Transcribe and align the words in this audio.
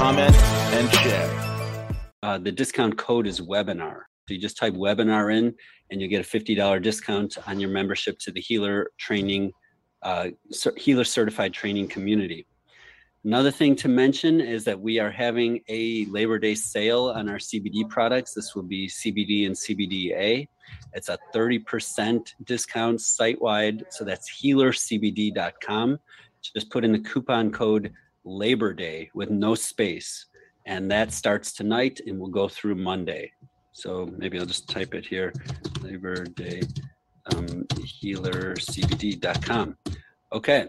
comment, 0.00 0.34
and 0.34 0.90
share. 0.94 1.92
Uh, 2.22 2.38
the 2.38 2.50
discount 2.50 2.96
code 2.96 3.26
is 3.26 3.38
webinar. 3.38 3.96
So 4.26 4.32
you 4.32 4.38
just 4.38 4.56
type 4.56 4.72
webinar 4.72 5.36
in 5.36 5.54
and 5.90 6.00
you 6.00 6.08
get 6.08 6.24
a 6.24 6.38
$50 6.38 6.82
discount 6.82 7.36
on 7.46 7.60
your 7.60 7.68
membership 7.68 8.18
to 8.20 8.32
the 8.32 8.40
healer 8.40 8.92
training, 8.98 9.52
uh, 10.02 10.28
healer 10.78 11.04
certified 11.04 11.52
training 11.52 11.88
community. 11.88 12.46
Another 13.26 13.50
thing 13.50 13.76
to 13.76 13.88
mention 13.88 14.40
is 14.40 14.64
that 14.64 14.80
we 14.80 14.98
are 14.98 15.10
having 15.10 15.60
a 15.68 16.06
Labor 16.06 16.38
Day 16.38 16.54
sale 16.54 17.12
on 17.14 17.28
our 17.28 17.36
CBD 17.36 17.86
products. 17.86 18.32
This 18.32 18.54
will 18.54 18.62
be 18.62 18.88
CBD 18.88 19.44
and 19.44 19.54
CBDA. 19.54 20.48
It's 20.94 21.10
a 21.10 21.18
30% 21.34 22.26
discount 22.44 23.02
site 23.02 23.38
wide. 23.42 23.84
So 23.90 24.06
that's 24.06 24.30
healercbd.com. 24.42 25.98
Just 26.54 26.70
put 26.70 26.86
in 26.86 26.92
the 26.92 27.00
coupon 27.00 27.52
code 27.52 27.92
Labor 28.24 28.72
Day 28.72 29.10
with 29.14 29.30
no 29.30 29.54
space. 29.54 30.26
And 30.66 30.90
that 30.90 31.12
starts 31.12 31.52
tonight 31.52 32.00
and 32.06 32.18
will 32.18 32.28
go 32.28 32.48
through 32.48 32.74
Monday. 32.76 33.32
So 33.72 34.08
maybe 34.16 34.38
I'll 34.38 34.46
just 34.46 34.68
type 34.68 34.94
it 34.94 35.06
here 35.06 35.32
Labor 35.80 36.24
Day 36.24 36.62
um, 37.34 37.64
healercbd.com. 38.02 39.76
Okay. 40.32 40.68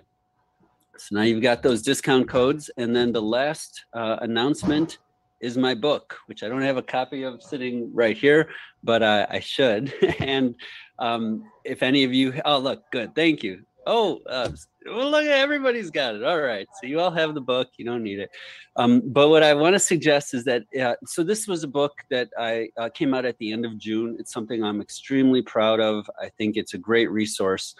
So 0.97 1.15
now 1.15 1.21
you've 1.23 1.41
got 1.41 1.63
those 1.63 1.81
discount 1.81 2.27
codes. 2.29 2.69
And 2.77 2.95
then 2.95 3.11
the 3.11 3.21
last 3.21 3.85
uh, 3.93 4.17
announcement 4.21 4.99
is 5.39 5.57
my 5.57 5.73
book, 5.73 6.17
which 6.27 6.43
I 6.43 6.47
don't 6.47 6.61
have 6.61 6.77
a 6.77 6.83
copy 6.83 7.23
of 7.23 7.41
sitting 7.41 7.91
right 7.93 8.15
here, 8.15 8.49
but 8.83 9.01
uh, 9.01 9.25
I 9.29 9.39
should. 9.39 9.91
and 10.19 10.55
um, 10.99 11.43
if 11.65 11.81
any 11.81 12.03
of 12.03 12.13
you, 12.13 12.39
oh, 12.45 12.59
look, 12.59 12.83
good. 12.91 13.15
Thank 13.15 13.43
you. 13.43 13.63
Oh, 13.87 14.19
uh, 14.29 14.49
well, 14.85 15.09
look, 15.09 15.25
everybody's 15.25 15.89
got 15.89 16.15
it. 16.15 16.23
All 16.23 16.39
right. 16.39 16.67
So 16.79 16.87
you 16.87 16.99
all 16.99 17.11
have 17.11 17.33
the 17.33 17.41
book. 17.41 17.69
You 17.77 17.85
don't 17.85 18.03
need 18.03 18.19
it. 18.19 18.29
Um, 18.75 19.01
but 19.05 19.29
what 19.29 19.43
I 19.43 19.53
want 19.53 19.73
to 19.73 19.79
suggest 19.79 20.33
is 20.33 20.43
that, 20.45 20.63
uh, 20.79 20.95
so 21.05 21.23
this 21.23 21.47
was 21.47 21.63
a 21.63 21.67
book 21.67 21.93
that 22.09 22.29
I 22.37 22.69
uh, 22.77 22.89
came 22.89 23.13
out 23.13 23.25
at 23.25 23.37
the 23.39 23.51
end 23.51 23.65
of 23.65 23.77
June. 23.77 24.17
It's 24.19 24.31
something 24.31 24.63
I'm 24.63 24.81
extremely 24.81 25.41
proud 25.41 25.79
of. 25.79 26.09
I 26.21 26.29
think 26.29 26.57
it's 26.57 26.73
a 26.75 26.77
great 26.77 27.09
resource. 27.09 27.75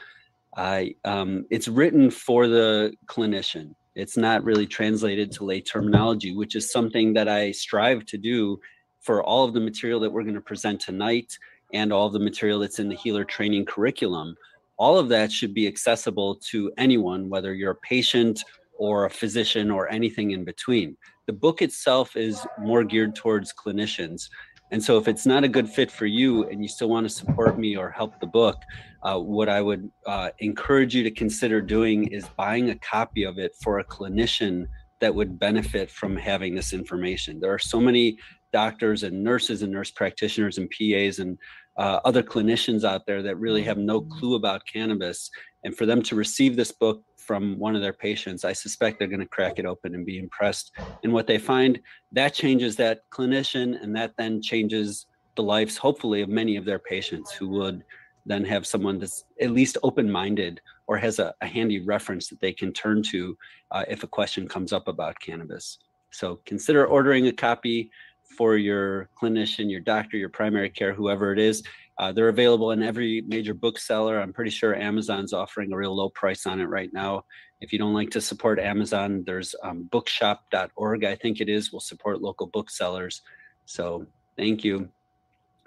I, 0.58 0.96
um, 1.06 1.46
it's 1.52 1.68
written 1.68 2.10
for 2.10 2.48
the 2.48 2.94
clinician. 3.06 3.76
It's 3.96 4.18
not 4.18 4.44
really 4.44 4.66
translated 4.66 5.32
to 5.34 5.44
lay 5.44 5.62
terminology, 5.62 6.36
which 6.36 6.56
is 6.56 6.72
something 6.72 7.14
that 7.14 7.28
I 7.28 7.52
strive 7.52 8.06
to 8.08 8.18
do 8.18 8.60
for 9.02 9.24
all 9.24 9.46
of 9.46 9.54
the 9.54 9.60
material 9.60 10.00
that 10.00 10.12
we're 10.12 10.24
going 10.24 10.36
to 10.36 10.42
present 10.42 10.80
tonight 10.80 11.38
and 11.74 11.94
all 11.94 12.10
the 12.10 12.20
material 12.20 12.60
that's 12.60 12.80
in 12.80 12.90
the 12.90 12.96
healer 12.96 13.24
training 13.24 13.66
curriculum 13.66 14.36
all 14.78 14.98
of 14.98 15.10
that 15.10 15.32
should 15.32 15.54
be 15.54 15.68
accessible 15.68 16.36
to 16.50 16.72
anyone, 16.78 17.30
whether 17.30 17.54
you're 17.54 17.72
a 17.72 17.76
patient 17.76 18.44
or 18.74 19.06
a 19.06 19.10
physician 19.10 19.70
or 19.70 19.90
anything 19.92 20.32
in 20.32 20.44
between. 20.44 20.98
The 21.28 21.34
book 21.34 21.62
itself 21.62 22.16
is 22.16 22.46
more 22.60 22.84
geared 22.84 23.16
towards 23.16 23.54
clinicians. 23.54 24.28
And 24.72 24.82
so, 24.82 24.98
if 24.98 25.08
it's 25.08 25.26
not 25.26 25.44
a 25.44 25.50
good 25.50 25.70
fit 25.70 25.92
for 25.92 26.06
you 26.06 26.48
and 26.50 26.64
you 26.64 26.68
still 26.68 26.90
want 26.90 27.06
to 27.06 27.14
support 27.14 27.60
me 27.60 27.76
or 27.76 27.92
help 27.92 28.20
the 28.20 28.28
book, 28.28 28.58
uh, 29.04 29.20
what 29.20 29.50
I 29.50 29.62
would 29.62 29.90
uh, 30.08 30.30
encourage 30.40 30.96
you 30.96 31.04
to 31.04 31.12
consider 31.12 31.62
doing 31.62 32.08
is 32.08 32.26
buying 32.38 32.70
a 32.70 32.76
copy 32.80 33.24
of 33.24 33.38
it 33.38 33.54
for 33.62 33.80
a 33.80 33.84
clinician 33.84 34.66
that 35.02 35.14
would 35.14 35.38
benefit 35.38 35.92
from 35.92 36.16
having 36.16 36.56
this 36.56 36.74
information. 36.74 37.40
There 37.40 37.54
are 37.54 37.60
so 37.60 37.82
many 37.82 38.18
doctors 38.54 39.04
and 39.04 39.24
nurses 39.24 39.62
and 39.62 39.72
nurse 39.72 39.92
practitioners 39.92 40.58
and 40.58 40.70
PAs 40.70 41.20
and 41.20 41.38
uh, 41.82 42.00
other 42.06 42.22
clinicians 42.22 42.84
out 42.84 43.08
there 43.08 43.24
that 43.24 43.38
really 43.38 43.64
have 43.64 43.80
no 43.80 44.02
clue 44.02 44.36
about 44.36 44.68
cannabis. 44.72 45.32
And 45.64 45.76
for 45.76 45.88
them 45.88 46.04
to 46.04 46.16
receive 46.16 46.56
this 46.56 46.72
book 46.72 47.04
from 47.18 47.58
one 47.58 47.76
of 47.76 47.82
their 47.82 47.92
patients, 47.92 48.46
I 48.46 48.54
suspect 48.54 49.00
they're 49.00 49.08
going 49.08 49.20
to 49.20 49.26
crack 49.26 49.58
it 49.58 49.66
open 49.66 49.96
and 49.96 50.06
be 50.06 50.20
impressed. 50.20 50.74
And 51.04 51.12
what 51.12 51.26
they 51.26 51.40
find, 51.40 51.82
that 52.12 52.36
changes 52.36 52.76
that 52.76 53.00
clinician, 53.12 53.82
and 53.82 53.96
that 53.96 54.14
then 54.16 54.44
changes 54.44 55.08
the 55.36 55.42
lives, 55.42 55.76
hopefully, 55.76 56.22
of 56.22 56.30
many 56.30 56.56
of 56.56 56.66
their 56.66 56.78
patients 56.78 57.32
who 57.32 57.50
would 57.50 57.84
then 58.28 58.46
have 58.46 58.68
someone 58.68 59.00
that's 59.00 59.26
at 59.42 59.50
least 59.50 59.80
open 59.82 60.12
minded 60.12 60.62
or 60.86 60.98
has 60.98 61.18
a, 61.18 61.34
a, 61.42 61.48
handy 61.48 61.84
reference 61.84 62.28
that 62.28 62.40
they 62.42 62.54
can 62.54 62.72
turn 62.72 63.02
to 63.02 63.36
uh, 63.72 63.86
if 63.88 64.04
a 64.04 64.08
question 64.08 64.48
comes 64.48 64.72
up 64.72 64.88
about 64.88 65.20
cannabis. 65.20 65.80
So 66.12 66.42
consider 66.46 66.86
ordering 66.86 67.26
a 67.26 67.32
copy 67.32 67.90
for 68.38 68.58
your 68.58 69.10
clinician, 69.20 69.70
your 69.70 69.82
doctor, 69.82 70.18
your 70.18 70.30
primary 70.30 70.70
care, 70.70 70.94
whoever 70.94 71.32
it 71.34 71.40
is. 71.40 71.64
Uh, 71.98 72.12
they're 72.12 72.30
available 72.30 72.72
in 72.72 72.82
every 72.82 73.22
major 73.28 73.54
bookseller. 73.54 74.20
I'm 74.20 74.34
pretty 74.34 74.50
sure 74.50 74.76
Amazon's 74.76 75.34
offering 75.34 75.72
a 75.72 75.78
real 75.78 75.96
low 75.96 76.10
price 76.10 76.46
on 76.46 76.60
it 76.60 76.66
right 76.66 76.92
now. 76.94 77.24
If 77.60 77.72
you 77.72 77.78
don't 77.78 77.94
like 77.94 78.10
to 78.12 78.22
support 78.22 78.60
Amazon, 78.60 79.24
there's 79.26 79.54
um, 79.64 79.84
bookshop.org, 79.92 81.04
I 81.04 81.16
think 81.16 81.42
it 81.42 81.50
is, 81.50 81.72
will 81.72 81.80
support 81.80 82.22
local 82.22 82.48
booksellers. 82.48 83.22
So 83.66 84.08
thank 84.36 84.64
you. 84.64 84.90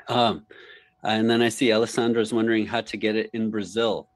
Um, 0.09 0.47
and 1.05 1.31
then 1.31 1.41
I 1.41 1.51
see 1.51 1.69
Alessandra's 1.69 2.33
wondering 2.33 2.67
how 2.67 2.81
to 2.81 2.97
get 2.97 3.15
it 3.15 3.31
in 3.33 3.51
Brazil. 3.51 4.09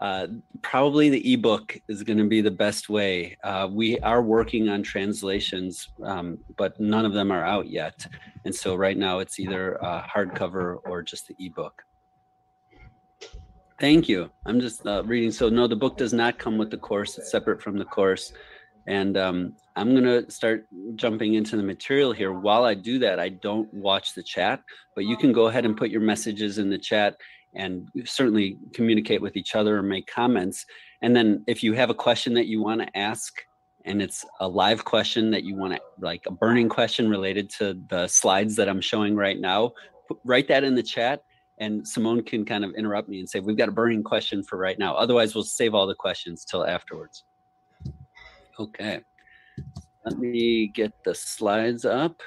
Uh, 0.00 0.26
probably 0.62 1.10
the 1.10 1.32
ebook 1.34 1.76
is 1.88 2.02
going 2.02 2.16
to 2.18 2.24
be 2.24 2.40
the 2.40 2.50
best 2.50 2.88
way. 2.88 3.36
Uh, 3.44 3.68
we 3.70 3.98
are 4.00 4.22
working 4.22 4.68
on 4.70 4.82
translations, 4.82 5.90
um, 6.04 6.38
but 6.56 6.78
none 6.80 7.04
of 7.04 7.12
them 7.12 7.30
are 7.30 7.44
out 7.44 7.68
yet. 7.68 8.06
And 8.46 8.54
so 8.54 8.74
right 8.74 8.96
now 8.96 9.18
it's 9.18 9.38
either 9.38 9.82
uh, 9.84 10.02
hardcover 10.02 10.78
or 10.86 11.02
just 11.02 11.28
the 11.28 11.36
ebook. 11.38 11.82
Thank 13.78 14.08
you. 14.08 14.30
I'm 14.46 14.60
just 14.60 14.86
uh, 14.86 15.02
reading. 15.04 15.30
So 15.32 15.48
no, 15.48 15.66
the 15.66 15.76
book 15.76 15.98
does 15.98 16.12
not 16.12 16.38
come 16.38 16.56
with 16.56 16.70
the 16.70 16.78
course. 16.78 17.18
It's 17.18 17.30
separate 17.30 17.62
from 17.62 17.78
the 17.78 17.84
course. 17.84 18.32
And 18.86 19.16
um, 19.18 19.54
I'm 19.76 19.92
going 19.92 20.04
to 20.04 20.30
start 20.30 20.66
jumping 20.96 21.34
into 21.34 21.56
the 21.56 21.62
material 21.62 22.12
here. 22.12 22.32
While 22.32 22.64
I 22.64 22.74
do 22.74 22.98
that, 23.00 23.20
I 23.20 23.28
don't 23.28 23.72
watch 23.72 24.14
the 24.14 24.22
chat, 24.22 24.62
but 24.94 25.04
you 25.04 25.16
can 25.16 25.32
go 25.32 25.46
ahead 25.46 25.64
and 25.64 25.76
put 25.76 25.90
your 25.90 26.00
messages 26.00 26.58
in 26.58 26.70
the 26.70 26.78
chat 26.78 27.16
and 27.54 27.88
certainly 28.04 28.58
communicate 28.74 29.20
with 29.20 29.36
each 29.36 29.54
other 29.54 29.78
or 29.78 29.82
make 29.82 30.06
comments. 30.06 30.64
And 31.02 31.14
then 31.14 31.42
if 31.46 31.62
you 31.62 31.72
have 31.74 31.90
a 31.90 31.94
question 31.94 32.34
that 32.34 32.46
you 32.46 32.62
want 32.62 32.80
to 32.80 32.98
ask, 32.98 33.32
and 33.86 34.02
it's 34.02 34.24
a 34.40 34.48
live 34.48 34.84
question 34.84 35.30
that 35.30 35.42
you 35.42 35.56
want 35.56 35.72
to 35.74 35.80
like 36.00 36.22
a 36.26 36.30
burning 36.30 36.68
question 36.68 37.08
related 37.08 37.50
to 37.58 37.80
the 37.88 38.06
slides 38.08 38.54
that 38.56 38.68
I'm 38.68 38.80
showing 38.80 39.16
right 39.16 39.40
now, 39.40 39.72
write 40.24 40.48
that 40.48 40.64
in 40.64 40.74
the 40.74 40.82
chat 40.82 41.22
and 41.60 41.86
Simone 41.86 42.22
can 42.22 42.44
kind 42.44 42.64
of 42.64 42.72
interrupt 42.74 43.08
me 43.08 43.20
and 43.20 43.28
say, 43.28 43.38
we've 43.38 43.56
got 43.56 43.68
a 43.68 43.72
burning 43.72 44.02
question 44.02 44.42
for 44.42 44.58
right 44.58 44.78
now. 44.78 44.94
Otherwise, 44.94 45.34
we'll 45.34 45.44
save 45.44 45.74
all 45.74 45.86
the 45.86 45.94
questions 45.94 46.44
till 46.44 46.66
afterwards. 46.66 47.24
Okay. 48.58 49.00
Let 50.06 50.18
me 50.18 50.68
get 50.68 50.92
the 51.04 51.14
slides 51.14 51.84
up. 51.84 52.22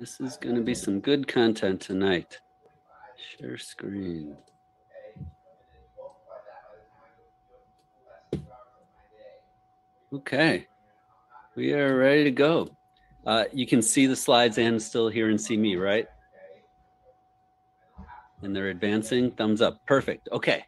This 0.00 0.18
is 0.18 0.38
going 0.38 0.56
to 0.56 0.62
be 0.62 0.74
some 0.74 0.98
good 1.00 1.28
content 1.28 1.78
tonight. 1.78 2.40
Share 3.38 3.58
screen. 3.58 4.34
Okay, 10.10 10.66
we 11.54 11.74
are 11.74 11.98
ready 11.98 12.24
to 12.24 12.30
go. 12.30 12.70
Uh, 13.26 13.44
you 13.52 13.66
can 13.66 13.82
see 13.82 14.06
the 14.06 14.16
slides 14.16 14.56
and 14.56 14.80
still 14.80 15.10
hear 15.10 15.28
and 15.28 15.38
see 15.38 15.58
me, 15.58 15.76
right? 15.76 16.08
And 18.40 18.56
they're 18.56 18.70
advancing. 18.70 19.30
Thumbs 19.32 19.60
up. 19.60 19.84
Perfect. 19.84 20.30
Okay 20.32 20.64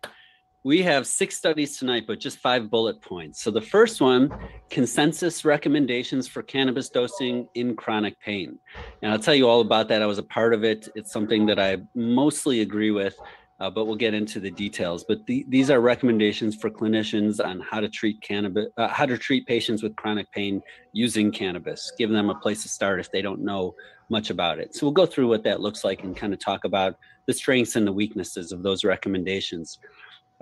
we 0.65 0.83
have 0.83 1.07
six 1.07 1.37
studies 1.37 1.77
tonight, 1.77 2.05
but 2.07 2.21
just 2.21 2.39
five 2.39 2.71
bullet 2.71 3.01
points. 3.01 3.43
So 3.43 3.51
the 3.51 3.61
first 3.61 4.01
one, 4.01 4.33
consensus 4.71 5.45
recommendations 5.45 6.29
for 6.29 6.43
cannabis 6.43 6.89
dosing 6.89 7.49
in 7.55 7.75
chronic 7.75 8.19
pain. 8.21 8.59
And 9.03 9.11
I'll 9.11 9.19
tell 9.19 9.35
you 9.35 9.49
all 9.49 9.61
about 9.61 9.89
that. 9.89 10.03
I 10.03 10.07
was 10.07 10.19
a 10.19 10.23
part 10.23 10.55
of 10.55 10.63
it. 10.63 10.89
It's 10.95 11.13
something 11.13 11.47
that 11.47 11.59
I 11.59 11.79
mostly 11.97 12.61
agree 12.61 12.93
with, 12.93 13.17
uh, 13.59 13.71
but 13.71 13.87
we'll 13.87 13.97
get 13.97 14.15
into 14.15 14.39
the 14.39 14.53
details. 14.53 15.05
But 15.07 15.27
the, 15.27 15.45
these 15.49 15.69
are 15.69 15.81
recommendations 15.81 16.55
for 16.55 16.71
clinicians 16.71 17.45
on 17.45 17.61
how 17.61 17.81
to 17.81 17.89
treat 17.89 18.23
cannabis, 18.23 18.67
uh, 18.77 18.87
how 18.87 19.07
to 19.07 19.19
treat 19.19 19.49
patients 19.49 19.83
with 19.83 19.97
chronic 19.97 20.31
pain 20.31 20.63
using 20.93 21.33
cannabis, 21.33 21.93
giving 21.99 22.15
them 22.15 22.31
a 22.31 22.37
place 22.37 22.63
to 22.63 22.69
start 22.69 23.01
if 23.01 23.11
they 23.11 23.23
don't 23.23 23.41
know 23.41 23.75
much 24.09 24.31
about 24.31 24.61
it. 24.61 24.77
So 24.77 24.87
we'll 24.87 24.93
go 24.93 25.07
through 25.07 25.27
what 25.27 25.43
that 25.43 25.61
looks 25.61 25.83
like 25.83 26.05
and 26.05 26.17
kind 26.17 26.33
of 26.33 26.39
talk 26.39 26.65
about 26.65 26.97
the 27.27 27.33
strengths 27.33 27.75
and 27.75 27.87
the 27.87 27.93
weaknesses 27.93 28.53
of 28.53 28.63
those 28.63 28.85
recommendations. 28.85 29.79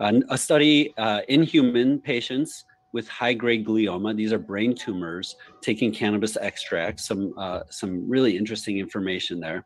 A 0.00 0.38
study 0.38 0.94
uh, 0.96 1.20
in 1.28 1.42
human 1.42 2.00
patients 2.00 2.64
with 2.92 3.08
high-grade 3.08 3.64
glioma. 3.64 4.16
These 4.16 4.32
are 4.32 4.38
brain 4.38 4.74
tumors 4.74 5.36
taking 5.62 5.92
cannabis 5.92 6.36
extracts. 6.36 7.06
Some 7.06 7.32
uh, 7.38 7.60
some 7.70 8.08
really 8.08 8.36
interesting 8.36 8.78
information 8.78 9.40
there, 9.40 9.64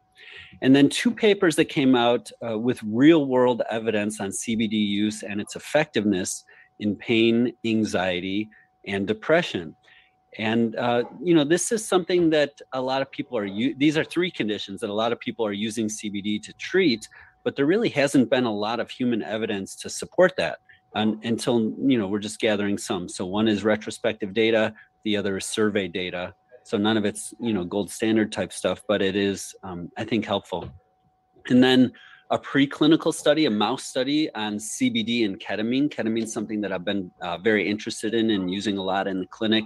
and 0.63 0.75
then 0.75 0.89
two 0.89 1.11
papers 1.11 1.57
that 1.57 1.67
came 1.67 1.95
out 1.95 2.31
uh, 2.47 2.59
with 2.59 2.81
real-world 2.83 3.63
evidence 3.71 4.21
on 4.21 4.31
CBD 4.31 4.73
use 4.73 5.23
and 5.23 5.41
its 5.41 5.57
effectiveness 5.57 6.45
in 6.81 6.97
pain, 6.97 7.53
anxiety, 7.65 8.51
and 8.87 9.07
depression. 9.07 9.77
And 10.37 10.75
uh, 10.77 11.05
you 11.23 11.35
know, 11.35 11.45
this 11.45 11.71
is 11.71 11.87
something 11.87 12.29
that 12.31 12.61
a 12.73 12.81
lot 12.81 13.03
of 13.03 13.11
people 13.11 13.39
are. 13.39 13.49
These 13.49 13.97
are 13.97 14.05
three 14.05 14.31
conditions 14.31 14.81
that 14.81 14.91
a 14.91 14.95
lot 14.95 15.13
of 15.13 15.21
people 15.21 15.47
are 15.47 15.53
using 15.53 15.87
CBD 15.87 16.43
to 16.43 16.53
treat, 16.55 17.09
but 17.45 17.57
there 17.57 17.67
really 17.67 17.91
hasn't 17.91 18.31
been 18.31 18.45
a 18.45 18.53
lot 18.53 18.81
of 18.81 18.91
human 18.91 19.23
evidence 19.23 19.77
to 19.77 19.91
support 19.91 20.35
that 20.37 20.59
until 20.95 21.73
you 21.79 21.99
know 21.99 22.09
we're 22.09 22.19
just 22.19 22.41
gathering 22.41 22.79
some. 22.79 23.09
So 23.09 23.27
one 23.27 23.49
is 23.49 23.65
retrospective 23.65 24.33
data, 24.33 24.75
the 25.05 25.17
other 25.17 25.37
is 25.37 25.45
survey 25.45 25.89
data. 25.89 26.35
So 26.65 26.79
none 26.79 26.97
of 26.97 27.05
it's 27.05 27.35
you 27.41 27.53
know 27.53 27.65
gold 27.65 27.91
standard 27.91 28.33
type 28.33 28.53
stuff, 28.53 28.83
but 28.89 29.03
it 29.03 29.17
is 29.17 29.55
um, 29.63 29.91
I 29.97 30.05
think 30.05 30.25
helpful. 30.25 30.69
And 31.49 31.63
then 31.63 31.93
a 32.31 32.39
preclinical 32.39 33.13
study, 33.13 33.45
a 33.45 33.51
mouse 33.51 33.85
study 33.85 34.33
on 34.35 34.57
CBD 34.57 35.27
and 35.27 35.39
ketamine. 35.39 35.91
Ketamine 35.91 36.27
something 36.27 36.61
that 36.63 36.73
I've 36.73 36.85
been 36.85 37.11
uh, 37.21 37.39
very 37.39 37.69
interested 37.69 38.15
in 38.15 38.31
and 38.31 38.51
using 38.51 38.79
a 38.79 38.83
lot 38.83 39.07
in 39.07 39.21
the 39.21 39.27
clinic, 39.27 39.65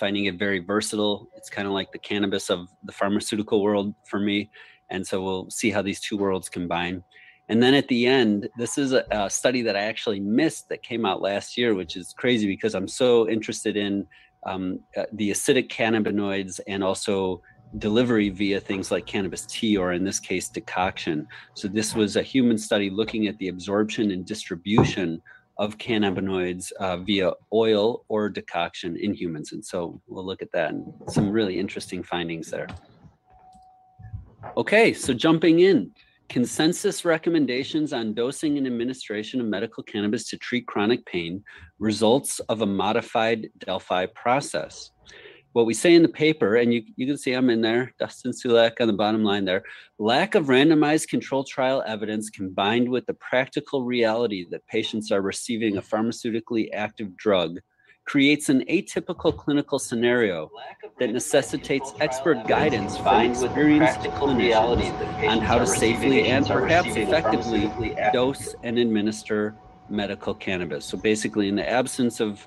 finding 0.00 0.24
it 0.24 0.38
very 0.38 0.58
versatile. 0.58 1.28
It's 1.36 1.48
kind 1.48 1.68
of 1.68 1.74
like 1.74 1.92
the 1.92 1.98
cannabis 1.98 2.50
of 2.50 2.68
the 2.82 2.92
pharmaceutical 2.92 3.62
world 3.62 3.94
for 4.04 4.18
me. 4.18 4.50
And 4.92 5.04
so 5.04 5.22
we'll 5.22 5.50
see 5.50 5.70
how 5.70 5.82
these 5.82 6.00
two 6.00 6.16
worlds 6.16 6.48
combine. 6.48 7.02
And 7.48 7.60
then 7.62 7.74
at 7.74 7.88
the 7.88 8.06
end, 8.06 8.48
this 8.56 8.78
is 8.78 8.92
a, 8.92 9.04
a, 9.10 9.28
study 9.28 9.62
that 9.62 9.76
I 9.76 9.80
actually 9.80 10.20
missed 10.20 10.68
that 10.68 10.82
came 10.82 11.04
out 11.04 11.20
last 11.20 11.58
year, 11.58 11.74
which 11.74 11.96
is 11.96 12.14
crazy 12.16 12.46
because 12.46 12.74
I'm 12.74 12.86
so 12.86 13.28
interested 13.28 13.76
in 13.76 14.06
um, 14.46 14.80
uh, 14.96 15.04
the 15.12 15.30
acidic 15.30 15.68
cannabinoids 15.68 16.60
and 16.68 16.84
also 16.84 17.42
delivery 17.78 18.28
via 18.28 18.60
things 18.60 18.90
like 18.90 19.06
cannabis 19.06 19.46
tea 19.46 19.76
or 19.76 19.92
in 19.92 20.04
this 20.04 20.20
case 20.20 20.48
decoction. 20.48 21.26
So 21.54 21.68
this 21.68 21.94
was 21.94 22.16
a 22.16 22.22
human 22.22 22.58
study 22.58 22.90
looking 22.90 23.26
at 23.26 23.38
the 23.38 23.48
absorption 23.48 24.10
and 24.10 24.24
distribution 24.24 25.20
of 25.58 25.78
cannabinoids 25.78 26.72
uh, 26.72 26.98
via 26.98 27.32
oil 27.52 28.04
or 28.08 28.28
decoction 28.28 28.96
in 28.96 29.14
humans. 29.14 29.52
And 29.52 29.64
so 29.64 30.00
we'll 30.06 30.24
look 30.24 30.42
at 30.42 30.52
that 30.52 30.70
and 30.70 30.92
some 31.08 31.30
really 31.30 31.58
interesting 31.58 32.02
findings 32.02 32.50
there. 32.50 32.68
Okay, 34.56 34.92
so 34.92 35.14
jumping 35.14 35.60
in 35.60 35.92
consensus 36.28 37.04
recommendations 37.04 37.92
on 37.92 38.14
dosing 38.14 38.58
and 38.58 38.66
administration 38.66 39.40
of 39.40 39.46
medical 39.46 39.82
cannabis 39.82 40.28
to 40.30 40.36
treat 40.38 40.66
chronic 40.66 41.04
pain, 41.06 41.42
results 41.78 42.38
of 42.48 42.62
a 42.62 42.66
modified 42.66 43.48
Delphi 43.58 44.06
process. 44.06 44.90
What 45.52 45.66
we 45.66 45.74
say 45.74 45.94
in 45.94 46.02
the 46.02 46.08
paper, 46.08 46.56
and 46.56 46.72
you, 46.72 46.82
you 46.96 47.06
can 47.06 47.18
see 47.18 47.32
I'm 47.32 47.50
in 47.50 47.60
there, 47.60 47.92
Dustin 47.98 48.32
Sulak 48.32 48.80
on 48.80 48.86
the 48.86 48.94
bottom 48.94 49.22
line 49.22 49.44
there 49.44 49.62
lack 49.98 50.34
of 50.34 50.46
randomized 50.46 51.08
control 51.08 51.44
trial 51.44 51.84
evidence 51.86 52.30
combined 52.30 52.88
with 52.88 53.04
the 53.06 53.14
practical 53.14 53.84
reality 53.84 54.46
that 54.50 54.66
patients 54.66 55.12
are 55.12 55.20
receiving 55.20 55.76
a 55.76 55.82
pharmaceutically 55.82 56.68
active 56.72 57.14
drug 57.16 57.58
creates 58.04 58.48
an 58.48 58.64
atypical 58.68 59.36
clinical 59.36 59.78
scenario 59.78 60.50
that 60.98 61.10
necessitates 61.10 61.94
expert 62.00 62.46
guidance 62.46 62.96
from 62.98 63.22
experienced 63.22 64.00
clinicians 64.00 65.28
on 65.28 65.38
how 65.38 65.58
to 65.58 65.66
safely 65.66 66.28
and 66.28 66.46
perhaps 66.46 66.96
effectively 66.96 67.70
dose 68.12 68.54
and 68.62 68.78
administer 68.78 69.54
medical 69.88 70.34
cannabis. 70.34 70.84
So 70.84 70.98
basically, 70.98 71.48
in 71.48 71.56
the 71.56 71.68
absence 71.68 72.20
of 72.20 72.46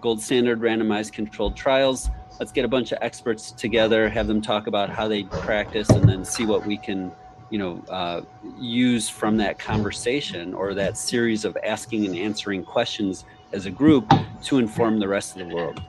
gold 0.00 0.20
standard 0.20 0.60
randomized 0.60 1.12
controlled 1.12 1.56
trials, 1.56 2.10
let's 2.40 2.52
get 2.52 2.64
a 2.64 2.68
bunch 2.68 2.92
of 2.92 2.98
experts 3.00 3.52
together, 3.52 4.08
have 4.08 4.26
them 4.26 4.42
talk 4.42 4.66
about 4.66 4.90
how 4.90 5.06
they 5.06 5.24
practice, 5.24 5.88
and 5.90 6.08
then 6.08 6.24
see 6.24 6.46
what 6.46 6.66
we 6.66 6.76
can 6.76 7.12
you 7.50 7.58
know 7.58 7.82
uh, 7.88 8.22
use 8.58 9.08
from 9.08 9.36
that 9.36 9.58
conversation 9.58 10.52
or 10.52 10.74
that 10.74 10.96
series 10.96 11.44
of 11.44 11.56
asking 11.64 12.04
and 12.06 12.16
answering 12.16 12.64
questions 12.64 13.24
as 13.52 13.66
a 13.66 13.70
group 13.70 14.12
to 14.44 14.58
inform 14.58 14.98
the 15.00 15.08
rest 15.08 15.36
of 15.36 15.48
the 15.48 15.54
world. 15.54 15.82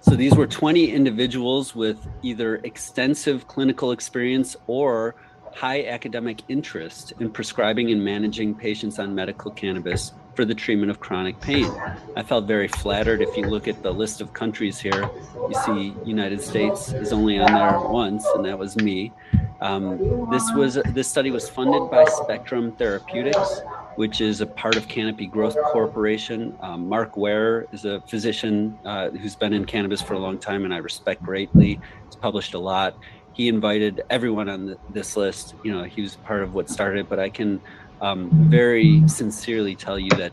So 0.00 0.16
these 0.16 0.34
were 0.34 0.46
20 0.46 0.90
individuals 0.92 1.74
with 1.74 2.06
either 2.22 2.56
extensive 2.56 3.46
clinical 3.46 3.92
experience 3.92 4.56
or 4.66 5.14
high 5.54 5.84
academic 5.86 6.42
interest 6.48 7.12
in 7.20 7.30
prescribing 7.30 7.90
and 7.90 8.04
managing 8.04 8.54
patients 8.54 8.98
on 8.98 9.14
medical 9.14 9.50
cannabis 9.50 10.12
for 10.34 10.44
the 10.44 10.54
treatment 10.54 10.90
of 10.90 10.98
chronic 10.98 11.38
pain. 11.40 11.70
I 12.16 12.22
felt 12.22 12.46
very 12.46 12.68
flattered. 12.68 13.20
If 13.20 13.36
you 13.36 13.44
look 13.44 13.68
at 13.68 13.82
the 13.82 13.92
list 13.92 14.20
of 14.20 14.32
countries 14.32 14.78
here, 14.78 15.08
you 15.34 15.54
see 15.64 15.94
United 16.04 16.40
States 16.40 16.92
is 16.92 17.12
only 17.12 17.38
on 17.38 17.52
there 17.52 17.78
once, 17.88 18.24
and 18.34 18.44
that 18.44 18.58
was 18.58 18.76
me. 18.76 19.12
Um, 19.60 20.28
this 20.30 20.50
was 20.54 20.74
this 20.86 21.06
study 21.06 21.30
was 21.30 21.48
funded 21.48 21.90
by 21.90 22.04
Spectrum 22.06 22.72
Therapeutics, 22.72 23.60
which 23.96 24.20
is 24.20 24.40
a 24.40 24.46
part 24.46 24.76
of 24.76 24.88
Canopy 24.88 25.26
Growth 25.26 25.56
Corporation. 25.64 26.56
Um, 26.60 26.88
Mark 26.88 27.16
Ware 27.16 27.66
is 27.72 27.84
a 27.84 28.00
physician 28.02 28.78
uh, 28.84 29.10
who's 29.10 29.36
been 29.36 29.52
in 29.52 29.64
cannabis 29.64 30.00
for 30.00 30.14
a 30.14 30.18
long 30.18 30.38
time, 30.38 30.64
and 30.64 30.72
I 30.72 30.78
respect 30.78 31.22
greatly. 31.22 31.80
He's 32.06 32.16
published 32.16 32.54
a 32.54 32.58
lot. 32.58 32.96
He 33.32 33.48
invited 33.48 34.02
everyone 34.10 34.48
on 34.48 34.66
the, 34.66 34.78
this 34.90 35.16
list. 35.16 35.54
You 35.62 35.72
know, 35.72 35.84
he 35.84 36.02
was 36.02 36.16
part 36.16 36.42
of 36.42 36.54
what 36.54 36.68
started, 36.68 37.08
but 37.08 37.18
I 37.18 37.28
can 37.28 37.60
um, 38.00 38.30
very 38.50 39.06
sincerely 39.08 39.74
tell 39.74 39.98
you 39.98 40.10
that 40.10 40.32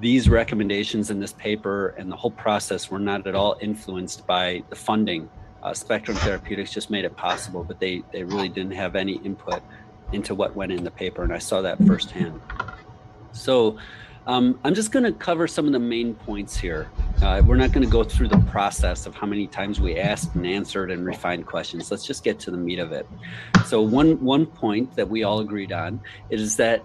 these 0.00 0.28
recommendations 0.28 1.10
in 1.10 1.20
this 1.20 1.32
paper 1.32 1.88
and 1.96 2.10
the 2.12 2.16
whole 2.16 2.30
process 2.30 2.90
were 2.90 2.98
not 2.98 3.26
at 3.26 3.34
all 3.34 3.56
influenced 3.60 4.26
by 4.26 4.62
the 4.68 4.76
funding. 4.76 5.28
Uh, 5.62 5.72
Spectrum 5.72 6.16
Therapeutics 6.18 6.70
just 6.70 6.90
made 6.90 7.04
it 7.04 7.16
possible, 7.16 7.64
but 7.64 7.80
they, 7.80 8.02
they 8.12 8.22
really 8.22 8.48
didn't 8.48 8.72
have 8.72 8.94
any 8.94 9.14
input 9.24 9.62
into 10.12 10.34
what 10.34 10.54
went 10.54 10.70
in 10.70 10.84
the 10.84 10.90
paper, 10.90 11.22
and 11.22 11.32
I 11.32 11.38
saw 11.38 11.62
that 11.62 11.78
firsthand. 11.86 12.40
So 13.36 13.78
um, 14.26 14.58
I'm 14.64 14.74
just 14.74 14.90
going 14.90 15.04
to 15.04 15.12
cover 15.12 15.46
some 15.46 15.66
of 15.66 15.72
the 15.72 15.78
main 15.78 16.14
points 16.14 16.56
here. 16.56 16.90
Uh, 17.22 17.42
we're 17.46 17.56
not 17.56 17.72
going 17.72 17.84
to 17.84 17.90
go 17.90 18.02
through 18.02 18.28
the 18.28 18.40
process 18.50 19.06
of 19.06 19.14
how 19.14 19.26
many 19.26 19.46
times 19.46 19.80
we 19.80 19.98
asked 19.98 20.34
and 20.34 20.46
answered 20.46 20.90
and 20.90 21.06
refined 21.06 21.46
questions. 21.46 21.90
Let's 21.90 22.04
just 22.04 22.24
get 22.24 22.40
to 22.40 22.50
the 22.50 22.56
meat 22.56 22.80
of 22.80 22.92
it. 22.92 23.06
So 23.66 23.80
one 23.82 24.20
one 24.22 24.46
point 24.46 24.94
that 24.96 25.08
we 25.08 25.22
all 25.22 25.40
agreed 25.40 25.72
on 25.72 26.00
is 26.30 26.56
that 26.56 26.82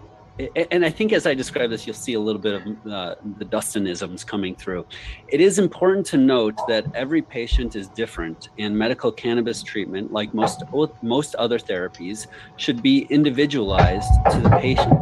and 0.55 0.85
I 0.85 0.89
think 0.89 1.13
as 1.13 1.27
I 1.27 1.33
describe 1.33 1.69
this, 1.69 1.85
you'll 1.85 1.93
see 1.93 2.13
a 2.13 2.19
little 2.19 2.41
bit 2.41 2.61
of 2.61 2.91
uh, 2.91 3.15
the 3.37 3.45
Dustinisms 3.45 4.25
coming 4.25 4.55
through. 4.55 4.85
It 5.27 5.41
is 5.41 5.59
important 5.59 6.05
to 6.07 6.17
note 6.17 6.55
that 6.67 6.85
every 6.95 7.21
patient 7.21 7.75
is 7.75 7.87
different, 7.89 8.49
and 8.57 8.75
medical 8.75 9.11
cannabis 9.11 9.61
treatment, 9.61 10.11
like 10.11 10.33
most 10.33 10.63
most 11.01 11.35
other 11.35 11.59
therapies, 11.59 12.27
should 12.57 12.81
be 12.81 12.99
individualized 13.09 14.11
to 14.31 14.39
the 14.39 14.49
patient. 14.61 14.93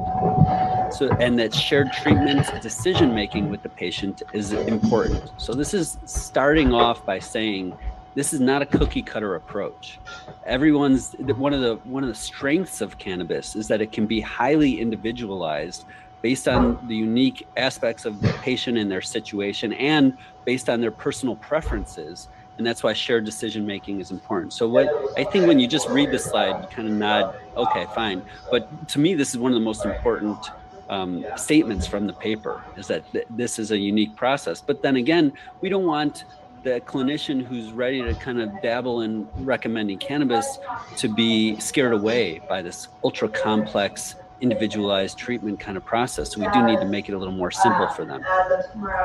So, 0.91 1.09
and 1.19 1.37
that 1.39 1.53
shared 1.53 1.91
treatment 1.93 2.47
decision 2.61 3.13
making 3.13 3.49
with 3.49 3.61
the 3.63 3.69
patient 3.69 4.23
is 4.33 4.51
important. 4.53 5.31
So, 5.37 5.53
this 5.53 5.73
is 5.73 5.97
starting 6.05 6.73
off 6.73 7.05
by 7.05 7.19
saying 7.19 7.77
this 8.15 8.33
is 8.33 8.39
not 8.39 8.61
a 8.61 8.65
cookie 8.65 9.01
cutter 9.01 9.35
approach. 9.35 9.99
Everyone's 10.45 11.13
one 11.19 11.53
of 11.53 11.61
the 11.61 11.75
one 11.85 12.03
of 12.03 12.09
the 12.09 12.15
strengths 12.15 12.81
of 12.81 12.97
cannabis 12.97 13.55
is 13.55 13.67
that 13.67 13.81
it 13.81 13.91
can 13.91 14.07
be 14.07 14.19
highly 14.19 14.81
individualized 14.81 15.85
based 16.21 16.47
on 16.47 16.85
the 16.87 16.95
unique 16.95 17.47
aspects 17.55 18.05
of 18.05 18.21
the 18.21 18.27
patient 18.41 18.77
and 18.77 18.91
their 18.91 19.01
situation 19.01 19.71
and 19.73 20.17
based 20.43 20.69
on 20.69 20.81
their 20.81 20.91
personal 20.91 21.35
preferences. 21.37 22.27
And 22.57 22.67
that's 22.67 22.83
why 22.83 22.91
shared 22.91 23.23
decision 23.23 23.65
making 23.65 24.01
is 24.01 24.11
important. 24.11 24.51
So 24.51 24.67
what 24.67 24.89
i 25.17 25.23
think 25.23 25.47
when 25.47 25.59
you 25.59 25.67
just 25.67 25.87
read 25.87 26.11
the 26.11 26.19
slide 26.19 26.61
you 26.61 26.67
kind 26.67 26.87
of 26.87 26.93
nod 26.93 27.35
okay 27.55 27.85
fine. 27.95 28.21
But 28.51 28.89
to 28.89 28.99
me 28.99 29.13
this 29.13 29.29
is 29.29 29.37
one 29.37 29.51
of 29.51 29.55
the 29.55 29.63
most 29.63 29.85
important 29.85 30.49
um, 30.89 31.25
statements 31.37 31.85
from 31.87 32.07
the 32.07 32.13
paper 32.13 32.63
is 32.77 32.87
that 32.87 33.09
th- 33.11 33.25
this 33.29 33.59
is 33.59 33.71
a 33.71 33.77
unique 33.77 34.15
process. 34.15 34.61
But 34.61 34.81
then 34.81 34.95
again 34.95 35.33
we 35.61 35.69
don't 35.69 35.85
want 35.85 36.25
the 36.63 36.81
clinician 36.81 37.45
who's 37.45 37.71
ready 37.71 38.01
to 38.01 38.13
kind 38.15 38.41
of 38.41 38.49
dabble 38.61 39.01
in 39.01 39.27
recommending 39.37 39.97
cannabis 39.97 40.59
to 40.97 41.07
be 41.07 41.57
scared 41.59 41.93
away 41.93 42.41
by 42.49 42.61
this 42.61 42.89
ultra 43.03 43.29
complex 43.29 44.15
individualized 44.41 45.17
treatment 45.17 45.59
kind 45.59 45.77
of 45.77 45.85
process. 45.85 46.33
So 46.33 46.39
we 46.39 46.47
do 46.51 46.63
need 46.63 46.79
to 46.79 46.85
make 46.85 47.09
it 47.09 47.13
a 47.13 47.17
little 47.17 47.33
more 47.33 47.51
simple 47.51 47.87
for 47.89 48.05
them. 48.05 48.23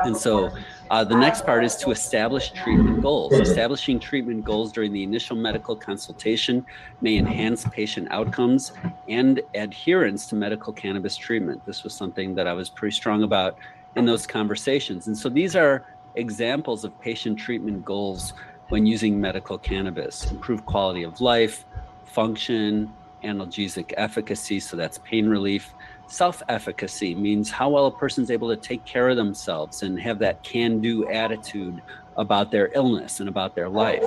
And 0.03 0.15
so 0.15 0.51
uh, 0.89 1.03
the 1.03 1.15
next 1.15 1.45
part 1.45 1.63
is 1.65 1.75
to 1.77 1.91
establish 1.91 2.51
treatment 2.51 3.01
goals. 3.01 3.33
Establishing 3.33 3.99
treatment 3.99 4.45
goals 4.45 4.71
during 4.71 4.93
the 4.93 5.03
initial 5.03 5.35
medical 5.35 5.75
consultation 5.75 6.65
may 7.01 7.17
enhance 7.17 7.65
patient 7.65 8.07
outcomes 8.11 8.73
and 9.09 9.41
adherence 9.53 10.27
to 10.27 10.35
medical 10.35 10.71
cannabis 10.73 11.15
treatment. 11.15 11.65
This 11.65 11.83
was 11.83 11.93
something 11.93 12.35
that 12.35 12.47
I 12.47 12.53
was 12.53 12.69
pretty 12.69 12.95
strong 12.95 13.23
about 13.23 13.57
in 13.95 14.05
those 14.05 14.27
conversations. 14.27 15.07
And 15.07 15.17
so 15.17 15.29
these 15.29 15.55
are 15.55 15.85
examples 16.15 16.83
of 16.83 16.99
patient 17.01 17.37
treatment 17.37 17.83
goals 17.85 18.33
when 18.69 18.85
using 18.85 19.19
medical 19.19 19.57
cannabis 19.57 20.29
improve 20.31 20.65
quality 20.65 21.03
of 21.03 21.21
life, 21.21 21.65
function, 22.05 22.91
analgesic 23.25 23.93
efficacy, 23.97 24.59
so 24.59 24.77
that's 24.77 24.99
pain 24.99 25.27
relief, 25.27 25.73
self 26.07 26.41
efficacy 26.49 27.15
means 27.15 27.49
how 27.49 27.69
well 27.69 27.87
a 27.87 27.91
person's 27.91 28.31
able 28.31 28.49
to 28.49 28.55
take 28.55 28.85
care 28.85 29.09
of 29.09 29.17
themselves 29.17 29.83
and 29.83 29.99
have 29.99 30.19
that 30.19 30.43
can 30.43 30.79
do 30.79 31.07
attitude 31.09 31.81
about 32.17 32.51
their 32.51 32.71
illness 32.75 33.19
and 33.19 33.27
about 33.27 33.55
their 33.55 33.67
life. 33.67 34.03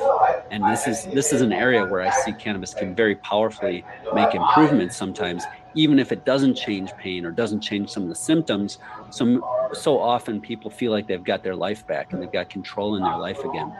And 0.50 0.64
this 0.64 0.86
is 0.86 1.04
this 1.06 1.32
is 1.32 1.42
an 1.42 1.52
area 1.52 1.84
where 1.84 2.00
I 2.00 2.10
see 2.10 2.32
cannabis 2.32 2.72
can 2.72 2.94
very 2.94 3.16
powerfully 3.16 3.84
make 4.14 4.34
improvements 4.34 4.96
sometimes, 4.96 5.44
even 5.74 5.98
if 5.98 6.10
it 6.12 6.24
doesn't 6.24 6.54
change 6.54 6.90
pain 6.96 7.26
or 7.26 7.30
doesn't 7.30 7.60
change 7.60 7.90
some 7.90 8.04
of 8.04 8.08
the 8.08 8.14
symptoms. 8.14 8.78
So 9.10 9.70
so 9.74 9.98
often 9.98 10.40
people 10.40 10.70
feel 10.70 10.92
like 10.92 11.06
they've 11.06 11.22
got 11.22 11.42
their 11.42 11.56
life 11.56 11.86
back 11.86 12.12
and 12.12 12.22
they've 12.22 12.32
got 12.32 12.48
control 12.48 12.96
in 12.96 13.02
their 13.02 13.18
life 13.18 13.44
again. 13.44 13.72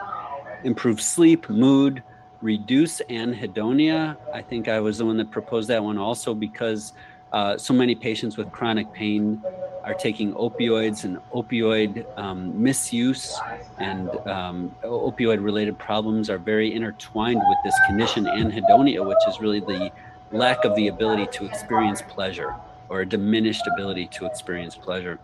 Improve 0.65 1.01
sleep, 1.01 1.49
mood, 1.49 2.03
reduce 2.41 3.01
anhedonia. 3.09 4.17
I 4.33 4.43
think 4.43 4.69
I 4.69 4.81
was 4.81 4.99
the 4.99 5.07
one 5.07 5.17
that 5.17 5.31
proposed 5.31 5.69
that 5.69 5.83
one 5.83 5.99
also 5.99 6.35
because 6.35 6.93
uh, 7.33 7.59
so 7.59 7.75
many 7.75 7.95
patients 7.95 8.37
with 8.37 8.51
chronic 8.53 8.93
pain 8.93 9.43
are 9.85 9.95
taking 9.95 10.33
opioids 10.35 11.05
and 11.05 11.19
opioid 11.33 12.05
um, 12.19 12.61
misuse 12.63 13.39
and 13.79 14.11
um, 14.27 14.75
opioid 14.83 15.43
related 15.43 15.79
problems 15.79 16.31
are 16.31 16.39
very 16.39 16.75
intertwined 16.75 17.41
with 17.49 17.59
this 17.65 17.75
condition 17.87 18.25
anhedonia 18.25 19.07
which 19.07 19.19
is 19.29 19.41
really 19.41 19.61
the 19.61 19.91
lack 20.31 20.65
of 20.65 20.75
the 20.77 20.89
ability 20.89 21.27
to 21.33 21.47
experience 21.47 22.03
pleasure 22.03 22.55
or 22.89 23.01
a 23.01 23.07
diminished 23.07 23.67
ability 23.75 24.07
to 24.07 24.27
experience 24.27 24.75
pleasure 24.75 25.19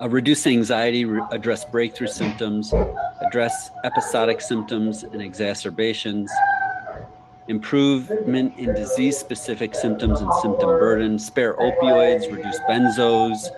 uh, 0.00 0.08
reduce 0.08 0.46
anxiety 0.46 1.04
re- 1.04 1.22
address 1.30 1.64
breakthrough 1.64 2.06
symptoms 2.08 2.72
address 3.20 3.70
episodic 3.84 4.40
symptoms 4.40 5.02
and 5.02 5.22
exacerbations 5.22 6.30
improvement 7.48 8.56
in 8.56 8.72
disease 8.74 9.18
specific 9.18 9.74
symptoms 9.74 10.20
and 10.20 10.32
symptom 10.34 10.68
burden, 10.68 11.18
spare 11.18 11.54
opioids, 11.54 12.30
reduce 12.34 12.58
benzos, 12.60 13.48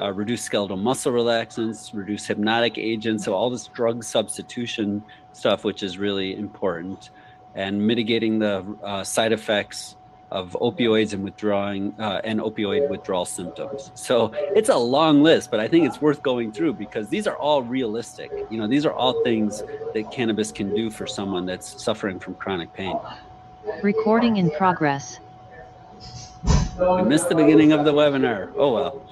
uh, 0.00 0.12
reduce 0.12 0.42
skeletal 0.42 0.76
muscle 0.76 1.12
relaxants, 1.12 1.94
reduce 1.94 2.26
hypnotic 2.26 2.76
agents. 2.76 3.24
So, 3.24 3.34
all 3.34 3.50
this 3.50 3.68
drug 3.68 4.02
substitution 4.02 5.02
stuff, 5.32 5.64
which 5.64 5.82
is 5.82 5.98
really 5.98 6.36
important, 6.36 7.10
and 7.54 7.86
mitigating 7.86 8.38
the 8.38 8.64
uh, 8.82 9.04
side 9.04 9.32
effects 9.32 9.96
of 10.30 10.56
opioids 10.60 11.12
and 11.12 11.22
withdrawing 11.22 11.94
uh, 11.98 12.20
and 12.24 12.40
opioid 12.40 12.88
withdrawal 12.88 13.24
symptoms. 13.24 13.92
So 13.94 14.32
it's 14.34 14.68
a 14.68 14.76
long 14.76 15.22
list, 15.22 15.50
but 15.50 15.60
I 15.60 15.68
think 15.68 15.86
it's 15.86 16.00
worth 16.00 16.22
going 16.22 16.52
through 16.52 16.74
because 16.74 17.08
these 17.08 17.26
are 17.26 17.36
all 17.36 17.62
realistic. 17.62 18.30
You 18.50 18.58
know, 18.58 18.66
these 18.66 18.84
are 18.84 18.92
all 18.92 19.22
things 19.22 19.62
that 19.94 20.10
cannabis 20.10 20.50
can 20.50 20.74
do 20.74 20.90
for 20.90 21.06
someone 21.06 21.46
that's 21.46 21.82
suffering 21.82 22.18
from 22.18 22.34
chronic 22.34 22.72
pain. 22.72 22.98
Recording 23.82 24.36
in 24.38 24.50
progress. 24.50 25.20
We 26.78 27.02
missed 27.02 27.28
the 27.28 27.34
beginning 27.34 27.72
of 27.72 27.84
the 27.84 27.92
webinar. 27.92 28.52
Oh 28.56 28.74
well. 28.74 29.02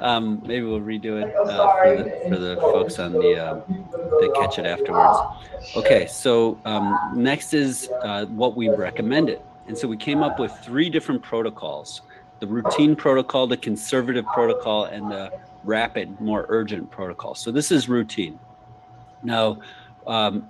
Um, 0.00 0.42
maybe 0.44 0.64
we'll 0.64 0.80
redo 0.80 1.22
it 1.22 1.34
uh, 1.34 1.82
for, 1.82 2.02
the, 2.02 2.28
for 2.28 2.38
the 2.38 2.56
folks 2.56 2.98
on 2.98 3.12
the 3.12 3.36
uh, 3.36 3.60
that 3.66 4.32
catch 4.34 4.58
it 4.58 4.66
afterwards. 4.66 5.18
Okay, 5.76 6.06
so 6.06 6.58
um, 6.64 7.12
next 7.14 7.54
is 7.54 7.90
uh, 8.02 8.26
what 8.26 8.56
we 8.56 8.68
recommended, 8.68 9.40
and 9.70 9.78
so 9.78 9.86
we 9.86 9.96
came 9.96 10.20
up 10.20 10.40
with 10.40 10.50
three 10.64 10.90
different 10.90 11.22
protocols: 11.22 12.02
the 12.40 12.46
routine 12.48 12.96
protocol, 12.96 13.46
the 13.46 13.56
conservative 13.56 14.26
protocol, 14.34 14.86
and 14.86 15.08
the 15.08 15.32
rapid, 15.62 16.20
more 16.20 16.44
urgent 16.48 16.90
protocol. 16.90 17.36
So 17.36 17.52
this 17.52 17.70
is 17.70 17.88
routine. 17.88 18.40
Now, 19.22 19.60
um, 20.08 20.48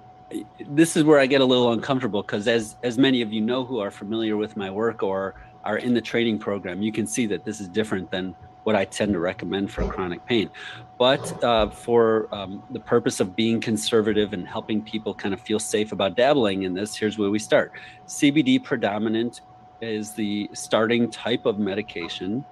this 0.66 0.96
is 0.96 1.04
where 1.04 1.18
I 1.18 1.26
get 1.26 1.42
a 1.42 1.44
little 1.44 1.72
uncomfortable 1.72 2.22
because 2.22 2.48
as 2.48 2.76
as 2.82 2.96
many 2.96 3.20
of 3.20 3.30
you 3.30 3.42
know 3.42 3.62
who 3.62 3.78
are 3.78 3.90
familiar 3.90 4.38
with 4.38 4.56
my 4.56 4.70
work 4.70 5.02
or 5.02 5.34
are 5.64 5.76
in 5.76 5.92
the 5.92 6.00
training 6.00 6.38
program, 6.38 6.80
you 6.80 6.90
can 6.90 7.06
see 7.06 7.26
that 7.26 7.44
this 7.44 7.60
is 7.60 7.68
different 7.68 8.10
than 8.10 8.34
what 8.64 8.76
I 8.76 8.84
tend 8.84 9.12
to 9.14 9.18
recommend 9.18 9.70
for 9.70 9.86
chronic 9.88 10.24
pain. 10.26 10.50
But 10.98 11.42
uh, 11.42 11.70
for 11.70 12.28
um, 12.32 12.62
the 12.70 12.80
purpose 12.80 13.20
of 13.20 13.34
being 13.34 13.60
conservative 13.60 14.32
and 14.32 14.46
helping 14.46 14.82
people 14.82 15.14
kind 15.14 15.34
of 15.34 15.40
feel 15.40 15.58
safe 15.58 15.92
about 15.92 16.16
dabbling 16.16 16.64
in 16.64 16.74
this, 16.74 16.94
here's 16.96 17.18
where 17.18 17.30
we 17.30 17.38
start. 17.38 17.72
CBD 18.06 18.62
predominant 18.62 19.40
is 19.80 20.12
the 20.12 20.50
starting 20.52 21.10
type 21.10 21.46
of 21.46 21.58
medication, 21.58 22.44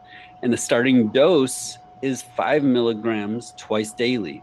and 0.43 0.53
the 0.53 0.57
starting 0.57 1.09
dose 1.09 1.79
is 2.01 2.23
five 2.23 2.63
milligrams 2.63 3.53
twice 3.57 3.93
daily 3.93 4.43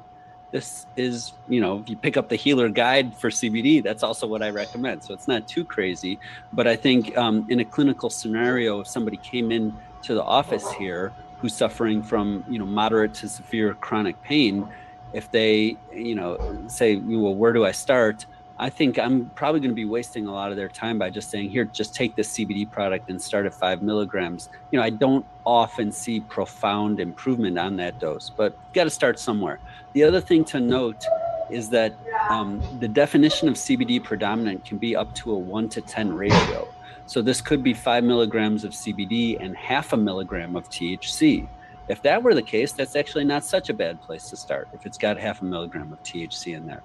this 0.56 0.86
is, 0.96 1.34
you 1.50 1.60
know, 1.60 1.80
if 1.80 1.90
you 1.90 1.98
pick 1.98 2.16
up 2.16 2.30
the 2.30 2.38
healer 2.38 2.70
guide 2.70 3.14
for 3.18 3.30
CBD, 3.30 3.84
that's 3.84 4.04
also 4.04 4.26
what 4.26 4.42
I 4.42 4.52
recommend. 4.52 5.04
So 5.04 5.14
it's 5.14 5.28
not 5.28 5.50
too 5.50 5.66
crazy. 5.66 6.18
But 6.54 6.66
I 6.66 6.78
think 6.78 7.18
um, 7.18 7.46
in 7.50 7.60
a 7.60 7.66
clinical 7.66 8.10
scenario, 8.10 8.80
if 8.80 8.88
somebody 8.88 9.18
came 9.18 9.52
in 9.52 9.76
to 10.04 10.14
the 10.14 10.24
office 10.24 10.72
here 10.72 11.12
who's 11.40 11.54
suffering 11.54 12.02
from, 12.02 12.44
you 12.50 12.60
know, 12.60 12.66
moderate 12.66 13.14
to 13.16 13.30
severe 13.30 13.74
chronic 13.76 14.22
pain, 14.24 14.68
if 15.14 15.32
they, 15.32 15.78
you 15.94 16.16
know, 16.16 16.38
say, 16.68 16.96
well, 16.98 17.34
where 17.34 17.54
do 17.54 17.66
I 17.66 17.72
start? 17.72 18.26
I 18.58 18.70
think 18.70 18.98
I'm 18.98 19.30
probably 19.32 19.60
going 19.60 19.72
to 19.72 19.76
be 19.76 19.86
wasting 19.86 20.28
a 20.28 20.34
lot 20.34 20.52
of 20.52 20.58
their 20.58 20.70
time 20.70 20.98
by 20.98 21.10
just 21.10 21.30
saying, 21.30 21.50
here, 21.50 21.66
just 21.66 21.94
take 21.94 22.16
this 22.16 22.32
CBD 22.34 22.70
product 22.70 23.10
and 23.10 23.22
start 23.22 23.46
at 23.46 23.54
five 23.54 23.82
milligrams. 23.82 24.50
You 24.72 24.80
know, 24.80 24.86
I 24.86 24.92
don't 24.92 25.26
often 25.46 25.92
see 25.92 26.22
profound 26.22 27.02
improvement 27.02 27.60
on 27.60 27.76
that 27.78 28.00
dose, 28.00 28.30
but 28.30 28.54
you 28.54 28.74
got 28.74 28.86
to 28.86 28.90
start 28.90 29.20
somewhere. 29.20 29.60
The 29.94 30.04
other 30.04 30.22
thing 30.22 30.46
to 30.46 30.60
note 30.62 31.06
is 31.50 31.70
that 31.70 31.94
um, 32.30 32.62
the 32.80 32.88
definition 32.88 33.50
of 33.50 33.56
CBD 33.56 34.02
predominant 34.02 34.66
can 34.66 34.78
be 34.78 34.96
up 34.96 35.14
to 35.16 35.32
a 35.32 35.38
one 35.38 35.68
to 35.70 35.82
10 35.82 36.14
ratio. 36.14 36.68
So 37.08 37.22
this 37.22 37.42
could 37.42 37.64
be 37.64 37.74
five 37.74 38.04
milligrams 38.04 38.64
of 38.64 38.72
CBD 38.72 39.38
and 39.40 39.56
half 39.56 39.94
a 39.94 39.98
milligram 39.98 40.56
of 40.56 40.70
THC. 40.70 41.48
If 41.88 42.02
that 42.02 42.24
were 42.24 42.34
the 42.34 42.42
case, 42.42 42.72
that's 42.72 42.96
actually 42.96 43.26
not 43.26 43.44
such 43.44 43.70
a 43.70 43.74
bad 43.74 44.02
place 44.02 44.30
to 44.32 44.38
start 44.38 44.68
if 44.74 44.86
it's 44.86 44.98
got 44.98 45.18
half 45.18 45.42
a 45.42 45.46
milligram 45.46 45.94
of 45.94 46.02
THC 46.04 46.56
in 46.56 46.66
there. 46.66 46.82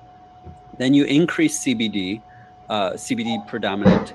Then 0.76 0.92
you 0.92 1.04
increase 1.04 1.60
CBD, 1.60 2.20
uh, 2.68 2.92
CBD 2.92 3.46
predominant. 3.46 4.12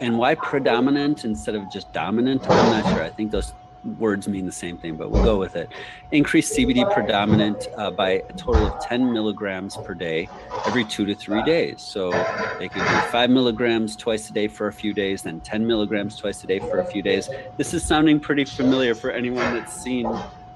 And 0.00 0.18
why 0.18 0.34
predominant 0.34 1.24
instead 1.24 1.54
of 1.54 1.70
just 1.70 1.92
dominant? 1.92 2.48
I'm 2.48 2.82
not 2.82 2.94
sure. 2.94 3.02
I 3.02 3.10
think 3.10 3.30
those 3.30 3.52
words 3.98 4.28
mean 4.28 4.46
the 4.46 4.52
same 4.52 4.78
thing, 4.78 4.96
but 4.96 5.10
we'll 5.10 5.24
go 5.24 5.38
with 5.38 5.56
it. 5.56 5.68
Increase 6.10 6.56
CBD 6.56 6.90
predominant 6.92 7.68
uh, 7.76 7.90
by 7.90 8.10
a 8.28 8.32
total 8.34 8.66
of 8.66 8.80
10 8.84 9.12
milligrams 9.12 9.76
per 9.76 9.94
day 9.94 10.28
every 10.66 10.84
two 10.84 11.04
to 11.06 11.14
three 11.14 11.42
days. 11.42 11.80
So 11.80 12.10
they 12.58 12.68
can 12.68 12.80
do 12.80 13.10
five 13.10 13.30
milligrams 13.30 13.96
twice 13.96 14.30
a 14.30 14.32
day 14.32 14.48
for 14.48 14.68
a 14.68 14.72
few 14.72 14.92
days, 14.92 15.22
then 15.22 15.40
10 15.40 15.66
milligrams 15.66 16.16
twice 16.16 16.42
a 16.44 16.46
day 16.46 16.58
for 16.58 16.78
a 16.78 16.84
few 16.84 17.02
days. 17.02 17.28
This 17.56 17.74
is 17.74 17.82
sounding 17.82 18.20
pretty 18.20 18.44
familiar 18.44 18.94
for 18.94 19.10
anyone 19.10 19.54
that's 19.54 19.74
seen 19.74 20.06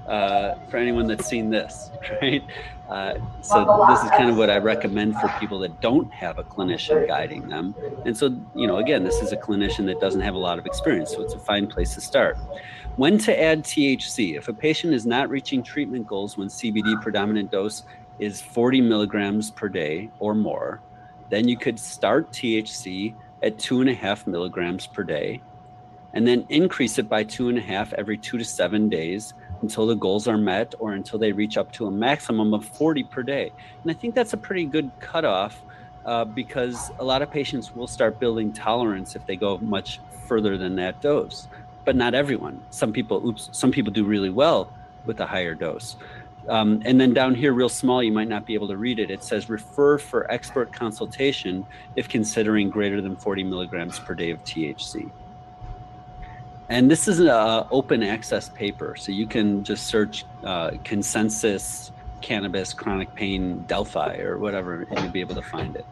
uh, 0.06 0.54
for 0.68 0.76
anyone 0.76 1.06
that's 1.08 1.26
seen 1.26 1.50
this, 1.50 1.90
right? 2.22 2.42
Uh, 2.88 3.14
so 3.40 3.86
this 3.88 4.04
is 4.04 4.10
kind 4.10 4.30
of 4.30 4.36
what 4.36 4.48
I 4.48 4.58
recommend 4.58 5.16
for 5.16 5.28
people 5.40 5.58
that 5.60 5.80
don't 5.80 6.12
have 6.12 6.38
a 6.38 6.44
clinician 6.44 7.08
guiding 7.08 7.48
them. 7.48 7.74
And 8.04 8.16
so, 8.16 8.26
you 8.54 8.68
know, 8.68 8.76
again, 8.76 9.02
this 9.02 9.16
is 9.16 9.32
a 9.32 9.36
clinician 9.36 9.86
that 9.86 10.00
doesn't 10.00 10.20
have 10.20 10.34
a 10.34 10.38
lot 10.38 10.58
of 10.58 10.66
experience, 10.66 11.10
so 11.10 11.22
it's 11.22 11.34
a 11.34 11.38
fine 11.38 11.66
place 11.66 11.94
to 11.94 12.00
start. 12.00 12.38
When 12.96 13.18
to 13.18 13.38
add 13.38 13.62
THC? 13.62 14.38
If 14.38 14.48
a 14.48 14.54
patient 14.54 14.94
is 14.94 15.04
not 15.04 15.28
reaching 15.28 15.62
treatment 15.62 16.06
goals 16.06 16.38
when 16.38 16.48
CBD 16.48 16.98
predominant 17.02 17.50
dose 17.50 17.82
is 18.18 18.40
40 18.40 18.80
milligrams 18.80 19.50
per 19.50 19.68
day 19.68 20.10
or 20.18 20.34
more, 20.34 20.80
then 21.28 21.46
you 21.46 21.58
could 21.58 21.78
start 21.78 22.32
THC 22.32 23.14
at 23.42 23.58
two 23.58 23.82
and 23.82 23.90
a 23.90 23.94
half 23.94 24.26
milligrams 24.26 24.86
per 24.86 25.02
day 25.02 25.42
and 26.14 26.26
then 26.26 26.46
increase 26.48 26.98
it 26.98 27.06
by 27.06 27.22
two 27.22 27.50
and 27.50 27.58
a 27.58 27.60
half 27.60 27.92
every 27.92 28.16
two 28.16 28.38
to 28.38 28.44
seven 28.46 28.88
days 28.88 29.34
until 29.60 29.86
the 29.86 29.94
goals 29.94 30.26
are 30.26 30.38
met 30.38 30.74
or 30.78 30.94
until 30.94 31.18
they 31.18 31.32
reach 31.32 31.58
up 31.58 31.70
to 31.72 31.84
a 31.86 31.90
maximum 31.90 32.54
of 32.54 32.64
40 32.64 33.04
per 33.04 33.22
day. 33.22 33.52
And 33.82 33.90
I 33.90 33.94
think 33.94 34.14
that's 34.14 34.32
a 34.32 34.38
pretty 34.38 34.64
good 34.64 34.90
cutoff 35.00 35.62
uh, 36.06 36.24
because 36.24 36.90
a 36.98 37.04
lot 37.04 37.20
of 37.20 37.30
patients 37.30 37.76
will 37.76 37.88
start 37.88 38.18
building 38.18 38.54
tolerance 38.54 39.14
if 39.14 39.26
they 39.26 39.36
go 39.36 39.58
much 39.58 40.00
further 40.26 40.56
than 40.56 40.76
that 40.76 41.02
dose. 41.02 41.46
But 41.86 41.96
not 41.96 42.14
everyone. 42.14 42.60
Some 42.70 42.92
people, 42.92 43.26
oops, 43.26 43.48
some 43.52 43.70
people 43.70 43.92
do 43.92 44.04
really 44.04 44.28
well 44.28 44.70
with 45.06 45.20
a 45.20 45.26
higher 45.26 45.54
dose. 45.54 45.96
Um, 46.48 46.82
and 46.84 47.00
then 47.00 47.14
down 47.14 47.34
here, 47.34 47.52
real 47.52 47.68
small, 47.68 48.02
you 48.02 48.12
might 48.12 48.28
not 48.28 48.44
be 48.44 48.54
able 48.54 48.68
to 48.68 48.76
read 48.76 48.98
it. 48.98 49.10
It 49.10 49.24
says 49.24 49.48
refer 49.48 49.96
for 49.96 50.30
expert 50.30 50.72
consultation 50.72 51.64
if 51.96 52.08
considering 52.08 52.70
greater 52.70 53.00
than 53.00 53.16
40 53.16 53.44
milligrams 53.44 53.98
per 53.98 54.14
day 54.14 54.30
of 54.30 54.42
THC. 54.44 55.10
And 56.68 56.90
this 56.90 57.06
is 57.06 57.20
an 57.20 57.66
open 57.70 58.02
access 58.02 58.48
paper, 58.48 58.96
so 58.96 59.12
you 59.12 59.26
can 59.26 59.62
just 59.62 59.86
search 59.86 60.24
uh, 60.44 60.72
consensus 60.82 61.92
cannabis 62.20 62.74
chronic 62.74 63.14
pain 63.14 63.64
Delphi 63.68 64.18
or 64.18 64.38
whatever, 64.38 64.82
and 64.82 64.98
you'll 64.98 65.12
be 65.12 65.20
able 65.20 65.36
to 65.36 65.42
find 65.42 65.76
it. 65.76 65.86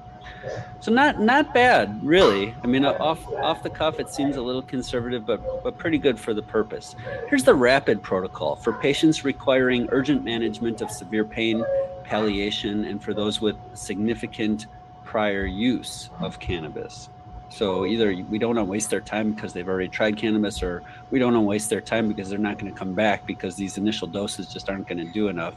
So 0.80 0.92
not 0.92 1.20
not 1.20 1.54
bad, 1.54 2.04
really. 2.04 2.54
I 2.62 2.66
mean, 2.66 2.84
off 2.84 3.26
off 3.34 3.62
the 3.62 3.70
cuff, 3.70 4.00
it 4.00 4.10
seems 4.10 4.36
a 4.36 4.42
little 4.42 4.62
conservative, 4.62 5.24
but 5.24 5.62
but 5.62 5.78
pretty 5.78 5.98
good 5.98 6.18
for 6.18 6.34
the 6.34 6.42
purpose. 6.42 6.94
Here's 7.28 7.44
the 7.44 7.54
rapid 7.54 8.02
protocol 8.02 8.56
for 8.56 8.72
patients 8.72 9.24
requiring 9.24 9.88
urgent 9.90 10.24
management 10.24 10.80
of 10.82 10.90
severe 10.90 11.24
pain, 11.24 11.64
palliation, 12.04 12.84
and 12.84 13.02
for 13.02 13.14
those 13.14 13.40
with 13.40 13.56
significant 13.74 14.66
prior 15.04 15.46
use 15.46 16.10
of 16.20 16.38
cannabis. 16.38 17.08
So 17.54 17.86
either 17.86 18.08
we 18.28 18.38
don't 18.38 18.56
want 18.56 18.66
to 18.66 18.70
waste 18.70 18.90
their 18.90 19.00
time 19.00 19.32
because 19.32 19.52
they've 19.52 19.68
already 19.68 19.86
tried 19.86 20.16
cannabis, 20.16 20.60
or 20.60 20.82
we 21.12 21.20
don't 21.20 21.34
want 21.34 21.44
to 21.44 21.48
waste 21.48 21.70
their 21.70 21.80
time 21.80 22.08
because 22.08 22.28
they're 22.28 22.36
not 22.36 22.58
going 22.58 22.72
to 22.72 22.76
come 22.76 22.94
back 22.94 23.24
because 23.26 23.54
these 23.54 23.78
initial 23.78 24.08
doses 24.08 24.52
just 24.52 24.68
aren't 24.68 24.88
going 24.88 24.98
to 24.98 25.12
do 25.12 25.28
enough, 25.28 25.54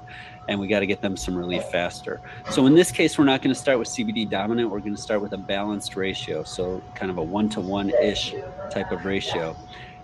and 0.47 0.59
we 0.59 0.67
got 0.67 0.81
to 0.81 0.85
get 0.85 1.01
them 1.01 1.17
some 1.17 1.35
relief 1.35 1.63
faster. 1.71 2.21
So 2.51 2.67
in 2.67 2.75
this 2.75 2.91
case, 2.91 3.17
we're 3.17 3.25
not 3.25 3.41
going 3.41 3.51
to 3.51 3.59
start 3.59 3.79
with 3.79 3.87
CBD 3.87 4.29
dominant. 4.29 4.69
We're 4.69 4.79
going 4.79 4.95
to 4.95 5.01
start 5.01 5.23
with 5.23 5.33
a 5.33 5.39
balanced 5.39 5.95
ratio, 5.95 6.43
so 6.43 6.83
kind 6.93 7.09
of 7.09 7.17
a 7.17 7.23
one 7.23 7.49
to 7.49 7.61
one 7.61 7.89
ish 7.89 8.35
type 8.69 8.91
of 8.91 9.03
ratio. 9.03 9.55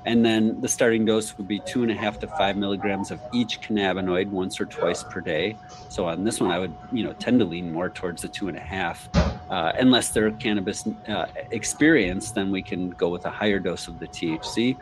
And 0.08 0.26
then 0.26 0.60
the 0.62 0.68
starting 0.68 1.06
dose 1.06 1.38
would 1.38 1.48
be 1.48 1.60
two 1.60 1.84
and 1.84 1.92
a 1.92 1.96
half 1.96 2.18
to 2.22 2.28
five 2.28 2.58
milligrams 2.58 3.12
of 3.12 3.22
each 3.32 3.62
cannabinoid 3.62 4.30
once 4.30 4.60
or 4.60 4.66
twice 4.66 5.04
per 5.04 5.22
day. 5.22 5.58
So 5.90 6.08
on 6.08 6.24
this 6.24 6.42
one, 6.42 6.50
I 6.50 6.58
would, 6.58 6.74
you 6.92 7.04
know, 7.04 7.14
tend 7.14 7.38
to 7.40 7.46
lean 7.46 7.72
more 7.72 7.88
towards 7.88 8.24
the 8.24 8.30
two 8.30 8.48
and 8.48 8.58
a 8.58 8.62
half. 8.62 9.08
Uh, 9.50 9.72
unless 9.80 10.10
they're 10.10 10.32
cannabis 10.32 10.88
uh, 11.08 11.26
experienced, 11.52 12.36
then 12.36 12.52
we 12.52 12.62
can 12.62 12.90
go 12.92 13.10
with 13.10 13.26
a 13.26 13.30
higher 13.30 13.60
dose 13.60 13.88
of 13.88 14.00
the 14.00 14.08
THC. 14.08 14.78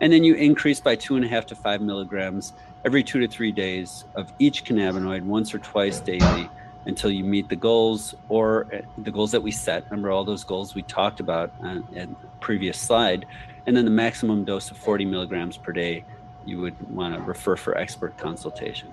And 0.00 0.12
then 0.12 0.24
you 0.24 0.34
increase 0.34 0.80
by 0.80 0.96
two 0.96 1.16
and 1.16 1.24
a 1.24 1.28
half 1.28 1.46
to 1.46 1.54
five 1.54 1.80
milligrams 1.80 2.52
every 2.84 3.02
two 3.02 3.20
to 3.20 3.28
three 3.28 3.52
days 3.52 4.04
of 4.14 4.32
each 4.38 4.64
cannabinoid 4.64 5.22
once 5.22 5.54
or 5.54 5.58
twice 5.58 6.00
daily 6.00 6.48
until 6.86 7.10
you 7.10 7.22
meet 7.22 7.48
the 7.48 7.56
goals 7.56 8.14
or 8.28 8.66
uh, 8.72 8.80
the 8.98 9.10
goals 9.10 9.30
that 9.32 9.42
we 9.42 9.50
set. 9.50 9.84
Remember 9.90 10.10
all 10.10 10.24
those 10.24 10.44
goals 10.44 10.74
we 10.74 10.82
talked 10.82 11.20
about 11.20 11.52
uh, 11.62 11.80
in 11.92 12.16
previous 12.40 12.78
slide 12.78 13.26
and 13.66 13.76
then 13.76 13.84
the 13.84 13.90
maximum 13.90 14.44
dose 14.44 14.70
of 14.70 14.76
40 14.76 15.04
milligrams 15.04 15.56
per 15.56 15.72
day, 15.72 16.04
you 16.44 16.60
would 16.60 16.74
want 16.90 17.14
to 17.14 17.20
refer 17.20 17.56
for 17.56 17.76
expert 17.76 18.16
consultation. 18.16 18.88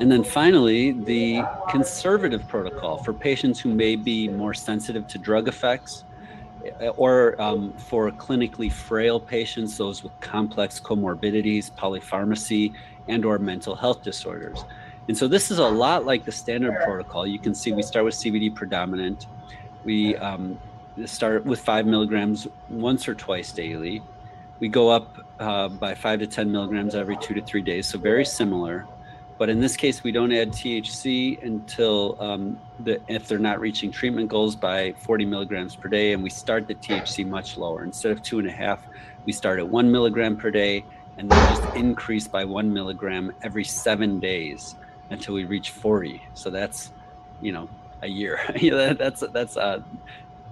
And 0.00 0.10
then 0.10 0.24
finally, 0.24 0.92
the 0.92 1.42
conservative 1.70 2.46
protocol 2.48 3.02
for 3.02 3.12
patients 3.12 3.60
who 3.60 3.72
may 3.72 3.96
be 3.96 4.28
more 4.28 4.54
sensitive 4.54 5.06
to 5.08 5.18
drug 5.18 5.48
effects 5.48 6.04
eh, 6.80 6.88
or 6.96 7.40
um, 7.40 7.72
for 7.74 8.10
clinically 8.10 8.72
frail 8.72 9.20
patients, 9.20 9.76
those 9.76 10.02
with 10.02 10.18
complex 10.20 10.80
comorbidities, 10.80 11.70
polypharmacy, 11.70 12.74
and 13.08 13.24
or 13.24 13.38
mental 13.38 13.74
health 13.74 14.02
disorders. 14.02 14.64
And 15.08 15.18
so 15.18 15.26
this 15.28 15.50
is 15.50 15.58
a 15.58 15.68
lot 15.68 16.04
like 16.04 16.24
the 16.24 16.32
standard 16.32 16.80
protocol. 16.84 17.26
You 17.26 17.38
can 17.38 17.54
see 17.54 17.72
we 17.72 17.82
start 17.82 18.04
with 18.04 18.14
CBD 18.14 18.54
predominant. 18.54 19.26
We 19.84 20.16
um, 20.16 20.58
start 21.06 21.44
with 21.44 21.60
five 21.60 21.86
milligrams 21.86 22.46
once 22.68 23.08
or 23.08 23.14
twice 23.14 23.52
daily. 23.52 24.02
We 24.60 24.68
go 24.68 24.88
up 24.90 25.18
uh, 25.40 25.68
by 25.68 25.94
five 25.94 26.20
to 26.20 26.26
10 26.26 26.50
milligrams 26.52 26.94
every 26.94 27.16
two 27.16 27.34
to 27.34 27.42
three 27.42 27.62
days, 27.62 27.86
so 27.88 27.98
very 27.98 28.24
similar. 28.24 28.86
But 29.42 29.50
in 29.50 29.58
this 29.58 29.76
case, 29.76 30.04
we 30.04 30.12
don't 30.12 30.32
add 30.32 30.52
THC 30.52 31.42
until 31.42 32.16
um, 32.20 32.60
the, 32.78 33.00
if 33.08 33.26
they're 33.26 33.40
not 33.40 33.58
reaching 33.58 33.90
treatment 33.90 34.28
goals 34.28 34.54
by 34.54 34.92
40 34.98 35.24
milligrams 35.24 35.74
per 35.74 35.88
day, 35.88 36.12
and 36.12 36.22
we 36.22 36.30
start 36.30 36.68
the 36.68 36.76
THC 36.76 37.26
much 37.26 37.56
lower. 37.56 37.82
Instead 37.82 38.12
of 38.12 38.22
two 38.22 38.38
and 38.38 38.46
a 38.46 38.52
half, 38.52 38.86
we 39.24 39.32
start 39.32 39.58
at 39.58 39.68
one 39.68 39.90
milligram 39.90 40.36
per 40.36 40.52
day, 40.52 40.84
and 41.18 41.28
then 41.28 41.56
just 41.56 41.74
increase 41.74 42.28
by 42.28 42.44
one 42.44 42.72
milligram 42.72 43.34
every 43.42 43.64
seven 43.64 44.20
days 44.20 44.76
until 45.10 45.34
we 45.34 45.44
reach 45.44 45.70
40. 45.70 46.22
So 46.34 46.48
that's, 46.48 46.92
you 47.40 47.50
know, 47.50 47.68
a 48.02 48.06
year. 48.06 48.38
that's 48.96 49.24
that's 49.32 49.56
uh, 49.56 49.82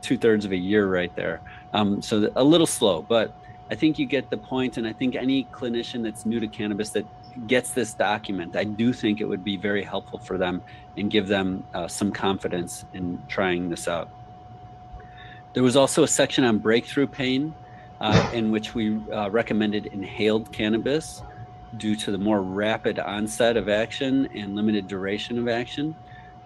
two 0.02 0.18
thirds 0.18 0.44
of 0.44 0.50
a 0.50 0.56
year 0.56 0.88
right 0.88 1.14
there. 1.14 1.40
Um, 1.72 2.02
so 2.02 2.32
a 2.34 2.42
little 2.42 2.66
slow, 2.66 3.02
but 3.02 3.32
I 3.70 3.76
think 3.76 4.00
you 4.00 4.06
get 4.06 4.30
the 4.30 4.36
point. 4.36 4.78
And 4.78 4.86
I 4.86 4.92
think 4.92 5.14
any 5.14 5.44
clinician 5.44 6.02
that's 6.02 6.26
new 6.26 6.40
to 6.40 6.48
cannabis 6.48 6.90
that 6.90 7.06
gets 7.46 7.70
this 7.70 7.94
document, 7.94 8.56
I 8.56 8.64
do 8.64 8.92
think 8.92 9.20
it 9.20 9.24
would 9.24 9.44
be 9.44 9.56
very 9.56 9.82
helpful 9.82 10.18
for 10.18 10.38
them 10.38 10.62
and 10.96 11.10
give 11.10 11.28
them 11.28 11.64
uh, 11.74 11.88
some 11.88 12.12
confidence 12.12 12.84
in 12.92 13.22
trying 13.28 13.70
this 13.70 13.88
out. 13.88 14.08
There 15.52 15.62
was 15.62 15.76
also 15.76 16.02
a 16.04 16.08
section 16.08 16.44
on 16.44 16.58
breakthrough 16.58 17.08
pain 17.08 17.54
uh, 18.00 18.30
in 18.32 18.50
which 18.50 18.74
we 18.74 19.00
uh, 19.10 19.30
recommended 19.30 19.86
inhaled 19.86 20.52
cannabis 20.52 21.22
due 21.76 21.96
to 21.96 22.10
the 22.10 22.18
more 22.18 22.42
rapid 22.42 22.98
onset 22.98 23.56
of 23.56 23.68
action 23.68 24.28
and 24.34 24.54
limited 24.54 24.88
duration 24.88 25.38
of 25.38 25.48
action. 25.48 25.94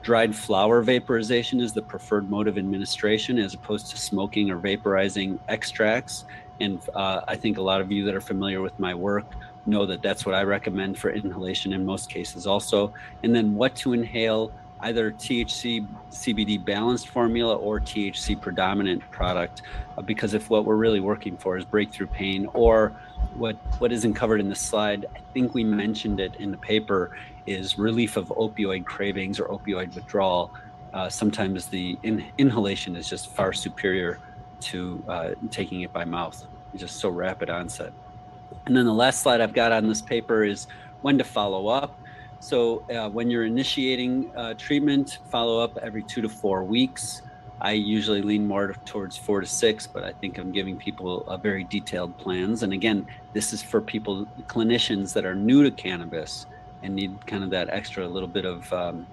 Dried 0.03 0.35
flower 0.35 0.83
vaporization 0.83 1.61
is 1.61 1.73
the 1.73 1.83
preferred 1.83 2.29
mode 2.29 2.47
of 2.49 2.59
administration 2.59 3.39
as 3.39 3.55
opposed 3.55 3.91
to 3.91 3.97
smoking 3.97 4.51
or 4.51 4.59
vaporizing 4.59 5.39
extracts. 5.49 6.25
And 6.61 6.81
uh, 6.95 7.23
I 7.27 7.37
think 7.37 7.57
a 7.57 7.63
lot 7.63 7.81
of 7.81 7.91
you 7.91 8.05
that 8.05 8.15
are 8.15 8.21
familiar 8.21 8.61
with 8.61 8.79
my 8.79 8.95
work 8.95 9.27
know 9.67 9.87
that 9.87 10.03
that's 10.03 10.27
what 10.27 10.35
I 10.35 10.43
recommend 10.43 10.99
for 10.99 11.11
inhalation 11.11 11.73
in 11.73 11.85
most 11.85 12.11
cases, 12.11 12.47
also. 12.47 12.93
And 13.23 13.35
then 13.35 13.55
what 13.55 13.75
to 13.77 13.93
inhale 13.93 14.53
either 14.81 15.13
THC 15.13 15.87
CBD 16.11 16.63
balanced 16.63 17.09
formula 17.09 17.57
or 17.57 17.81
THC 17.81 18.41
predominant 18.41 19.03
product, 19.11 19.63
uh, 19.97 20.03
because 20.03 20.35
if 20.35 20.51
what 20.51 20.65
we're 20.65 20.77
really 20.77 21.01
working 21.01 21.37
for 21.37 21.57
is 21.57 21.65
breakthrough 21.65 22.07
pain 22.07 22.47
or 22.53 22.93
what 23.35 23.57
what 23.79 23.93
isn't 23.93 24.15
covered 24.15 24.41
in 24.41 24.49
this 24.49 24.61
slide, 24.61 25.07
I 25.17 25.21
think 25.33 25.55
we 25.55 25.65
mentioned 25.65 26.21
it 26.21 26.37
in 26.37 26.51
the 26.51 26.59
paper, 26.59 27.17
is 27.47 27.79
relief 27.79 28.17
of 28.17 28.29
opioid 28.29 28.85
cravings 28.85 29.41
or 29.41 29.47
opioid 29.49 29.95
withdrawal. 29.95 30.53
Uh, 30.93 31.09
sometimes 31.09 31.67
the 31.67 31.99
in, 32.03 32.25
inhalation 32.39 32.95
is 32.95 33.09
just 33.09 33.29
far 33.29 33.53
superior 33.53 34.21
to 34.61 35.03
uh, 35.09 35.31
taking 35.51 35.81
it 35.81 35.93
by 35.93 36.05
mouth. 36.05 36.47
Just 36.77 36.97
so 36.97 37.09
rapid 37.09 37.51
onset. 37.51 37.93
And 38.67 38.77
then 38.77 38.85
the 38.87 38.95
last 38.95 39.23
slide 39.23 39.41
I've 39.41 39.53
got 39.53 39.73
on 39.73 39.87
this 39.87 40.03
paper 40.03 40.45
is 40.45 40.67
when 41.03 41.19
to 41.19 41.25
follow 41.25 41.69
up. 41.69 41.99
So 42.41 42.85
uh, 42.91 43.09
when 43.11 43.31
you're 43.31 43.45
initiating 43.45 44.31
uh, 44.37 44.55
treatment, 44.55 45.19
follow 45.31 45.61
up 45.61 45.77
every 45.79 46.03
two 46.03 46.23
to 46.23 46.29
four 46.29 46.65
weeks. 46.65 47.23
I 47.61 47.73
usually 47.73 48.21
lean 48.21 48.47
more 48.47 48.75
towards 48.85 49.17
four 49.17 49.41
to 49.41 49.47
six, 49.47 49.87
but 49.87 50.05
I 50.05 50.13
think 50.13 50.39
I'm 50.39 50.53
giving 50.53 50.77
people 50.77 51.39
very 51.43 51.65
detailed 51.65 52.17
plans. 52.19 52.63
And 52.63 52.73
again, 52.73 53.07
this 53.33 53.53
is 53.53 53.63
for 53.63 53.81
people, 53.81 54.27
clinicians 54.49 55.13
that 55.15 55.25
are 55.25 55.35
new 55.35 55.63
to 55.63 55.71
cannabis 55.71 56.47
and 56.83 56.95
need 56.95 57.27
kind 57.27 57.43
of 57.43 57.51
that 57.51 57.71
extra 57.71 58.07
little 58.07 58.29
bit 58.29 58.45
of 58.45 58.71
um, 58.73 59.07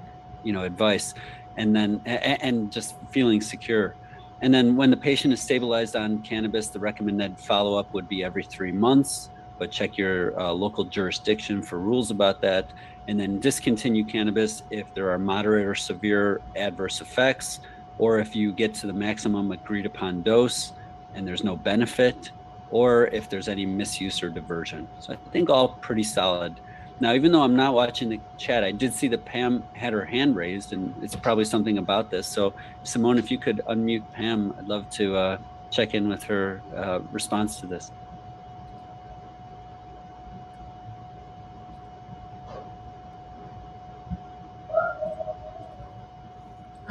you 0.43 0.53
know 0.53 0.63
advice 0.63 1.13
and 1.57 1.75
then 1.75 2.01
and 2.05 2.71
just 2.71 2.95
feeling 3.09 3.41
secure 3.41 3.95
and 4.41 4.53
then 4.53 4.75
when 4.75 4.89
the 4.89 4.97
patient 4.97 5.33
is 5.33 5.41
stabilized 5.41 5.95
on 5.95 6.21
cannabis 6.21 6.67
the 6.67 6.79
recommended 6.79 7.37
follow-up 7.39 7.91
would 7.93 8.07
be 8.07 8.23
every 8.23 8.43
three 8.43 8.71
months 8.71 9.29
but 9.61 9.69
check 9.69 9.95
your 9.95 10.37
uh, 10.39 10.51
local 10.51 10.83
jurisdiction 10.85 11.61
for 11.61 11.77
rules 11.77 12.09
about 12.09 12.41
that 12.41 12.73
and 13.07 13.19
then 13.19 13.39
discontinue 13.39 14.03
cannabis 14.03 14.63
if 14.71 14.91
there 14.95 15.11
are 15.11 15.19
moderate 15.19 15.67
or 15.67 15.75
severe 15.75 16.41
adverse 16.55 16.99
effects 16.99 17.59
or 17.99 18.17
if 18.17 18.35
you 18.35 18.51
get 18.51 18.73
to 18.73 18.87
the 18.87 18.93
maximum 18.93 19.51
agreed 19.51 19.85
upon 19.85 20.23
dose 20.23 20.73
and 21.13 21.27
there's 21.27 21.43
no 21.43 21.55
benefit 21.55 22.31
or 22.71 23.05
if 23.13 23.29
there's 23.29 23.47
any 23.47 23.67
misuse 23.67 24.23
or 24.23 24.31
diversion 24.31 24.87
so 24.97 25.13
i 25.13 25.17
think 25.31 25.47
all 25.47 25.75
pretty 25.75 26.01
solid 26.03 26.59
now, 26.99 27.13
even 27.13 27.31
though 27.31 27.41
I'm 27.41 27.55
not 27.55 27.73
watching 27.73 28.09
the 28.09 28.19
chat, 28.37 28.63
I 28.63 28.71
did 28.71 28.93
see 28.93 29.07
that 29.07 29.25
Pam 29.25 29.63
had 29.73 29.91
her 29.91 30.05
hand 30.05 30.35
raised, 30.35 30.71
and 30.71 30.93
it's 31.01 31.15
probably 31.15 31.45
something 31.45 31.79
about 31.79 32.11
this. 32.11 32.27
So, 32.27 32.53
Simone, 32.83 33.17
if 33.17 33.31
you 33.31 33.39
could 33.39 33.59
unmute 33.67 34.03
Pam, 34.13 34.53
I'd 34.55 34.67
love 34.67 34.87
to 34.91 35.15
uh, 35.15 35.37
check 35.71 35.95
in 35.95 36.07
with 36.07 36.21
her 36.25 36.61
uh, 36.77 36.99
response 37.11 37.59
to 37.61 37.65
this. 37.65 37.91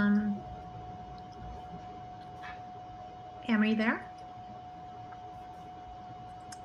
Um, 0.01 0.41
Pam, 3.45 3.63
are 3.63 3.67
you 3.67 3.77
there? 3.77 4.03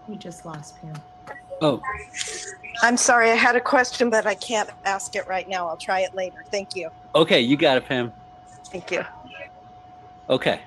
We 0.08 0.15
just 0.26 0.44
lost 0.44 0.82
Pam. 0.82 0.96
Oh, 1.62 1.80
I'm 2.82 2.98
sorry, 2.98 3.30
I 3.30 3.36
had 3.36 3.56
a 3.56 3.62
question, 3.62 4.10
but 4.10 4.26
I 4.26 4.34
can't 4.34 4.70
ask 4.84 5.16
it 5.16 5.28
right 5.28 5.48
now. 5.48 5.68
I'll 5.68 5.78
try 5.78 6.02
it 6.02 6.16
later. 6.16 6.44
Thank 6.50 6.76
you. 6.76 6.90
okay, 7.14 7.40
you 7.40 7.56
got 7.56 7.78
it, 7.78 7.86
Pam. 7.86 8.12
Thank 8.66 8.90
you. 8.90 9.06
Okay, 10.28 10.62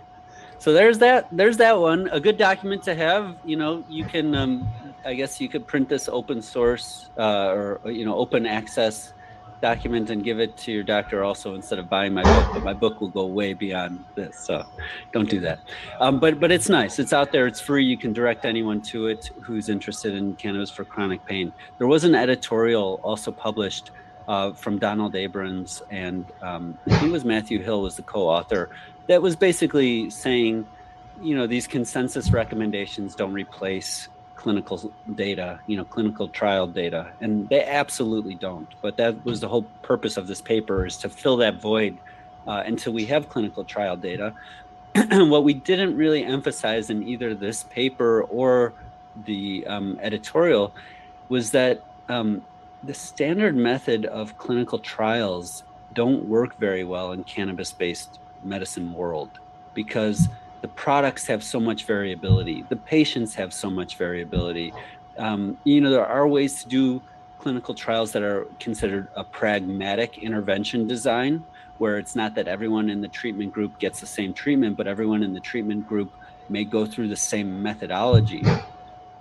so 0.61 0.73
there's 0.73 0.99
that. 0.99 1.27
There's 1.33 1.57
that 1.57 1.77
one. 1.77 2.09
A 2.13 2.21
good 2.21 2.39
document 2.39 2.85
to 2.85 2.95
have. 2.95 3.35
You 3.45 3.57
know, 3.57 3.85
you 3.89 4.05
can. 4.05 4.33
Um, 4.37 4.69
I 5.05 5.15
guess 5.15 5.41
you 5.41 5.49
could 5.49 5.67
print 5.67 5.89
this 5.89 6.09
open 6.09 6.41
source 6.41 7.11
uh, 7.19 7.49
or 7.49 7.81
you 7.91 8.05
know 8.05 8.15
open 8.15 8.47
access 8.47 9.13
document 9.61 10.11
and 10.11 10.23
give 10.23 10.39
it 10.39 10.57
to 10.57 10.73
your 10.73 10.83
doctor 10.83 11.25
also 11.25 11.55
instead 11.55 11.79
of 11.79 11.89
buying 11.89 12.15
my 12.15 12.23
book 12.23 12.53
but 12.53 12.63
my 12.63 12.73
book 12.73 13.01
will 13.01 13.09
go 13.09 13.27
way 13.27 13.55
beyond 13.55 14.05
this 14.15 14.39
so 14.39 14.65
don't 15.13 15.29
do 15.29 15.41
that. 15.41 15.61
Um, 16.01 16.21
but 16.21 16.41
but 16.41 16.51
it's 16.53 16.69
nice. 16.69 16.99
It's 16.99 17.13
out 17.13 17.33
there. 17.33 17.47
It's 17.47 17.61
free. 17.61 17.85
You 17.85 17.97
can 17.97 18.13
direct 18.13 18.45
anyone 18.45 18.81
to 18.83 19.09
it 19.09 19.31
who's 19.41 19.69
interested 19.69 20.15
in 20.15 20.37
cannabis 20.37 20.71
for 20.71 20.85
chronic 20.85 21.25
pain. 21.25 21.53
There 21.79 21.87
was 21.87 22.05
an 22.05 22.15
editorial 22.15 23.01
also 23.03 23.33
published 23.33 23.91
uh, 24.29 24.53
from 24.53 24.79
donald 24.79 25.17
abrams 25.17 25.83
and 25.91 26.27
um, 26.43 26.79
i 26.87 26.91
think 26.91 27.05
it 27.05 27.11
was 27.11 27.25
matthew 27.25 27.63
hill 27.63 27.81
was 27.81 27.97
the 27.97 28.03
co-author 28.03 28.69
that 29.07 29.23
was 29.23 29.35
basically 29.35 30.11
saying 30.11 30.67
you 31.23 31.35
know 31.35 31.47
these 31.47 31.67
consensus 31.67 32.31
recommendations 32.31 33.15
don't 33.15 33.33
replace 33.33 34.09
clinical 34.39 34.93
data, 35.17 35.59
you 35.67 35.77
know, 35.77 35.85
clinical 35.85 36.29
trial 36.29 36.67
data, 36.67 37.11
and 37.21 37.49
they 37.49 37.65
absolutely 37.65 38.35
don't. 38.35 38.69
But 38.81 38.97
that 38.97 39.25
was 39.25 39.41
the 39.41 39.49
whole 39.49 39.67
purpose 39.83 40.17
of 40.17 40.29
this 40.29 40.41
paper 40.41 40.87
is 40.87 40.97
to 40.99 41.09
fill 41.09 41.37
that 41.39 41.61
void 41.61 41.99
uh, 42.47 42.63
until 42.65 42.93
we 42.93 43.05
have 43.07 43.29
clinical 43.29 43.65
trial 43.65 43.97
data. 43.97 44.33
what 44.95 45.43
we 45.43 45.55
didn't 45.55 45.97
really 45.97 46.25
emphasize 46.25 46.89
in 46.89 47.07
either 47.07 47.35
this 47.35 47.65
paper 47.65 48.23
or 48.23 48.73
the 49.27 49.67
um, 49.67 49.99
editorial 50.01 50.73
was 51.29 51.51
that 51.51 51.83
um, 52.09 52.41
the 52.85 52.95
standard 52.95 53.57
method 53.57 54.07
of 54.07 54.39
clinical 54.39 54.79
trials 54.79 55.65
don't 55.95 56.25
work 56.27 56.57
very 56.59 56.85
well 56.85 57.11
in 57.11 57.25
cannabis-based 57.25 58.21
medicine 58.45 58.93
world 58.93 59.31
because 59.75 60.29
the 60.61 60.69
products 60.69 61.27
have 61.27 61.43
so 61.43 61.61
much 61.61 61.85
variability 61.85 62.65
the 62.69 62.77
patients 62.77 63.35
have 63.35 63.53
so 63.53 63.71
much 63.71 63.97
variability. 63.97 64.73
Um, 65.17 65.59
you 65.65 65.81
know 65.81 65.91
there 65.91 66.07
are 66.07 66.27
ways 66.29 66.63
to 66.63 66.69
do 66.69 67.03
clinical 67.39 67.75
trials 67.75 68.13
that 68.13 68.23
are 68.23 68.47
considered 68.59 69.09
a 69.15 69.25
pragmatic 69.25 70.19
intervention 70.19 70.87
design 70.87 71.45
where 71.79 71.99
it's 71.99 72.17
not 72.17 72.35
that 72.35 72.49
everyone 72.49 72.91
in 72.91 73.01
the 73.01 73.09
treatment 73.09 73.53
group 73.53 73.79
gets 73.79 74.01
the 74.01 74.07
same 74.07 74.33
treatment 74.33 74.77
but 74.77 74.87
everyone 74.87 75.23
in 75.23 75.33
the 75.33 75.41
treatment 75.41 75.87
group 75.89 76.13
may 76.49 76.65
go 76.65 76.87
through 76.87 77.09
the 77.09 77.17
same 77.17 77.63
methodology. 77.63 78.43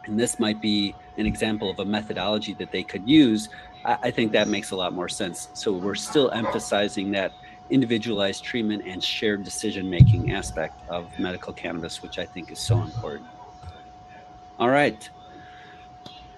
And 0.06 0.19
this 0.19 0.39
might 0.39 0.62
be 0.62 0.95
an 1.17 1.26
example 1.26 1.69
of 1.69 1.80
a 1.80 1.86
methodology 1.86 2.54
that 2.56 2.71
they 2.71 2.84
could 2.84 3.08
use. 3.08 3.50
I, 3.84 3.97
I 4.04 4.12
think 4.12 4.32
that 4.32 4.47
makes 4.47 4.71
a 4.71 4.76
lot 4.76 4.93
more 4.93 5.10
sense. 5.10 5.50
So 5.54 5.73
we're 5.73 5.95
still 5.95 6.32
emphasizing 6.32 7.12
that 7.12 7.34
individualized 7.69 8.43
treatment 8.43 8.84
and 8.86 9.03
shared 9.03 9.43
decision 9.43 9.89
making 9.89 10.32
aspect 10.32 10.82
of 10.89 11.08
medical 11.19 11.53
cannabis, 11.53 12.01
which 12.01 12.19
I 12.19 12.25
think 12.25 12.51
is 12.51 12.60
so 12.60 12.82
important. 12.82 13.27
All 14.60 14.69
right, 14.69 15.10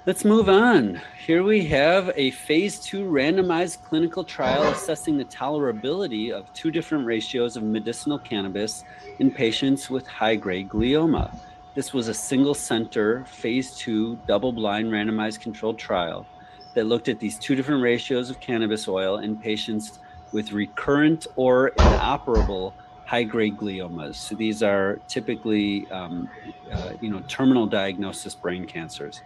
let's 0.06 0.26
move 0.26 0.50
on. 0.50 1.00
Here 1.26 1.44
we 1.44 1.66
have 1.66 2.12
a 2.16 2.32
phase 2.32 2.80
two 2.80 3.06
randomized 3.06 3.84
clinical 3.84 4.24
trial 4.24 4.64
assessing 4.64 5.18
the 5.18 5.26
tolerability 5.26 6.32
of 6.32 6.52
two 6.54 6.72
different 6.72 7.06
ratios 7.06 7.56
of 7.56 7.64
medicinal 7.64 8.18
cannabis 8.18 8.84
in 9.20 9.32
patients 9.32 9.90
with 9.90 10.08
high 10.08 10.36
grade 10.36 10.70
glioma. 10.70 11.34
This 11.76 11.94
was 11.94 12.08
a 12.08 12.14
single 12.14 12.56
center 12.56 13.24
phase 13.26 13.76
two 13.76 14.18
double 14.28 14.52
blind 14.52 14.92
randomized 14.92 15.40
controlled 15.40 15.78
trial 15.78 16.26
that 16.74 16.86
looked 16.86 17.08
at 17.08 17.20
these 17.20 17.38
two 17.38 17.56
different 17.56 17.82
ratios 17.82 18.30
of 18.30 18.40
cannabis 18.40 18.88
oil 18.88 19.20
in 19.20 19.38
patients 19.38 20.00
with 20.32 20.52
recurrent 20.52 21.28
or 21.36 21.70
inoperable 21.70 22.74
high-grade 23.06 23.58
gliomas. 23.58 24.16
So 24.16 24.36
these 24.36 24.62
are 24.62 25.00
typically, 25.08 25.90
um, 25.92 26.30
uh, 26.72 26.92
you 27.02 27.10
know, 27.10 27.24
terminal 27.28 27.66
diagnosis 27.66 28.36
brain 28.36 28.66
cancers. 28.66 29.22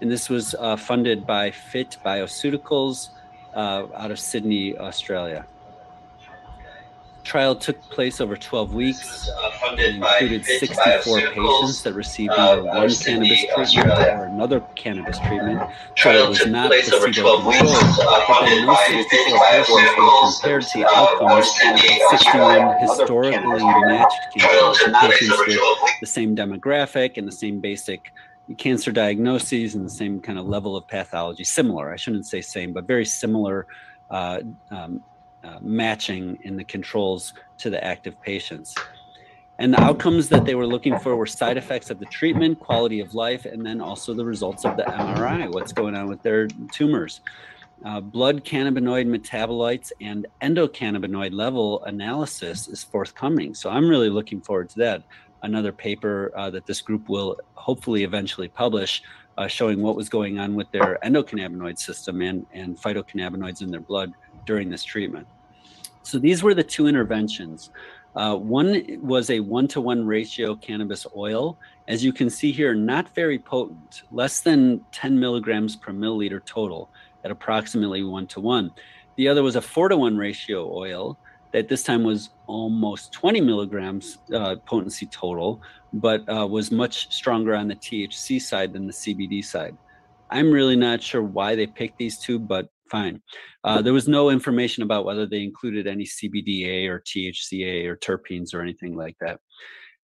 And 0.00 0.10
this 0.10 0.28
was 0.28 0.54
uh, 0.54 0.76
funded 0.76 1.26
by 1.26 1.50
Fit 1.50 1.96
Bioceuticals 2.04 3.10
uh, 3.54 3.86
out 3.94 4.10
of 4.10 4.18
Sydney, 4.18 4.76
Australia 4.76 5.46
trial 7.24 7.56
took 7.56 7.80
place 7.90 8.20
over 8.20 8.36
12 8.36 8.74
weeks 8.74 9.28
and 9.66 9.80
included 9.80 10.44
64 10.44 11.20
patients 11.32 11.82
that 11.82 11.94
received 11.94 12.32
either 12.32 12.62
one 12.62 12.94
cannabis 12.94 13.44
treatment 13.54 13.88
or 13.88 14.24
another 14.26 14.60
cannabis 14.76 15.18
treatment. 15.20 15.62
So 15.96 16.10
it 16.10 16.28
was 16.28 16.46
not 16.46 16.70
placebo 16.70 17.04
controlled. 17.04 17.44
But 17.44 18.44
then 18.44 18.66
those 18.66 18.78
64 18.86 19.38
patients 19.50 19.70
were 19.98 20.30
compared 20.30 20.62
to 20.62 20.78
the 20.78 20.86
outcomes 20.86 21.48
of 21.64 21.80
61 22.20 22.78
historically 22.80 23.64
matched 23.64 24.16
patients 24.34 25.38
with 25.46 25.58
the 26.00 26.06
same 26.06 26.36
demographic 26.36 27.16
and 27.16 27.26
the 27.26 27.32
same 27.32 27.60
basic 27.60 28.12
cancer 28.58 28.92
diagnoses 28.92 29.74
and 29.74 29.86
the 29.86 29.90
same 29.90 30.20
kind 30.20 30.38
of 30.38 30.46
level 30.46 30.76
of 30.76 30.86
pathology. 30.86 31.44
Similar, 31.44 31.92
I 31.92 31.96
shouldn't 31.96 32.26
say 32.26 32.42
same, 32.42 32.72
but 32.74 32.84
very 32.84 33.06
similar 33.06 33.66
uh, 34.10 34.40
um, 34.70 35.02
uh, 35.44 35.58
matching 35.60 36.38
in 36.42 36.56
the 36.56 36.64
controls 36.64 37.34
to 37.58 37.70
the 37.70 37.82
active 37.84 38.20
patients. 38.22 38.74
And 39.58 39.72
the 39.72 39.80
outcomes 39.80 40.28
that 40.30 40.44
they 40.44 40.56
were 40.56 40.66
looking 40.66 40.98
for 40.98 41.14
were 41.14 41.26
side 41.26 41.56
effects 41.56 41.90
of 41.90 42.00
the 42.00 42.06
treatment, 42.06 42.58
quality 42.58 42.98
of 43.00 43.14
life, 43.14 43.44
and 43.44 43.64
then 43.64 43.80
also 43.80 44.12
the 44.12 44.24
results 44.24 44.64
of 44.64 44.76
the 44.76 44.82
MRI, 44.82 45.52
what's 45.52 45.72
going 45.72 45.94
on 45.94 46.08
with 46.08 46.22
their 46.22 46.48
tumors. 46.72 47.20
Uh, 47.84 48.00
blood 48.00 48.44
cannabinoid 48.44 49.06
metabolites 49.06 49.92
and 50.00 50.26
endocannabinoid 50.42 51.32
level 51.32 51.84
analysis 51.84 52.66
is 52.66 52.82
forthcoming. 52.82 53.54
So 53.54 53.70
I'm 53.70 53.88
really 53.88 54.10
looking 54.10 54.40
forward 54.40 54.70
to 54.70 54.78
that. 54.78 55.02
Another 55.42 55.70
paper 55.70 56.32
uh, 56.34 56.50
that 56.50 56.66
this 56.66 56.80
group 56.80 57.08
will 57.08 57.38
hopefully 57.54 58.02
eventually 58.02 58.48
publish 58.48 59.02
uh, 59.36 59.46
showing 59.46 59.82
what 59.82 59.96
was 59.96 60.08
going 60.08 60.38
on 60.38 60.54
with 60.54 60.70
their 60.70 60.98
endocannabinoid 61.04 61.78
system 61.78 62.22
and, 62.22 62.46
and 62.52 62.76
phytocannabinoids 62.76 63.60
in 63.60 63.70
their 63.70 63.80
blood 63.80 64.14
during 64.46 64.70
this 64.70 64.82
treatment. 64.82 65.26
So 66.04 66.18
these 66.18 66.42
were 66.42 66.54
the 66.54 66.62
two 66.62 66.86
interventions. 66.86 67.70
Uh, 68.14 68.36
one 68.36 68.84
was 69.02 69.30
a 69.30 69.40
one 69.40 69.66
to 69.68 69.80
one 69.80 70.06
ratio 70.06 70.54
cannabis 70.54 71.06
oil. 71.16 71.58
As 71.88 72.04
you 72.04 72.12
can 72.12 72.30
see 72.30 72.52
here, 72.52 72.74
not 72.74 73.12
very 73.14 73.38
potent, 73.38 74.02
less 74.12 74.40
than 74.40 74.84
10 74.92 75.18
milligrams 75.18 75.74
per 75.74 75.92
milliliter 75.92 76.44
total 76.44 76.90
at 77.24 77.30
approximately 77.30 78.04
one 78.04 78.26
to 78.28 78.40
one. 78.40 78.70
The 79.16 79.28
other 79.28 79.42
was 79.42 79.56
a 79.56 79.60
four 79.60 79.88
to 79.88 79.96
one 79.96 80.16
ratio 80.16 80.70
oil 80.72 81.18
that 81.52 81.68
this 81.68 81.82
time 81.82 82.04
was 82.04 82.30
almost 82.46 83.12
20 83.12 83.40
milligrams 83.40 84.18
uh, 84.32 84.56
potency 84.66 85.06
total, 85.06 85.62
but 85.94 86.28
uh, 86.28 86.46
was 86.46 86.70
much 86.70 87.12
stronger 87.14 87.54
on 87.54 87.68
the 87.68 87.76
THC 87.76 88.42
side 88.42 88.72
than 88.72 88.86
the 88.86 88.92
CBD 88.92 89.44
side. 89.44 89.76
I'm 90.30 90.50
really 90.50 90.76
not 90.76 91.02
sure 91.02 91.22
why 91.22 91.54
they 91.54 91.66
picked 91.66 91.96
these 91.96 92.18
two, 92.18 92.38
but 92.38 92.68
fine. 92.90 93.20
Uh, 93.62 93.82
there 93.82 93.92
was 93.92 94.08
no 94.08 94.30
information 94.30 94.82
about 94.82 95.04
whether 95.04 95.26
they 95.26 95.42
included 95.42 95.86
any 95.86 96.04
CBDA 96.04 96.88
or 96.88 97.00
THCA 97.00 97.86
or 97.86 97.96
terpenes 97.96 98.54
or 98.54 98.60
anything 98.60 98.96
like 98.96 99.16
that. 99.20 99.40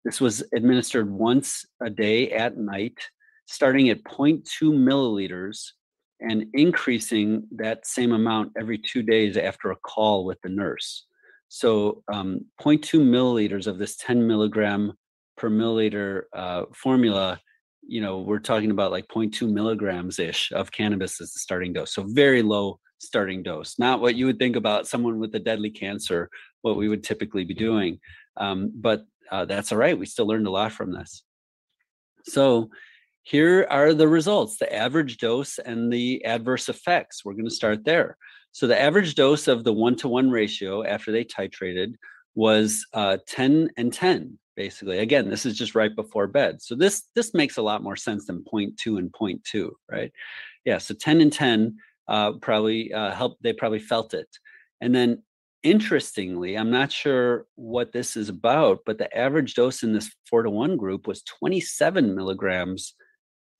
This 0.04 0.20
was 0.20 0.42
administered 0.54 1.10
once 1.10 1.64
a 1.82 1.90
day 1.90 2.30
at 2.30 2.56
night, 2.56 2.98
starting 3.46 3.90
at 3.90 4.04
0.2 4.04 4.44
milliliters 4.62 5.72
and 6.20 6.46
increasing 6.54 7.46
that 7.52 7.86
same 7.86 8.12
amount 8.12 8.52
every 8.58 8.78
two 8.78 9.02
days 9.02 9.36
after 9.36 9.70
a 9.70 9.76
call 9.76 10.24
with 10.24 10.40
the 10.42 10.48
nurse. 10.48 11.06
So, 11.48 12.02
um, 12.12 12.44
0.2 12.60 13.00
milliliters 13.00 13.66
of 13.66 13.78
this 13.78 13.96
10 13.96 14.26
milligram 14.26 14.92
per 15.36 15.48
milliliter 15.48 16.24
uh, 16.34 16.64
formula 16.74 17.40
you 17.88 18.02
know, 18.02 18.18
we're 18.20 18.38
talking 18.38 18.70
about 18.70 18.92
like 18.92 19.08
0.2 19.08 19.50
milligrams 19.50 20.18
ish 20.18 20.52
of 20.52 20.70
cannabis 20.70 21.20
as 21.20 21.32
the 21.32 21.40
starting 21.40 21.72
dose. 21.72 21.94
So 21.94 22.04
very 22.06 22.42
low 22.42 22.78
starting 22.98 23.42
dose, 23.42 23.78
not 23.78 24.00
what 24.00 24.14
you 24.14 24.26
would 24.26 24.38
think 24.38 24.56
about 24.56 24.86
someone 24.86 25.18
with 25.18 25.34
a 25.34 25.38
deadly 25.38 25.70
cancer, 25.70 26.28
what 26.60 26.76
we 26.76 26.88
would 26.88 27.02
typically 27.02 27.44
be 27.44 27.54
doing. 27.54 27.98
Um, 28.36 28.70
but 28.74 29.04
uh, 29.30 29.46
that's 29.46 29.72
all 29.72 29.78
right. 29.78 29.98
We 29.98 30.04
still 30.04 30.26
learned 30.26 30.46
a 30.46 30.50
lot 30.50 30.72
from 30.72 30.92
this. 30.92 31.22
So 32.24 32.68
here 33.22 33.66
are 33.70 33.94
the 33.94 34.08
results 34.08 34.58
the 34.58 34.74
average 34.74 35.16
dose 35.16 35.58
and 35.58 35.90
the 35.90 36.24
adverse 36.26 36.68
effects. 36.68 37.24
We're 37.24 37.34
going 37.34 37.48
to 37.48 37.54
start 37.54 37.84
there. 37.84 38.18
So 38.52 38.66
the 38.66 38.80
average 38.80 39.14
dose 39.14 39.48
of 39.48 39.64
the 39.64 39.72
one 39.72 39.96
to 39.96 40.08
one 40.08 40.30
ratio 40.30 40.84
after 40.84 41.10
they 41.10 41.24
titrated 41.24 41.94
was 42.34 42.86
uh, 42.92 43.16
10 43.26 43.70
and 43.78 43.92
10 43.92 44.38
basically. 44.58 44.98
Again 44.98 45.30
this 45.30 45.46
is 45.46 45.56
just 45.56 45.74
right 45.74 45.94
before 45.94 46.26
bed. 46.26 46.60
So 46.60 46.74
this 46.74 47.04
this 47.14 47.32
makes 47.32 47.56
a 47.56 47.62
lot 47.62 47.82
more 47.82 47.96
sense 47.96 48.26
than 48.26 48.44
two 48.76 48.98
and 48.98 49.14
two 49.44 49.76
right? 49.90 50.12
Yeah 50.64 50.78
so 50.78 50.94
10 50.94 51.20
and 51.20 51.32
10 51.32 51.76
uh, 52.08 52.32
probably 52.32 52.92
uh, 52.92 53.12
helped 53.12 53.42
they 53.42 53.52
probably 53.52 53.78
felt 53.78 54.12
it. 54.12 54.28
And 54.80 54.94
then 54.94 55.22
interestingly 55.64 56.56
i'm 56.56 56.70
not 56.70 56.92
sure 56.92 57.44
what 57.56 57.92
this 57.92 58.16
is 58.16 58.28
about 58.28 58.78
but 58.86 58.96
the 58.96 59.16
average 59.16 59.54
dose 59.54 59.82
in 59.82 59.92
this 59.92 60.08
4 60.30 60.44
to 60.44 60.50
1 60.50 60.76
group 60.76 61.08
was 61.08 61.22
27 61.22 62.14
milligrams 62.14 62.94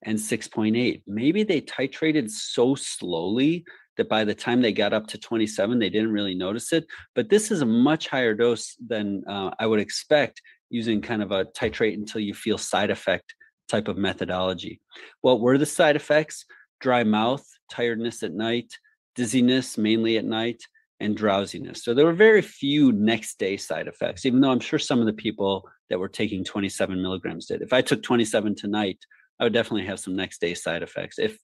and 0.04 0.16
6.8 0.16 1.02
maybe 1.08 1.42
they 1.42 1.60
titrated 1.60 2.30
so 2.30 2.76
slowly 2.76 3.64
that 3.96 4.08
by 4.08 4.24
the 4.24 4.34
time 4.34 4.62
they 4.62 4.72
got 4.72 4.92
up 4.92 5.08
to 5.08 5.18
27 5.18 5.80
they 5.80 5.90
didn't 5.90 6.12
really 6.12 6.36
notice 6.36 6.72
it 6.72 6.86
but 7.16 7.28
this 7.30 7.50
is 7.50 7.62
a 7.62 7.66
much 7.66 8.06
higher 8.06 8.34
dose 8.34 8.76
than 8.86 9.24
uh, 9.26 9.50
i 9.58 9.66
would 9.66 9.80
expect 9.80 10.40
using 10.70 11.00
kind 11.00 11.22
of 11.22 11.32
a 11.32 11.44
titrate 11.46 11.94
until 11.94 12.20
you 12.20 12.34
feel 12.34 12.58
side 12.58 12.90
effect 12.90 13.34
type 13.68 13.88
of 13.88 13.96
methodology. 13.96 14.80
What 15.20 15.40
were 15.40 15.58
the 15.58 15.66
side 15.66 15.96
effects? 15.96 16.44
Dry 16.80 17.04
mouth, 17.04 17.44
tiredness 17.70 18.22
at 18.22 18.32
night, 18.32 18.72
dizziness 19.14 19.76
mainly 19.78 20.16
at 20.16 20.24
night, 20.24 20.62
and 21.00 21.16
drowsiness. 21.16 21.84
So 21.84 21.94
there 21.94 22.04
were 22.04 22.12
very 22.12 22.42
few 22.42 22.92
next 22.92 23.38
day 23.38 23.56
side 23.56 23.86
effects, 23.86 24.26
even 24.26 24.40
though 24.40 24.50
I'm 24.50 24.60
sure 24.60 24.78
some 24.78 25.00
of 25.00 25.06
the 25.06 25.12
people 25.12 25.68
that 25.90 25.98
were 25.98 26.08
taking 26.08 26.44
27 26.44 27.00
milligrams 27.00 27.46
did. 27.46 27.62
If 27.62 27.72
I 27.72 27.82
took 27.82 28.02
27 28.02 28.54
tonight, 28.56 28.98
I 29.40 29.44
would 29.44 29.52
definitely 29.52 29.86
have 29.86 30.00
some 30.00 30.16
next 30.16 30.40
day 30.40 30.54
side 30.54 30.82
effects 30.82 31.18
if 31.18 31.38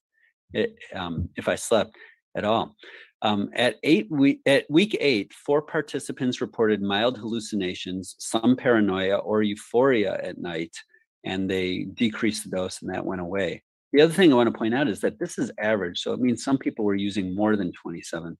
it, 0.52 0.74
um, 0.94 1.28
if 1.36 1.48
I 1.48 1.54
slept 1.54 1.96
at 2.36 2.44
all. 2.44 2.76
Um, 3.22 3.50
at 3.54 3.76
eight 3.82 4.10
week, 4.10 4.40
at 4.44 4.66
week 4.68 4.96
eight, 5.00 5.32
four 5.32 5.62
participants 5.62 6.40
reported 6.40 6.82
mild 6.82 7.16
hallucinations, 7.16 8.16
some 8.18 8.54
paranoia 8.56 9.16
or 9.16 9.42
euphoria 9.42 10.20
at 10.22 10.38
night, 10.38 10.76
and 11.24 11.50
they 11.50 11.84
decreased 11.84 12.44
the 12.44 12.54
dose, 12.54 12.82
and 12.82 12.92
that 12.92 13.06
went 13.06 13.22
away. 13.22 13.62
The 13.94 14.02
other 14.02 14.12
thing 14.12 14.32
I 14.32 14.36
want 14.36 14.52
to 14.52 14.58
point 14.58 14.74
out 14.74 14.88
is 14.88 15.00
that 15.00 15.18
this 15.18 15.38
is 15.38 15.50
average, 15.58 16.00
so 16.00 16.12
it 16.12 16.20
means 16.20 16.44
some 16.44 16.58
people 16.58 16.84
were 16.84 16.94
using 16.94 17.34
more 17.34 17.56
than 17.56 17.72
27. 17.80 18.36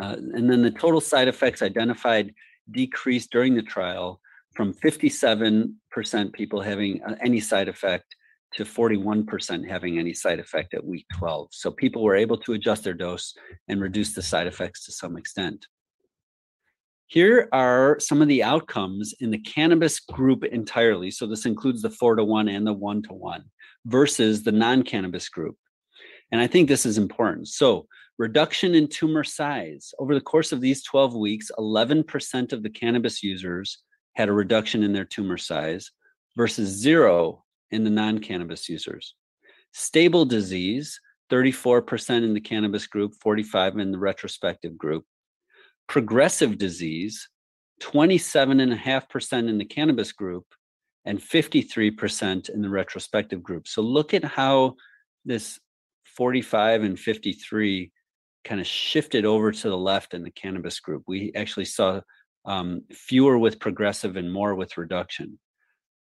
Uh, 0.00 0.16
and 0.34 0.50
then 0.50 0.62
the 0.62 0.70
total 0.70 1.00
side 1.00 1.28
effects 1.28 1.62
identified 1.62 2.34
decreased 2.70 3.30
during 3.30 3.54
the 3.54 3.62
trial 3.62 4.20
from 4.54 4.74
57% 4.74 5.72
people 6.32 6.60
having 6.60 7.02
uh, 7.02 7.14
any 7.22 7.40
side 7.40 7.68
effect 7.68 8.14
to 8.54 8.64
41% 8.64 9.68
having 9.68 9.98
any 9.98 10.14
side 10.14 10.38
effect 10.38 10.74
at 10.74 10.84
week 10.84 11.06
12. 11.16 11.48
So 11.52 11.70
people 11.70 12.02
were 12.02 12.16
able 12.16 12.38
to 12.38 12.54
adjust 12.54 12.84
their 12.84 12.94
dose 12.94 13.34
and 13.68 13.80
reduce 13.80 14.14
the 14.14 14.22
side 14.22 14.46
effects 14.46 14.84
to 14.86 14.92
some 14.92 15.16
extent. 15.16 15.66
Here 17.06 17.48
are 17.52 17.98
some 18.00 18.20
of 18.20 18.28
the 18.28 18.42
outcomes 18.42 19.14
in 19.20 19.30
the 19.30 19.38
cannabis 19.38 19.98
group 19.98 20.44
entirely. 20.44 21.10
So 21.10 21.26
this 21.26 21.46
includes 21.46 21.82
the 21.82 21.90
four 21.90 22.16
to 22.16 22.24
one 22.24 22.48
and 22.48 22.66
the 22.66 22.72
one 22.72 23.02
to 23.02 23.14
one 23.14 23.44
versus 23.86 24.42
the 24.42 24.52
non 24.52 24.82
cannabis 24.82 25.28
group. 25.28 25.56
And 26.30 26.40
I 26.40 26.46
think 26.46 26.68
this 26.68 26.84
is 26.84 26.98
important. 26.98 27.48
So, 27.48 27.86
reduction 28.18 28.74
in 28.74 28.88
tumor 28.88 29.24
size. 29.24 29.94
Over 29.98 30.14
the 30.14 30.20
course 30.20 30.52
of 30.52 30.60
these 30.60 30.82
12 30.82 31.14
weeks, 31.14 31.50
11% 31.58 32.52
of 32.52 32.62
the 32.62 32.70
cannabis 32.70 33.22
users 33.22 33.78
had 34.16 34.28
a 34.28 34.32
reduction 34.32 34.82
in 34.82 34.92
their 34.92 35.04
tumor 35.04 35.38
size 35.38 35.90
versus 36.36 36.68
zero 36.68 37.44
in 37.70 37.84
the 37.84 37.90
non 37.90 38.18
cannabis 38.18 38.68
users. 38.68 39.14
Stable 39.72 40.24
disease, 40.24 41.00
34% 41.30 42.24
in 42.24 42.34
the 42.34 42.40
cannabis 42.40 42.86
group, 42.86 43.14
45 43.20 43.78
in 43.78 43.92
the 43.92 43.98
retrospective 43.98 44.76
group. 44.78 45.04
Progressive 45.86 46.58
disease, 46.58 47.28
27.5% 47.82 49.48
in 49.48 49.58
the 49.58 49.64
cannabis 49.64 50.12
group 50.12 50.44
and 51.04 51.20
53% 51.20 52.50
in 52.50 52.60
the 52.60 52.68
retrospective 52.68 53.42
group. 53.42 53.68
So 53.68 53.82
look 53.82 54.14
at 54.14 54.24
how 54.24 54.74
this 55.24 55.58
45 56.16 56.82
and 56.82 56.98
53 56.98 57.92
kind 58.44 58.60
of 58.60 58.66
shifted 58.66 59.24
over 59.24 59.52
to 59.52 59.68
the 59.68 59.76
left 59.76 60.14
in 60.14 60.22
the 60.22 60.30
cannabis 60.30 60.80
group. 60.80 61.04
We 61.06 61.32
actually 61.34 61.66
saw 61.66 62.00
um, 62.44 62.82
fewer 62.90 63.38
with 63.38 63.60
progressive 63.60 64.16
and 64.16 64.32
more 64.32 64.54
with 64.54 64.76
reduction. 64.78 65.38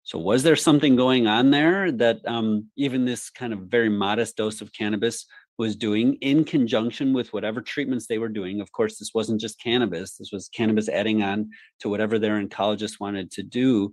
So, 0.05 0.19
was 0.19 0.43
there 0.43 0.55
something 0.55 0.95
going 0.95 1.25
on 1.25 1.49
there 1.49 1.91
that 1.93 2.19
um, 2.27 2.69
even 2.77 3.05
this 3.05 3.31
kind 3.31 3.51
of 3.51 3.61
very 3.61 3.89
modest 3.89 4.37
dose 4.37 4.61
of 4.61 4.71
cannabis 4.71 5.25
was 5.57 5.75
doing 5.75 6.13
in 6.21 6.43
conjunction 6.43 7.11
with 7.11 7.33
whatever 7.33 7.59
treatments 7.59 8.05
they 8.05 8.19
were 8.19 8.29
doing? 8.29 8.61
Of 8.61 8.71
course, 8.71 8.99
this 8.99 9.15
wasn't 9.15 9.41
just 9.41 9.59
cannabis, 9.59 10.15
this 10.17 10.29
was 10.31 10.47
cannabis 10.49 10.89
adding 10.89 11.23
on 11.23 11.49
to 11.79 11.89
whatever 11.89 12.19
their 12.19 12.39
oncologist 12.39 12.99
wanted 12.99 13.31
to 13.31 13.41
do. 13.41 13.91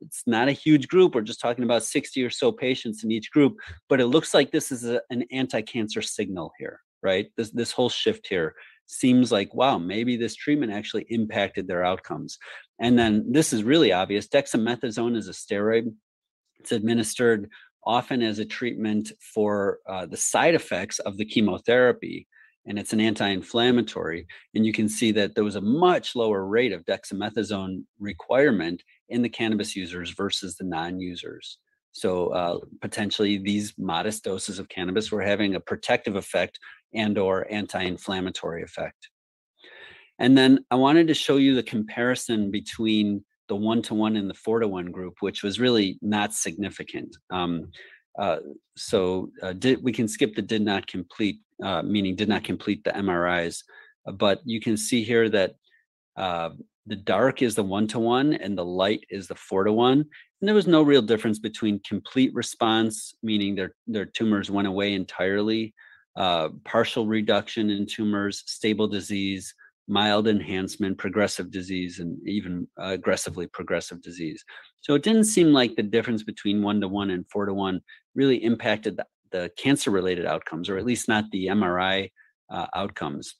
It's 0.00 0.22
not 0.26 0.48
a 0.48 0.52
huge 0.52 0.88
group. 0.88 1.14
We're 1.14 1.20
just 1.20 1.42
talking 1.42 1.64
about 1.64 1.84
60 1.84 2.24
or 2.24 2.30
so 2.30 2.52
patients 2.52 3.04
in 3.04 3.12
each 3.12 3.30
group, 3.30 3.56
but 3.90 4.00
it 4.00 4.06
looks 4.06 4.32
like 4.32 4.50
this 4.50 4.72
is 4.72 4.86
a, 4.86 5.02
an 5.10 5.24
anti 5.30 5.60
cancer 5.60 6.00
signal 6.00 6.52
here, 6.58 6.80
right? 7.02 7.26
This, 7.36 7.50
this 7.50 7.70
whole 7.70 7.90
shift 7.90 8.26
here 8.26 8.54
seems 8.90 9.30
like, 9.30 9.54
wow, 9.54 9.78
maybe 9.78 10.16
this 10.16 10.34
treatment 10.34 10.72
actually 10.72 11.06
impacted 11.08 11.68
their 11.68 11.84
outcomes. 11.84 12.38
And 12.80 12.98
then 12.98 13.30
this 13.30 13.52
is 13.52 13.62
really 13.62 13.92
obvious 13.92 14.28
dexamethasone 14.28 15.16
is 15.16 15.28
a 15.28 15.32
steroid, 15.32 15.92
it's 16.58 16.72
administered 16.72 17.48
often 17.84 18.22
as 18.22 18.38
a 18.38 18.44
treatment 18.44 19.12
for 19.20 19.78
uh, 19.88 20.06
the 20.06 20.16
side 20.16 20.54
effects 20.54 20.98
of 20.98 21.16
the 21.16 21.24
chemotherapy. 21.24 22.26
And 22.66 22.78
it's 22.78 22.92
an 22.92 23.00
anti 23.00 23.28
inflammatory. 23.28 24.26
And 24.54 24.66
you 24.66 24.72
can 24.72 24.88
see 24.88 25.12
that 25.12 25.34
there 25.34 25.44
was 25.44 25.56
a 25.56 25.62
much 25.62 26.14
lower 26.14 26.44
rate 26.44 26.72
of 26.72 26.84
dexamethasone 26.84 27.84
requirement 27.98 28.82
in 29.08 29.22
the 29.22 29.30
cannabis 29.30 29.74
users 29.74 30.10
versus 30.10 30.56
the 30.56 30.64
non 30.64 31.00
users. 31.00 31.58
So 31.92 32.28
uh, 32.28 32.58
potentially 32.80 33.38
these 33.38 33.74
modest 33.78 34.24
doses 34.24 34.58
of 34.58 34.68
cannabis 34.68 35.10
were 35.10 35.22
having 35.22 35.54
a 35.54 35.60
protective 35.60 36.16
effect 36.16 36.58
and 36.94 37.18
or 37.18 37.50
anti-inflammatory 37.50 38.62
effect. 38.62 39.08
And 40.18 40.36
then 40.36 40.64
I 40.70 40.74
wanted 40.76 41.08
to 41.08 41.14
show 41.14 41.36
you 41.36 41.54
the 41.54 41.62
comparison 41.62 42.50
between 42.50 43.24
the 43.48 43.56
one-to-one 43.56 44.16
and 44.16 44.30
the 44.30 44.34
four-to-one 44.34 44.90
group, 44.92 45.14
which 45.20 45.42
was 45.42 45.58
really 45.58 45.98
not 46.02 46.32
significant. 46.34 47.16
Um, 47.30 47.70
uh, 48.18 48.38
so 48.76 49.30
uh, 49.42 49.54
did, 49.54 49.82
we 49.82 49.92
can 49.92 50.06
skip 50.06 50.34
the 50.34 50.42
did 50.42 50.62
not 50.62 50.86
complete, 50.86 51.40
uh, 51.64 51.82
meaning 51.82 52.14
did 52.16 52.28
not 52.28 52.44
complete 52.44 52.84
the 52.84 52.90
MRIs, 52.90 53.62
but 54.14 54.40
you 54.44 54.60
can 54.60 54.76
see 54.76 55.02
here 55.02 55.28
that 55.30 55.54
uh, 56.16 56.50
the 56.86 56.96
dark 56.96 57.42
is 57.42 57.54
the 57.54 57.62
one-to-one 57.62 58.34
and 58.34 58.56
the 58.56 58.64
light 58.64 59.04
is 59.10 59.28
the 59.28 59.34
four-to-one. 59.34 59.98
And 59.98 60.48
there 60.48 60.54
was 60.54 60.66
no 60.66 60.82
real 60.82 61.02
difference 61.02 61.38
between 61.38 61.80
complete 61.86 62.34
response, 62.34 63.14
meaning 63.22 63.54
their, 63.54 63.74
their 63.86 64.06
tumors 64.06 64.50
went 64.50 64.68
away 64.68 64.94
entirely, 64.94 65.74
uh, 66.16 66.48
partial 66.64 67.06
reduction 67.06 67.70
in 67.70 67.86
tumors, 67.86 68.42
stable 68.46 68.88
disease, 68.88 69.54
mild 69.90 70.28
enhancement, 70.28 70.96
progressive 70.96 71.50
disease, 71.50 71.98
and 71.98 72.16
even 72.26 72.66
aggressively 72.78 73.46
progressive 73.48 74.00
disease. 74.00 74.44
So 74.80 74.94
it 74.94 75.02
didn't 75.02 75.24
seem 75.24 75.52
like 75.52 75.76
the 75.76 75.82
difference 75.82 76.22
between 76.22 76.62
one 76.62 76.80
to 76.80 76.88
one 76.88 77.10
and 77.10 77.26
four 77.30 77.46
to 77.46 77.52
one 77.52 77.80
really 78.14 78.36
impacted 78.36 78.96
the, 78.96 79.06
the 79.32 79.50
cancer 79.58 79.90
related 79.90 80.26
outcomes, 80.26 80.68
or 80.68 80.78
at 80.78 80.86
least 80.86 81.08
not 81.08 81.24
the 81.30 81.48
MRI 81.48 82.10
uh, 82.50 82.66
outcomes. 82.74 83.34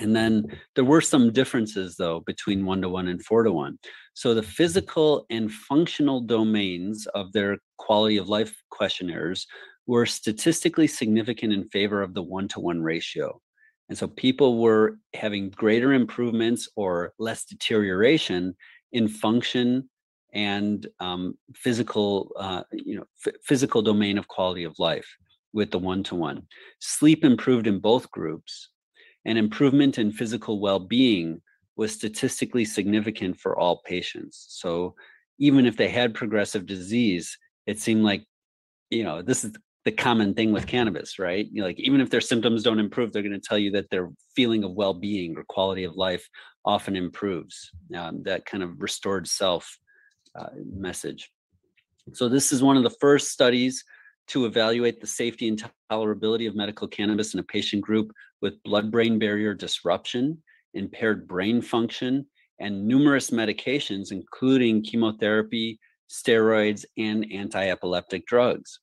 And 0.00 0.14
then 0.14 0.44
there 0.74 0.84
were 0.84 1.00
some 1.00 1.32
differences, 1.32 1.96
though, 1.96 2.20
between 2.20 2.66
one 2.66 2.82
to 2.82 2.88
one 2.88 3.08
and 3.08 3.24
four 3.24 3.44
to 3.44 3.52
one. 3.52 3.78
So 4.14 4.34
the 4.34 4.42
physical 4.42 5.26
and 5.30 5.52
functional 5.52 6.20
domains 6.20 7.06
of 7.14 7.32
their 7.32 7.58
quality 7.78 8.16
of 8.16 8.28
life 8.28 8.54
questionnaires 8.70 9.46
were 9.86 10.06
statistically 10.06 10.86
significant 10.86 11.52
in 11.52 11.68
favor 11.68 12.02
of 12.02 12.14
the 12.14 12.22
one 12.22 12.48
to 12.48 12.60
one 12.60 12.82
ratio. 12.82 13.40
And 13.88 13.98
so 13.98 14.08
people 14.08 14.58
were 14.58 14.98
having 15.14 15.50
greater 15.50 15.92
improvements 15.92 16.68
or 16.74 17.12
less 17.18 17.44
deterioration 17.44 18.56
in 18.92 19.08
function 19.08 19.90
and 20.32 20.86
um, 21.00 21.36
physical, 21.54 22.32
uh, 22.38 22.62
you 22.72 22.96
know, 22.96 23.04
f- 23.24 23.34
physical 23.44 23.82
domain 23.82 24.18
of 24.18 24.26
quality 24.26 24.64
of 24.64 24.78
life 24.78 25.06
with 25.52 25.70
the 25.70 25.78
one 25.78 26.02
to 26.04 26.14
one. 26.14 26.42
Sleep 26.80 27.24
improved 27.24 27.66
in 27.66 27.78
both 27.78 28.10
groups, 28.10 28.70
and 29.24 29.38
improvement 29.38 29.98
in 29.98 30.12
physical 30.12 30.60
well 30.60 30.80
being 30.80 31.40
was 31.76 31.92
statistically 31.92 32.64
significant 32.64 33.38
for 33.38 33.58
all 33.58 33.82
patients. 33.84 34.46
So 34.50 34.94
even 35.38 35.66
if 35.66 35.76
they 35.76 35.88
had 35.88 36.14
progressive 36.14 36.66
disease, 36.66 37.36
it 37.66 37.80
seemed 37.80 38.04
like, 38.04 38.24
you 38.90 39.02
know, 39.02 39.22
this 39.22 39.44
is 39.44 39.52
the 39.84 39.92
common 39.92 40.34
thing 40.34 40.52
with 40.52 40.66
cannabis, 40.66 41.18
right? 41.18 41.46
You 41.50 41.60
know, 41.60 41.66
like 41.66 41.80
even 41.80 42.00
if 42.00 42.10
their 42.10 42.20
symptoms 42.20 42.62
don't 42.62 42.78
improve, 42.78 43.12
they're 43.12 43.22
going 43.22 43.32
to 43.32 43.40
tell 43.40 43.58
you 43.58 43.70
that 43.72 43.90
their 43.90 44.10
feeling 44.34 44.64
of 44.64 44.72
well-being 44.72 45.36
or 45.36 45.44
quality 45.44 45.84
of 45.84 45.96
life 45.96 46.26
often 46.64 46.96
improves. 46.96 47.70
Um, 47.94 48.22
that 48.22 48.46
kind 48.46 48.62
of 48.62 48.80
restored 48.80 49.26
self 49.26 49.78
uh, 50.38 50.48
message. 50.72 51.30
So 52.12 52.28
this 52.28 52.52
is 52.52 52.62
one 52.62 52.76
of 52.76 52.82
the 52.82 52.96
first 53.00 53.30
studies 53.30 53.84
to 54.28 54.46
evaluate 54.46 55.00
the 55.00 55.06
safety 55.06 55.48
and 55.48 55.70
tolerability 55.90 56.48
of 56.48 56.56
medical 56.56 56.88
cannabis 56.88 57.34
in 57.34 57.40
a 57.40 57.44
patient 57.44 57.82
group 57.82 58.10
with 58.44 58.62
blood-brain 58.62 59.18
barrier 59.18 59.54
disruption, 59.54 60.36
impaired 60.74 61.26
brain 61.26 61.62
function, 61.62 62.26
and 62.60 62.86
numerous 62.86 63.30
medications, 63.30 64.12
including 64.12 64.82
chemotherapy, 64.82 65.80
steroids, 66.10 66.84
and 66.98 67.26
anti-epileptic 67.32 68.26
drugs. 68.26 68.80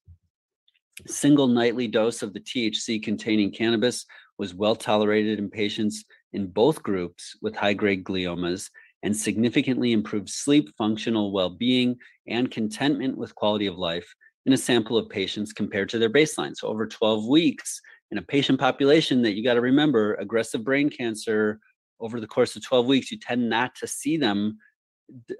Single 1.05 1.47
nightly 1.47 1.87
dose 1.87 2.23
of 2.23 2.33
the 2.33 2.39
THC 2.39 3.03
containing 3.03 3.51
cannabis 3.51 4.07
was 4.39 4.55
well 4.55 4.75
tolerated 4.75 5.37
in 5.37 5.47
patients 5.47 6.05
in 6.33 6.47
both 6.47 6.81
groups 6.81 7.37
with 7.43 7.55
high 7.55 7.73
grade 7.73 8.03
gliomas 8.03 8.67
and 9.03 9.15
significantly 9.15 9.91
improved 9.91 10.29
sleep, 10.29 10.69
functional 10.75 11.31
well 11.31 11.51
being, 11.51 11.97
and 12.27 12.49
contentment 12.49 13.15
with 13.15 13.35
quality 13.35 13.67
of 13.67 13.77
life 13.77 14.11
in 14.47 14.53
a 14.53 14.57
sample 14.57 14.97
of 14.97 15.07
patients 15.07 15.53
compared 15.53 15.89
to 15.89 15.99
their 15.99 16.09
baseline. 16.09 16.55
So, 16.55 16.67
over 16.67 16.87
12 16.87 17.27
weeks 17.27 17.79
in 18.11 18.17
a 18.17 18.21
patient 18.21 18.59
population 18.59 19.21
that 19.21 19.33
you 19.33 19.43
got 19.43 19.55
to 19.55 19.61
remember 19.61 20.15
aggressive 20.15 20.63
brain 20.63 20.89
cancer 20.89 21.59
over 21.99 22.19
the 22.19 22.27
course 22.27 22.55
of 22.55 22.63
12 22.63 22.85
weeks, 22.85 23.11
you 23.11 23.19
tend 23.19 23.49
not 23.49 23.75
to 23.75 23.87
see 23.87 24.17
them 24.17 24.57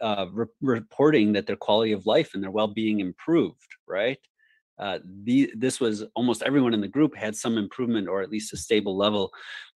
uh, 0.02 0.28
re- 0.32 0.46
reporting 0.62 1.34
that 1.34 1.48
their 1.48 1.56
quality 1.56 1.92
of 1.92 2.06
life 2.06 2.34
and 2.34 2.44
their 2.44 2.52
well 2.52 2.68
being 2.68 3.00
improved, 3.00 3.68
right? 3.88 4.20
uh, 4.82 4.98
the, 5.24 5.52
this 5.56 5.80
was 5.80 6.04
almost 6.16 6.42
everyone 6.42 6.74
in 6.74 6.82
the 6.82 6.88
group 6.88 7.16
had 7.16 7.36
some 7.36 7.58
improvement 7.58 8.08
or 8.08 8.22
at 8.22 8.32
least 8.32 8.52
a 8.52 8.58
stable 8.58 8.98
level. 8.98 9.32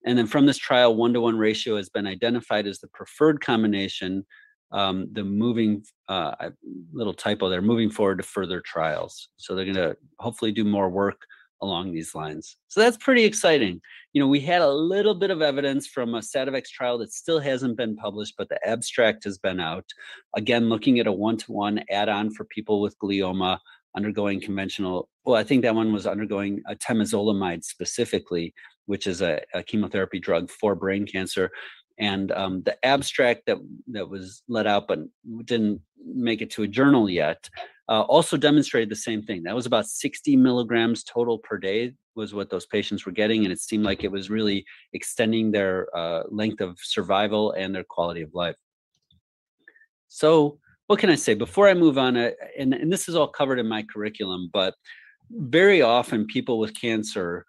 And 0.04 0.16
then 0.16 0.26
from 0.26 0.46
this 0.46 0.57
trial, 0.57 0.96
one 0.96 1.12
to 1.12 1.20
one 1.20 1.37
ratio 1.37 1.76
has 1.76 1.90
been 1.90 2.07
identified 2.07 2.66
as 2.66 2.80
the 2.80 2.88
preferred 2.88 3.40
combination. 3.44 4.24
Um, 4.72 5.07
the 5.12 5.22
moving 5.22 5.85
uh, 6.09 6.50
little 6.92 7.14
typo 7.14 7.48
there, 7.48 7.62
moving 7.62 7.90
forward 7.90 8.16
to 8.16 8.24
further 8.24 8.61
trials. 8.61 9.28
So 9.37 9.54
they're 9.54 9.64
going 9.64 9.76
to 9.76 9.96
hopefully 10.18 10.50
do 10.50 10.64
more 10.64 10.88
work 10.88 11.20
along 11.64 11.92
these 11.92 12.14
lines. 12.14 12.57
So 12.68 12.81
that's 12.81 12.96
pretty 12.96 13.24
exciting. 13.24 13.81
You 14.12 14.20
know, 14.20 14.29
we 14.29 14.40
had 14.40 14.62
a 14.62 14.70
little 14.70 15.14
bit 15.14 15.31
of 15.31 15.42
evidence 15.42 15.87
from 15.87 16.14
a 16.14 16.20
Sativex 16.20 16.68
trial 16.68 16.98
that 16.98 17.12
still 17.12 17.40
hasn't 17.40 17.77
been 17.77 17.96
published, 17.96 18.35
but 18.38 18.48
the 18.48 18.64
abstract 18.66 19.24
has 19.24 19.38
been 19.38 19.59
out. 19.59 19.87
Again, 20.37 20.68
looking 20.68 21.00
at 21.00 21.07
a 21.07 21.12
one 21.12 21.37
to 21.38 21.53
one 21.53 21.85
add 21.90 22.09
on 22.09 22.31
for 22.31 22.44
people 22.44 22.81
with 22.81 22.98
glioma 22.98 23.59
undergoing 23.96 24.40
conventional 24.40 25.09
well 25.24 25.37
i 25.37 25.44
think 25.44 25.62
that 25.62 25.74
one 25.74 25.92
was 25.92 26.07
undergoing 26.07 26.61
a 26.68 26.74
temozolomide 26.74 27.62
specifically 27.62 28.53
which 28.87 29.07
is 29.07 29.22
a, 29.22 29.40
a 29.55 29.62
chemotherapy 29.62 30.18
drug 30.18 30.50
for 30.50 30.74
brain 30.74 31.07
cancer 31.07 31.50
And 31.98 32.33
um, 32.33 32.62
the 32.64 32.77
abstract 32.85 33.46
that 33.46 33.59
that 33.92 34.09
was 34.09 34.42
let 34.48 34.66
out 34.66 34.88
but 34.88 35.00
didn't 35.44 35.81
make 36.05 36.42
it 36.42 36.50
to 36.50 36.64
a 36.64 36.68
journal 36.68 37.09
yet 37.09 37.48
uh, 37.88 38.03
also 38.03 38.37
demonstrated 38.37 38.88
the 38.88 38.97
same 38.97 39.23
thing. 39.23 39.42
That 39.42 39.55
was 39.55 39.66
about 39.66 39.87
60 39.87 40.37
milligrams 40.37 41.05
total 41.05 41.38
per 41.38 41.59
day 41.59 41.94
was 42.14 42.33
what 42.33 42.49
those 42.49 42.66
patients 42.66 43.05
were 43.05 43.12
getting, 43.12 43.44
and 43.44 43.53
it 43.53 43.61
seemed 43.61 43.85
like 43.85 44.05
it 44.05 44.11
was 44.12 44.31
really 44.31 44.64
extending 44.92 45.51
their 45.51 45.88
uh, 45.97 46.23
length 46.31 46.61
of 46.61 46.79
survival 46.81 47.53
and 47.53 47.75
their 47.75 47.85
quality 47.85 48.23
of 48.23 48.35
life. 48.35 48.57
So, 50.09 50.59
what 50.87 50.99
can 50.99 51.11
I 51.11 51.14
say 51.16 51.35
before 51.35 51.68
I 51.68 51.75
move 51.75 51.99
on? 51.99 52.16
Uh, 52.16 52.31
and, 52.59 52.73
and 52.75 52.92
this 52.92 53.09
is 53.09 53.16
all 53.16 53.29
covered 53.29 53.59
in 53.59 53.66
my 53.66 53.83
curriculum, 53.83 54.51
but 54.53 54.75
very 55.31 55.83
often 55.83 56.27
people 56.27 56.59
with 56.59 56.79
cancer 56.79 57.47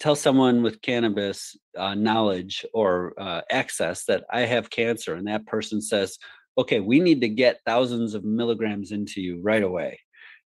tell 0.00 0.16
someone 0.16 0.62
with 0.62 0.80
cannabis 0.82 1.56
uh, 1.78 1.94
knowledge 1.94 2.64
or 2.72 3.14
uh, 3.18 3.42
access 3.50 4.04
that 4.06 4.24
I 4.30 4.40
have 4.40 4.70
cancer, 4.70 5.14
and 5.14 5.26
that 5.28 5.46
person 5.46 5.80
says, 5.80 6.18
okay, 6.58 6.80
we 6.80 7.00
need 7.00 7.20
to 7.20 7.28
get 7.28 7.60
thousands 7.66 8.14
of 8.14 8.24
milligrams 8.24 8.92
into 8.92 9.20
you 9.20 9.40
right 9.42 9.62
away. 9.62 10.00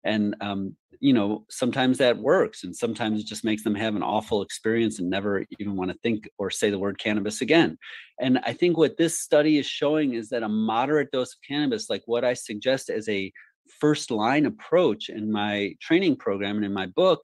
And, 0.03 0.35
um, 0.41 0.75
you 0.99 1.13
know, 1.13 1.45
sometimes 1.49 1.97
that 1.97 2.17
works, 2.17 2.63
and 2.63 2.75
sometimes 2.75 3.19
it 3.19 3.25
just 3.25 3.43
makes 3.43 3.63
them 3.63 3.75
have 3.75 3.95
an 3.95 4.03
awful 4.03 4.41
experience 4.41 4.99
and 4.99 5.09
never 5.09 5.45
even 5.59 5.75
want 5.75 5.91
to 5.91 5.97
think 5.99 6.29
or 6.37 6.49
say 6.49 6.69
the 6.69 6.79
word 6.79 6.97
cannabis 6.97 7.41
again. 7.41 7.77
And 8.19 8.39
I 8.39 8.53
think 8.53 8.77
what 8.77 8.97
this 8.97 9.19
study 9.19 9.57
is 9.57 9.65
showing 9.65 10.13
is 10.13 10.29
that 10.29 10.43
a 10.43 10.49
moderate 10.49 11.11
dose 11.11 11.33
of 11.33 11.39
cannabis, 11.47 11.89
like 11.89 12.03
what 12.05 12.23
I 12.23 12.33
suggest 12.33 12.89
as 12.89 13.09
a 13.09 13.31
first 13.79 14.11
line 14.11 14.45
approach 14.45 15.09
in 15.09 15.31
my 15.31 15.75
training 15.81 16.15
program 16.15 16.57
and 16.57 16.65
in 16.65 16.73
my 16.73 16.85
book, 16.85 17.21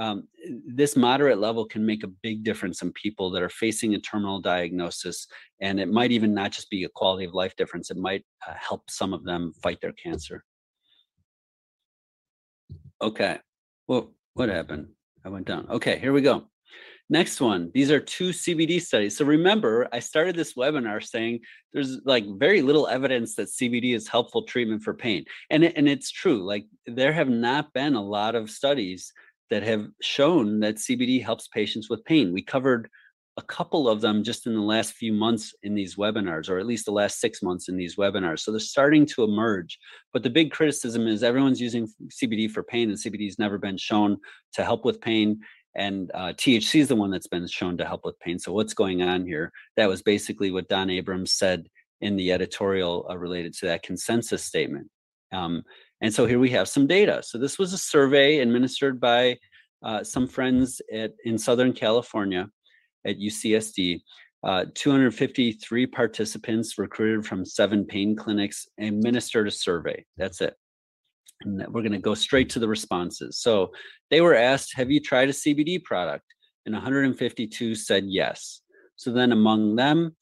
um, 0.00 0.26
this 0.66 0.96
moderate 0.96 1.38
level 1.38 1.66
can 1.66 1.84
make 1.84 2.02
a 2.02 2.08
big 2.08 2.42
difference 2.42 2.80
in 2.80 2.90
people 2.92 3.30
that 3.30 3.42
are 3.42 3.50
facing 3.50 3.94
a 3.94 4.00
terminal 4.00 4.40
diagnosis. 4.40 5.26
And 5.60 5.78
it 5.78 5.90
might 5.90 6.10
even 6.10 6.32
not 6.32 6.52
just 6.52 6.70
be 6.70 6.84
a 6.84 6.88
quality 6.88 7.26
of 7.26 7.34
life 7.34 7.54
difference, 7.54 7.90
it 7.90 7.98
might 7.98 8.24
uh, 8.48 8.54
help 8.58 8.90
some 8.90 9.12
of 9.12 9.24
them 9.24 9.52
fight 9.62 9.80
their 9.82 9.92
cancer. 9.92 10.42
Okay. 13.02 13.38
Well, 13.88 14.14
what 14.34 14.48
happened? 14.48 14.88
I 15.24 15.28
went 15.28 15.46
down. 15.46 15.66
Okay, 15.68 15.98
here 15.98 16.14
we 16.14 16.22
go. 16.22 16.46
Next 17.10 17.40
one. 17.40 17.70
These 17.74 17.90
are 17.90 18.00
two 18.00 18.30
CBD 18.30 18.80
studies. 18.80 19.18
So 19.18 19.24
remember, 19.24 19.88
I 19.92 19.98
started 19.98 20.36
this 20.36 20.54
webinar 20.54 21.04
saying 21.04 21.40
there's 21.74 21.98
like 22.04 22.24
very 22.38 22.62
little 22.62 22.86
evidence 22.86 23.34
that 23.34 23.48
CBD 23.48 23.94
is 23.94 24.08
helpful 24.08 24.44
treatment 24.44 24.82
for 24.82 24.94
pain. 24.94 25.24
And, 25.50 25.64
and 25.64 25.88
it's 25.88 26.10
true. 26.10 26.44
Like 26.44 26.66
there 26.86 27.12
have 27.12 27.28
not 27.28 27.72
been 27.74 27.96
a 27.96 28.02
lot 28.02 28.34
of 28.34 28.48
studies 28.48 29.12
that 29.50 29.62
have 29.62 29.88
shown 30.00 30.60
that 30.60 30.76
CBD 30.76 31.22
helps 31.22 31.48
patients 31.48 31.90
with 31.90 32.04
pain. 32.04 32.32
We 32.32 32.42
covered 32.42 32.88
a 33.36 33.42
couple 33.42 33.88
of 33.88 34.00
them 34.00 34.22
just 34.22 34.46
in 34.46 34.54
the 34.54 34.60
last 34.60 34.92
few 34.92 35.12
months 35.12 35.54
in 35.62 35.74
these 35.74 35.96
webinars, 35.96 36.48
or 36.50 36.58
at 36.58 36.66
least 36.66 36.84
the 36.84 36.92
last 36.92 37.20
six 37.20 37.42
months 37.42 37.68
in 37.68 37.76
these 37.76 37.96
webinars. 37.96 38.40
So 38.40 38.50
they're 38.50 38.60
starting 38.60 39.06
to 39.06 39.24
emerge. 39.24 39.78
But 40.12 40.22
the 40.22 40.30
big 40.30 40.50
criticism 40.50 41.06
is 41.06 41.22
everyone's 41.22 41.60
using 41.60 41.88
CBD 42.08 42.50
for 42.50 42.62
pain, 42.62 42.90
and 42.90 42.98
CBD 42.98 43.24
has 43.26 43.38
never 43.38 43.58
been 43.58 43.76
shown 43.76 44.18
to 44.54 44.64
help 44.64 44.84
with 44.84 45.00
pain. 45.00 45.40
And 45.74 46.10
uh, 46.14 46.32
THC 46.36 46.80
is 46.80 46.88
the 46.88 46.96
one 46.96 47.10
that's 47.10 47.28
been 47.28 47.46
shown 47.46 47.76
to 47.78 47.84
help 47.84 48.04
with 48.04 48.18
pain. 48.18 48.38
So 48.38 48.52
what's 48.52 48.74
going 48.74 49.02
on 49.02 49.24
here? 49.24 49.52
That 49.76 49.88
was 49.88 50.02
basically 50.02 50.50
what 50.50 50.68
Don 50.68 50.90
Abrams 50.90 51.32
said 51.32 51.68
in 52.00 52.16
the 52.16 52.32
editorial 52.32 53.06
uh, 53.08 53.16
related 53.16 53.54
to 53.54 53.66
that 53.66 53.82
consensus 53.82 54.44
statement. 54.44 54.88
Um, 55.32 55.62
and 56.00 56.12
so 56.12 56.26
here 56.26 56.38
we 56.38 56.50
have 56.50 56.68
some 56.68 56.86
data. 56.86 57.22
So 57.22 57.38
this 57.38 57.58
was 57.58 57.72
a 57.72 57.78
survey 57.78 58.38
administered 58.38 59.00
by 59.00 59.38
uh, 59.82 60.02
some 60.02 60.26
friends 60.26 60.80
at, 60.92 61.12
in 61.24 61.38
Southern 61.38 61.72
California 61.72 62.48
at 63.06 63.18
UCSD. 63.18 64.00
Uh, 64.42 64.64
253 64.74 65.86
participants 65.86 66.78
recruited 66.78 67.26
from 67.26 67.44
seven 67.44 67.84
pain 67.84 68.16
clinics 68.16 68.66
administered 68.78 69.46
a 69.46 69.50
survey. 69.50 70.04
That's 70.16 70.40
it. 70.40 70.54
And 71.42 71.58
we're 71.68 71.82
going 71.82 71.92
to 71.92 71.98
go 71.98 72.14
straight 72.14 72.48
to 72.50 72.58
the 72.58 72.68
responses. 72.68 73.38
So 73.38 73.72
they 74.10 74.22
were 74.22 74.34
asked, 74.34 74.74
Have 74.76 74.90
you 74.90 75.00
tried 75.00 75.28
a 75.28 75.32
CBD 75.32 75.82
product? 75.82 76.24
And 76.64 76.74
152 76.74 77.74
said 77.74 78.04
yes. 78.06 78.62
So 78.96 79.10
then 79.12 79.32
among 79.32 79.76
them, 79.76 80.16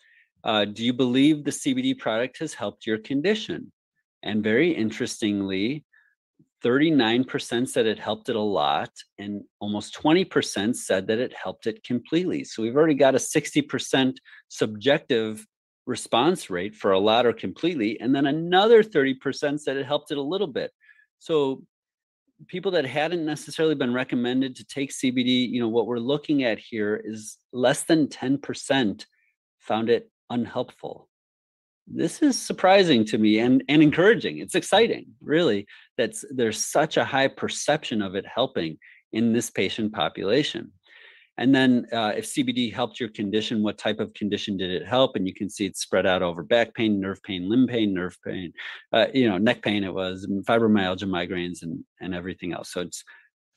uh, 0.44 0.64
do 0.64 0.84
you 0.84 0.92
believe 0.92 1.44
the 1.44 1.50
CBD 1.50 1.98
product 1.98 2.38
has 2.38 2.54
helped 2.54 2.86
your 2.86 2.98
condition? 2.98 3.72
And 4.22 4.42
very 4.42 4.72
interestingly, 4.72 5.84
39% 6.64 7.68
said 7.68 7.86
it 7.86 7.98
helped 7.98 8.28
it 8.28 8.36
a 8.36 8.40
lot, 8.40 8.90
and 9.18 9.42
almost 9.60 9.96
20% 10.02 10.74
said 10.74 11.06
that 11.06 11.18
it 11.18 11.32
helped 11.32 11.66
it 11.66 11.84
completely. 11.84 12.42
So 12.44 12.62
we've 12.62 12.76
already 12.76 12.94
got 12.94 13.14
a 13.14 13.18
60% 13.18 14.16
subjective 14.48 15.46
response 15.86 16.50
rate 16.50 16.74
for 16.74 16.92
a 16.92 16.98
lot 16.98 17.26
or 17.26 17.32
completely. 17.32 17.98
And 18.00 18.14
then 18.14 18.26
another 18.26 18.82
30% 18.82 19.60
said 19.60 19.76
it 19.76 19.86
helped 19.86 20.10
it 20.10 20.18
a 20.18 20.22
little 20.22 20.46
bit. 20.46 20.72
So 21.20 21.62
people 22.46 22.72
that 22.72 22.84
hadn't 22.86 23.24
necessarily 23.24 23.74
been 23.74 23.94
recommended 23.94 24.56
to 24.56 24.66
take 24.66 24.90
CBD, 24.90 25.48
you 25.48 25.60
know, 25.60 25.68
what 25.68 25.86
we're 25.86 25.98
looking 25.98 26.44
at 26.44 26.58
here 26.58 27.00
is 27.02 27.38
less 27.52 27.84
than 27.84 28.08
10% 28.08 29.06
found 29.58 29.90
it 29.90 30.10
unhelpful 30.30 31.07
this 31.92 32.22
is 32.22 32.40
surprising 32.40 33.04
to 33.06 33.18
me 33.18 33.38
and, 33.38 33.62
and 33.68 33.82
encouraging. 33.82 34.38
It's 34.38 34.54
exciting, 34.54 35.06
really, 35.20 35.66
that 35.96 36.14
there's 36.30 36.64
such 36.64 36.96
a 36.96 37.04
high 37.04 37.28
perception 37.28 38.02
of 38.02 38.14
it 38.14 38.26
helping 38.26 38.78
in 39.12 39.32
this 39.32 39.50
patient 39.50 39.92
population. 39.92 40.72
And 41.38 41.54
then, 41.54 41.86
uh, 41.92 42.14
if 42.16 42.26
CBD 42.26 42.72
helped 42.72 42.98
your 42.98 43.10
condition, 43.10 43.62
what 43.62 43.78
type 43.78 44.00
of 44.00 44.12
condition 44.14 44.56
did 44.56 44.70
it 44.70 44.86
help? 44.86 45.14
And 45.14 45.26
you 45.26 45.32
can 45.32 45.48
see 45.48 45.66
it's 45.66 45.80
spread 45.80 46.04
out 46.04 46.20
over 46.20 46.42
back 46.42 46.74
pain, 46.74 47.00
nerve 47.00 47.22
pain, 47.22 47.48
limb 47.48 47.68
pain, 47.68 47.94
nerve 47.94 48.18
pain, 48.24 48.52
uh, 48.92 49.06
you 49.14 49.28
know, 49.28 49.38
neck 49.38 49.62
pain. 49.62 49.84
It 49.84 49.94
was 49.94 50.26
fibromyalgia, 50.26 51.04
migraines, 51.04 51.62
and 51.62 51.84
and 52.00 52.12
everything 52.12 52.52
else. 52.52 52.72
So 52.72 52.80
it's 52.80 53.04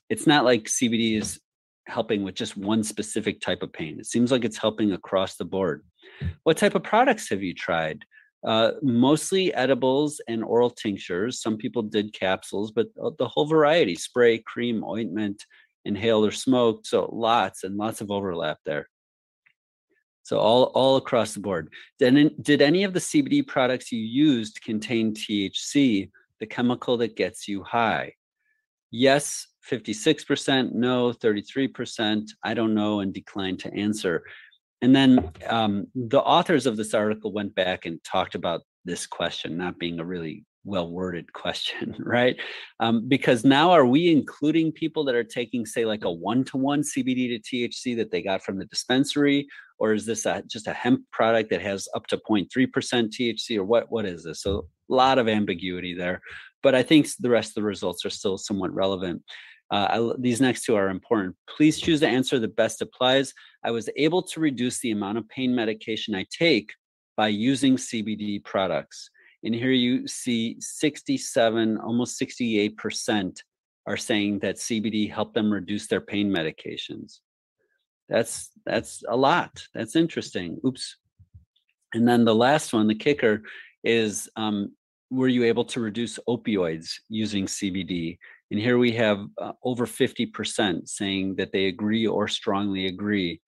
it's 0.08 0.28
not 0.28 0.44
like 0.44 0.64
CBD 0.64 1.18
is 1.18 1.40
helping 1.88 2.22
with 2.22 2.36
just 2.36 2.56
one 2.56 2.84
specific 2.84 3.40
type 3.40 3.62
of 3.62 3.72
pain. 3.72 3.98
It 3.98 4.06
seems 4.06 4.30
like 4.30 4.44
it's 4.44 4.58
helping 4.58 4.92
across 4.92 5.34
the 5.34 5.44
board. 5.44 5.84
What 6.44 6.58
type 6.58 6.76
of 6.76 6.84
products 6.84 7.30
have 7.30 7.42
you 7.42 7.52
tried? 7.52 8.04
Uh, 8.44 8.72
mostly 8.82 9.54
edibles 9.54 10.20
and 10.28 10.42
oral 10.42 10.70
tinctures. 10.70 11.40
Some 11.40 11.56
people 11.56 11.82
did 11.82 12.12
capsules, 12.12 12.72
but 12.72 12.88
the 13.18 13.28
whole 13.28 13.46
variety 13.46 13.94
spray, 13.94 14.38
cream, 14.38 14.84
ointment, 14.84 15.44
inhaled 15.84 16.26
or 16.26 16.32
smoked. 16.32 16.86
So 16.86 17.08
lots 17.12 17.64
and 17.64 17.76
lots 17.76 18.00
of 18.00 18.10
overlap 18.10 18.58
there. 18.64 18.88
So 20.24 20.38
all, 20.38 20.64
all 20.74 20.96
across 20.96 21.34
the 21.34 21.40
board. 21.40 21.72
Then 21.98 22.30
did 22.40 22.62
any 22.62 22.84
of 22.84 22.92
the 22.92 23.00
CBD 23.00 23.46
products 23.46 23.90
you 23.90 24.00
used 24.00 24.62
contain 24.62 25.14
THC, 25.14 26.10
the 26.38 26.46
chemical 26.46 26.96
that 26.98 27.16
gets 27.16 27.48
you 27.48 27.62
high? 27.64 28.14
Yes, 28.90 29.46
56%, 29.70 30.72
no, 30.72 31.12
33%, 31.12 32.28
I 32.44 32.54
don't 32.54 32.74
know, 32.74 33.00
and 33.00 33.12
declined 33.12 33.60
to 33.60 33.74
answer. 33.74 34.24
And 34.82 34.94
then 34.94 35.30
um, 35.48 35.86
the 35.94 36.20
authors 36.20 36.66
of 36.66 36.76
this 36.76 36.92
article 36.92 37.32
went 37.32 37.54
back 37.54 37.86
and 37.86 38.02
talked 38.04 38.34
about 38.34 38.62
this 38.84 39.06
question 39.06 39.56
not 39.56 39.78
being 39.78 40.00
a 40.00 40.04
really 40.04 40.44
well 40.64 40.90
worded 40.90 41.32
question, 41.32 41.94
right? 42.00 42.36
Um, 42.80 43.08
because 43.08 43.44
now 43.44 43.70
are 43.70 43.86
we 43.86 44.12
including 44.12 44.72
people 44.72 45.04
that 45.04 45.14
are 45.14 45.24
taking, 45.24 45.64
say, 45.64 45.84
like 45.84 46.04
a 46.04 46.10
one 46.10 46.44
to 46.44 46.56
one 46.56 46.82
CBD 46.82 47.40
to 47.42 47.56
THC 47.56 47.96
that 47.96 48.10
they 48.10 48.22
got 48.22 48.42
from 48.42 48.58
the 48.58 48.66
dispensary, 48.66 49.46
or 49.78 49.92
is 49.92 50.04
this 50.04 50.26
a, 50.26 50.42
just 50.46 50.66
a 50.66 50.72
hemp 50.72 51.02
product 51.12 51.50
that 51.50 51.62
has 51.62 51.88
up 51.94 52.06
to 52.08 52.16
0.3% 52.16 52.48
THC, 52.48 53.56
or 53.56 53.64
what? 53.64 53.90
What 53.90 54.04
is 54.04 54.24
this? 54.24 54.42
So 54.42 54.66
a 54.90 54.94
lot 54.94 55.18
of 55.18 55.28
ambiguity 55.28 55.94
there, 55.94 56.20
but 56.62 56.74
I 56.74 56.82
think 56.82 57.08
the 57.18 57.30
rest 57.30 57.50
of 57.50 57.54
the 57.54 57.62
results 57.62 58.04
are 58.04 58.10
still 58.10 58.38
somewhat 58.38 58.74
relevant. 58.74 59.22
Uh, 59.72 59.88
I, 59.88 60.14
these 60.18 60.40
next 60.40 60.64
two 60.64 60.76
are 60.76 60.90
important. 60.90 61.34
Please 61.48 61.80
choose 61.80 62.00
the 62.00 62.08
answer 62.08 62.38
that 62.38 62.56
best 62.56 62.82
applies. 62.82 63.32
I 63.64 63.70
was 63.70 63.88
able 63.96 64.22
to 64.24 64.38
reduce 64.38 64.80
the 64.80 64.90
amount 64.90 65.16
of 65.16 65.28
pain 65.30 65.54
medication 65.54 66.14
I 66.14 66.26
take 66.30 66.72
by 67.16 67.28
using 67.28 67.76
CBD 67.76 68.44
products. 68.44 69.08
And 69.42 69.54
here 69.54 69.70
you 69.70 70.06
see 70.06 70.56
67, 70.60 71.78
almost 71.78 72.20
68% 72.20 73.40
are 73.86 73.96
saying 73.96 74.40
that 74.40 74.56
CBD 74.56 75.10
helped 75.10 75.34
them 75.34 75.50
reduce 75.50 75.86
their 75.86 76.02
pain 76.02 76.30
medications. 76.30 77.20
That's 78.10 78.50
that's 78.66 79.02
a 79.08 79.16
lot. 79.16 79.66
That's 79.74 79.96
interesting. 79.96 80.60
Oops. 80.66 80.96
And 81.94 82.06
then 82.06 82.26
the 82.26 82.34
last 82.34 82.74
one, 82.74 82.88
the 82.88 82.94
kicker, 82.94 83.42
is 83.84 84.28
um, 84.36 84.72
were 85.10 85.28
you 85.28 85.44
able 85.44 85.64
to 85.66 85.80
reduce 85.80 86.18
opioids 86.28 86.92
using 87.08 87.46
CBD? 87.46 88.18
And 88.52 88.60
here 88.60 88.76
we 88.76 88.92
have 88.92 89.26
uh, 89.38 89.52
over 89.64 89.86
50% 89.86 90.86
saying 90.86 91.36
that 91.36 91.52
they 91.52 91.68
agree 91.68 92.06
or 92.06 92.28
strongly 92.28 92.86
agree 92.86 93.40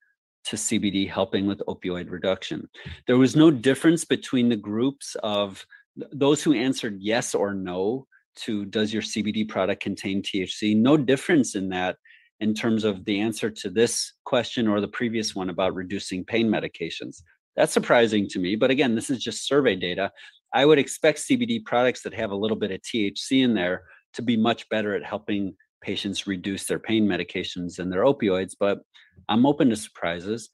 to 0.44 0.56
CBD 0.56 1.06
helping 1.06 1.46
with 1.46 1.60
opioid 1.68 2.10
reduction. 2.10 2.66
There 3.06 3.18
was 3.18 3.36
no 3.36 3.50
difference 3.50 4.06
between 4.06 4.48
the 4.48 4.56
groups 4.56 5.14
of 5.22 5.62
those 6.10 6.42
who 6.42 6.54
answered 6.54 6.96
yes 7.00 7.34
or 7.34 7.52
no 7.52 8.06
to 8.36 8.64
does 8.64 8.94
your 8.94 9.02
CBD 9.02 9.46
product 9.46 9.82
contain 9.82 10.22
THC? 10.22 10.74
No 10.74 10.96
difference 10.96 11.54
in 11.54 11.68
that 11.68 11.96
in 12.40 12.54
terms 12.54 12.82
of 12.82 13.04
the 13.04 13.20
answer 13.20 13.50
to 13.50 13.68
this 13.68 14.14
question 14.24 14.66
or 14.66 14.80
the 14.80 14.88
previous 14.88 15.34
one 15.34 15.50
about 15.50 15.74
reducing 15.74 16.24
pain 16.24 16.48
medications. 16.48 17.20
That's 17.56 17.74
surprising 17.74 18.26
to 18.28 18.38
me. 18.38 18.56
But 18.56 18.70
again, 18.70 18.94
this 18.94 19.10
is 19.10 19.22
just 19.22 19.46
survey 19.46 19.76
data. 19.76 20.12
I 20.54 20.64
would 20.64 20.78
expect 20.78 21.18
CBD 21.18 21.62
products 21.62 22.00
that 22.04 22.14
have 22.14 22.30
a 22.30 22.36
little 22.36 22.56
bit 22.56 22.70
of 22.70 22.80
THC 22.80 23.44
in 23.44 23.52
there 23.52 23.82
to 24.14 24.22
be 24.22 24.36
much 24.36 24.68
better 24.68 24.94
at 24.94 25.04
helping 25.04 25.56
patients 25.82 26.26
reduce 26.26 26.64
their 26.64 26.78
pain 26.78 27.06
medications 27.06 27.78
and 27.78 27.92
their 27.92 28.02
opioids, 28.02 28.52
but 28.58 28.80
I'm 29.28 29.46
open 29.46 29.70
to 29.70 29.76
surprises. 29.76 30.50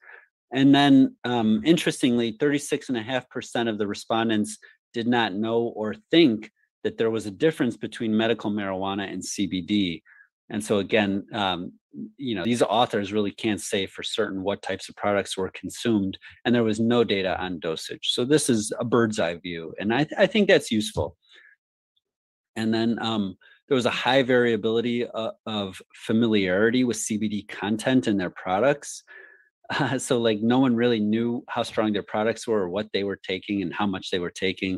And 0.53 0.75
then, 0.75 1.15
um, 1.23 1.61
interestingly, 1.65 2.33
36.5% 2.33 3.69
of 3.69 3.77
the 3.77 3.87
respondents 3.87 4.57
did 4.93 5.07
not 5.07 5.33
know 5.33 5.73
or 5.75 5.95
think 6.11 6.51
that 6.83 6.97
there 6.97 7.09
was 7.09 7.25
a 7.25 7.31
difference 7.31 7.77
between 7.77 8.15
medical 8.15 8.51
marijuana 8.51 9.11
and 9.11 9.21
CBD. 9.23 10.01
And 10.49 10.63
so, 10.63 10.79
again, 10.79 11.25
um, 11.33 11.71
you 12.17 12.35
know, 12.35 12.43
these 12.43 12.61
authors 12.61 13.13
really 13.13 13.31
can't 13.31 13.61
say 13.61 13.85
for 13.85 14.03
certain 14.03 14.43
what 14.43 14.61
types 14.61 14.89
of 14.89 14.95
products 14.95 15.37
were 15.37 15.51
consumed, 15.53 16.17
and 16.43 16.53
there 16.53 16.63
was 16.63 16.79
no 16.79 17.03
data 17.03 17.39
on 17.41 17.59
dosage. 17.59 18.11
So, 18.11 18.25
this 18.25 18.49
is 18.49 18.73
a 18.79 18.83
bird's 18.83 19.19
eye 19.19 19.35
view, 19.35 19.73
and 19.79 19.93
I, 19.93 20.03
th- 20.03 20.17
I 20.17 20.27
think 20.27 20.47
that's 20.47 20.71
useful. 20.71 21.15
And 22.57 22.73
then, 22.73 22.97
um, 23.01 23.37
there 23.71 23.77
was 23.77 23.85
a 23.85 23.89
high 23.89 24.21
variability 24.21 25.07
uh, 25.07 25.31
of 25.45 25.81
familiarity 25.95 26.83
with 26.83 26.97
CBD 26.97 27.47
content 27.47 28.05
in 28.05 28.17
their 28.17 28.29
products. 28.29 29.01
Uh, 29.69 29.97
so, 29.97 30.17
like, 30.17 30.41
no 30.41 30.59
one 30.59 30.75
really 30.75 30.99
knew 30.99 31.41
how 31.47 31.63
strong 31.63 31.93
their 31.93 32.03
products 32.03 32.45
were 32.45 32.63
or 32.63 32.69
what 32.69 32.89
they 32.91 33.05
were 33.05 33.15
taking 33.15 33.61
and 33.61 33.73
how 33.73 33.87
much 33.87 34.09
they 34.09 34.19
were 34.19 34.29
taking. 34.29 34.77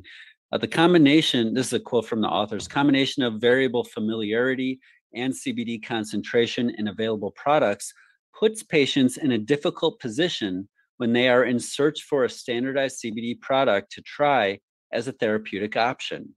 Uh, 0.51 0.59
the 0.59 0.67
combination, 0.67 1.55
this 1.55 1.65
is 1.65 1.73
a 1.73 1.79
quote 1.79 2.05
from 2.05 2.21
the 2.21 2.27
authors 2.27 2.67
combination 2.67 3.23
of 3.23 3.41
variable 3.41 3.83
familiarity 3.83 4.79
and 5.15 5.33
CBD 5.33 5.83
concentration 5.83 6.69
in 6.77 6.87
available 6.87 7.31
products 7.31 7.91
puts 8.39 8.61
patients 8.61 9.17
in 9.17 9.31
a 9.31 9.39
difficult 9.39 9.99
position 9.99 10.69
when 10.97 11.13
they 11.13 11.29
are 11.29 11.45
in 11.45 11.59
search 11.59 12.03
for 12.03 12.25
a 12.25 12.29
standardized 12.29 13.03
CBD 13.03 13.41
product 13.41 13.91
to 13.93 14.03
try 14.03 14.59
as 14.91 15.07
a 15.07 15.13
therapeutic 15.13 15.75
option. 15.75 16.35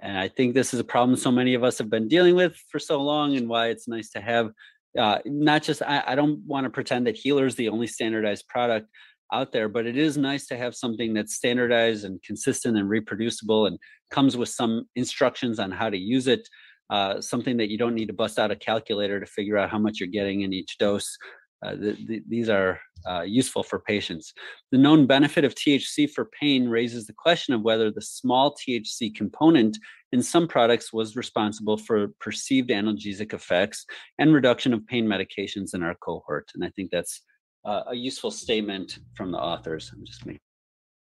And 0.00 0.18
I 0.18 0.28
think 0.28 0.54
this 0.54 0.72
is 0.72 0.80
a 0.80 0.84
problem 0.84 1.16
so 1.16 1.32
many 1.32 1.54
of 1.54 1.64
us 1.64 1.78
have 1.78 1.90
been 1.90 2.08
dealing 2.08 2.34
with 2.34 2.56
for 2.70 2.78
so 2.78 3.00
long, 3.02 3.36
and 3.36 3.48
why 3.48 3.68
it's 3.68 3.88
nice 3.88 4.10
to 4.10 4.20
have 4.20 4.50
uh, 4.98 5.18
not 5.24 5.62
just, 5.62 5.82
I, 5.82 6.02
I 6.06 6.14
don't 6.14 6.40
want 6.46 6.64
to 6.64 6.70
pretend 6.70 7.06
that 7.06 7.16
Healer 7.16 7.46
is 7.46 7.56
the 7.56 7.68
only 7.68 7.86
standardized 7.86 8.48
product 8.48 8.88
out 9.32 9.52
there, 9.52 9.68
but 9.68 9.86
it 9.86 9.96
is 9.96 10.16
nice 10.16 10.46
to 10.46 10.56
have 10.56 10.74
something 10.74 11.12
that's 11.12 11.34
standardized 11.34 12.04
and 12.04 12.22
consistent 12.22 12.78
and 12.78 12.88
reproducible 12.88 13.66
and 13.66 13.78
comes 14.10 14.36
with 14.36 14.48
some 14.48 14.86
instructions 14.96 15.58
on 15.58 15.70
how 15.70 15.90
to 15.90 15.98
use 15.98 16.26
it. 16.26 16.48
Uh, 16.90 17.20
something 17.20 17.58
that 17.58 17.68
you 17.68 17.76
don't 17.76 17.94
need 17.94 18.06
to 18.06 18.14
bust 18.14 18.38
out 18.38 18.50
a 18.50 18.56
calculator 18.56 19.20
to 19.20 19.26
figure 19.26 19.58
out 19.58 19.68
how 19.68 19.78
much 19.78 20.00
you're 20.00 20.08
getting 20.08 20.40
in 20.40 20.54
each 20.54 20.78
dose. 20.78 21.18
Uh, 21.64 21.72
the, 21.72 21.98
the, 22.06 22.22
these 22.26 22.48
are 22.48 22.80
uh, 23.06 23.22
useful 23.22 23.62
for 23.62 23.78
patients. 23.78 24.32
The 24.72 24.78
known 24.78 25.06
benefit 25.06 25.44
of 25.44 25.54
THC 25.54 26.10
for 26.10 26.30
pain 26.40 26.68
raises 26.68 27.06
the 27.06 27.12
question 27.12 27.54
of 27.54 27.62
whether 27.62 27.90
the 27.90 28.02
small 28.02 28.54
THC 28.54 29.14
component 29.14 29.78
in 30.12 30.22
some 30.22 30.48
products 30.48 30.92
was 30.92 31.16
responsible 31.16 31.76
for 31.76 32.08
perceived 32.20 32.70
analgesic 32.70 33.32
effects 33.32 33.84
and 34.18 34.32
reduction 34.32 34.72
of 34.72 34.86
pain 34.86 35.06
medications 35.06 35.74
in 35.74 35.82
our 35.82 35.94
cohort. 35.96 36.50
And 36.54 36.64
I 36.64 36.70
think 36.70 36.90
that's 36.90 37.22
uh, 37.64 37.82
a 37.88 37.94
useful 37.94 38.30
statement 38.30 38.98
from 39.14 39.32
the 39.32 39.38
authors. 39.38 39.90
I'm 39.92 40.04
just 40.04 40.24
making 40.24 40.40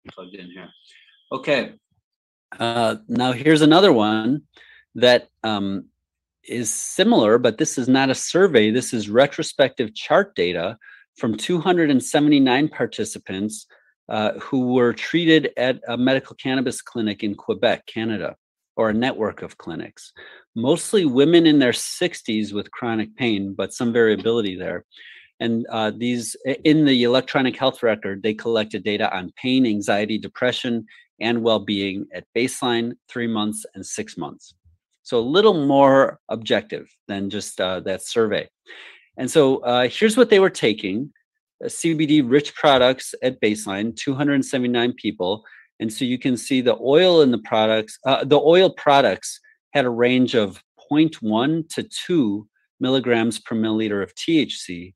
plugged 0.09 0.35
in 0.35 0.47
here. 0.47 0.69
Okay. 1.33 1.75
Uh, 2.59 2.97
now 3.09 3.33
here's 3.33 3.63
another 3.63 3.93
one 3.93 4.43
that 4.97 5.29
um, 5.45 5.87
is 6.45 6.73
similar, 6.73 7.39
but 7.39 7.59
this 7.59 7.79
is 7.79 7.89
not 7.89 8.11
a 8.11 8.15
survey. 8.15 8.71
This 8.71 8.93
is 8.93 9.09
retrospective 9.09 9.95
chart 9.95 10.35
data 10.35 10.77
from 11.21 11.37
279 11.37 12.69
participants 12.69 13.67
uh, 14.09 14.33
who 14.41 14.73
were 14.73 14.93
treated 14.93 15.51
at 15.57 15.79
a 15.87 15.97
medical 15.97 16.35
cannabis 16.35 16.83
clinic 16.83 17.23
in 17.23 17.35
Quebec, 17.35 17.87
Canada, 17.87 18.35
or 18.77 18.89
a 18.89 18.95
network 18.95 19.43
of 19.43 19.59
clinics. 19.59 20.13
Mostly 20.57 21.05
women 21.05 21.47
in 21.47 21.59
their 21.59 21.73
60s 21.73 22.53
with 22.53 22.71
chronic 22.73 23.15
pain, 23.17 23.55
but 23.55 23.73
some 23.75 23.93
variability 23.93 24.57
there. 24.57 24.85
And 25.39 25.67
uh, 25.71 25.93
these, 25.97 26.35
in 26.65 26.85
the 26.85 27.05
electronic 27.05 27.57
health 27.57 27.83
record, 27.83 28.23
they 28.23 28.35
collected 28.35 28.83
data 28.83 29.15
on 29.15 29.33
pain, 29.37 29.67
anxiety, 29.67 30.19
depression, 30.19 30.87
and 31.21 31.43
well 31.43 31.61
being 31.61 32.07
at 32.15 32.25
baseline, 32.37 32.95
three 33.09 33.27
months, 33.27 33.65
and 33.75 33.85
six 33.85 34.17
months. 34.17 34.55
So 35.03 35.19
a 35.19 35.21
little 35.21 35.67
more 35.67 36.19
objective 36.29 36.89
than 37.09 37.31
just 37.31 37.61
uh, 37.61 37.81
that 37.81 38.03
survey. 38.03 38.49
And 39.21 39.31
so 39.31 39.59
uh, 39.59 39.87
here's 39.91 40.17
what 40.17 40.31
they 40.31 40.41
were 40.41 40.51
taking 40.51 41.13
uh, 41.63 41.69
CBD 41.69 42.23
rich 42.25 42.55
products 42.55 43.15
at 43.23 43.39
baseline, 43.41 43.95
279 43.95 44.95
people. 44.95 45.45
And 45.79 45.93
so 45.93 46.07
you 46.07 46.19
can 46.19 46.39
see 46.39 46.63
the 46.63 46.79
oil 46.81 47.21
in 47.21 47.31
the 47.31 47.39
products, 47.39 47.99
uh, 48.07 48.25
the 48.25 48.41
oil 48.41 48.71
products 48.71 49.39
had 49.75 49.85
a 49.85 49.91
range 49.91 50.35
of 50.35 50.63
0.1 50.91 51.69
to 51.69 51.83
2 51.83 52.49
milligrams 52.81 53.39
per 53.39 53.55
milliliter 53.55 54.03
of 54.03 54.15
THC 54.15 54.95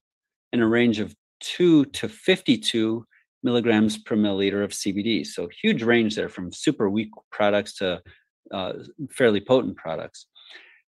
and 0.55 0.63
a 0.63 0.67
range 0.67 1.01
of 1.01 1.15
2 1.41 1.85
to 1.85 2.09
52 2.09 3.07
milligrams 3.43 3.99
per 3.99 4.17
milliliter 4.17 4.65
of 4.65 4.71
CBD. 4.71 5.27
So 5.27 5.51
huge 5.63 5.83
range 5.83 6.17
there 6.17 6.31
from 6.31 6.51
super 6.51 6.89
weak 6.89 7.11
products 7.31 7.77
to 7.77 8.03
uh, 8.51 8.73
fairly 9.11 9.43
potent 9.43 9.77
products. 9.77 10.27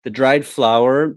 The 0.05 0.09
dried 0.09 0.45
flower 0.45 1.15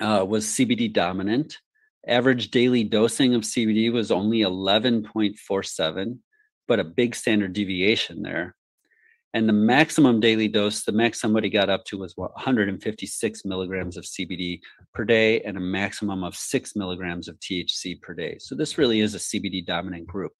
uh, 0.00 0.24
was 0.26 0.46
CBD 0.46 0.92
dominant. 0.92 1.58
Average 2.06 2.50
daily 2.50 2.84
dosing 2.84 3.34
of 3.34 3.42
CBD 3.42 3.92
was 3.92 4.10
only 4.10 4.40
11.47, 4.40 6.18
but 6.68 6.80
a 6.80 6.84
big 6.84 7.14
standard 7.14 7.52
deviation 7.52 8.22
there. 8.22 8.54
And 9.34 9.48
the 9.48 9.52
maximum 9.52 10.20
daily 10.20 10.48
dose, 10.48 10.84
the 10.84 10.92
max 10.92 11.20
somebody 11.20 11.50
got 11.50 11.68
up 11.68 11.84
to 11.86 11.98
was 11.98 12.14
156 12.16 13.44
milligrams 13.44 13.96
of 13.98 14.04
CBD 14.04 14.60
per 14.94 15.04
day 15.04 15.42
and 15.42 15.58
a 15.58 15.60
maximum 15.60 16.24
of 16.24 16.34
six 16.34 16.74
milligrams 16.74 17.28
of 17.28 17.38
THC 17.40 18.00
per 18.00 18.14
day. 18.14 18.38
So 18.40 18.54
this 18.54 18.78
really 18.78 19.00
is 19.00 19.14
a 19.14 19.18
CBD 19.18 19.66
dominant 19.66 20.06
group. 20.06 20.32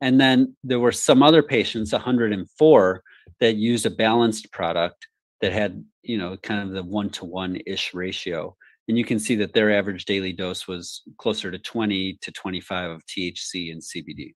And 0.00 0.20
then 0.20 0.56
there 0.64 0.80
were 0.80 0.90
some 0.92 1.22
other 1.22 1.42
patients, 1.42 1.92
104, 1.92 3.02
that 3.40 3.54
used 3.54 3.86
a 3.86 3.90
balanced 3.90 4.50
product 4.50 5.06
that 5.40 5.52
had, 5.52 5.84
you 6.02 6.18
know, 6.18 6.36
kind 6.36 6.62
of 6.62 6.74
the 6.74 6.82
one 6.82 7.10
to 7.10 7.24
one 7.24 7.58
ish 7.66 7.94
ratio. 7.94 8.56
And 8.88 8.96
you 8.96 9.04
can 9.04 9.18
see 9.18 9.34
that 9.36 9.52
their 9.52 9.76
average 9.76 10.04
daily 10.04 10.32
dose 10.32 10.68
was 10.68 11.02
closer 11.18 11.50
to 11.50 11.58
20 11.58 12.18
to 12.22 12.32
25 12.32 12.90
of 12.90 13.02
THC 13.06 13.72
and 13.72 13.82
CBD. 13.82 14.34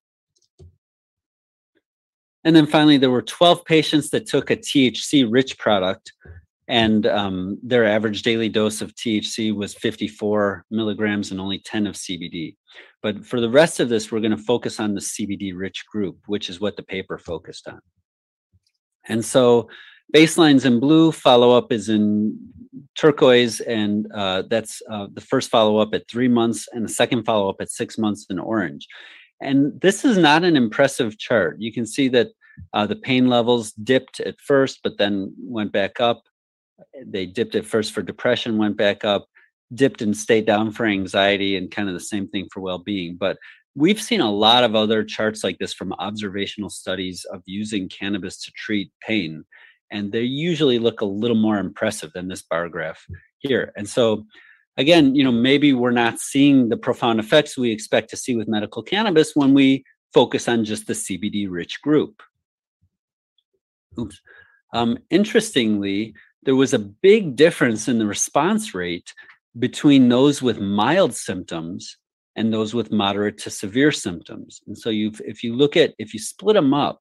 And 2.44 2.56
then 2.56 2.66
finally, 2.66 2.96
there 2.96 3.10
were 3.10 3.22
12 3.22 3.64
patients 3.64 4.10
that 4.10 4.26
took 4.26 4.50
a 4.50 4.56
THC 4.56 5.30
rich 5.30 5.58
product, 5.58 6.12
and 6.68 7.06
um, 7.06 7.58
their 7.62 7.84
average 7.84 8.22
daily 8.22 8.48
dose 8.48 8.80
of 8.80 8.94
THC 8.94 9.54
was 9.54 9.74
54 9.74 10.64
milligrams 10.70 11.30
and 11.30 11.40
only 11.40 11.58
10 11.58 11.86
of 11.86 11.96
CBD. 11.96 12.56
But 13.02 13.24
for 13.26 13.40
the 13.40 13.50
rest 13.50 13.80
of 13.80 13.88
this, 13.88 14.10
we're 14.10 14.20
going 14.20 14.30
to 14.30 14.36
focus 14.36 14.80
on 14.80 14.94
the 14.94 15.00
CBD 15.00 15.52
rich 15.54 15.84
group, 15.86 16.18
which 16.26 16.48
is 16.48 16.60
what 16.60 16.76
the 16.76 16.82
paper 16.82 17.18
focused 17.18 17.68
on. 17.68 17.80
And 19.06 19.24
so 19.24 19.68
baselines 20.14 20.64
in 20.64 20.80
blue, 20.80 21.12
follow 21.12 21.56
up 21.56 21.72
is 21.72 21.88
in 21.88 22.38
turquoise, 22.94 23.60
and 23.60 24.06
uh, 24.14 24.42
that's 24.48 24.82
uh, 24.90 25.06
the 25.12 25.20
first 25.20 25.50
follow 25.50 25.78
up 25.78 25.94
at 25.94 26.08
three 26.08 26.28
months 26.28 26.68
and 26.72 26.84
the 26.84 26.92
second 26.92 27.24
follow 27.24 27.48
up 27.48 27.56
at 27.60 27.70
six 27.70 27.98
months 27.98 28.26
in 28.30 28.38
orange. 28.38 28.86
And 29.40 29.80
this 29.80 30.04
is 30.04 30.18
not 30.18 30.44
an 30.44 30.56
impressive 30.56 31.18
chart. 31.18 31.56
You 31.60 31.72
can 31.72 31.86
see 31.86 32.08
that 32.08 32.28
uh, 32.72 32.86
the 32.86 32.96
pain 32.96 33.28
levels 33.28 33.72
dipped 33.72 34.20
at 34.20 34.40
first, 34.40 34.80
but 34.84 34.98
then 34.98 35.34
went 35.38 35.72
back 35.72 36.00
up. 36.00 36.22
They 37.06 37.26
dipped 37.26 37.54
at 37.54 37.64
first 37.64 37.92
for 37.92 38.02
depression, 38.02 38.58
went 38.58 38.76
back 38.76 39.04
up, 39.04 39.26
dipped 39.72 40.02
and 40.02 40.16
stayed 40.16 40.46
down 40.46 40.72
for 40.72 40.84
anxiety, 40.84 41.56
and 41.56 41.70
kind 41.70 41.88
of 41.88 41.94
the 41.94 42.00
same 42.00 42.28
thing 42.28 42.48
for 42.52 42.60
well 42.60 42.78
being. 42.78 43.16
But 43.16 43.38
we've 43.74 44.00
seen 44.00 44.20
a 44.20 44.30
lot 44.30 44.64
of 44.64 44.74
other 44.74 45.04
charts 45.04 45.42
like 45.44 45.58
this 45.58 45.72
from 45.72 45.92
observational 45.94 46.70
studies 46.70 47.24
of 47.32 47.42
using 47.46 47.88
cannabis 47.88 48.42
to 48.44 48.52
treat 48.52 48.92
pain 49.06 49.44
and 49.90 50.12
they 50.12 50.22
usually 50.22 50.78
look 50.78 51.00
a 51.00 51.04
little 51.04 51.36
more 51.36 51.58
impressive 51.58 52.12
than 52.12 52.28
this 52.28 52.42
bar 52.42 52.68
graph 52.68 53.04
here. 53.38 53.72
And 53.76 53.88
so 53.88 54.24
again 54.76 55.14
you 55.14 55.24
know 55.24 55.32
maybe 55.32 55.72
we're 55.72 55.90
not 55.90 56.20
seeing 56.20 56.68
the 56.68 56.76
profound 56.76 57.20
effects 57.20 57.58
we 57.58 57.70
expect 57.70 58.08
to 58.10 58.16
see 58.16 58.36
with 58.36 58.48
medical 58.48 58.82
cannabis 58.82 59.34
when 59.34 59.52
we 59.52 59.84
focus 60.14 60.48
on 60.48 60.64
just 60.64 60.86
the 60.86 60.92
cbd 60.92 61.46
rich 61.48 61.80
group. 61.82 62.22
Oops. 63.98 64.20
Um, 64.72 64.98
interestingly 65.10 66.14
there 66.42 66.56
was 66.56 66.72
a 66.72 66.78
big 66.78 67.36
difference 67.36 67.88
in 67.88 67.98
the 67.98 68.06
response 68.06 68.74
rate 68.74 69.12
between 69.58 70.08
those 70.08 70.40
with 70.40 70.60
mild 70.60 71.14
symptoms 71.14 71.96
and 72.36 72.52
those 72.52 72.72
with 72.72 72.92
moderate 72.92 73.36
to 73.38 73.50
severe 73.50 73.92
symptoms. 73.92 74.60
And 74.66 74.78
so 74.78 74.90
you 74.90 75.12
if 75.26 75.42
you 75.42 75.54
look 75.54 75.76
at 75.76 75.94
if 75.98 76.14
you 76.14 76.20
split 76.20 76.54
them 76.54 76.72
up 76.72 77.00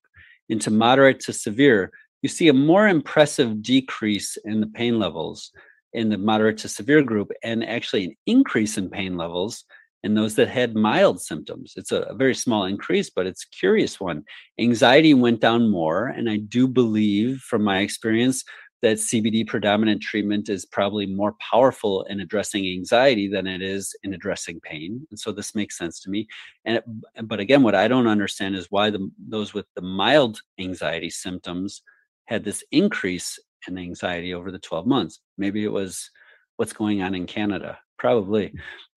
into 0.50 0.72
moderate 0.72 1.20
to 1.22 1.34
severe, 1.34 1.92
you 2.22 2.30
see 2.30 2.48
a 2.48 2.54
more 2.54 2.88
impressive 2.88 3.62
decrease 3.62 4.38
in 4.46 4.60
the 4.60 4.68
pain 4.68 5.00
levels 5.00 5.52
in 5.94 6.10
the 6.10 6.18
moderate 6.18 6.58
to 6.60 6.70
severe 6.70 7.02
group 7.02 7.32
and 7.44 7.64
actually 7.64 8.06
an 8.06 8.16
increase 8.26 8.78
in 8.78 8.90
pain 8.90 9.18
levels 9.18 9.64
in 10.04 10.14
those 10.14 10.36
that 10.36 10.48
had 10.48 10.76
mild 10.76 11.22
symptoms. 11.22 11.74
It's 11.76 11.92
a, 11.92 12.02
a, 12.02 12.16
very 12.16 12.36
small 12.36 12.66
increase, 12.66 13.10
but 13.10 13.26
it's 13.26 13.44
a 13.44 13.56
curious 13.58 14.00
one. 14.00 14.24
Anxiety 14.60 15.14
went 15.14 15.42
down 15.42 15.70
more. 15.70 16.08
And 16.08 16.30
I 16.30 16.38
do 16.38 16.68
believe, 16.68 17.40
from 17.40 17.64
my 17.64 17.80
experience, 17.80 18.46
that 18.82 18.98
CBD 18.98 19.46
predominant 19.46 20.02
treatment 20.02 20.48
is 20.48 20.66
probably 20.66 21.06
more 21.06 21.36
powerful 21.52 22.04
in 22.04 22.22
addressing 22.22 22.66
anxiety 22.66 23.28
than 23.28 23.46
it 23.46 23.62
is 23.62 23.94
in 24.04 24.14
addressing 24.14 24.62
pain. 24.62 25.06
And 25.10 25.20
so 25.20 25.34
this 25.34 25.54
makes 25.54 25.78
sense 25.78 26.00
to 26.02 26.10
me. 26.10 26.30
And 26.64 26.78
it, 26.78 26.84
but 27.28 27.42
again, 27.42 27.62
what 27.62 27.76
I 27.76 27.90
don't 27.90 28.08
understand 28.08 28.56
is 28.56 28.68
why 28.70 28.90
the, 28.90 29.12
those 29.18 29.54
with 29.54 29.66
the 29.76 29.82
mild 29.82 30.40
anxiety 30.60 31.10
symptoms 31.10 31.82
had 32.30 32.44
this 32.44 32.64
increase 32.72 33.40
in 33.68 33.78
anxiety 33.78 34.34
over 34.34 34.52
the 34.52 34.60
12 34.60 34.86
months. 34.86 35.20
Maybe 35.38 35.64
it 35.64 35.72
was 35.72 36.10
what's 36.58 36.74
going 36.74 37.02
on 37.02 37.16
in 37.16 37.26
Canada. 37.26 37.80
Probably. 37.98 38.54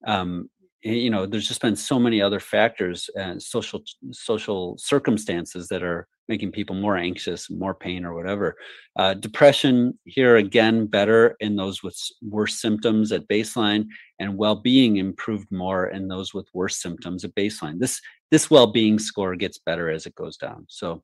Um, 0.06 0.50
you 0.82 1.10
know 1.10 1.26
there's 1.26 1.46
just 1.46 1.60
been 1.60 1.76
so 1.76 1.98
many 1.98 2.20
other 2.20 2.40
factors 2.40 3.08
and 3.16 3.40
social 3.40 3.82
social 4.10 4.76
circumstances 4.78 5.68
that 5.68 5.82
are 5.82 6.08
making 6.28 6.50
people 6.50 6.74
more 6.74 6.96
anxious 6.96 7.48
more 7.50 7.74
pain 7.74 8.04
or 8.04 8.14
whatever 8.14 8.56
uh, 8.96 9.14
depression 9.14 9.96
here 10.04 10.36
again 10.36 10.86
better 10.86 11.36
in 11.38 11.54
those 11.54 11.82
with 11.82 11.96
worse 12.20 12.60
symptoms 12.60 13.12
at 13.12 13.28
baseline 13.28 13.86
and 14.18 14.36
well-being 14.36 14.96
improved 14.96 15.46
more 15.52 15.86
in 15.86 16.08
those 16.08 16.34
with 16.34 16.48
worse 16.52 16.82
symptoms 16.82 17.24
at 17.24 17.34
baseline 17.36 17.78
this 17.78 18.00
this 18.32 18.50
well-being 18.50 18.98
score 18.98 19.36
gets 19.36 19.58
better 19.58 19.88
as 19.88 20.04
it 20.06 20.14
goes 20.16 20.36
down 20.36 20.64
so 20.68 21.00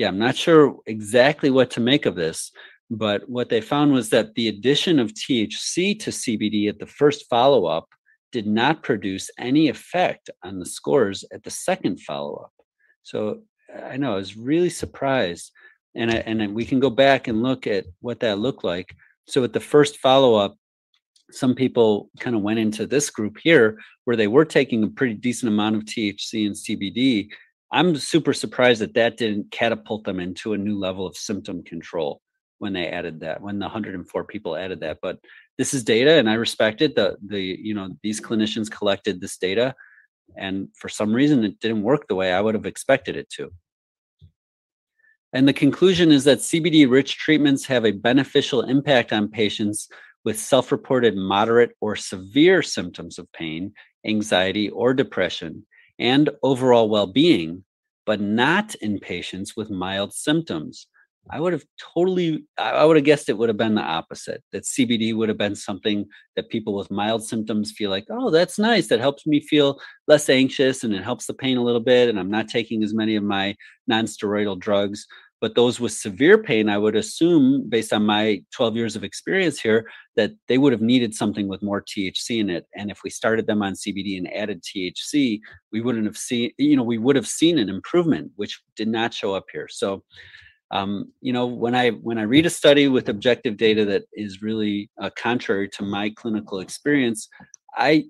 yeah 0.00 0.08
i'm 0.08 0.18
not 0.18 0.36
sure 0.36 0.76
exactly 0.86 1.50
what 1.50 1.70
to 1.70 1.80
make 1.80 2.06
of 2.06 2.14
this 2.14 2.52
but 2.90 3.28
what 3.28 3.48
they 3.48 3.60
found 3.60 3.92
was 3.92 4.08
that 4.10 4.34
the 4.34 4.48
addition 4.48 4.98
of 4.98 5.14
thc 5.14 5.98
to 5.98 6.10
cbd 6.10 6.68
at 6.68 6.78
the 6.78 6.86
first 6.86 7.28
follow-up 7.28 7.88
did 8.32 8.46
not 8.46 8.82
produce 8.82 9.30
any 9.38 9.68
effect 9.68 10.30
on 10.42 10.58
the 10.58 10.66
scores 10.66 11.24
at 11.32 11.42
the 11.42 11.50
second 11.50 12.00
follow 12.00 12.36
up. 12.36 12.52
So 13.02 13.42
I 13.84 13.96
know 13.96 14.12
I 14.12 14.16
was 14.16 14.36
really 14.36 14.70
surprised. 14.70 15.52
And, 15.94 16.10
I, 16.10 16.16
and 16.16 16.54
we 16.54 16.64
can 16.64 16.78
go 16.78 16.90
back 16.90 17.26
and 17.26 17.42
look 17.42 17.66
at 17.66 17.84
what 18.00 18.20
that 18.20 18.38
looked 18.38 18.62
like. 18.62 18.94
So 19.26 19.42
at 19.42 19.52
the 19.52 19.60
first 19.60 19.98
follow 19.98 20.36
up, 20.36 20.56
some 21.32 21.54
people 21.54 22.10
kind 22.18 22.36
of 22.36 22.42
went 22.42 22.58
into 22.58 22.86
this 22.86 23.10
group 23.10 23.38
here 23.42 23.78
where 24.04 24.16
they 24.16 24.28
were 24.28 24.44
taking 24.44 24.82
a 24.84 24.88
pretty 24.88 25.14
decent 25.14 25.52
amount 25.52 25.76
of 25.76 25.84
THC 25.84 26.46
and 26.46 26.54
CBD. 26.54 27.28
I'm 27.72 27.96
super 27.96 28.32
surprised 28.32 28.80
that 28.80 28.94
that 28.94 29.16
didn't 29.16 29.50
catapult 29.50 30.04
them 30.04 30.18
into 30.20 30.52
a 30.52 30.58
new 30.58 30.78
level 30.78 31.06
of 31.06 31.16
symptom 31.16 31.62
control 31.62 32.20
when 32.58 32.72
they 32.72 32.88
added 32.88 33.20
that, 33.20 33.40
when 33.40 33.58
the 33.58 33.66
104 33.66 34.24
people 34.24 34.56
added 34.56 34.80
that. 34.80 34.98
But 35.00 35.18
this 35.60 35.74
is 35.74 35.84
data 35.84 36.12
and 36.12 36.30
i 36.30 36.32
respect 36.32 36.80
it 36.80 36.94
the 36.96 37.18
the 37.26 37.38
you 37.38 37.74
know 37.74 37.90
these 38.02 38.18
clinicians 38.18 38.70
collected 38.70 39.20
this 39.20 39.36
data 39.36 39.74
and 40.38 40.68
for 40.74 40.88
some 40.88 41.12
reason 41.12 41.44
it 41.44 41.60
didn't 41.60 41.82
work 41.82 42.08
the 42.08 42.14
way 42.14 42.32
i 42.32 42.40
would 42.40 42.54
have 42.54 42.64
expected 42.64 43.14
it 43.14 43.28
to 43.28 43.52
and 45.34 45.46
the 45.46 45.52
conclusion 45.52 46.10
is 46.10 46.24
that 46.24 46.38
cbd 46.38 46.90
rich 46.90 47.18
treatments 47.18 47.66
have 47.66 47.84
a 47.84 47.90
beneficial 47.90 48.62
impact 48.62 49.12
on 49.12 49.28
patients 49.28 49.86
with 50.24 50.40
self-reported 50.40 51.14
moderate 51.14 51.72
or 51.82 51.94
severe 51.94 52.62
symptoms 52.62 53.18
of 53.18 53.30
pain 53.32 53.70
anxiety 54.06 54.70
or 54.70 54.94
depression 54.94 55.66
and 56.00 56.30
overall 56.42 56.88
well-being 56.88 57.64
but 58.06 58.20
not 58.20 58.74
in 58.76 58.98
patients 58.98 59.54
with 59.54 59.70
mild 59.70 60.12
symptoms 60.12 60.88
I 61.28 61.38
would 61.38 61.52
have 61.52 61.64
totally, 61.94 62.44
I 62.58 62.84
would 62.84 62.96
have 62.96 63.04
guessed 63.04 63.28
it 63.28 63.36
would 63.36 63.48
have 63.48 63.56
been 63.56 63.74
the 63.74 63.82
opposite. 63.82 64.42
That 64.52 64.64
CBD 64.64 65.14
would 65.14 65.28
have 65.28 65.38
been 65.38 65.54
something 65.54 66.06
that 66.34 66.48
people 66.48 66.74
with 66.74 66.90
mild 66.90 67.24
symptoms 67.24 67.72
feel 67.72 67.90
like, 67.90 68.06
oh, 68.10 68.30
that's 68.30 68.58
nice. 68.58 68.88
That 68.88 69.00
helps 69.00 69.26
me 69.26 69.40
feel 69.40 69.80
less 70.08 70.28
anxious 70.28 70.82
and 70.82 70.94
it 70.94 71.04
helps 71.04 71.26
the 71.26 71.34
pain 71.34 71.58
a 71.58 71.62
little 71.62 71.80
bit. 71.80 72.08
And 72.08 72.18
I'm 72.18 72.30
not 72.30 72.48
taking 72.48 72.82
as 72.82 72.94
many 72.94 73.16
of 73.16 73.22
my 73.22 73.54
non-steroidal 73.86 74.58
drugs. 74.58 75.06
But 75.40 75.54
those 75.54 75.80
with 75.80 75.92
severe 75.92 76.36
pain, 76.36 76.68
I 76.68 76.78
would 76.78 76.96
assume, 76.96 77.68
based 77.68 77.92
on 77.92 78.04
my 78.04 78.42
12 78.52 78.76
years 78.76 78.96
of 78.96 79.04
experience 79.04 79.60
here, 79.60 79.90
that 80.16 80.32
they 80.48 80.58
would 80.58 80.72
have 80.72 80.82
needed 80.82 81.14
something 81.14 81.48
with 81.48 81.62
more 81.62 81.82
THC 81.82 82.40
in 82.40 82.50
it. 82.50 82.66
And 82.74 82.90
if 82.90 83.00
we 83.02 83.10
started 83.10 83.46
them 83.46 83.62
on 83.62 83.72
CBD 83.72 84.18
and 84.18 84.32
added 84.34 84.62
THC, 84.62 85.40
we 85.72 85.80
wouldn't 85.80 86.06
have 86.06 86.18
seen, 86.18 86.50
you 86.58 86.76
know, 86.76 86.82
we 86.82 86.98
would 86.98 87.16
have 87.16 87.26
seen 87.26 87.58
an 87.58 87.68
improvement, 87.68 88.32
which 88.36 88.60
did 88.76 88.88
not 88.88 89.14
show 89.14 89.34
up 89.34 89.46
here. 89.52 89.68
So 89.68 90.02
um, 90.72 91.12
you 91.20 91.32
know 91.32 91.46
when 91.46 91.74
i 91.74 91.90
when 91.90 92.16
i 92.16 92.22
read 92.22 92.46
a 92.46 92.50
study 92.50 92.86
with 92.86 93.08
objective 93.08 93.56
data 93.56 93.84
that 93.84 94.04
is 94.12 94.40
really 94.40 94.88
uh, 95.02 95.10
contrary 95.16 95.68
to 95.70 95.82
my 95.82 96.10
clinical 96.10 96.60
experience 96.60 97.28
I, 97.76 98.04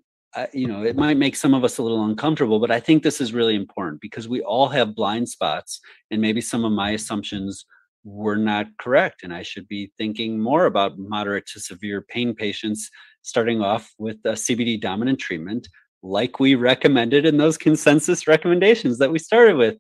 You 0.53 0.69
know 0.69 0.85
it 0.85 0.97
might 0.97 1.17
make 1.17 1.37
some 1.37 1.55
of 1.55 1.65
us 1.65 1.79
a 1.79 1.83
little 1.83 2.05
uncomfortable 2.05 2.61
but 2.61 2.71
i 2.71 2.79
think 2.79 3.03
this 3.03 3.21
is 3.21 3.33
really 3.33 3.57
important 3.57 4.01
because 4.01 4.29
we 4.29 4.43
all 4.43 4.69
have 4.69 4.95
blind 4.95 5.29
spots 5.29 5.81
and 6.11 6.21
maybe 6.21 6.41
some 6.41 6.65
of 6.65 6.71
my 6.71 6.91
assumptions 6.91 7.65
were 8.05 8.37
not 8.37 8.67
correct 8.79 9.25
and 9.25 9.35
i 9.35 9.43
should 9.43 9.67
be 9.67 9.91
thinking 9.99 10.39
more 10.39 10.67
about 10.67 10.99
moderate 10.99 11.47
to 11.47 11.59
severe 11.59 12.03
pain 12.03 12.33
patients 12.33 12.91
starting 13.23 13.61
off 13.61 13.93
with 13.99 14.19
a 14.25 14.33
cbd 14.33 14.81
dominant 14.81 15.19
treatment 15.19 15.69
like 16.03 16.41
we 16.41 16.55
recommended 16.55 17.27
in 17.27 17.37
those 17.37 17.59
consensus 17.59 18.27
recommendations 18.27 18.99
that 18.99 19.11
we 19.11 19.19
started 19.19 19.57
with 19.57 19.77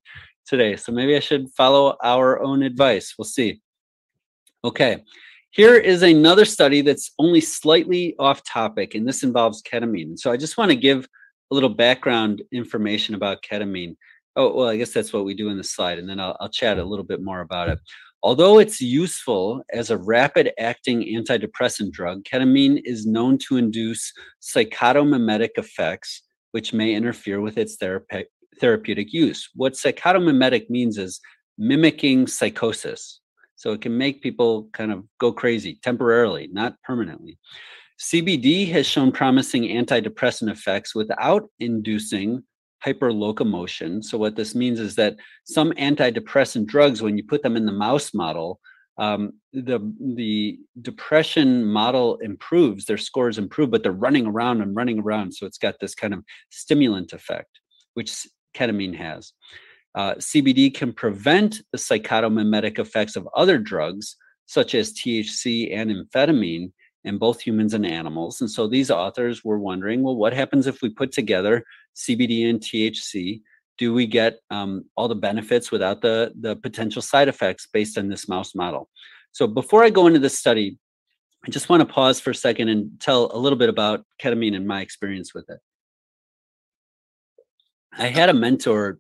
today. 0.46 0.76
So 0.76 0.92
maybe 0.92 1.16
I 1.16 1.20
should 1.20 1.48
follow 1.50 1.96
our 2.02 2.40
own 2.42 2.62
advice. 2.62 3.14
We'll 3.16 3.24
see. 3.24 3.60
Okay. 4.64 5.02
Here 5.52 5.76
is 5.76 6.02
another 6.02 6.44
study 6.44 6.80
that's 6.80 7.10
only 7.18 7.40
slightly 7.40 8.14
off 8.20 8.44
topic, 8.44 8.94
and 8.94 9.06
this 9.06 9.24
involves 9.24 9.62
ketamine. 9.62 10.16
So 10.16 10.30
I 10.30 10.36
just 10.36 10.56
want 10.56 10.70
to 10.70 10.76
give 10.76 11.08
a 11.50 11.54
little 11.54 11.68
background 11.68 12.42
information 12.52 13.16
about 13.16 13.42
ketamine. 13.42 13.96
Oh, 14.36 14.54
well, 14.54 14.68
I 14.68 14.76
guess 14.76 14.92
that's 14.92 15.12
what 15.12 15.24
we 15.24 15.34
do 15.34 15.48
in 15.48 15.56
the 15.56 15.64
slide, 15.64 15.98
and 15.98 16.08
then 16.08 16.20
I'll, 16.20 16.36
I'll 16.38 16.48
chat 16.48 16.78
a 16.78 16.84
little 16.84 17.04
bit 17.04 17.20
more 17.20 17.40
about 17.40 17.68
it. 17.68 17.80
Although 18.22 18.58
it's 18.58 18.80
useful 18.80 19.64
as 19.72 19.90
a 19.90 19.96
rapid 19.96 20.52
acting 20.56 21.02
antidepressant 21.02 21.90
drug, 21.90 22.22
ketamine 22.22 22.80
is 22.84 23.04
known 23.04 23.36
to 23.48 23.56
induce 23.56 24.12
psychotomimetic 24.40 25.50
effects, 25.56 26.22
which 26.52 26.72
may 26.72 26.94
interfere 26.94 27.40
with 27.40 27.58
its 27.58 27.74
therapeutic 27.76 28.28
therapeutic 28.60 29.12
use. 29.12 29.48
What 29.54 29.72
psychotomimetic 29.72 30.68
means 30.68 30.98
is 30.98 31.18
mimicking 31.58 32.26
psychosis. 32.26 33.20
So 33.60 33.74
it 33.74 33.82
can 33.82 33.98
make 33.98 34.22
people 34.22 34.70
kind 34.72 34.90
of 34.90 35.04
go 35.18 35.32
crazy 35.32 35.78
temporarily, 35.82 36.48
not 36.50 36.76
permanently. 36.82 37.36
CBD 38.00 38.66
has 38.70 38.86
shown 38.86 39.12
promising 39.12 39.64
antidepressant 39.64 40.50
effects 40.50 40.94
without 40.94 41.50
inducing 41.58 42.42
hyperlocomotion. 42.82 44.02
So 44.02 44.16
what 44.16 44.34
this 44.34 44.54
means 44.54 44.80
is 44.80 44.94
that 44.94 45.16
some 45.44 45.72
antidepressant 45.72 46.68
drugs, 46.68 47.02
when 47.02 47.18
you 47.18 47.22
put 47.22 47.42
them 47.42 47.54
in 47.54 47.66
the 47.66 47.72
mouse 47.86 48.14
model, 48.14 48.60
um, 48.96 49.32
the 49.52 49.78
the 50.14 50.58
depression 50.80 51.66
model 51.66 52.16
improves, 52.22 52.86
their 52.86 52.96
scores 52.96 53.36
improve, 53.36 53.70
but 53.70 53.82
they're 53.82 53.92
running 53.92 54.26
around 54.26 54.62
and 54.62 54.74
running 54.74 55.00
around. 55.00 55.34
So 55.34 55.44
it's 55.44 55.58
got 55.58 55.74
this 55.80 55.94
kind 55.94 56.14
of 56.14 56.24
stimulant 56.48 57.12
effect, 57.12 57.60
which 57.92 58.26
ketamine 58.56 58.96
has. 58.96 59.34
Uh, 59.94 60.14
CBD 60.14 60.72
can 60.72 60.92
prevent 60.92 61.62
the 61.72 61.78
psychotomimetic 61.78 62.78
effects 62.78 63.16
of 63.16 63.28
other 63.34 63.58
drugs, 63.58 64.16
such 64.46 64.74
as 64.74 64.92
THC 64.92 65.74
and 65.74 65.90
amphetamine, 65.90 66.72
in 67.04 67.18
both 67.18 67.40
humans 67.40 67.74
and 67.74 67.86
animals. 67.86 68.40
And 68.40 68.50
so 68.50 68.66
these 68.66 68.90
authors 68.90 69.44
were 69.44 69.58
wondering 69.58 70.02
well, 70.02 70.16
what 70.16 70.32
happens 70.32 70.66
if 70.66 70.82
we 70.82 70.90
put 70.90 71.12
together 71.12 71.64
CBD 71.96 72.48
and 72.48 72.60
THC? 72.60 73.40
Do 73.78 73.94
we 73.94 74.06
get 74.06 74.40
um, 74.50 74.84
all 74.96 75.08
the 75.08 75.14
benefits 75.14 75.70
without 75.70 76.02
the, 76.02 76.32
the 76.38 76.56
potential 76.56 77.00
side 77.00 77.28
effects 77.28 77.66
based 77.72 77.96
on 77.96 78.08
this 78.08 78.28
mouse 78.28 78.54
model? 78.54 78.90
So 79.32 79.46
before 79.46 79.82
I 79.82 79.90
go 79.90 80.06
into 80.06 80.18
this 80.18 80.38
study, 80.38 80.78
I 81.46 81.50
just 81.50 81.70
want 81.70 81.80
to 81.80 81.86
pause 81.86 82.20
for 82.20 82.30
a 82.30 82.34
second 82.34 82.68
and 82.68 83.00
tell 83.00 83.30
a 83.32 83.38
little 83.38 83.58
bit 83.58 83.70
about 83.70 84.04
ketamine 84.20 84.54
and 84.54 84.66
my 84.66 84.82
experience 84.82 85.32
with 85.32 85.48
it. 85.48 85.60
I 87.96 88.08
had 88.08 88.28
a 88.28 88.34
mentor 88.34 88.98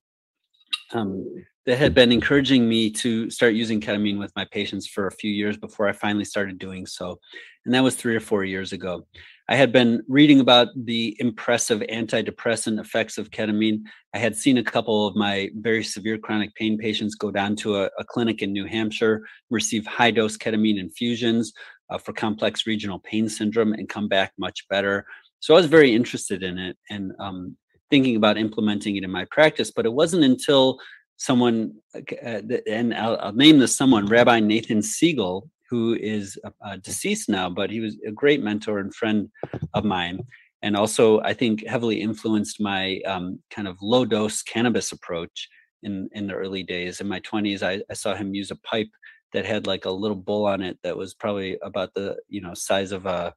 um, 0.92 1.26
that 1.66 1.78
had 1.78 1.94
been 1.94 2.12
encouraging 2.12 2.68
me 2.68 2.90
to 2.90 3.30
start 3.30 3.54
using 3.54 3.80
ketamine 3.80 4.18
with 4.18 4.32
my 4.34 4.46
patients 4.50 4.86
for 4.86 5.06
a 5.06 5.12
few 5.12 5.30
years 5.30 5.56
before 5.56 5.88
I 5.88 5.92
finally 5.92 6.24
started 6.24 6.58
doing 6.58 6.86
so. 6.86 7.18
And 7.64 7.74
that 7.74 7.82
was 7.82 7.94
three 7.94 8.16
or 8.16 8.20
four 8.20 8.44
years 8.44 8.72
ago. 8.72 9.06
I 9.48 9.56
had 9.56 9.72
been 9.72 10.02
reading 10.08 10.40
about 10.40 10.68
the 10.76 11.16
impressive 11.18 11.80
antidepressant 11.80 12.80
effects 12.80 13.18
of 13.18 13.30
ketamine. 13.30 13.82
I 14.14 14.18
had 14.18 14.36
seen 14.36 14.58
a 14.58 14.64
couple 14.64 15.06
of 15.06 15.16
my 15.16 15.50
very 15.56 15.84
severe 15.84 16.18
chronic 16.18 16.54
pain 16.54 16.78
patients 16.78 17.16
go 17.16 17.30
down 17.30 17.56
to 17.56 17.76
a, 17.76 17.90
a 17.98 18.04
clinic 18.04 18.42
in 18.42 18.52
New 18.52 18.66
Hampshire, 18.66 19.26
receive 19.50 19.84
high 19.86 20.12
dose 20.12 20.36
ketamine 20.36 20.78
infusions 20.78 21.52
uh, 21.90 21.98
for 21.98 22.12
complex 22.12 22.66
regional 22.66 23.00
pain 23.00 23.28
syndrome, 23.28 23.72
and 23.72 23.88
come 23.88 24.08
back 24.08 24.32
much 24.38 24.66
better. 24.68 25.04
So 25.40 25.54
I 25.54 25.56
was 25.56 25.66
very 25.66 25.94
interested 25.94 26.42
in 26.42 26.56
it. 26.56 26.76
And 26.88 27.12
um, 27.18 27.56
thinking 27.90 28.16
about 28.16 28.38
implementing 28.38 28.96
it 28.96 29.04
in 29.04 29.10
my 29.10 29.26
practice. 29.30 29.70
But 29.74 29.86
it 29.86 29.92
wasn't 29.92 30.24
until 30.24 30.78
someone, 31.16 31.74
uh, 31.94 32.40
and 32.66 32.94
I'll, 32.94 33.18
I'll, 33.20 33.32
name 33.32 33.58
this 33.58 33.76
someone, 33.76 34.06
Rabbi 34.06 34.40
Nathan 34.40 34.82
Siegel, 34.82 35.50
who 35.68 35.94
is 36.00 36.38
uh, 36.64 36.76
deceased 36.78 37.28
now, 37.28 37.50
but 37.50 37.70
he 37.70 37.80
was 37.80 37.96
a 38.06 38.10
great 38.10 38.42
mentor 38.42 38.78
and 38.78 38.94
friend 38.94 39.28
of 39.74 39.84
mine. 39.84 40.20
and 40.62 40.76
also 40.76 41.20
I 41.20 41.32
think 41.34 41.66
heavily 41.66 42.00
influenced 42.00 42.60
my 42.60 43.00
um, 43.06 43.38
kind 43.50 43.68
of 43.68 43.76
low 43.80 44.04
dose 44.04 44.42
cannabis 44.42 44.92
approach 44.92 45.48
in 45.82 46.08
in 46.12 46.26
the 46.26 46.34
early 46.34 46.62
days. 46.62 47.00
In 47.00 47.08
my 47.08 47.20
20s, 47.20 47.62
I, 47.62 47.82
I 47.90 47.94
saw 47.94 48.14
him 48.14 48.34
use 48.34 48.50
a 48.50 48.56
pipe 48.56 48.90
that 49.32 49.46
had 49.46 49.66
like 49.66 49.84
a 49.84 49.90
little 49.90 50.16
bowl 50.16 50.46
on 50.46 50.60
it 50.60 50.78
that 50.82 50.96
was 50.96 51.14
probably 51.14 51.58
about 51.62 51.94
the 51.94 52.16
you 52.28 52.40
know 52.40 52.54
size 52.54 52.92
of 52.92 53.06
a 53.06 53.34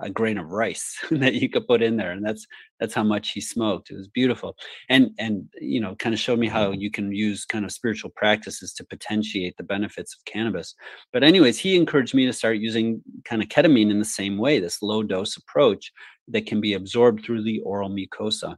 a 0.00 0.10
grain 0.10 0.38
of 0.38 0.50
rice 0.50 0.98
that 1.10 1.34
you 1.34 1.48
could 1.48 1.66
put 1.66 1.82
in 1.82 1.96
there 1.96 2.12
and 2.12 2.24
that's 2.24 2.46
that's 2.80 2.94
how 2.94 3.04
much 3.04 3.30
he 3.30 3.40
smoked. 3.40 3.90
It 3.90 3.96
was 3.96 4.08
beautiful. 4.08 4.56
And 4.88 5.10
and 5.18 5.48
you 5.60 5.80
know 5.80 5.94
kind 5.96 6.14
of 6.14 6.20
showed 6.20 6.38
me 6.38 6.48
how 6.48 6.72
you 6.72 6.90
can 6.90 7.12
use 7.12 7.44
kind 7.44 7.64
of 7.64 7.72
spiritual 7.72 8.10
practices 8.16 8.72
to 8.74 8.84
potentiate 8.84 9.56
the 9.56 9.64
benefits 9.64 10.14
of 10.14 10.24
cannabis. 10.24 10.74
But 11.12 11.22
anyways 11.22 11.58
he 11.58 11.76
encouraged 11.76 12.14
me 12.14 12.26
to 12.26 12.32
start 12.32 12.58
using 12.58 13.02
kind 13.24 13.42
of 13.42 13.48
ketamine 13.48 13.90
in 13.90 13.98
the 13.98 14.04
same 14.04 14.38
way 14.38 14.58
this 14.58 14.82
low 14.82 15.02
dose 15.02 15.36
approach 15.36 15.92
that 16.28 16.46
can 16.46 16.60
be 16.60 16.74
absorbed 16.74 17.24
through 17.24 17.42
the 17.42 17.60
oral 17.60 17.90
mucosa. 17.90 18.56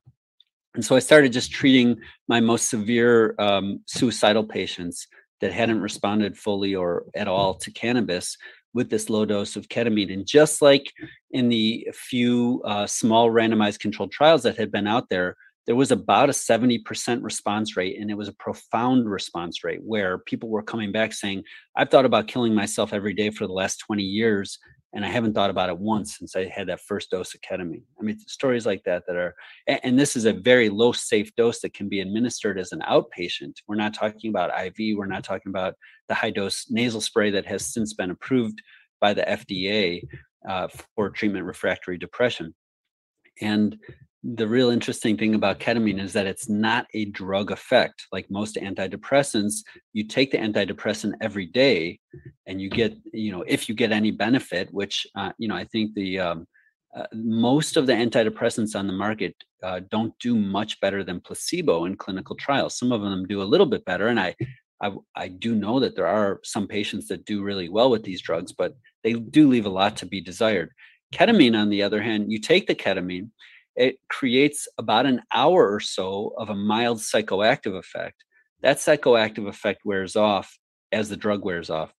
And 0.75 0.85
so 0.85 0.97
i 0.97 1.01
started 1.01 1.33
just 1.33 1.53
treating 1.53 1.97
my 2.29 2.41
most 2.41 2.69
severe 2.69 3.35
um, 3.39 3.81
suicidal 3.87 4.45
patients 4.45 5.07
that 5.41 5.53
hadn't 5.53 5.81
responded 5.81 6.37
fully 6.37 6.75
or 6.75 7.05
at 7.15 7.29
all 7.29 7.55
to 7.55 7.71
cannabis 7.71 8.37
with 8.77 8.91
this 8.91 9.09
low 9.09 9.25
dose 9.25 9.57
of 9.57 9.69
ketamine. 9.69 10.13
And 10.13 10.27
just 10.27 10.61
like 10.61 10.93
in 11.31 11.49
the 11.49 11.89
few 11.95 12.63
uh, 12.67 12.87
small 12.87 13.31
randomized 13.31 13.81
controlled 13.81 14.13
trials 14.13 14.43
that 14.43 14.59
had 14.59 14.71
been 14.71 14.87
out 14.87 15.09
there, 15.09 15.35
there 15.67 15.75
was 15.75 15.91
about 15.91 16.29
a 16.29 16.33
70% 16.33 17.25
response 17.25 17.77
rate, 17.77 17.99
and 17.99 18.11
it 18.11 18.17
was 18.17 18.29
a 18.29 18.35
profound 18.35 19.11
response 19.11 19.65
rate 19.65 19.81
where 19.83 20.19
people 20.19 20.51
were 20.51 20.63
coming 20.63 20.93
back 20.93 21.15
saying, 21.15 21.43
I've 21.75 21.91
thought 21.91 22.05
about 22.05 22.29
killing 22.29 22.55
myself 22.55 22.93
every 22.93 23.15
day 23.15 23.31
for 23.31 23.47
the 23.47 23.53
last 23.55 23.79
20 23.79 24.03
years, 24.03 24.59
and 24.93 25.05
I 25.05 25.09
haven't 25.09 25.35
thought 25.35 25.51
about 25.51 25.69
it 25.69 25.79
once 25.79 26.17
since 26.17 26.37
I 26.37 26.47
had 26.47 26.69
that 26.69 26.81
first 26.81 27.11
dose 27.11 27.35
of 27.35 27.41
ketamine. 27.41 27.83
I 27.99 28.03
mean, 28.03 28.19
stories 28.21 28.67
like 28.67 28.83
that 28.85 29.05
that 29.07 29.17
are, 29.17 29.35
and 29.67 29.99
this 29.99 30.17
is 30.17 30.25
a 30.25 30.33
very 30.33 30.69
low 30.69 30.93
safe 30.93 31.35
dose 31.35 31.61
that 31.61 31.75
can 31.75 31.89
be 31.89 32.01
administered 32.01 32.59
as 32.59 32.73
an 32.73 32.81
outpatient. 32.81 33.57
We're 33.67 33.77
not 33.77 33.95
talking 33.95 34.31
about 34.31 34.59
IV. 34.59 34.97
We're 34.97 35.07
not 35.07 35.25
talking 35.25 35.51
about 35.51 35.75
the 36.09 36.15
high 36.15 36.31
dose 36.31 36.67
nasal 36.71 37.01
spray 37.01 37.31
that 37.33 37.47
has 37.47 37.67
since 37.67 37.95
been 37.95 38.11
approved 38.11 38.63
by 39.01 39.13
the 39.13 39.23
FDA 39.23 40.03
uh, 40.49 40.69
for 40.95 41.11
treatment 41.11 41.45
refractory 41.45 41.99
depression. 41.99 42.55
And 43.43 43.77
the 44.25 44.49
real 44.49 44.71
interesting 44.71 45.17
thing 45.17 45.35
about 45.35 45.61
ketamine 45.61 46.01
is 46.01 46.13
that 46.13 46.27
it's 46.27 46.49
not 46.49 46.87
a 46.95 47.05
drug 47.07 47.51
effect. 47.51 48.07
Like 48.13 48.31
most 48.31 48.57
antidepressants 48.57 49.63
you 49.93 50.05
take 50.05 50.31
the 50.31 50.39
antidepressant 50.39 51.15
every 51.21 51.47
day 51.47 52.01
and 52.47 52.61
you 52.61 52.69
get 52.71 52.97
you 53.13 53.31
know 53.31 53.45
if 53.47 53.69
you 53.69 53.75
get 53.75 53.93
any 53.93 54.11
benefit 54.11 54.73
which 54.73 55.07
uh, 55.17 55.33
you 55.39 55.49
know 55.49 55.57
i 55.57 55.65
think 55.65 55.95
the 55.95 56.19
um, 56.19 56.47
uh, 56.97 57.07
most 57.13 57.77
of 57.77 57.87
the 57.87 57.93
antidepressants 57.93 58.79
on 58.79 58.87
the 58.87 58.93
market 58.93 59.35
uh, 59.63 59.81
don't 59.91 60.15
do 60.19 60.35
much 60.35 60.81
better 60.81 61.05
than 61.05 61.21
placebo 61.21 61.85
in 61.85 61.95
clinical 61.95 62.35
trials. 62.37 62.79
Some 62.79 62.91
of 62.91 63.03
them 63.03 63.27
do 63.27 63.43
a 63.43 63.45
little 63.45 63.67
bit 63.67 63.85
better 63.85 64.09
and 64.09 64.19
I, 64.19 64.35
I 64.81 64.93
i 65.15 65.29
do 65.29 65.55
know 65.55 65.81
that 65.81 65.97
there 65.97 66.07
are 66.07 66.41
some 66.43 66.67
patients 66.67 67.09
that 67.09 67.25
do 67.25 67.43
really 67.43 67.69
well 67.69 67.91
with 67.91 68.03
these 68.03 68.21
drugs 68.21 68.53
but 68.53 68.75
they 69.05 69.15
do 69.15 69.49
leave 69.49 69.67
a 69.67 69.77
lot 69.81 69.97
to 69.99 70.07
be 70.07 70.21
desired. 70.21 70.71
Ketamine 71.15 71.57
on 71.57 71.71
the 71.71 71.83
other 71.83 72.03
hand 72.03 72.33
you 72.33 72.41
take 72.41 72.67
the 72.67 72.75
ketamine 72.75 73.31
it 73.77 73.99
creates 74.09 74.69
about 74.79 75.07
an 75.07 75.23
hour 75.33 75.71
or 75.71 75.81
so 75.81 76.33
of 76.39 76.51
a 76.51 76.55
mild 76.55 76.99
psychoactive 76.99 77.77
effect. 77.79 78.25
That 78.63 78.79
psychoactive 78.79 79.47
effect 79.49 79.83
wears 79.85 80.17
off 80.17 80.57
as 80.93 81.09
the 81.09 81.17
drug 81.17 81.45
wears 81.45 81.71
off. 81.71 81.93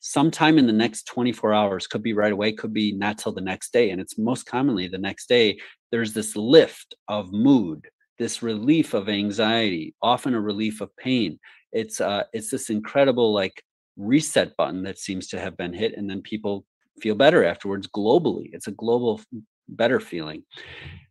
Sometime 0.00 0.58
in 0.58 0.66
the 0.66 0.72
next 0.72 1.04
24 1.04 1.52
hours, 1.52 1.86
could 1.86 2.02
be 2.02 2.14
right 2.14 2.32
away, 2.32 2.52
could 2.52 2.72
be 2.72 2.92
not 2.92 3.18
till 3.18 3.32
the 3.32 3.40
next 3.40 3.72
day. 3.72 3.90
And 3.90 4.00
it's 4.00 4.18
most 4.18 4.46
commonly 4.46 4.88
the 4.88 4.98
next 4.98 5.28
day, 5.28 5.58
there's 5.92 6.12
this 6.12 6.36
lift 6.36 6.94
of 7.08 7.32
mood, 7.32 7.86
this 8.18 8.42
relief 8.42 8.94
of 8.94 9.08
anxiety, 9.08 9.94
often 10.02 10.34
a 10.34 10.40
relief 10.40 10.80
of 10.80 10.94
pain. 10.96 11.38
It's 11.72 12.00
uh 12.00 12.24
it's 12.32 12.50
this 12.50 12.70
incredible 12.70 13.32
like 13.32 13.62
reset 13.96 14.56
button 14.56 14.82
that 14.84 14.98
seems 14.98 15.28
to 15.28 15.40
have 15.40 15.56
been 15.56 15.72
hit, 15.72 15.96
and 15.96 16.08
then 16.08 16.22
people 16.22 16.64
feel 17.00 17.14
better 17.14 17.44
afterwards 17.44 17.86
globally. 17.86 18.50
It's 18.52 18.66
a 18.66 18.72
global 18.72 19.20
better 19.76 20.00
feeling. 20.00 20.44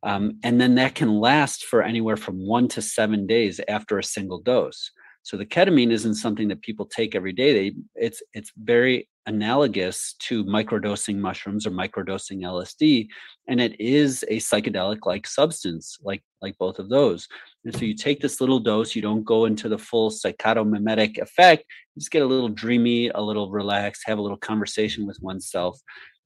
Um, 0.03 0.39
and 0.43 0.59
then 0.59 0.75
that 0.75 0.95
can 0.95 1.19
last 1.19 1.65
for 1.65 1.81
anywhere 1.83 2.17
from 2.17 2.45
one 2.45 2.67
to 2.69 2.81
seven 2.81 3.27
days 3.27 3.59
after 3.67 3.97
a 3.97 4.03
single 4.03 4.39
dose. 4.41 4.91
So 5.23 5.37
the 5.37 5.45
ketamine 5.45 5.91
isn't 5.91 6.15
something 6.15 6.47
that 6.47 6.61
people 6.61 6.85
take 6.85 7.15
every 7.15 7.33
day. 7.33 7.53
They 7.53 7.75
it's 7.95 8.23
it's 8.33 8.51
very 8.57 9.09
analogous 9.25 10.15
to 10.19 10.43
microdosing 10.45 11.17
mushrooms 11.17 11.67
or 11.67 11.71
microdosing 11.71 12.41
LSD, 12.41 13.07
and 13.47 13.61
it 13.61 13.79
is 13.79 14.25
a 14.29 14.37
psychedelic-like 14.37 15.27
substance, 15.27 15.97
like 16.01 16.23
like 16.41 16.57
both 16.57 16.79
of 16.79 16.89
those. 16.89 17.27
And 17.65 17.75
so 17.75 17.81
you 17.81 17.93
take 17.93 18.21
this 18.21 18.39
little 18.41 18.59
dose, 18.59 18.95
you 18.95 19.01
don't 19.01 19.23
go 19.23 19.45
into 19.45 19.69
the 19.69 19.77
full 19.77 20.09
psychotomimetic 20.09 21.19
effect. 21.19 21.65
You 21.95 21.99
just 21.99 22.11
get 22.11 22.23
a 22.23 22.25
little 22.25 22.49
dreamy, 22.49 23.09
a 23.09 23.21
little 23.21 23.51
relaxed, 23.51 24.03
have 24.05 24.17
a 24.17 24.21
little 24.21 24.37
conversation 24.37 25.05
with 25.05 25.21
oneself, 25.21 25.79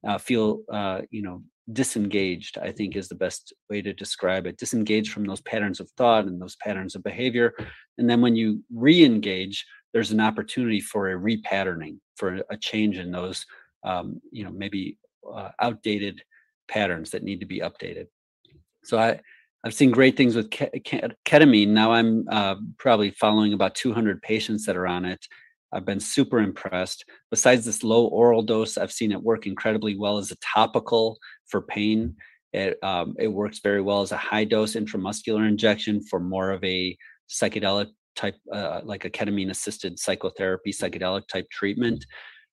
uh, 0.07 0.17
feel 0.17 0.61
uh, 0.71 1.01
you 1.09 1.23
know 1.23 1.43
disengaged 1.71 2.57
i 2.57 2.71
think 2.71 2.95
is 2.95 3.07
the 3.07 3.15
best 3.15 3.53
way 3.69 3.81
to 3.81 3.93
describe 3.93 4.45
it. 4.45 4.57
Disengaged 4.57 5.11
from 5.11 5.25
those 5.25 5.41
patterns 5.41 5.79
of 5.79 5.89
thought 5.91 6.25
and 6.25 6.41
those 6.41 6.57
patterns 6.57 6.95
of 6.95 7.03
behavior. 7.03 7.53
And 7.97 8.09
then 8.09 8.21
when 8.21 8.35
you 8.35 8.63
re-engage 8.73 9.65
there's 9.93 10.11
an 10.11 10.19
opportunity 10.19 10.81
for 10.81 11.11
a 11.11 11.19
repatterning 11.19 11.97
for 12.15 12.41
a 12.49 12.57
change 12.57 12.97
in 12.97 13.11
those 13.11 13.45
um, 13.83 14.21
you 14.31 14.43
know 14.43 14.51
maybe 14.51 14.97
uh, 15.33 15.49
outdated 15.61 16.21
patterns 16.67 17.11
that 17.11 17.23
need 17.23 17.39
to 17.39 17.45
be 17.45 17.59
updated. 17.59 18.07
So 18.83 18.99
i 18.99 19.19
i've 19.63 19.73
seen 19.73 19.91
great 19.91 20.17
things 20.17 20.35
with 20.35 20.49
ketamine. 20.49 21.69
Now 21.69 21.93
i'm 21.93 22.27
uh, 22.29 22.55
probably 22.77 23.11
following 23.11 23.53
about 23.53 23.75
200 23.75 24.21
patients 24.21 24.65
that 24.65 24.75
are 24.75 24.87
on 24.87 25.05
it 25.05 25.25
I've 25.73 25.85
been 25.85 25.99
super 25.99 26.39
impressed. 26.39 27.05
Besides 27.31 27.65
this 27.65 27.83
low 27.83 28.05
oral 28.05 28.43
dose, 28.43 28.77
I've 28.77 28.91
seen 28.91 29.11
it 29.11 29.21
work 29.21 29.47
incredibly 29.47 29.97
well 29.97 30.17
as 30.17 30.31
a 30.31 30.37
topical 30.37 31.17
for 31.47 31.61
pain. 31.61 32.15
It 32.53 32.77
um, 32.83 33.15
it 33.17 33.27
works 33.27 33.59
very 33.59 33.81
well 33.81 34.01
as 34.01 34.11
a 34.11 34.17
high 34.17 34.43
dose 34.43 34.75
intramuscular 34.75 35.47
injection 35.47 36.01
for 36.03 36.19
more 36.19 36.51
of 36.51 36.63
a 36.63 36.95
psychedelic 37.29 37.87
type, 38.15 38.35
uh, 38.51 38.81
like 38.83 39.05
a 39.05 39.09
ketamine 39.09 39.49
assisted 39.49 39.97
psychotherapy, 39.97 40.71
psychedelic 40.71 41.27
type 41.27 41.49
treatment. 41.51 42.05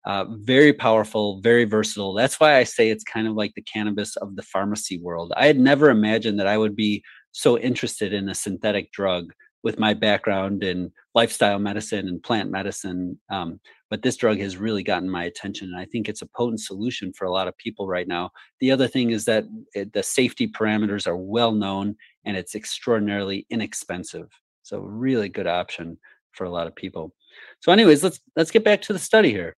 Uh, 0.06 0.24
very 0.38 0.72
powerful, 0.72 1.42
very 1.42 1.64
versatile. 1.64 2.14
That's 2.14 2.40
why 2.40 2.56
I 2.56 2.64
say 2.64 2.88
it's 2.88 3.04
kind 3.04 3.28
of 3.28 3.34
like 3.34 3.52
the 3.54 3.62
cannabis 3.62 4.16
of 4.16 4.34
the 4.34 4.42
pharmacy 4.42 4.98
world. 4.98 5.30
I 5.36 5.46
had 5.46 5.60
never 5.60 5.90
imagined 5.90 6.40
that 6.40 6.46
I 6.46 6.56
would 6.56 6.74
be 6.74 7.02
so 7.32 7.58
interested 7.58 8.14
in 8.14 8.30
a 8.30 8.34
synthetic 8.34 8.90
drug 8.92 9.32
with 9.62 9.78
my 9.78 9.94
background 9.94 10.62
in 10.62 10.90
lifestyle 11.14 11.58
medicine 11.58 12.08
and 12.08 12.22
plant 12.22 12.50
medicine. 12.50 13.18
Um, 13.30 13.60
but 13.90 14.02
this 14.02 14.16
drug 14.16 14.38
has 14.38 14.56
really 14.56 14.82
gotten 14.82 15.10
my 15.10 15.24
attention. 15.24 15.68
And 15.68 15.78
I 15.78 15.84
think 15.84 16.08
it's 16.08 16.22
a 16.22 16.26
potent 16.26 16.60
solution 16.60 17.12
for 17.12 17.24
a 17.24 17.30
lot 17.30 17.48
of 17.48 17.56
people 17.58 17.86
right 17.88 18.08
now. 18.08 18.30
The 18.60 18.70
other 18.70 18.88
thing 18.88 19.10
is 19.10 19.24
that 19.26 19.44
it, 19.74 19.92
the 19.92 20.02
safety 20.02 20.48
parameters 20.48 21.06
are 21.06 21.16
well 21.16 21.52
known 21.52 21.96
and 22.24 22.36
it's 22.36 22.54
extraordinarily 22.54 23.46
inexpensive. 23.50 24.28
So 24.62 24.78
really 24.78 25.28
good 25.28 25.46
option 25.46 25.98
for 26.32 26.44
a 26.44 26.50
lot 26.50 26.66
of 26.66 26.76
people. 26.76 27.12
So 27.60 27.72
anyways, 27.72 28.04
let's 28.04 28.20
let's 28.36 28.50
get 28.50 28.64
back 28.64 28.80
to 28.82 28.92
the 28.92 28.98
study 28.98 29.30
here. 29.30 29.56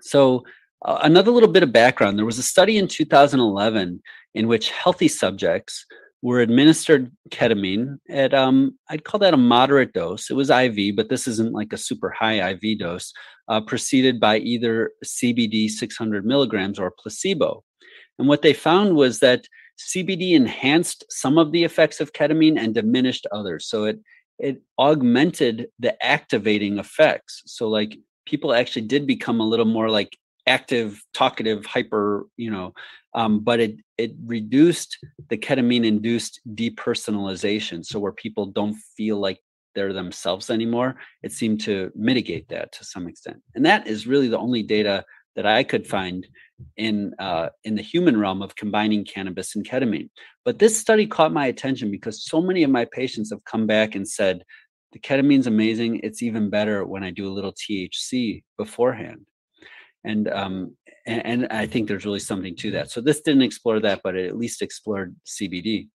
So 0.00 0.44
uh, 0.84 1.00
another 1.02 1.30
little 1.30 1.48
bit 1.48 1.62
of 1.62 1.72
background. 1.72 2.18
There 2.18 2.26
was 2.26 2.38
a 2.38 2.42
study 2.42 2.78
in 2.78 2.88
2011 2.88 4.02
in 4.34 4.48
which 4.48 4.70
healthy 4.70 5.08
subjects 5.08 5.86
were 6.24 6.40
administered 6.40 7.12
ketamine 7.28 7.98
at 8.08 8.32
um, 8.32 8.78
I'd 8.88 9.04
call 9.04 9.20
that 9.20 9.34
a 9.34 9.36
moderate 9.36 9.92
dose. 9.92 10.30
It 10.30 10.34
was 10.34 10.48
IV, 10.48 10.96
but 10.96 11.10
this 11.10 11.28
isn't 11.28 11.52
like 11.52 11.70
a 11.74 11.76
super 11.76 12.08
high 12.08 12.52
IV 12.52 12.78
dose, 12.78 13.12
uh, 13.48 13.60
preceded 13.60 14.18
by 14.18 14.38
either 14.38 14.92
CBD 15.04 15.68
600 15.68 16.24
milligrams 16.24 16.78
or 16.78 16.94
placebo. 16.98 17.62
And 18.18 18.26
what 18.26 18.40
they 18.40 18.54
found 18.54 18.96
was 18.96 19.18
that 19.18 19.46
CBD 19.78 20.32
enhanced 20.32 21.04
some 21.10 21.36
of 21.36 21.52
the 21.52 21.62
effects 21.62 22.00
of 22.00 22.14
ketamine 22.14 22.58
and 22.58 22.74
diminished 22.74 23.26
others. 23.30 23.68
So 23.68 23.84
it 23.84 24.00
it 24.38 24.62
augmented 24.78 25.66
the 25.78 26.02
activating 26.02 26.78
effects. 26.78 27.42
So 27.44 27.68
like 27.68 27.98
people 28.24 28.54
actually 28.54 28.86
did 28.86 29.06
become 29.06 29.40
a 29.40 29.46
little 29.46 29.66
more 29.66 29.90
like 29.90 30.16
active, 30.46 31.02
talkative, 31.14 31.64
hyper, 31.64 32.26
you 32.36 32.50
know, 32.50 32.72
um, 33.14 33.40
but 33.40 33.60
it 33.60 33.76
it 33.96 34.12
reduced 34.24 34.98
the 35.30 35.36
ketamine 35.36 35.86
induced 35.86 36.40
depersonalization. 36.54 37.84
So 37.84 37.98
where 37.98 38.12
people 38.12 38.46
don't 38.46 38.76
feel 38.96 39.18
like 39.18 39.40
they're 39.74 39.92
themselves 39.92 40.50
anymore, 40.50 40.96
it 41.22 41.32
seemed 41.32 41.60
to 41.62 41.90
mitigate 41.94 42.48
that 42.48 42.72
to 42.72 42.84
some 42.84 43.08
extent. 43.08 43.40
And 43.54 43.64
that 43.66 43.86
is 43.86 44.06
really 44.06 44.28
the 44.28 44.38
only 44.38 44.62
data 44.62 45.04
that 45.36 45.46
I 45.46 45.64
could 45.64 45.86
find 45.86 46.26
in 46.76 47.14
uh, 47.18 47.48
in 47.64 47.74
the 47.74 47.82
human 47.82 48.18
realm 48.18 48.42
of 48.42 48.56
combining 48.56 49.04
cannabis 49.04 49.56
and 49.56 49.68
ketamine. 49.68 50.10
But 50.44 50.58
this 50.58 50.78
study 50.78 51.06
caught 51.06 51.32
my 51.32 51.46
attention 51.46 51.90
because 51.90 52.24
so 52.24 52.40
many 52.40 52.62
of 52.62 52.70
my 52.70 52.84
patients 52.84 53.30
have 53.30 53.44
come 53.44 53.66
back 53.66 53.94
and 53.94 54.06
said 54.06 54.44
the 54.92 54.98
ketamine's 54.98 55.46
amazing. 55.46 56.00
It's 56.02 56.22
even 56.22 56.50
better 56.50 56.84
when 56.86 57.02
I 57.02 57.10
do 57.10 57.26
a 57.28 57.32
little 57.34 57.52
THC 57.52 58.42
beforehand. 58.56 59.26
And 60.04 60.28
um, 60.28 60.76
and, 61.06 61.26
and 61.26 61.46
I 61.52 61.66
think 61.66 61.88
there's 61.88 62.04
really 62.04 62.20
something 62.20 62.56
to 62.56 62.70
that. 62.72 62.90
So 62.90 63.00
this 63.00 63.20
didn't 63.20 63.42
explore 63.42 63.80
that, 63.80 64.00
but 64.02 64.16
it 64.16 64.26
at 64.26 64.36
least 64.36 64.62
explored 64.62 65.14
CBD. 65.26 65.88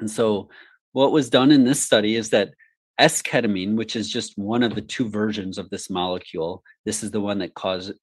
And 0.00 0.10
so 0.10 0.48
what 0.92 1.12
was 1.12 1.30
done 1.30 1.50
in 1.50 1.64
this 1.64 1.82
study 1.82 2.16
is 2.16 2.30
that 2.30 2.50
S-ketamine, 2.98 3.74
which 3.74 3.96
is 3.96 4.08
just 4.08 4.38
one 4.38 4.62
of 4.62 4.74
the 4.74 4.82
two 4.82 5.08
versions 5.08 5.58
of 5.58 5.68
this 5.70 5.90
molecule, 5.90 6.62
this 6.84 7.02
is 7.02 7.10
the 7.10 7.20
one 7.20 7.38
that 7.38 7.54
causes 7.54 7.96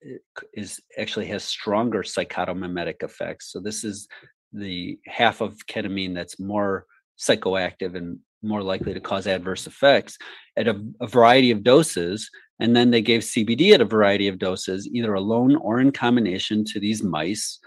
is 0.53 0.79
actually 0.97 1.27
has 1.27 1.43
stronger 1.43 2.03
psychotomimetic 2.03 3.01
effects. 3.01 3.51
So 3.51 3.59
this 3.59 3.83
is 3.83 4.07
the 4.51 4.99
half 5.07 5.39
of 5.39 5.57
ketamine 5.67 6.13
that's 6.13 6.39
more 6.39 6.85
psychoactive 7.17 7.95
and 7.95 8.19
more 8.43 8.63
likely 8.63 8.93
to 8.93 8.99
cause 8.99 9.27
adverse 9.27 9.67
effects 9.67 10.17
at 10.57 10.67
a, 10.67 10.81
a, 10.99 11.07
variety 11.07 11.51
of 11.51 11.63
doses. 11.63 12.29
And 12.61 12.73
then 12.75 12.91
they 12.91 13.01
gave 13.01 13.21
CBD 13.21 13.73
at 13.73 13.81
a 13.81 13.85
variety 13.85 14.29
of 14.29 14.39
doses, 14.39 14.87
either 14.87 15.13
alone 15.13 15.57
or 15.57 15.81
in 15.81 15.91
combination 15.91 16.63
to 16.65 16.79
these 16.79 17.03
mice. 17.03 17.59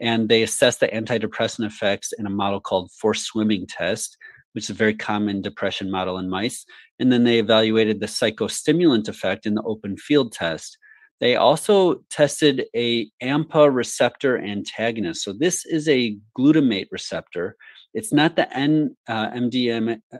And 0.00 0.28
they 0.28 0.42
assessed 0.42 0.80
the 0.80 0.88
antidepressant 0.88 1.64
effects 1.64 2.12
in 2.18 2.26
a 2.26 2.30
model 2.30 2.58
called 2.58 2.90
forced 2.90 3.26
swimming 3.26 3.66
test 3.68 4.16
which 4.52 4.64
is 4.64 4.70
a 4.70 4.74
very 4.74 4.94
common 4.94 5.42
depression 5.42 5.90
model 5.90 6.18
in 6.18 6.28
mice. 6.28 6.64
And 6.98 7.12
then 7.12 7.24
they 7.24 7.38
evaluated 7.38 8.00
the 8.00 8.06
psychostimulant 8.06 9.08
effect 9.08 9.46
in 9.46 9.54
the 9.54 9.62
open 9.62 9.96
field 9.96 10.32
test. 10.32 10.76
They 11.20 11.36
also 11.36 12.02
tested 12.10 12.64
a 12.74 13.10
AMPA 13.22 13.74
receptor 13.74 14.38
antagonist. 14.38 15.22
So 15.22 15.32
this 15.32 15.66
is 15.66 15.88
a 15.88 16.16
glutamate 16.38 16.88
receptor. 16.90 17.56
It's 17.92 18.12
not 18.12 18.36
the 18.36 18.52
N 18.56 18.96
uh, 19.06 19.30
MDM 19.30 20.00
uh, 20.12 20.18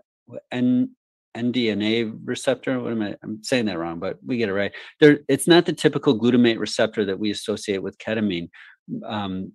N 0.53 0.91
NDNA 1.37 2.19
receptor. 2.25 2.81
What 2.81 2.93
am 2.93 3.03
I? 3.03 3.17
I'm 3.23 3.43
saying 3.43 3.67
that 3.67 3.79
wrong, 3.79 3.99
but 3.99 4.19
we 4.25 4.37
get 4.37 4.49
it 4.49 4.55
right. 4.55 4.73
There, 5.01 5.21
it's 5.29 5.47
not 5.47 5.67
the 5.67 5.73
typical 5.73 6.19
glutamate 6.19 6.59
receptor 6.59 7.05
that 7.05 7.19
we 7.19 7.31
associate 7.31 7.83
with 7.83 7.99
ketamine. 7.99 8.49
Um, 9.05 9.53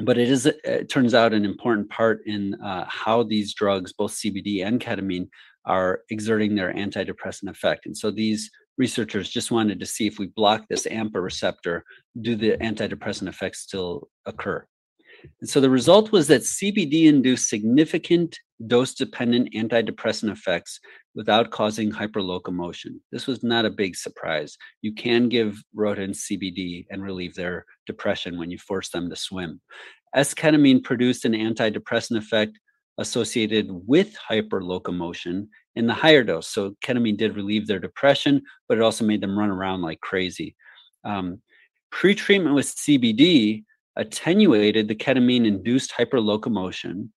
but 0.00 0.18
it 0.18 0.30
is 0.30 0.46
it 0.46 0.88
turns 0.88 1.14
out 1.14 1.32
an 1.32 1.44
important 1.44 1.88
part 1.90 2.20
in 2.26 2.54
uh, 2.62 2.84
how 2.88 3.22
these 3.22 3.54
drugs 3.54 3.92
both 3.92 4.12
cbd 4.12 4.64
and 4.64 4.80
ketamine 4.80 5.28
are 5.64 6.00
exerting 6.10 6.54
their 6.54 6.72
antidepressant 6.72 7.48
effect 7.48 7.86
and 7.86 7.96
so 7.96 8.10
these 8.10 8.50
researchers 8.76 9.28
just 9.28 9.50
wanted 9.50 9.80
to 9.80 9.86
see 9.86 10.06
if 10.06 10.18
we 10.18 10.26
block 10.26 10.64
this 10.68 10.86
ampa 10.86 11.22
receptor 11.22 11.84
do 12.20 12.36
the 12.36 12.52
antidepressant 12.58 13.28
effects 13.28 13.60
still 13.60 14.08
occur 14.26 14.64
and 15.40 15.48
so 15.48 15.60
the 15.60 15.70
result 15.70 16.12
was 16.12 16.26
that 16.26 16.42
cbd 16.42 17.04
induced 17.04 17.48
significant 17.48 18.38
dose 18.66 18.94
dependent 18.94 19.52
antidepressant 19.54 20.30
effects 20.32 20.80
without 21.14 21.50
causing 21.50 21.90
hyperlocomotion. 21.90 23.00
This 23.12 23.26
was 23.26 23.42
not 23.42 23.64
a 23.64 23.70
big 23.70 23.96
surprise. 23.96 24.56
You 24.82 24.94
can 24.94 25.28
give 25.28 25.62
rodents 25.74 26.28
CBD 26.28 26.86
and 26.90 27.02
relieve 27.02 27.34
their 27.34 27.64
depression 27.86 28.38
when 28.38 28.50
you 28.50 28.58
force 28.58 28.90
them 28.90 29.08
to 29.10 29.16
swim. 29.16 29.60
S-ketamine 30.14 30.82
produced 30.82 31.24
an 31.24 31.32
antidepressant 31.32 32.18
effect 32.18 32.58
associated 32.98 33.68
with 33.68 34.16
hyperlocomotion 34.30 35.46
in 35.76 35.86
the 35.86 35.94
higher 35.94 36.24
dose. 36.24 36.48
So 36.48 36.74
ketamine 36.84 37.16
did 37.16 37.36
relieve 37.36 37.66
their 37.66 37.78
depression, 37.78 38.42
but 38.68 38.78
it 38.78 38.82
also 38.82 39.04
made 39.04 39.20
them 39.20 39.38
run 39.38 39.50
around 39.50 39.82
like 39.82 40.00
crazy. 40.00 40.56
Um, 41.04 41.40
pre-treatment 41.90 42.54
with 42.54 42.66
CBD 42.66 43.64
attenuated 43.98 44.88
the 44.88 44.94
ketamine-induced 44.94 45.92
hyperlocomotion, 45.92 47.08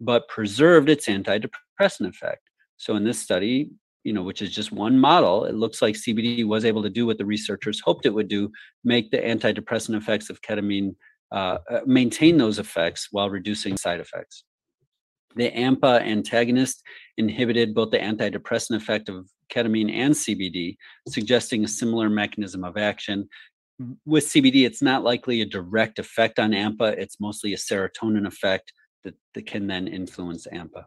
but 0.00 0.26
preserved 0.28 0.88
its 0.88 1.06
antidepressant 1.06 2.08
effect. 2.08 2.42
So 2.78 2.96
in 2.96 3.04
this 3.04 3.20
study, 3.20 3.70
you 4.04 4.12
know, 4.14 4.22
which 4.22 4.40
is 4.40 4.50
just 4.50 4.72
one 4.72 4.98
model, 4.98 5.44
it 5.44 5.54
looks 5.54 5.82
like 5.82 5.94
CBD 5.94 6.46
was 6.46 6.64
able 6.64 6.82
to 6.82 6.90
do 6.90 7.06
what 7.06 7.18
the 7.18 7.26
researchers 7.26 7.80
hoped 7.80 8.06
it 8.06 8.14
would 8.14 8.28
do, 8.28 8.50
make 8.82 9.10
the 9.10 9.18
antidepressant 9.18 9.96
effects 9.96 10.30
of 10.30 10.40
ketamine 10.42 10.94
uh, 11.32 11.58
uh 11.70 11.80
maintain 11.86 12.38
those 12.38 12.58
effects 12.58 13.08
while 13.12 13.30
reducing 13.30 13.76
side 13.76 14.00
effects. 14.00 14.42
The 15.36 15.50
AMPA 15.52 16.02
antagonist 16.02 16.82
inhibited 17.18 17.72
both 17.72 17.92
the 17.92 17.98
antidepressant 17.98 18.76
effect 18.76 19.08
of 19.08 19.28
ketamine 19.52 19.92
and 19.92 20.14
CBD, 20.14 20.76
suggesting 21.08 21.64
a 21.64 21.68
similar 21.68 22.08
mechanism 22.08 22.64
of 22.64 22.76
action. 22.76 23.28
With 24.04 24.24
CBD, 24.24 24.66
it's 24.66 24.82
not 24.82 25.04
likely 25.04 25.40
a 25.40 25.46
direct 25.46 25.98
effect 25.98 26.38
on 26.38 26.50
AMPA, 26.50 26.98
it's 26.98 27.20
mostly 27.20 27.54
a 27.54 27.56
serotonin 27.56 28.26
effect 28.26 28.72
that, 29.04 29.14
that 29.34 29.46
can 29.46 29.66
then 29.66 29.88
influence 29.88 30.46
AMPA. 30.52 30.84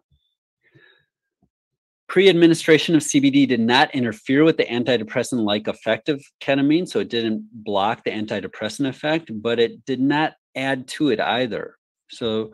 Pre-administration 2.08 2.94
of 2.94 3.02
CBD 3.02 3.48
did 3.48 3.60
not 3.60 3.96
interfere 3.96 4.44
with 4.44 4.58
the 4.58 4.66
antidepressant-like 4.66 5.68
effect 5.68 6.10
of 6.10 6.24
ketamine, 6.42 6.88
so 6.88 7.00
it 7.00 7.10
didn't 7.10 7.48
block 7.64 8.04
the 8.04 8.12
antidepressant 8.12 8.88
effect, 8.88 9.32
but 9.42 9.60
it 9.60 9.84
did 9.86 10.00
not 10.00 10.34
add 10.56 10.88
to 10.90 11.10
it 11.10 11.20
either. 11.20 11.78
So 12.12 12.52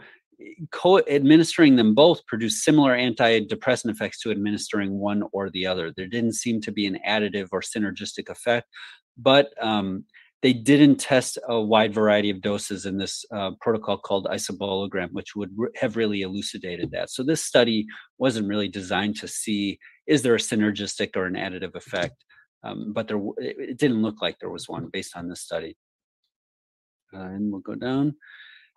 co-administering 0.71 1.75
them 1.75 1.93
both 1.93 2.25
produced 2.25 2.63
similar 2.63 2.95
antidepressant 2.95 3.91
effects 3.91 4.21
to 4.21 4.31
administering 4.31 4.97
one 4.97 5.23
or 5.33 5.49
the 5.49 5.65
other. 5.65 5.91
There 5.91 6.07
didn't 6.07 6.33
seem 6.33 6.61
to 6.61 6.71
be 6.71 6.85
an 6.85 6.99
additive 7.05 7.49
or 7.51 7.61
synergistic 7.61 8.29
effect, 8.29 8.67
but 9.17 9.49
um, 9.61 10.05
they 10.41 10.53
didn't 10.53 10.97
test 10.97 11.37
a 11.47 11.59
wide 11.59 11.93
variety 11.93 12.29
of 12.29 12.41
doses 12.41 12.85
in 12.85 12.97
this 12.97 13.25
uh, 13.33 13.51
protocol 13.59 13.97
called 13.97 14.27
isobologram, 14.31 15.11
which 15.11 15.35
would 15.35 15.51
re- 15.55 15.69
have 15.75 15.97
really 15.97 16.21
elucidated 16.21 16.91
that. 16.91 17.09
So 17.09 17.23
this 17.23 17.43
study 17.43 17.85
wasn't 18.17 18.47
really 18.47 18.69
designed 18.69 19.17
to 19.17 19.27
see 19.27 19.79
is 20.07 20.21
there 20.21 20.35
a 20.35 20.39
synergistic 20.39 21.15
or 21.15 21.25
an 21.25 21.35
additive 21.35 21.75
effect, 21.75 22.23
um, 22.63 22.93
but 22.93 23.07
there 23.07 23.19
it 23.37 23.77
didn't 23.77 24.01
look 24.01 24.21
like 24.21 24.39
there 24.39 24.49
was 24.49 24.67
one 24.67 24.89
based 24.91 25.15
on 25.15 25.27
this 25.27 25.41
study. 25.41 25.75
Uh, 27.13 27.19
and 27.19 27.51
we'll 27.51 27.61
go 27.61 27.75
down. 27.75 28.15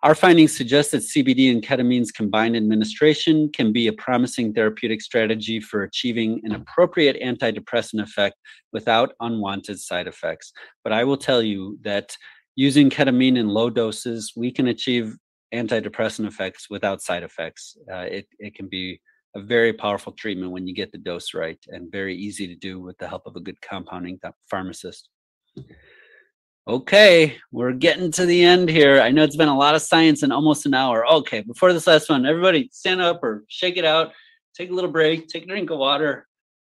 Our 0.03 0.15
findings 0.15 0.55
suggest 0.55 0.91
that 0.91 1.03
CBD 1.03 1.49
and 1.49 1.63
ketamine's 1.63 2.11
combined 2.11 2.57
administration 2.57 3.49
can 3.49 3.71
be 3.71 3.87
a 3.87 3.93
promising 3.93 4.53
therapeutic 4.53 5.01
strategy 5.01 5.61
for 5.61 5.83
achieving 5.83 6.41
an 6.43 6.51
appropriate 6.51 7.17
antidepressant 7.21 8.03
effect 8.03 8.35
without 8.73 9.13
unwanted 9.21 9.79
side 9.79 10.07
effects. 10.07 10.51
But 10.83 10.91
I 10.91 11.05
will 11.05 11.15
tell 11.15 11.41
you 11.41 11.79
that 11.83 12.17
using 12.57 12.89
ketamine 12.89 13.37
in 13.37 13.47
low 13.47 13.69
doses, 13.69 14.33
we 14.35 14.51
can 14.51 14.67
achieve 14.67 15.15
antidepressant 15.55 16.27
effects 16.27 16.69
without 16.69 17.01
side 17.01 17.23
effects. 17.23 17.77
Uh, 17.89 17.99
it, 17.99 18.27
it 18.39 18.55
can 18.55 18.67
be 18.67 18.99
a 19.37 19.41
very 19.41 19.71
powerful 19.71 20.11
treatment 20.11 20.51
when 20.51 20.67
you 20.67 20.75
get 20.75 20.91
the 20.91 20.97
dose 20.97 21.33
right 21.33 21.59
and 21.69 21.89
very 21.89 22.13
easy 22.13 22.45
to 22.45 22.55
do 22.55 22.81
with 22.81 22.97
the 22.97 23.07
help 23.07 23.25
of 23.25 23.37
a 23.37 23.39
good 23.39 23.61
compounding 23.61 24.19
pharmacist. 24.49 25.07
Okay, 26.65 27.35
we're 27.51 27.73
getting 27.73 28.09
to 28.11 28.25
the 28.25 28.41
end 28.41 28.69
here. 28.69 29.01
I 29.01 29.11
know 29.11 29.23
it's 29.23 29.35
been 29.35 29.49
a 29.49 29.57
lot 29.57 29.75
of 29.75 29.81
science 29.81 30.23
in 30.23 30.31
almost 30.31 30.65
an 30.65 30.73
hour. 30.73 31.05
Okay, 31.05 31.41
before 31.41 31.73
this 31.73 31.87
last 31.87 32.09
one, 32.09 32.25
everybody 32.25 32.69
stand 32.71 33.01
up 33.01 33.21
or 33.21 33.43
shake 33.49 33.75
it 33.75 33.83
out, 33.83 34.13
take 34.55 34.69
a 34.69 34.73
little 34.73 34.89
break, 34.89 35.27
take 35.27 35.43
a 35.43 35.47
drink 35.47 35.71
of 35.71 35.79
water. 35.79 36.25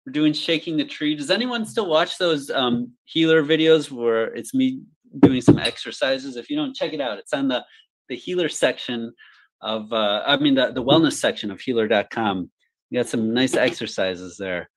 We're 0.04 0.14
doing 0.14 0.34
shaking 0.34 0.78
the 0.78 0.86
tree. 0.86 1.14
Does 1.14 1.30
anyone 1.30 1.68
still 1.68 1.88
watch 1.88 2.18
those 2.18 2.50
um, 2.50 2.94
healer 3.04 3.44
videos 3.44 3.92
where 3.92 4.34
it's 4.34 4.56
me 4.56 4.82
doing 5.20 5.42
some 5.42 5.60
exercises? 5.60 6.36
If 6.36 6.50
you 6.50 6.56
don't, 6.56 6.76
check 6.76 6.94
it 6.94 7.02
out. 7.02 7.20
It's 7.20 7.34
on 7.34 7.48
the 7.48 7.64
the 8.10 8.16
healer 8.16 8.50
section 8.50 9.14
of, 9.62 9.92
uh, 9.92 10.24
I 10.26 10.38
mean, 10.38 10.56
the, 10.56 10.72
the 10.72 10.84
wellness 10.84 11.14
section 11.14 11.52
of 11.52 11.62
healer.com. 11.62 12.50
You 12.90 13.00
got 13.00 13.10
some 13.10 13.34
nice 13.34 13.56
exercises 13.56 14.38
there. 14.38 14.70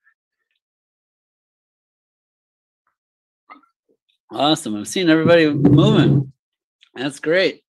Awesome. 4.31 4.75
I'm 4.75 4.85
seeing 4.85 5.09
everybody 5.09 5.49
moving. 5.49 6.31
That's 6.93 7.19
great. 7.19 7.63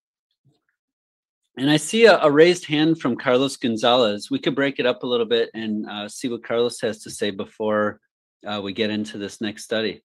And 1.56 1.70
I 1.70 1.78
see 1.78 2.04
a, 2.04 2.18
a, 2.18 2.30
raised 2.30 2.66
hand 2.66 3.00
from 3.00 3.16
Carlos 3.16 3.56
Gonzalez. 3.56 4.30
We 4.30 4.38
could 4.38 4.54
break 4.54 4.78
it 4.78 4.86
up 4.86 5.02
a 5.02 5.06
little 5.06 5.26
bit 5.26 5.50
and 5.54 5.88
uh, 5.88 6.08
see 6.08 6.28
what 6.28 6.44
Carlos 6.44 6.80
has 6.80 7.02
to 7.02 7.11
say 7.11 7.30
before 7.30 8.00
uh, 8.46 8.61
we 8.62 8.72
get 8.72 8.90
into 8.90 9.18
this 9.18 9.40
next 9.40 9.64
study. 9.64 10.02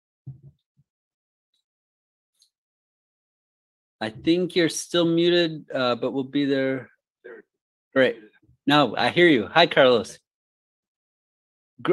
I 4.02 4.10
think 4.10 4.56
you're 4.56 4.70
still 4.70 5.06
muted, 5.06 5.66
uh, 5.74 5.96
but 5.96 6.12
we'll 6.12 6.24
be 6.24 6.46
there. 6.46 6.90
Great. 7.94 8.18
No, 8.68 8.96
I 8.96 9.10
hear 9.10 9.28
you. 9.28 9.48
Hi, 9.48 9.68
Carlos. 9.68 10.20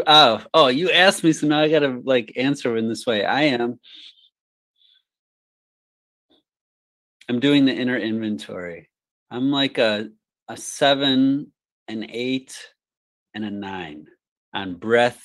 Oh, 0.06 0.42
oh, 0.54 0.68
you 0.68 0.90
asked 0.90 1.24
me, 1.24 1.32
so 1.32 1.46
now 1.46 1.60
I 1.60 1.68
gotta 1.68 2.00
like 2.04 2.32
answer 2.36 2.76
in 2.76 2.88
this 2.88 3.06
way. 3.06 3.24
I 3.24 3.42
am. 3.42 3.78
I'm 7.32 7.40
doing 7.40 7.64
the 7.64 7.72
inner 7.72 7.96
inventory. 7.96 8.90
I'm 9.30 9.50
like 9.50 9.78
a 9.78 10.10
a 10.48 10.56
seven, 10.58 11.50
an 11.88 12.10
eight, 12.10 12.54
and 13.32 13.42
a 13.42 13.50
nine 13.50 14.06
on 14.52 14.74
breath, 14.74 15.24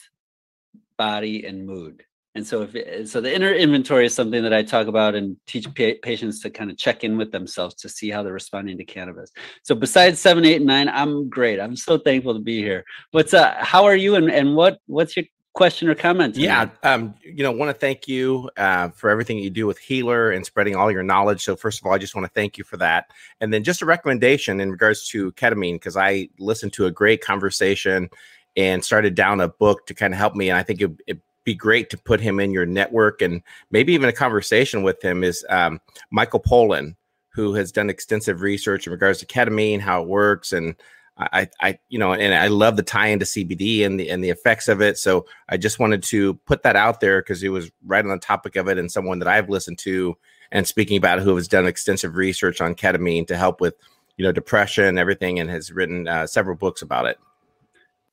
body, 0.98 1.46
and 1.46 1.68
mood. 1.68 2.04
And 2.34 2.48
so, 2.48 2.66
if 2.72 3.10
so, 3.10 3.20
the 3.20 3.36
inner 3.36 3.52
inventory 3.52 4.06
is 4.06 4.14
something 4.14 4.42
that 4.42 4.54
I 4.54 4.64
talk 4.64 4.88
about 4.88 5.16
and 5.16 5.36
teach 5.48 5.66
pa- 5.76 6.00
patients 6.02 6.40
to 6.44 6.50
kind 6.50 6.72
of 6.72 6.78
check 6.78 7.04
in 7.04 7.18
with 7.18 7.34
themselves 7.34 7.76
to 7.76 7.90
see 7.90 8.10
how 8.10 8.24
they're 8.24 8.32
responding 8.32 8.78
to 8.78 8.86
cannabis. 8.86 9.30
So, 9.64 9.76
besides 9.76 10.18
seven, 10.18 10.46
eight, 10.46 10.62
and 10.62 10.66
nine, 10.66 10.88
I'm 10.88 11.28
great. 11.28 11.60
I'm 11.60 11.76
so 11.76 11.98
thankful 11.98 12.36
to 12.36 12.40
be 12.40 12.62
here. 12.62 12.86
What's 13.12 13.34
uh, 13.34 13.58
how 13.60 13.84
are 13.84 13.98
you, 13.98 14.16
and 14.16 14.32
and 14.32 14.56
what 14.56 14.80
what's 14.86 15.18
your 15.18 15.26
question 15.58 15.90
or 15.90 15.96
comment. 15.96 16.36
tonight. 16.36 16.70
Yeah, 16.84 16.94
um, 16.94 17.16
you 17.24 17.42
know, 17.44 17.52
want 17.52 17.70
to 17.70 17.74
thank 17.74 18.08
you 18.08 18.50
uh, 18.58 18.90
for 18.90 19.10
everything 19.10 19.40
you 19.40 19.50
do 19.50 19.66
with 19.66 19.80
Healer 19.80 20.30
and 20.30 20.46
spreading 20.46 20.76
all 20.76 20.92
your 20.92 21.02
knowledge. 21.02 21.44
So, 21.44 21.56
first 21.56 21.82
of 21.82 21.86
all, 21.88 21.94
I 21.94 21.98
just 21.98 22.16
want 22.16 22.26
to 22.26 22.32
thank 22.34 22.60
you 22.60 22.64
for 22.64 22.78
that. 22.78 23.12
And 23.42 23.52
then, 23.52 23.64
just 23.64 23.82
a 23.82 23.86
recommendation 23.86 24.62
in 24.62 24.72
regards 24.72 25.08
to 25.10 25.32
ketamine, 25.34 25.74
because 25.74 25.98
I 25.98 26.30
listened 26.38 26.74
to 26.74 26.86
a 26.86 26.92
great 26.92 27.22
conversation 27.22 28.10
and 28.56 28.86
started 28.86 29.16
down 29.16 29.42
a 29.42 29.48
book 29.48 29.88
to 29.88 29.96
kind 29.96 30.14
of 30.14 30.20
help 30.20 30.36
me. 30.36 30.50
And 30.50 30.58
I 30.58 30.64
think 30.64 30.80
it, 30.80 30.92
it'd 31.08 31.22
be 31.44 31.56
great 31.56 31.90
to 31.90 31.98
put 31.98 32.22
him 32.22 32.40
in 32.40 32.52
your 32.52 32.66
network 32.68 33.22
and 33.22 33.42
maybe 33.72 33.94
even 33.94 34.10
a 34.10 34.14
conversation 34.14 34.84
with 34.84 35.04
him. 35.04 35.24
Is 35.24 35.44
um, 35.50 35.82
Michael 36.12 36.40
Pollan, 36.40 36.96
who 37.30 37.56
has 37.56 37.72
done 37.72 37.90
extensive 37.90 38.42
research 38.42 38.86
in 38.86 38.92
regards 38.92 39.20
to 39.20 39.26
ketamine, 39.26 39.80
how 39.80 40.04
it 40.04 40.08
works, 40.08 40.54
and 40.54 40.76
I, 41.20 41.50
I, 41.60 41.80
you 41.90 41.98
know, 41.98 42.14
and 42.14 42.34
I 42.34 42.48
love 42.48 42.78
the 42.78 42.84
tie 42.84 43.08
into 43.08 43.26
CBD 43.26 43.86
and 43.86 44.00
the 44.00 44.10
and 44.10 44.24
the 44.24 44.30
effects 44.30 44.68
of 44.68 44.82
it. 44.82 44.98
So 44.98 45.26
I 45.50 45.58
just 45.58 45.80
wanted 45.80 46.04
to 46.04 46.36
put 46.46 46.64
that 46.64 46.76
out 46.76 47.00
there 47.00 47.22
because 47.22 47.42
it 47.44 47.50
was 47.50 47.72
right 47.86 48.04
on 48.04 48.12
the 48.12 48.18
topic 48.18 48.56
of 48.56 48.68
it 48.68 48.78
and 48.78 48.92
someone 48.92 49.20
that 49.20 49.28
I've 49.28 49.50
listened 49.50 49.80
to 49.80 50.16
and 50.52 50.68
speaking 50.68 50.98
about 50.98 51.20
who 51.20 51.36
has 51.36 51.48
done 51.48 51.66
extensive 51.66 52.16
research 52.16 52.62
on 52.62 52.76
ketamine 52.76 53.28
to 53.28 53.38
help 53.38 53.60
with, 53.60 53.76
you 54.16 54.24
know, 54.24 54.32
depression 54.32 54.86
and 54.86 55.00
everything, 55.00 55.40
and 55.40 55.50
has 55.50 55.72
written 55.72 56.08
uh, 56.08 56.28
several 56.28 56.56
books 56.56 56.82
about 56.82 57.06
it. 57.06 57.20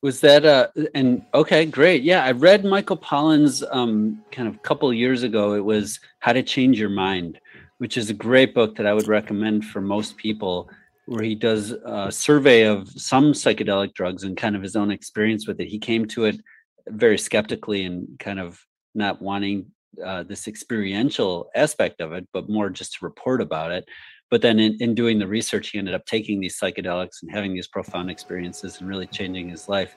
Was 0.01 0.21
that 0.21 0.45
uh 0.45 0.67
and 0.93 1.23
okay, 1.33 1.65
great. 1.65 2.03
Yeah, 2.03 2.23
I 2.23 2.31
read 2.31 2.65
Michael 2.65 2.97
Pollan's 2.97 3.63
um 3.71 4.23
kind 4.31 4.47
of 4.47 4.61
couple 4.63 4.91
years 4.93 5.23
ago. 5.23 5.53
It 5.53 5.65
was 5.65 5.99
How 6.19 6.33
to 6.33 6.43
Change 6.43 6.79
Your 6.79 6.89
Mind, 6.89 7.39
which 7.77 7.97
is 7.97 8.09
a 8.09 8.13
great 8.13 8.53
book 8.53 8.75
that 8.75 8.85
I 8.85 8.93
would 8.93 9.07
recommend 9.07 9.65
for 9.65 9.81
most 9.81 10.17
people 10.17 10.69
where 11.05 11.23
he 11.23 11.35
does 11.35 11.71
a 11.71 12.11
survey 12.11 12.63
of 12.63 12.89
some 12.89 13.31
psychedelic 13.31 13.93
drugs 13.93 14.23
and 14.23 14.35
kind 14.35 14.55
of 14.55 14.61
his 14.61 14.75
own 14.75 14.91
experience 14.91 15.47
with 15.47 15.59
it. 15.59 15.67
He 15.67 15.79
came 15.79 16.05
to 16.07 16.25
it 16.25 16.39
very 16.87 17.17
skeptically 17.17 17.83
and 17.83 18.07
kind 18.19 18.39
of 18.39 18.59
not 18.93 19.21
wanting 19.21 19.67
uh, 20.03 20.23
this 20.23 20.47
experiential 20.47 21.49
aspect 21.55 22.01
of 22.01 22.11
it, 22.11 22.27
but 22.33 22.49
more 22.49 22.69
just 22.69 22.93
to 22.93 23.05
report 23.05 23.41
about 23.41 23.71
it. 23.71 23.85
But 24.31 24.41
then 24.41 24.59
in, 24.59 24.75
in 24.79 24.95
doing 24.95 25.19
the 25.19 25.27
research, 25.27 25.69
he 25.69 25.77
ended 25.77 25.93
up 25.93 26.05
taking 26.05 26.39
these 26.39 26.59
psychedelics 26.59 27.21
and 27.21 27.31
having 27.31 27.53
these 27.53 27.67
profound 27.67 28.09
experiences 28.09 28.79
and 28.79 28.89
really 28.89 29.05
changing 29.05 29.49
his 29.49 29.69
life. 29.69 29.95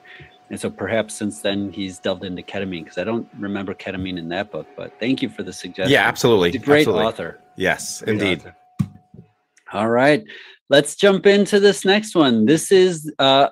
And 0.51 0.59
so 0.59 0.69
perhaps 0.69 1.15
since 1.15 1.41
then 1.41 1.71
he's 1.71 1.99
delved 1.99 2.23
into 2.23 2.43
ketamine 2.43 2.83
because 2.83 2.99
I 2.99 3.03
don't 3.03 3.27
remember 3.37 3.73
ketamine 3.73 4.17
in 4.17 4.29
that 4.29 4.51
book. 4.51 4.67
But 4.77 4.99
thank 4.99 5.21
you 5.21 5.29
for 5.29 5.43
the 5.43 5.53
suggestion. 5.53 5.91
Yeah, 5.91 6.07
absolutely. 6.07 6.51
He's 6.51 6.61
a 6.61 6.65
great 6.65 6.79
absolutely. 6.81 7.05
author. 7.05 7.39
Yes, 7.55 8.01
Great 8.01 8.13
indeed. 8.13 8.39
author. 8.39 8.55
All 9.71 9.89
right. 9.89 10.23
Let's 10.69 10.95
jump 10.95 11.25
into 11.27 11.59
this 11.59 11.85
next 11.85 12.15
one. 12.15 12.45
This 12.45 12.71
is 12.71 13.11
uh, 13.19 13.49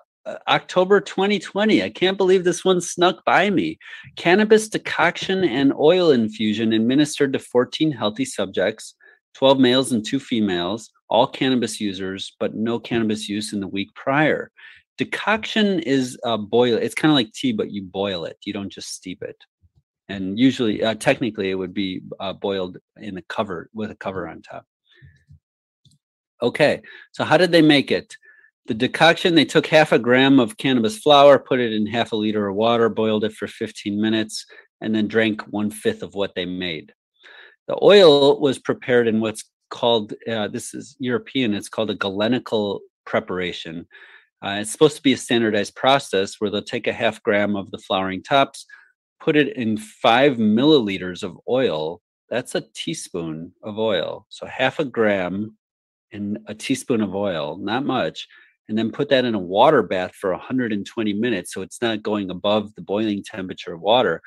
October 0.48 1.00
2020. 1.00 1.84
I 1.84 1.90
can't 1.90 2.18
believe 2.18 2.44
this 2.44 2.66
one 2.66 2.82
snuck 2.82 3.24
by 3.24 3.50
me. 3.52 3.78
Cannabis 4.16 4.68
decoction 4.68 5.44
and 5.44 5.74
oil 5.74 6.12
infusion 6.12 6.74
administered 6.74 7.34
to 7.34 7.40
14 7.40 7.92
healthy 7.92 8.26
subjects, 8.26 8.96
12 9.36 9.60
males 9.60 9.92
and 9.92 10.04
two 10.04 10.20
females, 10.20 10.90
all 11.08 11.28
cannabis 11.28 11.80
users, 11.80 12.36
but 12.40 12.56
no 12.56 12.80
cannabis 12.80 13.30
use 13.30 13.54
in 13.54 13.60
the 13.60 13.68
week 13.68 13.94
prior. 13.94 14.52
Decoction 14.98 15.80
is 15.82 16.18
uh, 16.24 16.38
boil. 16.38 16.78
It's 16.78 16.96
kind 16.96 17.12
of 17.12 17.16
like 17.16 17.32
tea, 17.32 17.52
but 17.52 17.72
you 17.72 17.84
boil 17.84 18.26
it. 18.26 18.38
You 18.44 18.54
don't 18.54 18.72
just 18.72 18.90
steep 18.90 19.22
it. 19.22 19.38
And 20.10 20.40
usually, 20.40 20.84
uh, 20.84 20.96
technically, 20.96 21.52
it 21.52 21.56
would 21.56 21.76
be 21.76 22.02
uh, 22.20 22.34
boiled 22.34 22.80
in 23.00 23.18
a 23.18 23.22
cover 23.24 23.70
with 23.74 23.92
a 23.92 23.96
cover 23.96 24.28
on 24.28 24.42
top. 24.42 24.66
Okay, 26.42 26.82
so 27.12 27.24
how 27.24 27.38
did 27.38 27.52
they 27.52 27.62
make 27.62 27.92
it? 27.92 28.16
The 28.68 28.74
decoction, 28.74 29.36
they 29.36 29.46
took 29.46 29.66
half 29.66 29.92
a 29.92 30.00
gram 30.00 30.40
of 30.40 30.58
cannabis 30.58 30.98
flower, 30.98 31.40
put 31.40 31.60
it 31.60 31.74
in 31.74 31.88
half 31.88 32.12
a 32.12 32.18
liter 32.18 32.48
of 32.48 32.56
water, 32.56 32.90
boiled 32.90 33.24
it 33.24 33.34
for 33.34 33.48
15 33.48 34.00
minutes, 34.00 34.46
and 34.82 34.94
then 34.94 35.08
drank 35.08 35.42
one 35.44 35.72
fifth 35.72 36.04
of 36.04 36.14
what 36.16 36.36
they 36.36 36.46
made. 36.46 36.94
The 37.68 37.78
oil 37.82 38.40
was 38.40 38.60
prepared 38.60 39.08
in 39.08 39.20
what's 39.20 39.46
called, 39.70 40.14
uh, 40.30 40.48
this 40.50 40.74
is 40.74 40.96
European, 41.00 41.54
it's 41.54 41.70
called 41.70 41.90
a 41.90 41.96
galenical 41.96 42.80
preparation. 43.06 43.88
Uh, 44.46 44.58
it's 44.62 44.72
supposed 44.72 44.98
to 44.98 45.02
be 45.02 45.14
a 45.14 45.18
standardized 45.18 45.76
process 45.76 46.36
where 46.40 46.52
they'll 46.52 46.62
take 46.62 46.88
a 46.88 46.94
half 46.94 47.24
gram 47.24 47.56
of 47.56 47.72
the 47.72 47.80
flowering 47.80 48.22
tops, 48.22 48.66
put 49.20 49.36
it 49.36 49.56
in 49.56 49.78
five 49.78 50.38
milliliters 50.38 51.24
of 51.24 51.40
oil. 51.50 52.02
That's 52.30 52.54
a 52.54 52.66
teaspoon 52.74 53.54
of 53.64 53.80
oil. 53.80 54.26
So 54.30 54.46
half 54.46 54.80
a 54.80 54.86
gram 54.86 55.58
and 56.12 56.40
a 56.48 56.56
teaspoon 56.56 57.02
of 57.02 57.16
oil, 57.16 57.58
not 57.58 57.86
much, 57.86 58.28
and 58.70 58.78
then 58.78 58.92
put 58.92 59.10
that 59.10 59.26
in 59.26 59.36
a 59.36 59.40
water 59.40 59.84
bath 59.84 60.14
for 60.14 60.32
120 60.32 61.14
minutes 61.14 61.54
so 61.54 61.62
it's 61.62 61.82
not 61.82 62.04
going 62.04 62.30
above 62.30 62.74
the 62.76 62.82
boiling 62.82 63.24
temperature 63.24 63.74
of 63.74 63.82
water. 63.82 64.22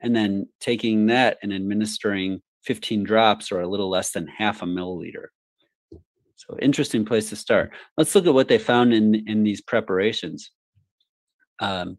And 0.00 0.14
then 0.14 0.48
taking 0.60 1.06
that 1.06 1.38
and 1.42 1.52
administering 1.52 2.42
15 2.64 3.04
drops 3.04 3.52
or 3.52 3.60
a 3.60 3.68
little 3.68 3.88
less 3.88 4.12
than 4.12 4.26
half 4.26 4.62
a 4.62 4.66
milliliter. 4.66 5.26
So 6.36 6.58
interesting 6.60 7.04
place 7.04 7.30
to 7.30 7.36
start. 7.36 7.72
Let's 7.96 8.14
look 8.14 8.26
at 8.26 8.34
what 8.34 8.48
they 8.48 8.58
found 8.58 8.92
in 8.92 9.26
in 9.26 9.44
these 9.44 9.60
preparations. 9.60 10.50
Um, 11.60 11.98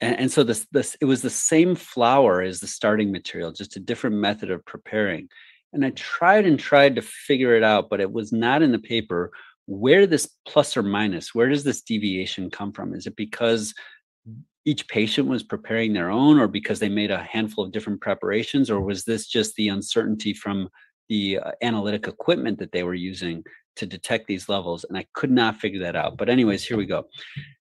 and, 0.00 0.20
and 0.20 0.32
so 0.32 0.44
this 0.44 0.66
this 0.70 0.96
it 1.00 1.06
was 1.06 1.22
the 1.22 1.30
same 1.30 1.74
flower 1.74 2.42
as 2.42 2.60
the 2.60 2.66
starting 2.66 3.10
material, 3.10 3.52
just 3.52 3.76
a 3.76 3.80
different 3.80 4.16
method 4.16 4.50
of 4.50 4.64
preparing. 4.64 5.28
And 5.72 5.84
I 5.84 5.90
tried 5.90 6.46
and 6.46 6.58
tried 6.58 6.96
to 6.96 7.02
figure 7.02 7.54
it 7.54 7.62
out, 7.62 7.90
but 7.90 8.00
it 8.00 8.10
was 8.10 8.32
not 8.32 8.62
in 8.62 8.72
the 8.72 8.78
paper. 8.78 9.30
Where 9.66 10.06
this 10.06 10.28
plus 10.46 10.76
or 10.76 10.82
minus, 10.82 11.34
where 11.34 11.48
does 11.48 11.62
this 11.62 11.82
deviation 11.82 12.50
come 12.50 12.72
from? 12.72 12.94
Is 12.94 13.06
it 13.06 13.16
because 13.16 13.74
each 14.64 14.88
patient 14.88 15.28
was 15.28 15.42
preparing 15.42 15.92
their 15.92 16.10
own, 16.10 16.38
or 16.38 16.48
because 16.48 16.78
they 16.78 16.88
made 16.88 17.10
a 17.10 17.22
handful 17.22 17.64
of 17.64 17.72
different 17.72 18.00
preparations, 18.00 18.70
or 18.70 18.80
was 18.80 19.04
this 19.04 19.26
just 19.26 19.54
the 19.56 19.68
uncertainty 19.68 20.34
from 20.34 20.68
the 21.08 21.38
uh, 21.38 21.52
analytic 21.62 22.06
equipment 22.06 22.58
that 22.58 22.72
they 22.72 22.82
were 22.82 22.94
using 22.94 23.42
to 23.76 23.86
detect 23.86 24.26
these 24.26 24.48
levels? 24.48 24.84
And 24.84 24.96
I 24.96 25.06
could 25.14 25.30
not 25.30 25.56
figure 25.56 25.80
that 25.80 25.96
out. 25.96 26.16
But 26.16 26.28
anyways, 26.28 26.64
here 26.64 26.76
we 26.76 26.86
go. 26.86 27.04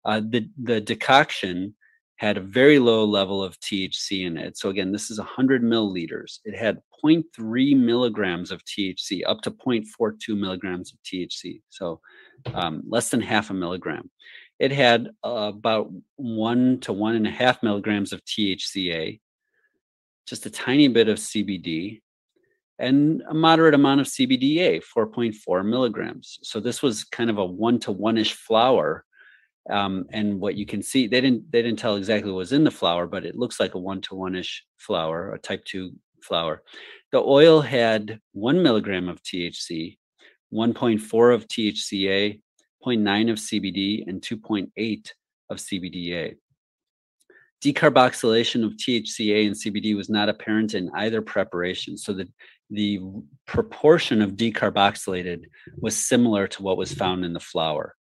Uh, 0.06 0.22
the 0.22 0.50
the 0.62 0.82
decoction 0.82 1.76
had 2.18 2.38
a 2.38 2.42
very 2.42 2.80
low 2.80 3.06
level 3.06 3.44
of 3.44 3.60
THC 3.60 4.26
in 4.26 4.38
it. 4.38 4.58
So 4.58 4.70
again, 4.70 4.92
this 4.92 5.10
is 5.12 5.20
100 5.20 5.62
milliliters. 5.62 6.40
It 6.46 6.56
had 6.56 6.82
0.3 7.04 7.78
milligrams 7.78 8.52
of 8.52 8.64
THC, 8.66 9.22
up 9.26 9.42
to 9.42 9.52
0.42 9.52 10.38
milligrams 10.38 10.92
of 10.92 11.00
THC. 11.04 11.62
So 11.70 12.02
um, 12.54 12.84
less 12.88 13.10
than 13.10 13.22
half 13.22 13.52
a 13.52 13.54
milligram. 13.54 14.10
It 14.60 14.72
had 14.72 15.10
uh, 15.24 15.52
about 15.56 15.92
one 16.16 16.80
to 16.82 16.92
one 16.92 17.16
and 17.16 17.28
a 17.28 17.32
half 17.32 17.62
milligrams 17.62 18.12
of 18.12 18.26
THCA, 18.26 19.20
just 20.26 20.48
a 20.48 20.50
tiny 20.50 20.88
bit 20.88 21.10
of 21.10 21.20
CBD, 21.20 22.02
and 22.80 23.22
a 23.30 23.34
moderate 23.36 23.76
amount 23.76 24.02
of 24.02 24.08
CBDA, 24.08 24.82
4.4 24.84 25.64
milligrams. 25.64 26.40
So 26.42 26.60
this 26.60 26.82
was 26.82 27.04
kind 27.04 27.30
of 27.30 27.38
a 27.38 27.46
one 27.46 27.80
to 27.82 27.92
one 27.92 28.18
ish 28.18 28.34
flower 28.34 29.06
um, 29.70 30.06
and 30.12 30.40
what 30.40 30.56
you 30.56 30.66
can 30.66 30.82
see 30.82 31.08
they 31.08 31.22
didn't 31.22 31.52
they 31.52 31.62
didn't 31.62 31.80
tell 31.80 31.96
exactly 31.96 32.32
what 32.32 32.40
was 32.40 32.54
in 32.54 32.64
the 32.64 32.72
flower 32.72 33.08
but 33.08 33.26
it 33.26 33.36
looks 33.36 33.60
like 33.60 33.76
a 33.76 33.80
one 33.80 34.02
to 34.02 34.16
one 34.16 34.36
ish 34.36 34.64
flower 34.78 35.34
a 35.34 35.40
type 35.40 35.64
2 35.66 35.92
flower. 36.22 36.64
The 37.12 37.20
oil 37.20 37.62
had 37.62 38.20
one 38.34 38.62
milligram 38.62 39.08
of 39.10 39.22
thc 39.24 39.98
1.4 40.54 41.36
of 41.36 41.48
thca 41.48 42.40
0.9 42.86 43.32
of 43.32 43.38
cbd 43.38 44.08
and 44.08 44.22
2.8 44.22 45.12
of 45.50 45.58
cbda 45.58 46.36
decarboxylation 47.64 48.66
of 48.66 48.74
thca 48.74 49.48
and 49.48 49.56
cbd 49.56 49.96
was 49.96 50.10
not 50.10 50.30
apparent 50.30 50.74
in 50.74 50.90
either 50.96 51.22
preparation 51.22 51.98
so 51.98 52.14
the 52.14 52.28
the 52.70 53.00
proportion 53.46 54.22
of 54.22 54.34
decarboxylated 54.34 55.46
was 55.78 55.96
similar 55.96 56.48
to 56.48 56.62
what 56.62 56.78
was 56.78 56.94
found 56.94 57.24
in 57.26 57.34
the 57.34 57.40
flower 57.40 57.96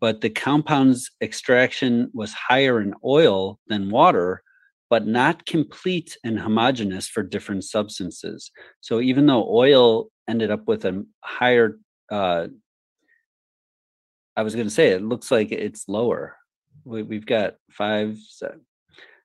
but 0.00 0.20
the 0.20 0.30
compound's 0.30 1.10
extraction 1.20 2.10
was 2.12 2.32
higher 2.32 2.80
in 2.80 2.94
oil 3.04 3.58
than 3.68 3.90
water, 3.90 4.42
but 4.90 5.06
not 5.06 5.46
complete 5.46 6.16
and 6.24 6.38
homogeneous 6.38 7.08
for 7.08 7.22
different 7.22 7.64
substances. 7.64 8.50
So 8.80 9.00
even 9.00 9.26
though 9.26 9.46
oil 9.48 10.08
ended 10.28 10.50
up 10.50 10.66
with 10.66 10.84
a 10.84 11.04
higher, 11.22 11.78
uh, 12.10 12.48
I 14.36 14.42
was 14.42 14.54
going 14.54 14.66
to 14.66 14.74
say 14.74 14.90
it 14.90 15.02
looks 15.02 15.30
like 15.30 15.52
it's 15.52 15.88
lower. 15.88 16.36
We, 16.84 17.02
we've 17.02 17.26
got 17.26 17.56
five, 17.70 18.16
seven, 18.28 18.60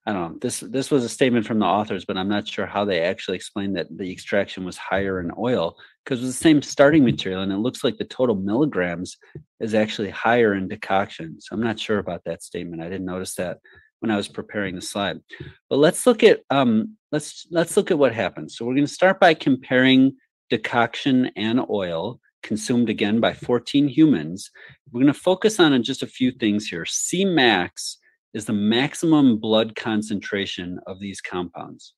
I 0.06 0.12
don't 0.12 0.34
know. 0.34 0.38
This 0.42 0.60
this 0.60 0.92
was 0.92 1.06
a 1.06 1.10
statement 1.10 1.46
from 1.46 1.60
the 1.60 1.66
authors, 1.66 2.04
but 2.04 2.18
I'm 2.18 2.28
not 2.28 2.48
sure 2.48 2.66
how 2.66 2.84
they 2.84 3.02
actually 3.02 3.38
explained 3.38 3.78
that 3.78 3.88
the 3.96 4.12
extraction 4.12 4.66
was 4.66 4.78
higher 4.78 5.22
in 5.22 5.32
oil 5.38 5.78
because 6.04 6.20
it 6.20 6.26
was 6.26 6.36
the 6.36 6.44
same 6.44 6.62
starting 6.62 7.06
material, 7.06 7.42
and 7.42 7.54
it 7.54 7.58
looks 7.58 7.84
like 7.86 7.98
the 7.98 8.04
total 8.04 8.36
milligrams 8.36 9.18
is 9.62 9.74
actually 9.74 10.10
higher 10.10 10.56
in 10.56 10.68
decoction. 10.68 11.40
So 11.40 11.56
I'm 11.56 11.64
not 11.64 11.80
sure 11.80 12.00
about 12.00 12.26
that 12.26 12.44
statement. 12.44 12.82
I 12.82 12.90
didn't 12.90 13.06
notice 13.06 13.36
that 13.36 13.60
when 14.00 14.12
I 14.12 14.18
was 14.18 14.28
preparing 14.28 14.76
the 14.76 14.82
slide. 14.82 15.22
But 15.70 15.78
let's 15.78 16.06
look 16.06 16.24
at 16.24 16.42
um, 16.50 16.98
let's 17.14 17.48
let's 17.50 17.78
look 17.78 17.90
at 17.90 17.98
what 17.98 18.14
happens. 18.14 18.58
So 18.58 18.66
we're 18.66 18.76
going 18.76 18.86
to 18.86 18.94
start 18.94 19.22
by 19.22 19.34
comparing 19.34 20.18
decoction 20.50 21.32
and 21.38 21.62
oil 21.70 22.20
consumed 22.44 22.90
again 22.90 23.22
by 23.22 23.34
14 23.34 23.88
humans. 23.88 24.52
We're 24.92 25.02
going 25.02 25.14
to 25.14 25.18
focus 25.18 25.62
on 25.62 25.82
just 25.82 26.04
a 26.04 26.08
few 26.08 26.32
things 26.32 26.68
here. 26.68 26.86
C 26.86 27.24
max 27.24 27.98
is 28.34 28.46
the 28.46 28.54
maximum 28.54 29.38
blood 29.38 29.76
concentration 29.76 30.80
of 30.88 31.00
these 31.00 31.22
compounds. 31.22 31.94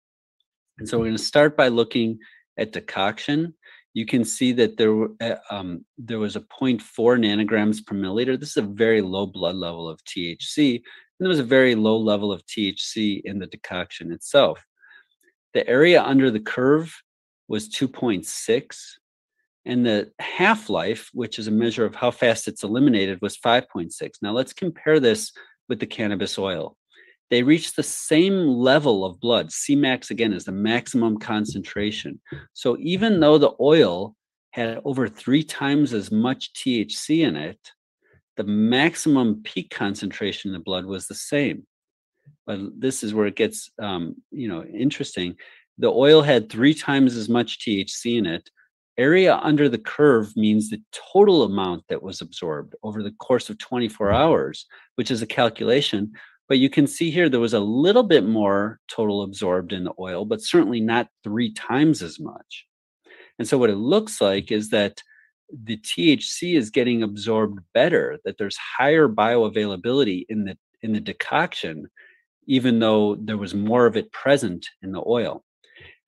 And 0.77 0.87
so 0.87 0.97
we're 0.97 1.05
going 1.05 1.17
to 1.17 1.23
start 1.23 1.55
by 1.55 1.69
looking 1.69 2.19
at 2.57 2.73
decoction. 2.73 3.53
You 3.93 4.05
can 4.05 4.25
see 4.25 4.51
that 4.53 4.77
there, 4.77 5.07
uh, 5.21 5.37
um, 5.49 5.85
there 5.97 6.19
was 6.19 6.35
a 6.35 6.41
0.4 6.41 6.81
nanograms 6.81 7.85
per 7.85 7.95
milliliter. 7.95 8.37
This 8.37 8.49
is 8.49 8.57
a 8.57 8.61
very 8.63 9.01
low 9.01 9.25
blood 9.25 9.55
level 9.55 9.87
of 9.87 10.03
THC. 10.03 10.75
And 10.75 10.83
there 11.19 11.29
was 11.29 11.39
a 11.39 11.43
very 11.43 11.75
low 11.75 11.97
level 11.97 12.31
of 12.31 12.45
THC 12.45 13.21
in 13.23 13.39
the 13.39 13.47
decoction 13.47 14.11
itself. 14.11 14.61
The 15.53 15.65
area 15.69 16.03
under 16.03 16.29
the 16.29 16.41
curve 16.41 16.93
was 17.47 17.69
2.6 17.69 18.77
and 19.65 19.85
the 19.85 20.11
half 20.19 20.69
life, 20.69 21.09
which 21.13 21.39
is 21.39 21.47
a 21.47 21.51
measure 21.51 21.85
of 21.85 21.95
how 21.95 22.11
fast 22.11 22.49
it's 22.49 22.63
eliminated, 22.63 23.21
was 23.21 23.37
5.6. 23.37 23.91
Now 24.21 24.31
let's 24.31 24.53
compare 24.53 24.99
this 24.99 25.31
with 25.69 25.79
the 25.79 25.85
cannabis 25.85 26.37
oil. 26.37 26.77
They 27.31 27.43
reach 27.43 27.73
the 27.73 27.83
same 27.83 28.47
level 28.47 29.03
of 29.03 29.19
blood. 29.19 29.49
Cmax, 29.49 30.11
again, 30.11 30.31
is 30.31 30.45
the 30.45 30.51
maximum 30.51 31.17
concentration. 31.17 32.21
So 32.53 32.77
even 32.79 33.19
though 33.19 33.37
the 33.37 33.53
oil 33.59 34.15
had 34.51 34.79
over 34.85 35.07
three 35.07 35.43
times 35.43 35.93
as 35.93 36.11
much 36.11 36.53
THC 36.53 37.21
in 37.27 37.35
it, 37.35 37.59
the 38.37 38.43
maximum 38.43 39.41
peak 39.43 39.69
concentration 39.69 40.49
in 40.49 40.53
the 40.53 40.63
blood 40.63 40.85
was 40.85 41.07
the 41.07 41.15
same. 41.15 41.65
But 42.45 42.59
this 42.77 43.03
is 43.03 43.13
where 43.13 43.25
it 43.25 43.35
gets, 43.35 43.71
um, 43.81 44.15
you 44.31 44.47
know, 44.47 44.63
interesting. 44.63 45.35
The 45.77 45.91
oil 45.91 46.21
had 46.21 46.49
three 46.49 46.73
times 46.73 47.15
as 47.15 47.27
much 47.27 47.59
THC 47.59 48.17
in 48.17 48.25
it, 48.25 48.49
Area 48.97 49.37
under 49.43 49.67
the 49.67 49.77
curve 49.77 50.35
means 50.37 50.69
the 50.69 50.81
total 50.91 51.43
amount 51.43 51.83
that 51.89 52.01
was 52.01 52.21
absorbed 52.21 52.75
over 52.83 53.03
the 53.03 53.11
course 53.11 53.49
of 53.49 53.57
24 53.57 54.07
mm-hmm. 54.07 54.15
hours, 54.15 54.65
which 54.95 55.11
is 55.11 55.21
a 55.21 55.27
calculation. 55.27 56.13
But 56.47 56.59
you 56.59 56.69
can 56.69 56.87
see 56.87 57.11
here 57.11 57.27
there 57.27 57.39
was 57.39 57.53
a 57.53 57.59
little 57.59 58.03
bit 58.03 58.25
more 58.25 58.79
total 58.87 59.23
absorbed 59.23 59.73
in 59.73 59.83
the 59.83 59.93
oil, 59.99 60.25
but 60.25 60.41
certainly 60.41 60.79
not 60.79 61.09
three 61.23 61.51
times 61.53 62.01
as 62.01 62.19
much. 62.19 62.65
And 63.37 63.47
so 63.47 63.57
what 63.57 63.69
it 63.69 63.77
looks 63.77 64.21
like 64.21 64.51
is 64.51 64.69
that 64.69 65.01
the 65.51 65.77
THC 65.77 66.55
is 66.55 66.69
getting 66.69 67.03
absorbed 67.03 67.59
better, 67.73 68.19
that 68.25 68.37
there's 68.37 68.57
higher 68.57 69.07
bioavailability 69.07 70.25
in 70.29 70.45
the 70.45 70.57
in 70.81 70.93
the 70.93 70.99
decoction, 70.99 71.87
even 72.45 72.79
though 72.79 73.15
there 73.15 73.37
was 73.37 73.55
more 73.55 73.87
of 73.87 73.97
it 73.97 74.11
present 74.11 74.67
in 74.83 74.91
the 74.91 75.03
oil. 75.05 75.43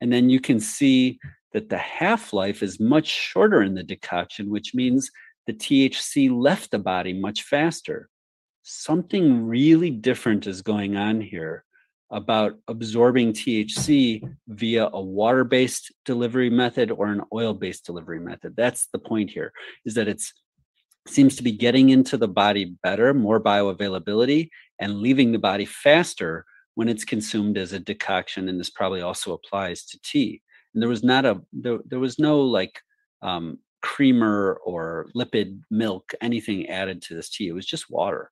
And 0.02 0.14
then 0.14 0.30
you 0.30 0.40
can 0.40 0.60
see 0.60 1.20
that 1.58 1.70
the 1.70 1.78
half 1.78 2.34
life 2.34 2.62
is 2.62 2.80
much 2.80 3.08
shorter 3.08 3.64
in 3.64 3.74
the 3.74 3.82
decoction, 3.82 4.52
which 4.52 4.76
means 4.76 5.10
the 5.48 5.54
THC 5.54 6.30
left 6.32 6.70
the 6.70 6.78
body 6.78 7.14
much 7.14 7.42
faster. 7.42 8.10
Something 8.62 9.48
really 9.48 9.90
different 9.90 10.46
is 10.46 10.62
going 10.62 10.96
on 10.96 11.20
here 11.20 11.64
about 12.12 12.60
absorbing 12.68 13.34
THC 13.34 14.22
via 14.48 14.88
a 14.94 15.02
water 15.02 15.44
based 15.44 15.92
delivery 16.06 16.52
method 16.52 16.92
or 16.92 17.08
an 17.08 17.24
oil 17.34 17.56
based 17.56 17.88
delivery 17.88 18.20
method. 18.20 18.54
That's 18.56 18.88
the 18.94 19.00
point 19.00 19.32
here 19.32 19.52
is 19.84 19.96
that 19.96 20.08
it's 20.08 20.32
seems 21.08 21.38
to 21.38 21.44
be 21.44 21.54
getting 21.54 21.90
into 21.90 22.18
the 22.18 22.28
body 22.28 22.76
better, 22.84 23.16
more 23.16 23.42
bioavailability, 23.42 24.50
and 24.80 25.00
leaving 25.00 25.32
the 25.32 25.40
body 25.40 25.66
faster 25.66 26.46
when 26.76 26.88
it's 26.88 27.04
consumed 27.04 27.58
as 27.58 27.74
a 27.74 27.80
decoction. 27.80 28.48
And 28.48 28.60
this 28.60 28.70
probably 28.70 29.02
also 29.02 29.34
applies 29.34 29.86
to 29.86 30.00
tea 30.04 30.44
and 30.78 30.82
there 30.84 30.90
was 30.90 31.04
not 31.04 31.26
a 31.26 31.42
there, 31.54 31.80
there 31.88 31.98
was 31.98 32.20
no 32.20 32.42
like 32.42 32.80
um, 33.24 33.58
creamer 33.82 34.60
or 34.64 35.08
lipid 35.16 35.60
milk 35.72 36.14
anything 36.22 36.70
added 36.70 37.02
to 37.02 37.16
this 37.16 37.30
tea. 37.32 37.48
It 37.48 37.54
was 37.54 37.66
just 37.66 37.90
water. 37.90 38.30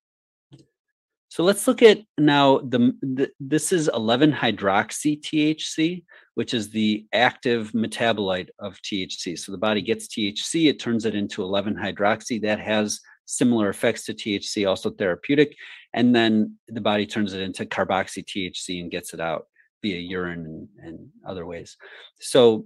So 1.30 1.43
let's 1.43 1.68
look 1.68 1.82
at 1.82 2.02
now 2.20 2.60
the, 2.60 2.93
the 3.02 3.32
this 3.39 3.72
is 3.72 3.89
11 3.91 4.32
hydroxy 4.32 5.20
THC 5.20 6.04
which 6.36 6.54
is 6.54 6.70
the 6.70 7.08
active 7.14 7.72
metabolite 7.72 8.50
of 8.60 8.80
THC 8.84 9.39
so 9.39 9.52
the 9.52 9.58
body 9.58 9.82
gets 9.82 10.08
THC 10.08 10.70
it 10.70 10.80
turns 10.80 11.06
it 11.06 11.16
into 11.16 11.41
11 11.41 11.74
hydroxy 11.74 12.39
that 12.43 12.60
has 12.60 13.02
similar 13.26 13.70
effects 13.70 14.06
to 14.06 14.14
THC 14.14 14.70
also 14.70 14.91
therapeutic. 14.91 15.56
And 15.96 16.16
then 16.16 16.58
the 16.68 16.80
body 16.80 17.08
turns 17.08 17.34
it 17.34 17.41
into 17.41 17.66
carboxy 17.66 18.24
THC 18.24 18.82
and 18.82 18.91
gets 18.91 19.16
it 19.16 19.20
out 19.20 19.48
via 19.86 20.00
urine 20.00 20.46
and, 20.46 20.68
and 20.86 21.10
other 21.30 21.46
ways. 21.46 21.78
So, 22.20 22.66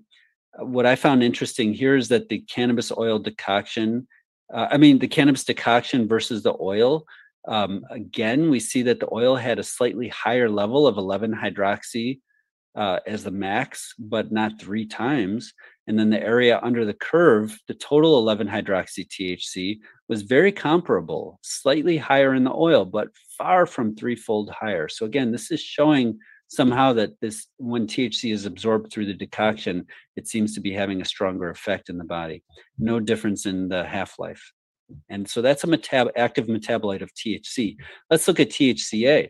uh, 0.57 0.65
what 0.65 0.85
I 0.85 0.95
found 0.95 1.21
interesting 1.21 1.73
here 1.73 1.95
is 1.97 2.07
that 2.07 2.29
the 2.29 2.39
cannabis 2.55 2.91
oil 3.05 3.19
decoction, 3.19 4.07
uh, 4.53 4.67
I 4.71 4.77
mean, 4.77 4.99
the 4.99 5.07
cannabis 5.17 5.43
decoction 5.43 6.07
versus 6.07 6.43
the 6.43 6.55
oil, 6.61 7.03
um, 7.47 7.83
again, 7.89 8.49
we 8.49 8.59
see 8.59 8.83
that 8.83 8.99
the 9.01 9.13
oil 9.13 9.35
had 9.35 9.59
a 9.59 9.63
slightly 9.63 10.07
higher 10.07 10.49
level 10.49 10.87
of 10.87 10.97
11 10.97 11.33
hydroxy 11.33 12.19
uh, 12.75 12.99
as 13.05 13.23
the 13.23 13.31
max, 13.31 13.93
but 13.99 14.31
not 14.31 14.61
three 14.61 14.85
times. 14.85 15.53
And 15.87 15.97
then 15.97 16.09
the 16.09 16.21
area 16.21 16.59
under 16.61 16.85
the 16.85 16.93
curve, 16.93 17.59
the 17.67 17.73
total 17.73 18.19
11 18.19 18.47
hydroxy 18.47 19.07
THC 19.07 19.79
was 20.07 20.21
very 20.21 20.51
comparable, 20.51 21.39
slightly 21.41 21.97
higher 21.97 22.33
in 22.33 22.43
the 22.43 22.53
oil, 22.53 22.85
but 22.85 23.09
far 23.37 23.65
from 23.65 23.95
threefold 23.95 24.49
higher. 24.51 24.87
So, 24.87 25.05
again, 25.05 25.31
this 25.31 25.51
is 25.51 25.59
showing 25.59 26.19
somehow 26.49 26.91
that 26.93 27.19
this 27.21 27.47
when 27.57 27.87
THC 27.87 28.33
is 28.33 28.45
absorbed 28.45 28.91
through 28.91 29.05
the 29.05 29.13
decoction, 29.13 29.85
it 30.15 30.27
seems 30.27 30.53
to 30.55 30.59
be 30.59 30.73
having 30.73 31.01
a 31.01 31.05
stronger 31.05 31.49
effect 31.49 31.89
in 31.89 31.97
the 31.97 32.03
body. 32.03 32.43
No 32.77 32.99
difference 32.99 33.45
in 33.45 33.69
the 33.69 33.85
half-life. 33.85 34.51
And 35.07 35.29
so 35.29 35.41
that's 35.41 35.63
a 35.63 35.67
metab- 35.67 36.11
active 36.15 36.47
metabolite 36.47 37.03
of 37.03 37.13
THC. 37.13 37.77
Let's 38.09 38.27
look 38.27 38.39
at 38.39 38.49
THCA. 38.49 39.29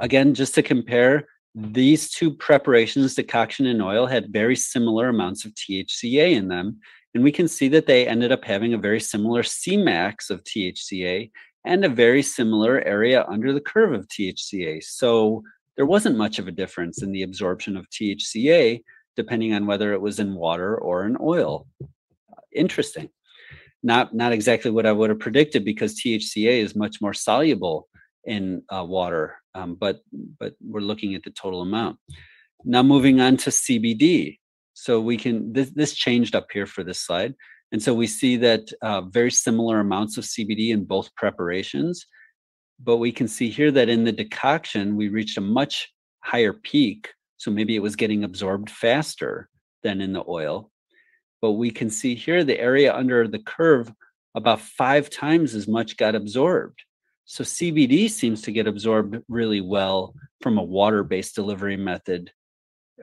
Again, 0.00 0.34
just 0.34 0.54
to 0.56 0.62
compare, 0.62 1.26
these 1.54 2.10
two 2.10 2.32
preparations, 2.32 3.14
decoction 3.14 3.66
and 3.66 3.82
oil, 3.82 4.06
had 4.06 4.32
very 4.32 4.56
similar 4.56 5.08
amounts 5.08 5.44
of 5.44 5.54
THCA 5.54 6.32
in 6.32 6.48
them. 6.48 6.78
And 7.14 7.24
we 7.24 7.32
can 7.32 7.48
see 7.48 7.68
that 7.68 7.86
they 7.86 8.06
ended 8.06 8.32
up 8.32 8.44
having 8.44 8.74
a 8.74 8.78
very 8.78 9.00
similar 9.00 9.42
Cmax 9.42 10.30
of 10.30 10.42
THCA 10.44 11.30
and 11.64 11.84
a 11.84 11.88
very 11.88 12.22
similar 12.22 12.80
area 12.84 13.24
under 13.28 13.52
the 13.52 13.60
curve 13.60 13.92
of 13.92 14.08
THCA. 14.08 14.82
So 14.84 15.42
there 15.78 15.86
wasn't 15.86 16.18
much 16.18 16.40
of 16.40 16.48
a 16.48 16.52
difference 16.52 17.02
in 17.02 17.12
the 17.12 17.22
absorption 17.22 17.76
of 17.76 17.88
THCA, 17.88 18.82
depending 19.16 19.54
on 19.54 19.64
whether 19.64 19.92
it 19.92 20.00
was 20.00 20.18
in 20.18 20.34
water 20.34 20.76
or 20.76 21.06
in 21.06 21.16
oil. 21.20 21.68
Interesting. 22.52 23.08
Not, 23.84 24.12
not 24.12 24.32
exactly 24.32 24.72
what 24.72 24.86
I 24.86 24.92
would 24.92 25.08
have 25.08 25.20
predicted 25.20 25.64
because 25.64 25.94
THCA 25.94 26.58
is 26.58 26.74
much 26.74 27.00
more 27.00 27.14
soluble 27.14 27.86
in 28.24 28.64
uh, 28.74 28.84
water, 28.84 29.36
um, 29.54 29.76
but, 29.76 30.00
but 30.40 30.54
we're 30.60 30.80
looking 30.80 31.14
at 31.14 31.22
the 31.22 31.30
total 31.30 31.62
amount. 31.62 31.96
Now 32.64 32.82
moving 32.82 33.20
on 33.20 33.36
to 33.38 33.50
CBD. 33.50 34.38
So 34.74 35.00
we 35.00 35.16
can, 35.16 35.52
this, 35.52 35.70
this 35.70 35.94
changed 35.94 36.34
up 36.34 36.48
here 36.52 36.66
for 36.66 36.82
this 36.82 36.98
slide. 36.98 37.36
And 37.70 37.80
so 37.80 37.94
we 37.94 38.08
see 38.08 38.36
that 38.38 38.68
uh, 38.82 39.02
very 39.02 39.30
similar 39.30 39.78
amounts 39.78 40.18
of 40.18 40.24
CBD 40.24 40.70
in 40.70 40.84
both 40.84 41.14
preparations 41.14 42.04
but 42.80 42.98
we 42.98 43.12
can 43.12 43.28
see 43.28 43.50
here 43.50 43.70
that 43.72 43.88
in 43.88 44.04
the 44.04 44.12
decoction, 44.12 44.96
we 44.96 45.08
reached 45.08 45.38
a 45.38 45.42
much 45.42 45.92
higher 46.20 46.52
peak. 46.52 47.12
So 47.36 47.50
maybe 47.50 47.76
it 47.76 47.82
was 47.82 47.96
getting 47.96 48.24
absorbed 48.24 48.70
faster 48.70 49.48
than 49.82 50.00
in 50.00 50.12
the 50.12 50.24
oil. 50.28 50.70
But 51.40 51.52
we 51.52 51.70
can 51.70 51.90
see 51.90 52.14
here 52.14 52.44
the 52.44 52.58
area 52.58 52.94
under 52.94 53.26
the 53.28 53.38
curve, 53.38 53.92
about 54.34 54.60
five 54.60 55.10
times 55.10 55.54
as 55.54 55.66
much 55.66 55.96
got 55.96 56.14
absorbed. 56.14 56.80
So 57.24 57.44
CBD 57.44 58.10
seems 58.10 58.42
to 58.42 58.52
get 58.52 58.66
absorbed 58.66 59.18
really 59.28 59.60
well 59.60 60.14
from 60.40 60.58
a 60.58 60.62
water 60.62 61.02
based 61.02 61.34
delivery 61.34 61.76
method, 61.76 62.32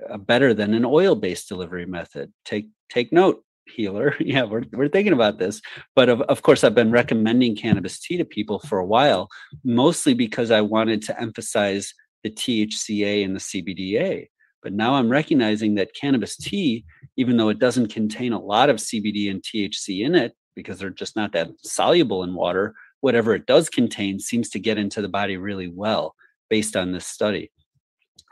uh, 0.10 0.18
better 0.18 0.54
than 0.54 0.74
an 0.74 0.86
oil 0.86 1.16
based 1.16 1.48
delivery 1.48 1.86
method. 1.86 2.34
Take, 2.44 2.70
take 2.90 3.14
note 3.14 3.45
healer. 3.68 4.16
yeah, 4.20 4.44
we're, 4.44 4.64
we're 4.72 4.90
thinking 4.90 5.14
about 5.14 5.40
this. 5.40 5.62
But 5.96 6.10
of, 6.10 6.22
of 6.22 6.42
course, 6.42 6.64
I've 6.64 6.76
been 6.76 6.92
recommending 6.92 7.56
cannabis 7.56 8.00
tea 8.00 8.18
to 8.18 8.26
people 8.26 8.60
for 8.60 8.80
a 8.80 8.86
while, 8.86 9.30
mostly 9.64 10.14
because 10.14 10.52
I 10.52 10.62
wanted 10.62 11.02
to 11.04 11.20
emphasize 11.20 11.94
the 12.24 12.32
THCA 12.32 13.24
and 13.24 13.36
the 13.36 13.40
CBDA. 13.40 14.28
But 14.64 14.74
now 14.74 14.96
I'm 14.96 15.10
recognizing 15.10 15.76
that 15.76 15.94
cannabis 15.94 16.36
tea, 16.36 16.86
even 17.18 17.38
though 17.38 17.50
it 17.50 17.60
doesn't 17.60 17.94
contain 17.94 18.34
a 18.34 18.42
lot 18.42 18.70
of 18.70 18.78
CBD 18.78 19.30
and 19.30 19.44
THC 19.44 20.04
in 20.04 20.16
it, 20.16 20.36
because 20.56 20.80
they're 20.80 20.90
just 20.90 21.16
not 21.16 21.34
that 21.34 21.50
soluble 21.64 22.24
in 22.24 22.34
water, 22.34 22.74
whatever 23.02 23.36
it 23.36 23.46
does 23.46 23.70
contain 23.70 24.20
seems 24.20 24.50
to 24.50 24.60
get 24.60 24.80
into 24.80 25.02
the 25.02 25.10
body 25.10 25.38
really 25.38 25.68
well 25.68 26.16
based 26.50 26.76
on 26.76 26.92
this 26.92 27.06
study. 27.06 27.52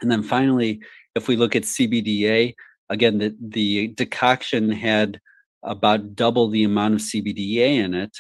And 0.02 0.10
then 0.10 0.24
finally, 0.24 0.82
if 1.16 1.28
we 1.28 1.36
look 1.36 1.56
at 1.56 1.64
CBDA, 1.64 2.56
again, 2.94 3.18
the, 3.18 3.36
the 3.40 3.88
decoction 3.90 4.72
had 4.72 5.20
about 5.64 6.16
double 6.16 6.50
the 6.50 6.64
amount 6.64 6.96
of 6.96 7.02
CBDA 7.02 7.78
in 7.78 7.94
it. 7.94 8.16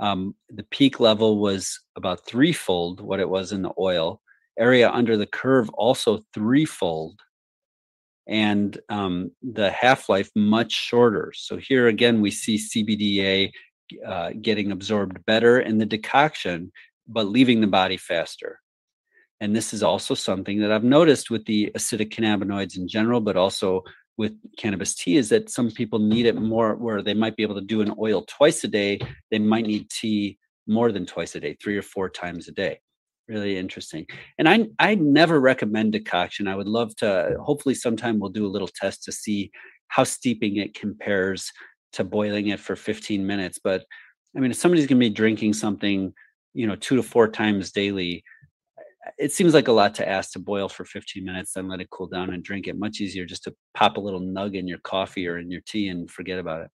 Um, 0.00 0.34
the 0.48 0.64
peak 0.64 1.00
level 1.00 1.38
was 1.38 1.80
about 1.96 2.26
threefold 2.26 3.00
what 3.00 3.20
it 3.20 3.28
was 3.28 3.52
in 3.52 3.62
the 3.62 3.72
oil. 3.78 4.20
Area 4.58 4.90
under 4.90 5.16
the 5.16 5.26
curve 5.26 5.68
also 5.70 6.24
threefold. 6.34 7.20
And 8.26 8.78
um, 8.88 9.30
the 9.42 9.70
half 9.70 10.08
life 10.08 10.30
much 10.36 10.72
shorter. 10.72 11.32
So 11.34 11.56
here 11.56 11.88
again, 11.88 12.20
we 12.20 12.30
see 12.30 12.58
CBDA 12.58 13.50
uh, 14.06 14.30
getting 14.42 14.70
absorbed 14.70 15.24
better 15.24 15.60
in 15.60 15.78
the 15.78 15.86
decoction 15.86 16.70
but 17.08 17.28
leaving 17.28 17.60
the 17.60 17.66
body 17.66 17.96
faster. 17.96 18.60
And 19.40 19.54
this 19.56 19.72
is 19.72 19.82
also 19.82 20.14
something 20.14 20.60
that 20.60 20.70
I've 20.70 20.84
noticed 20.84 21.30
with 21.30 21.44
the 21.46 21.70
acidic 21.76 22.12
cannabinoids 22.12 22.76
in 22.76 22.86
general, 22.86 23.20
but 23.20 23.36
also 23.36 23.82
with 24.18 24.34
cannabis 24.58 24.94
tea 24.94 25.16
is 25.16 25.28
that 25.30 25.48
some 25.48 25.70
people 25.70 26.00
need 26.00 26.26
it 26.26 26.34
more 26.34 26.74
where 26.74 27.00
they 27.02 27.14
might 27.14 27.36
be 27.36 27.44
able 27.44 27.54
to 27.54 27.60
do 27.60 27.80
an 27.80 27.94
oil 27.98 28.24
twice 28.26 28.64
a 28.64 28.68
day. 28.68 28.98
They 29.30 29.38
might 29.38 29.64
need 29.64 29.88
tea 29.88 30.38
more 30.66 30.92
than 30.92 31.06
twice 31.06 31.34
a 31.36 31.40
day, 31.40 31.56
three 31.62 31.78
or 31.78 31.82
four 31.82 32.10
times 32.10 32.48
a 32.48 32.52
day. 32.52 32.80
Really 33.28 33.56
interesting. 33.56 34.06
And 34.38 34.48
I 34.48 34.66
I 34.78 34.96
never 34.96 35.40
recommend 35.40 35.92
decoction. 35.92 36.48
I 36.48 36.56
would 36.56 36.68
love 36.68 36.96
to 36.96 37.36
hopefully 37.40 37.74
sometime 37.74 38.18
we'll 38.18 38.30
do 38.30 38.46
a 38.46 38.48
little 38.54 38.68
test 38.68 39.04
to 39.04 39.12
see 39.12 39.50
how 39.88 40.04
steeping 40.04 40.56
it 40.56 40.74
compares 40.74 41.52
to 41.92 42.04
boiling 42.04 42.48
it 42.48 42.60
for 42.60 42.76
15 42.76 43.26
minutes. 43.26 43.58
But 43.62 43.84
I 44.36 44.40
mean, 44.40 44.50
if 44.50 44.56
somebody's 44.56 44.86
going 44.86 45.00
to 45.00 45.08
be 45.08 45.14
drinking 45.14 45.54
something, 45.54 46.12
you 46.54 46.66
know, 46.66 46.76
two 46.76 46.96
to 46.96 47.02
four 47.02 47.28
times 47.28 47.70
daily, 47.70 48.24
it 49.18 49.32
seems 49.32 49.54
like 49.54 49.68
a 49.68 49.72
lot 49.72 49.94
to 49.96 50.08
ask 50.08 50.32
to 50.32 50.38
boil 50.38 50.68
for 50.68 50.84
15 50.84 51.24
minutes, 51.24 51.52
then 51.52 51.68
let 51.68 51.80
it 51.80 51.90
cool 51.90 52.06
down 52.06 52.32
and 52.32 52.42
drink 52.42 52.66
it. 52.66 52.78
Much 52.78 53.00
easier 53.00 53.24
just 53.24 53.44
to 53.44 53.54
pop 53.74 53.96
a 53.96 54.00
little 54.00 54.20
nug 54.20 54.56
in 54.56 54.66
your 54.66 54.78
coffee 54.78 55.26
or 55.26 55.38
in 55.38 55.50
your 55.50 55.62
tea 55.66 55.88
and 55.88 56.10
forget 56.10 56.38
about 56.38 56.62
it. 56.62 56.70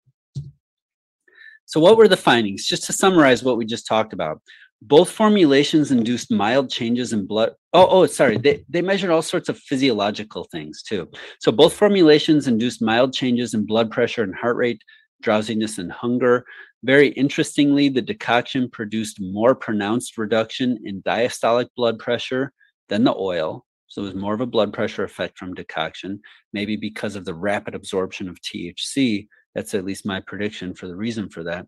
So, 1.67 1.81
what 1.81 1.97
were 1.97 2.09
the 2.09 2.17
findings? 2.17 2.67
Just 2.67 2.85
to 2.85 2.93
summarize 2.93 3.43
what 3.43 3.57
we 3.57 3.65
just 3.65 3.87
talked 3.87 4.13
about, 4.13 4.43
both 4.83 5.11
formulations 5.11 5.91
induced 5.91 6.31
mild 6.31 6.71
changes 6.71 7.13
in 7.13 7.27
blood. 7.27 7.53
Oh, 7.73 7.87
oh, 7.89 8.07
sorry. 8.07 8.39
They, 8.39 8.65
they 8.69 8.83
measured 8.83 9.11
all 9.11 9.23
sorts 9.23 9.49
of 9.49 9.59
physiological 9.59 10.49
things 10.51 10.83
too. 10.83 11.09
So, 11.39 11.53
both 11.53 11.73
formulations 11.73 12.49
induced 12.49 12.83
mild 12.83 13.13
changes 13.13 13.55
in 13.55 13.67
blood 13.67 13.91
pressure 13.91 14.23
and 14.23 14.35
heart 14.35 14.57
rate, 14.57 14.83
drowsiness, 15.23 15.79
and 15.79 15.93
hunger. 15.93 16.45
Very 16.83 17.09
interestingly, 17.09 17.89
the 17.89 18.03
decoction 18.03 18.71
produced 18.71 19.21
more 19.21 19.55
pronounced 19.55 20.17
reduction 20.17 20.79
in 20.85 21.03
diastolic 21.03 21.69
blood 21.77 21.99
pressure 21.99 22.53
than 22.89 23.05
the 23.05 23.15
oil. 23.15 23.67
So, 23.89 24.03
it 24.03 24.07
was 24.07 24.15
more 24.15 24.35
of 24.35 24.41
a 24.41 24.47
blood 24.47 24.73
pressure 24.73 25.05
effect 25.05 25.37
from 25.37 25.55
decoction, 25.55 26.21
maybe 26.53 26.77
because 26.77 27.17
of 27.17 27.25
the 27.25 27.35
rapid 27.35 27.75
absorption 27.75 28.29
of 28.29 28.41
THC. 28.41 29.27
That's 29.55 29.75
at 29.75 29.85
least 29.85 30.07
my 30.07 30.21
prediction 30.21 30.75
for 30.75 30.87
the 30.87 30.97
reason 30.97 31.29
for 31.29 31.43
that. 31.43 31.67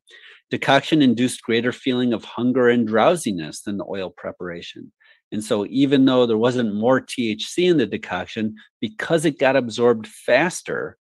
Decoction 0.51 1.03
induced 1.03 1.43
greater 1.43 1.73
feeling 1.73 2.13
of 2.13 2.25
hunger 2.25 2.69
and 2.69 2.87
drowsiness 2.87 3.63
than 3.63 3.77
the 3.77 3.87
oil 3.89 4.11
preparation. 4.17 4.93
And 5.33 5.43
so, 5.43 5.67
even 5.67 6.05
though 6.05 6.27
there 6.27 6.39
wasn't 6.39 6.75
more 6.75 7.01
THC 7.01 7.71
in 7.71 7.79
the 7.79 7.87
decoction, 7.87 8.55
because 8.81 9.25
it 9.25 9.39
got 9.39 9.57
absorbed 9.57 10.07
faster, 10.07 10.97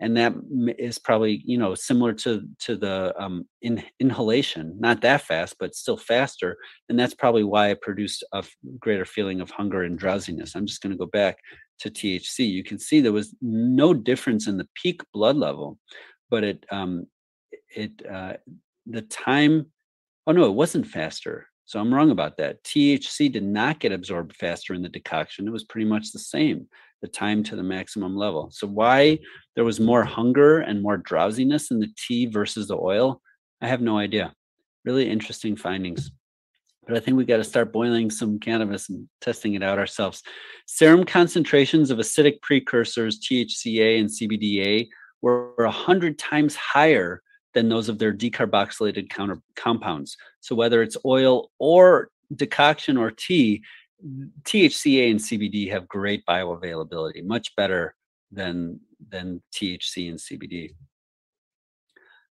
and 0.00 0.16
that 0.16 0.34
is 0.78 0.98
probably 0.98 1.42
you 1.44 1.58
know 1.58 1.74
similar 1.74 2.12
to 2.12 2.42
to 2.58 2.76
the 2.76 3.14
um, 3.18 3.46
in, 3.62 3.82
inhalation 4.00 4.76
not 4.78 5.00
that 5.00 5.22
fast 5.22 5.56
but 5.58 5.74
still 5.74 5.96
faster 5.96 6.56
and 6.88 6.98
that's 6.98 7.14
probably 7.14 7.44
why 7.44 7.68
it 7.68 7.80
produced 7.80 8.24
a 8.32 8.44
greater 8.78 9.04
feeling 9.04 9.40
of 9.40 9.50
hunger 9.50 9.82
and 9.82 9.98
drowsiness. 9.98 10.54
I'm 10.54 10.66
just 10.66 10.82
going 10.82 10.92
to 10.92 10.98
go 10.98 11.06
back 11.06 11.38
to 11.78 11.90
thc 11.90 12.38
you 12.38 12.64
can 12.64 12.78
see 12.78 13.00
there 13.00 13.12
was 13.12 13.34
no 13.42 13.92
difference 13.92 14.46
in 14.46 14.56
the 14.56 14.68
peak 14.74 15.02
blood 15.12 15.36
level 15.36 15.78
but 16.30 16.42
it 16.44 16.64
um 16.70 17.06
it 17.74 17.92
uh 18.10 18.34
the 18.86 19.02
time 19.02 19.66
oh 20.26 20.32
no 20.32 20.46
it 20.46 20.54
wasn't 20.54 20.86
faster 20.86 21.46
so 21.66 21.80
i'm 21.80 21.92
wrong 21.92 22.12
about 22.12 22.36
that. 22.36 22.62
Thc 22.62 23.30
did 23.30 23.42
not 23.42 23.80
get 23.80 23.90
absorbed 23.90 24.36
faster 24.36 24.72
in 24.72 24.82
the 24.82 24.88
decoction. 24.88 25.48
It 25.48 25.52
was 25.52 25.64
pretty 25.64 25.84
much 25.84 26.12
the 26.12 26.20
same 26.20 26.68
the 27.02 27.08
time 27.08 27.42
to 27.44 27.56
the 27.56 27.62
maximum 27.62 28.16
level. 28.16 28.50
So 28.52 28.66
why 28.66 29.18
there 29.54 29.64
was 29.64 29.80
more 29.80 30.04
hunger 30.04 30.60
and 30.60 30.82
more 30.82 30.96
drowsiness 30.96 31.70
in 31.70 31.80
the 31.80 31.92
tea 31.96 32.26
versus 32.26 32.68
the 32.68 32.76
oil, 32.76 33.20
I 33.60 33.68
have 33.68 33.80
no 33.80 33.98
idea. 33.98 34.34
Really 34.84 35.08
interesting 35.08 35.56
findings. 35.56 36.10
But 36.86 36.96
I 36.96 37.00
think 37.00 37.16
we 37.16 37.24
got 37.24 37.38
to 37.38 37.44
start 37.44 37.72
boiling 37.72 38.10
some 38.10 38.38
cannabis 38.38 38.88
and 38.88 39.08
testing 39.20 39.54
it 39.54 39.62
out 39.62 39.78
ourselves. 39.78 40.22
Serum 40.66 41.04
concentrations 41.04 41.90
of 41.90 41.98
acidic 41.98 42.40
precursors, 42.42 43.18
THCA 43.20 43.98
and 43.98 44.08
CBDA, 44.08 44.88
were 45.20 45.52
100 45.56 46.18
times 46.18 46.54
higher 46.54 47.22
than 47.54 47.68
those 47.68 47.88
of 47.88 47.98
their 47.98 48.12
decarboxylated 48.12 49.10
counter 49.10 49.40
compounds. 49.56 50.16
So 50.40 50.54
whether 50.54 50.82
it's 50.82 50.96
oil 51.04 51.50
or 51.58 52.10
decoction 52.34 52.96
or 52.96 53.10
tea, 53.10 53.62
THCA 54.04 55.10
and 55.10 55.20
CBD 55.20 55.70
have 55.70 55.88
great 55.88 56.24
bioavailability, 56.26 57.24
much 57.24 57.54
better 57.56 57.94
than 58.30 58.80
than 59.08 59.42
THC 59.54 60.10
and 60.10 60.18
CBD. 60.18 60.74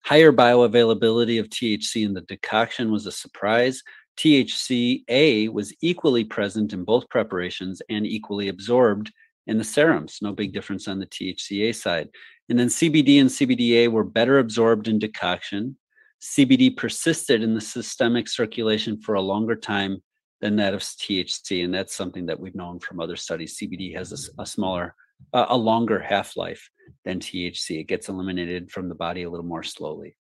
Higher 0.04 0.32
bioavailability 0.32 1.40
of 1.40 1.48
THC 1.48 2.04
in 2.04 2.14
the 2.14 2.20
decoction 2.22 2.92
was 2.92 3.06
a 3.06 3.12
surprise. 3.12 3.82
THCA 4.16 5.52
was 5.52 5.74
equally 5.80 6.24
present 6.24 6.72
in 6.72 6.84
both 6.84 7.08
preparations 7.08 7.82
and 7.90 8.06
equally 8.06 8.48
absorbed 8.48 9.12
in 9.46 9.58
the 9.58 9.64
serums. 9.64 10.18
No 10.22 10.32
big 10.32 10.52
difference 10.52 10.88
on 10.88 10.98
the 10.98 11.06
THCA 11.06 11.74
side. 11.74 12.08
And 12.48 12.58
then 12.58 12.68
CBD 12.68 13.20
and 13.20 13.28
CBDA 13.28 13.90
were 13.90 14.04
better 14.04 14.38
absorbed 14.38 14.88
in 14.88 14.98
decoction. 14.98 15.76
CBD 16.22 16.76
persisted 16.76 17.42
in 17.42 17.54
the 17.54 17.60
systemic 17.60 18.28
circulation 18.28 19.00
for 19.00 19.16
a 19.16 19.20
longer 19.20 19.56
time 19.56 20.02
than 20.40 20.56
that 20.56 20.74
of 20.74 20.80
THC, 20.80 21.64
and 21.64 21.72
that's 21.72 21.94
something 21.94 22.26
that 22.26 22.38
we've 22.38 22.54
known 22.54 22.78
from 22.78 23.00
other 23.00 23.16
studies. 23.16 23.58
CBD 23.58 23.96
has 23.96 24.12
a, 24.38 24.42
a 24.42 24.46
smaller, 24.46 24.94
uh, 25.32 25.46
a 25.48 25.56
longer 25.56 25.98
half 25.98 26.36
life 26.36 26.68
than 27.04 27.18
THC. 27.18 27.80
It 27.80 27.88
gets 27.88 28.08
eliminated 28.08 28.70
from 28.70 28.88
the 28.88 28.94
body 28.94 29.22
a 29.22 29.30
little 29.30 29.46
more 29.46 29.62
slowly. 29.62 30.16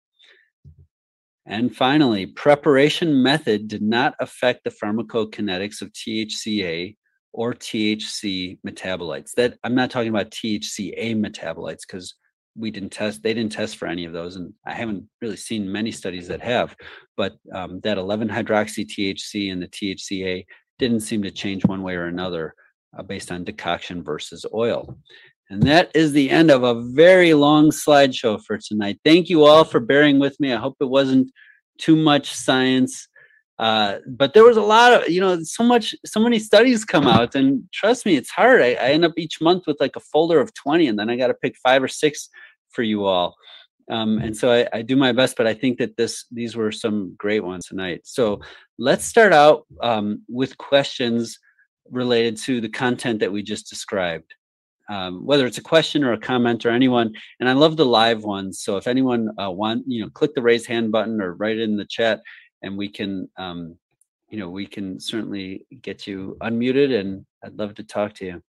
And 1.45 1.75
finally, 1.75 2.25
preparation 2.25 3.21
method 3.21 3.67
did 3.67 3.81
not 3.81 4.15
affect 4.19 4.63
the 4.63 4.71
pharmacokinetics 4.71 5.81
of 5.81 5.91
THCA 5.91 6.95
or 7.33 7.53
THC 7.53 8.57
metabolites. 8.65 9.33
That 9.33 9.57
I'm 9.63 9.75
not 9.75 9.91
talking 9.91 10.09
about 10.09 10.31
THCA 10.31 11.15
metabolites 11.15 11.81
because 11.87 12.15
we 12.57 12.71
didn't 12.71 12.91
test 12.91 13.21
they 13.21 13.33
didn't 13.33 13.51
test 13.51 13.77
for 13.77 13.87
any 13.87 14.05
of 14.05 14.13
those 14.13 14.35
and 14.35 14.53
i 14.65 14.73
haven't 14.73 15.03
really 15.21 15.35
seen 15.35 15.71
many 15.71 15.91
studies 15.91 16.27
that 16.27 16.41
have 16.41 16.75
but 17.17 17.33
um, 17.53 17.79
that 17.81 17.97
11 17.97 18.29
hydroxy 18.29 18.85
thc 18.85 19.51
and 19.51 19.61
the 19.61 19.67
thca 19.67 20.45
didn't 20.79 21.01
seem 21.01 21.23
to 21.23 21.31
change 21.31 21.65
one 21.65 21.83
way 21.83 21.95
or 21.95 22.05
another 22.05 22.53
uh, 22.97 23.03
based 23.03 23.31
on 23.31 23.43
decoction 23.43 24.03
versus 24.03 24.45
oil. 24.53 24.97
And 25.49 25.61
that 25.63 25.91
is 25.93 26.11
the 26.11 26.29
end 26.29 26.49
of 26.49 26.63
a 26.63 26.81
very 26.93 27.33
long 27.33 27.69
slideshow 27.69 28.41
for 28.43 28.57
tonight. 28.57 28.99
Thank 29.05 29.29
you 29.29 29.45
all 29.45 29.63
for 29.63 29.79
bearing 29.79 30.17
with 30.19 30.39
me. 30.39 30.51
I 30.51 30.57
hope 30.57 30.77
it 30.79 30.89
wasn't 30.89 31.31
too 31.77 31.95
much 31.95 32.33
science 32.33 33.07
uh, 33.57 33.99
but 34.05 34.33
there 34.33 34.43
was 34.43 34.57
a 34.57 34.61
lot 34.61 34.93
of 34.93 35.09
you 35.09 35.21
know 35.21 35.41
so 35.43 35.63
much 35.63 35.95
so 36.05 36.19
many 36.19 36.39
studies 36.39 36.83
come 36.83 37.07
out 37.07 37.35
and 37.35 37.63
trust 37.71 38.05
me 38.05 38.15
it's 38.15 38.29
hard 38.29 38.61
I, 38.61 38.73
I 38.73 38.89
end 38.91 39.05
up 39.05 39.13
each 39.17 39.39
month 39.39 39.65
with 39.65 39.77
like 39.79 39.95
a 39.95 40.01
folder 40.01 40.41
of 40.41 40.53
20 40.53 40.87
and 40.87 40.99
then 40.99 41.09
i 41.09 41.15
got 41.15 41.27
to 41.27 41.33
pick 41.33 41.55
five 41.63 41.81
or 41.81 41.87
six 41.87 42.29
for 42.75 42.83
you 42.83 43.05
all. 43.05 43.35
Um, 43.89 44.19
and 44.19 44.35
so 44.35 44.51
I, 44.51 44.67
I, 44.77 44.81
do 44.81 44.95
my 44.95 45.11
best, 45.11 45.37
but 45.37 45.45
I 45.45 45.53
think 45.53 45.77
that 45.77 45.95
this 45.95 46.25
these 46.31 46.55
were 46.55 46.71
some 46.71 47.13
great 47.17 47.43
ones 47.43 47.67
tonight. 47.67 48.01
So 48.03 48.41
let's 48.79 49.05
start 49.05 49.31
out 49.31 49.67
um, 49.81 50.23
with 50.27 50.57
questions 50.57 51.37
related 51.91 52.35
to 52.37 52.61
the 52.61 52.69
content 52.69 53.19
that 53.19 53.31
we 53.31 53.43
just 53.43 53.69
described. 53.69 54.33
Um, 54.89 55.25
whether 55.25 55.47
it's 55.47 55.59
a 55.59 55.63
question 55.63 56.03
or 56.03 56.13
a 56.13 56.17
comment 56.17 56.65
or 56.65 56.69
anyone, 56.69 57.13
and 57.39 57.47
I 57.49 57.53
love 57.53 57.77
the 57.77 57.85
live 57.85 58.23
ones. 58.23 58.61
So 58.61 58.77
if 58.77 58.87
anyone 58.87 59.29
uh, 59.39 59.51
want, 59.51 59.83
you 59.87 60.01
know, 60.01 60.09
click 60.11 60.33
the 60.35 60.43
raise 60.43 60.65
hand 60.65 60.91
button 60.91 61.21
or 61.21 61.33
write 61.35 61.57
it 61.57 61.63
in 61.63 61.75
the 61.75 61.85
chat, 61.85 62.21
and 62.65 62.75
we 62.75 62.89
can, 62.89 63.29
um, 63.37 63.77
you 64.27 64.39
know, 64.39 64.49
we 64.49 64.65
can 64.65 64.99
certainly 64.99 65.65
get 65.83 66.07
you 66.07 66.35
unmuted, 66.41 66.99
and 66.99 67.25
I'd 67.43 67.57
love 67.57 67.75
to 67.75 67.83
talk 67.83 68.15
to 68.15 68.25
you. 68.25 68.43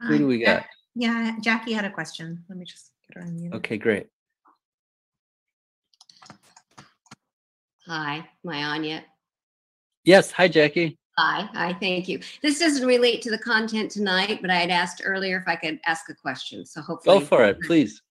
Who 0.00 0.18
do 0.18 0.26
we 0.26 0.38
got? 0.44 0.64
Yeah, 0.94 1.36
Jackie 1.42 1.74
had 1.74 1.84
a 1.84 1.90
question. 1.90 2.42
Let 2.48 2.58
me 2.58 2.64
just 2.64 2.90
get 3.06 3.22
her 3.22 3.28
unmuted. 3.28 3.54
Okay, 3.56 3.76
great. 3.76 4.06
Hi, 7.86 8.16
am 8.44 8.50
I 8.50 8.64
on? 8.64 9.02
Yes. 10.04 10.30
Hi, 10.32 10.48
Jackie. 10.48 10.98
Hi, 11.18 11.48
hi, 11.54 11.76
thank 11.80 12.08
you. 12.08 12.20
This 12.42 12.58
doesn't 12.58 12.86
relate 12.86 13.22
to 13.22 13.30
the 13.30 13.38
content 13.38 13.90
tonight, 13.90 14.40
but 14.40 14.50
I 14.50 14.56
had 14.56 14.70
asked 14.70 15.02
earlier 15.04 15.38
if 15.38 15.48
I 15.48 15.56
could 15.56 15.80
ask 15.86 16.08
a 16.10 16.14
question. 16.14 16.64
So 16.66 16.80
hopefully. 16.80 17.20
Go 17.20 17.24
for 17.24 17.44
it, 17.44 17.60
please. 17.62 18.02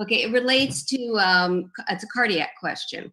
Okay, 0.00 0.22
it 0.22 0.32
relates 0.32 0.84
to, 0.86 1.18
um, 1.18 1.72
it's 1.88 2.04
a 2.04 2.08
cardiac 2.08 2.50
question. 2.60 3.12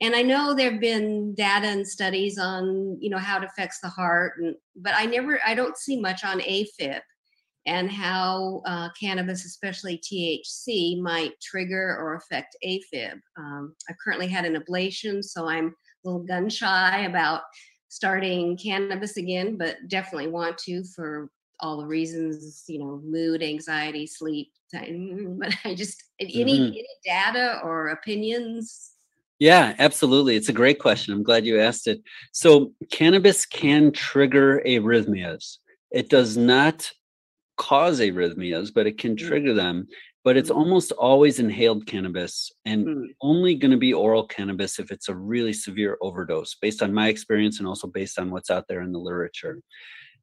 And 0.00 0.14
I 0.14 0.22
know 0.22 0.54
there 0.54 0.72
have 0.72 0.80
been 0.80 1.34
data 1.34 1.66
and 1.66 1.86
studies 1.86 2.38
on, 2.38 2.98
you 3.00 3.10
know, 3.10 3.18
how 3.18 3.38
it 3.38 3.44
affects 3.44 3.80
the 3.80 3.88
heart, 3.88 4.34
and, 4.40 4.54
but 4.76 4.94
I 4.96 5.06
never, 5.06 5.40
I 5.44 5.54
don't 5.54 5.76
see 5.76 6.00
much 6.00 6.24
on 6.24 6.40
AFib 6.40 7.00
and 7.66 7.90
how 7.90 8.62
uh, 8.64 8.88
cannabis, 8.98 9.44
especially 9.44 9.98
THC, 9.98 11.00
might 11.00 11.38
trigger 11.40 11.96
or 11.98 12.14
affect 12.14 12.56
AFib. 12.64 13.20
Um, 13.36 13.74
I 13.88 13.94
currently 14.02 14.28
had 14.28 14.44
an 14.44 14.56
ablation, 14.56 15.22
so 15.22 15.46
I'm 15.46 15.66
a 15.66 16.08
little 16.08 16.24
gun 16.24 16.48
shy 16.48 17.00
about 17.00 17.42
starting 17.88 18.56
cannabis 18.56 19.16
again, 19.16 19.56
but 19.56 19.76
definitely 19.88 20.28
want 20.28 20.56
to 20.58 20.84
for 20.94 21.28
all 21.60 21.78
the 21.78 21.86
reasons, 21.86 22.64
you 22.68 22.78
know, 22.78 23.00
mood, 23.04 23.42
anxiety, 23.42 24.06
sleep. 24.06 24.48
But 25.38 25.54
I 25.64 25.74
just 25.74 26.02
any 26.20 26.32
mm-hmm. 26.34 26.72
any 26.72 26.86
data 27.04 27.60
or 27.64 27.88
opinions 27.88 28.92
Yeah, 29.40 29.74
absolutely. 29.78 30.34
It's 30.36 30.48
a 30.48 30.52
great 30.62 30.78
question. 30.80 31.14
I'm 31.14 31.22
glad 31.22 31.46
you 31.46 31.60
asked 31.60 31.86
it. 31.86 32.00
So, 32.32 32.72
cannabis 32.90 33.46
can 33.46 33.92
trigger 33.92 34.60
arrhythmias. 34.66 35.58
It 35.92 36.08
does 36.10 36.36
not 36.36 36.90
cause 37.56 38.00
arrhythmias, 38.00 38.72
but 38.74 38.86
it 38.86 38.98
can 38.98 39.14
Mm. 39.14 39.28
trigger 39.28 39.54
them. 39.54 39.86
But 40.24 40.36
it's 40.36 40.50
Mm. 40.50 40.56
almost 40.56 40.90
always 40.92 41.38
inhaled 41.38 41.86
cannabis 41.86 42.50
and 42.64 42.86
Mm. 42.86 43.04
only 43.20 43.54
going 43.54 43.70
to 43.70 43.76
be 43.78 43.94
oral 43.94 44.26
cannabis 44.26 44.78
if 44.80 44.90
it's 44.90 45.08
a 45.08 45.14
really 45.14 45.52
severe 45.52 45.96
overdose, 46.00 46.56
based 46.60 46.82
on 46.82 46.92
my 46.92 47.08
experience 47.08 47.58
and 47.60 47.68
also 47.68 47.86
based 47.86 48.18
on 48.18 48.30
what's 48.32 48.50
out 48.50 48.66
there 48.68 48.82
in 48.82 48.90
the 48.92 48.98
literature. 48.98 49.62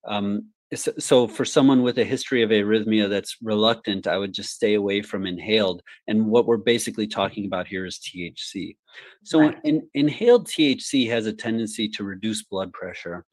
Um, 0.06 0.52
so, 0.74 0.92
so 0.98 1.28
for 1.28 1.46
someone 1.46 1.84
with 1.84 2.00
a 2.00 2.04
history 2.04 2.42
of 2.42 2.50
arrhythmia 2.50 3.10
that's 3.10 3.38
reluctant, 3.42 4.08
I 4.08 4.18
would 4.18 4.34
just 4.34 4.54
stay 4.54 4.74
away 4.74 5.02
from 5.02 5.28
inhaled. 5.28 5.82
And 6.08 6.26
what 6.26 6.48
we're 6.48 6.58
basically 6.58 7.08
talking 7.08 7.46
about 7.46 7.68
here 7.68 7.86
is 7.86 8.00
THC. 8.00 8.76
So 9.24 9.42
Right. 9.42 9.58
in, 9.64 9.88
inhaled 9.94 10.48
THC 10.48 11.08
has 11.10 11.28
a 11.28 11.34
tendency 11.34 11.88
to 11.90 12.04
reduce 12.04 12.44
blood 12.44 12.74
pressure. 12.74 13.26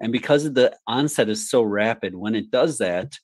And 0.00 0.12
because 0.12 0.44
of 0.44 0.54
the 0.54 0.76
onset 0.86 1.28
is 1.28 1.48
so 1.48 1.62
rapid, 1.62 2.14
when 2.14 2.34
it 2.34 2.50
does 2.50 2.78
that, 2.78 3.18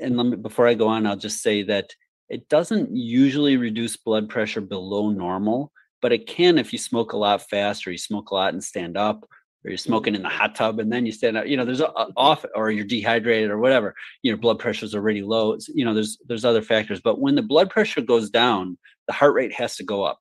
and 0.00 0.16
let 0.16 0.26
me, 0.26 0.36
before 0.36 0.66
I 0.66 0.74
go 0.74 0.88
on, 0.88 1.06
I'll 1.06 1.16
just 1.16 1.42
say 1.42 1.62
that 1.64 1.90
it 2.28 2.48
doesn't 2.48 2.90
usually 2.90 3.56
reduce 3.56 3.96
blood 3.96 4.28
pressure 4.28 4.60
below 4.60 5.10
normal, 5.10 5.70
but 6.02 6.12
it 6.12 6.26
can 6.26 6.58
if 6.58 6.72
you 6.72 6.78
smoke 6.78 7.12
a 7.12 7.16
lot 7.16 7.48
fast 7.48 7.86
or 7.86 7.92
you 7.92 7.98
smoke 7.98 8.30
a 8.30 8.34
lot 8.34 8.52
and 8.52 8.64
stand 8.64 8.96
up 8.96 9.24
or 9.64 9.70
you're 9.70 9.78
smoking 9.78 10.14
in 10.14 10.22
the 10.22 10.28
hot 10.28 10.54
tub 10.54 10.78
and 10.78 10.92
then 10.92 11.04
you 11.06 11.12
stand 11.12 11.36
up 11.36 11.46
you 11.46 11.56
know 11.56 11.64
there's 11.64 11.80
a, 11.80 11.86
a- 11.86 12.12
off 12.16 12.44
or 12.54 12.70
you're 12.70 12.84
dehydrated 12.84 13.50
or 13.50 13.58
whatever 13.58 13.94
your 14.22 14.36
blood 14.36 14.58
pressure 14.58 14.84
is 14.84 14.94
already 14.94 15.22
low 15.22 15.52
It's- 15.54 15.68
you 15.74 15.84
know 15.84 15.94
there's 15.94 16.18
there's 16.28 16.44
other 16.44 16.62
factors 16.62 17.00
but 17.00 17.20
when 17.20 17.34
the 17.34 17.42
blood 17.42 17.70
pressure 17.70 18.00
goes 18.00 18.30
down 18.30 18.78
the 19.06 19.12
heart 19.12 19.34
rate 19.34 19.52
has 19.54 19.76
to 19.76 19.84
go 19.84 20.02
up 20.04 20.20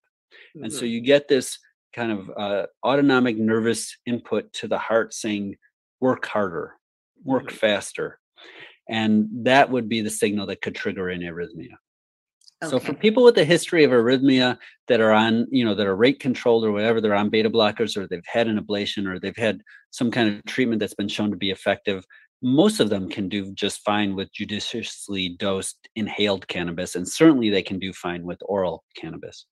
and 0.64 0.72
so 0.72 0.84
Mhm. 0.84 0.90
you 0.92 1.02
get 1.02 1.28
this 1.28 1.60
kind 1.94 2.12
of 2.12 2.30
uh, 2.38 2.66
autonomic 2.86 3.38
nervous 3.38 3.98
input 4.06 4.52
to 4.54 4.68
the 4.68 4.78
heart 4.78 5.14
saying 5.14 5.56
work 6.02 6.26
harder 6.26 6.74
work 7.24 7.48
Mhm. 7.48 7.52
faster 7.56 8.20
and 8.90 9.28
that 9.46 9.70
would 9.70 9.90
be 9.90 10.02
the 10.02 10.10
signal 10.10 10.46
that 10.48 10.62
could 10.62 10.76
trigger 10.76 11.10
an 11.10 11.22
arrhythmia 11.22 11.76
so 12.64 12.80
for 12.80 12.94
people 12.94 13.24
with 13.24 13.38
a 13.38 13.44
history 13.44 13.84
of 13.84 13.92
arrhythmia 13.92 14.58
that 14.88 15.02
are 15.02 15.12
on, 15.12 15.48
you 15.52 15.66
know, 15.66 15.76
that 15.76 15.86
are 15.86 15.96
rate 15.96 16.20
controlled 16.20 16.64
or 16.64 16.72
whatever, 16.72 17.02
they're 17.02 17.14
on 17.14 17.30
beta 17.30 17.50
blockers 17.50 17.98
or 17.98 18.08
they've 18.08 18.26
had 18.26 18.48
an 18.48 18.60
ablation 18.60 19.08
or 19.08 19.20
they've 19.20 19.36
had 19.36 19.62
some 19.92 20.10
kind 20.10 20.30
of 20.30 20.44
treatment 20.46 20.80
that's 20.80 20.94
been 20.94 21.08
shown 21.08 21.30
to 21.32 21.38
be 21.38 21.52
effective, 21.52 22.06
most 22.42 22.80
of 22.80 22.90
them 22.90 23.10
can 23.10 23.30
do 23.30 23.52
just 23.54 23.82
fine 23.84 24.16
with 24.16 24.32
judiciously 24.34 25.30
dosed 25.30 25.90
inhaled 25.96 26.48
cannabis, 26.48 26.96
and 26.96 27.08
certainly 27.08 27.50
they 27.50 27.64
can 27.64 27.80
do 27.80 27.92
fine 27.94 28.24
with 28.24 28.40
oral 28.46 28.84
cannabis. 28.96 29.46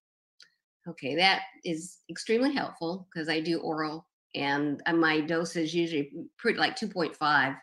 Okay, 0.88 1.16
that 1.16 1.44
is 1.64 2.00
extremely 2.10 2.54
helpful 2.54 3.08
because 3.14 3.30
I 3.30 3.40
do 3.40 3.60
oral 3.60 4.06
and 4.36 4.82
uh, 4.86 4.94
my 4.94 5.22
dose 5.22 5.56
is 5.56 5.74
usually 5.74 6.12
pretty 6.38 6.60
like 6.60 6.76
2.5 6.76 7.58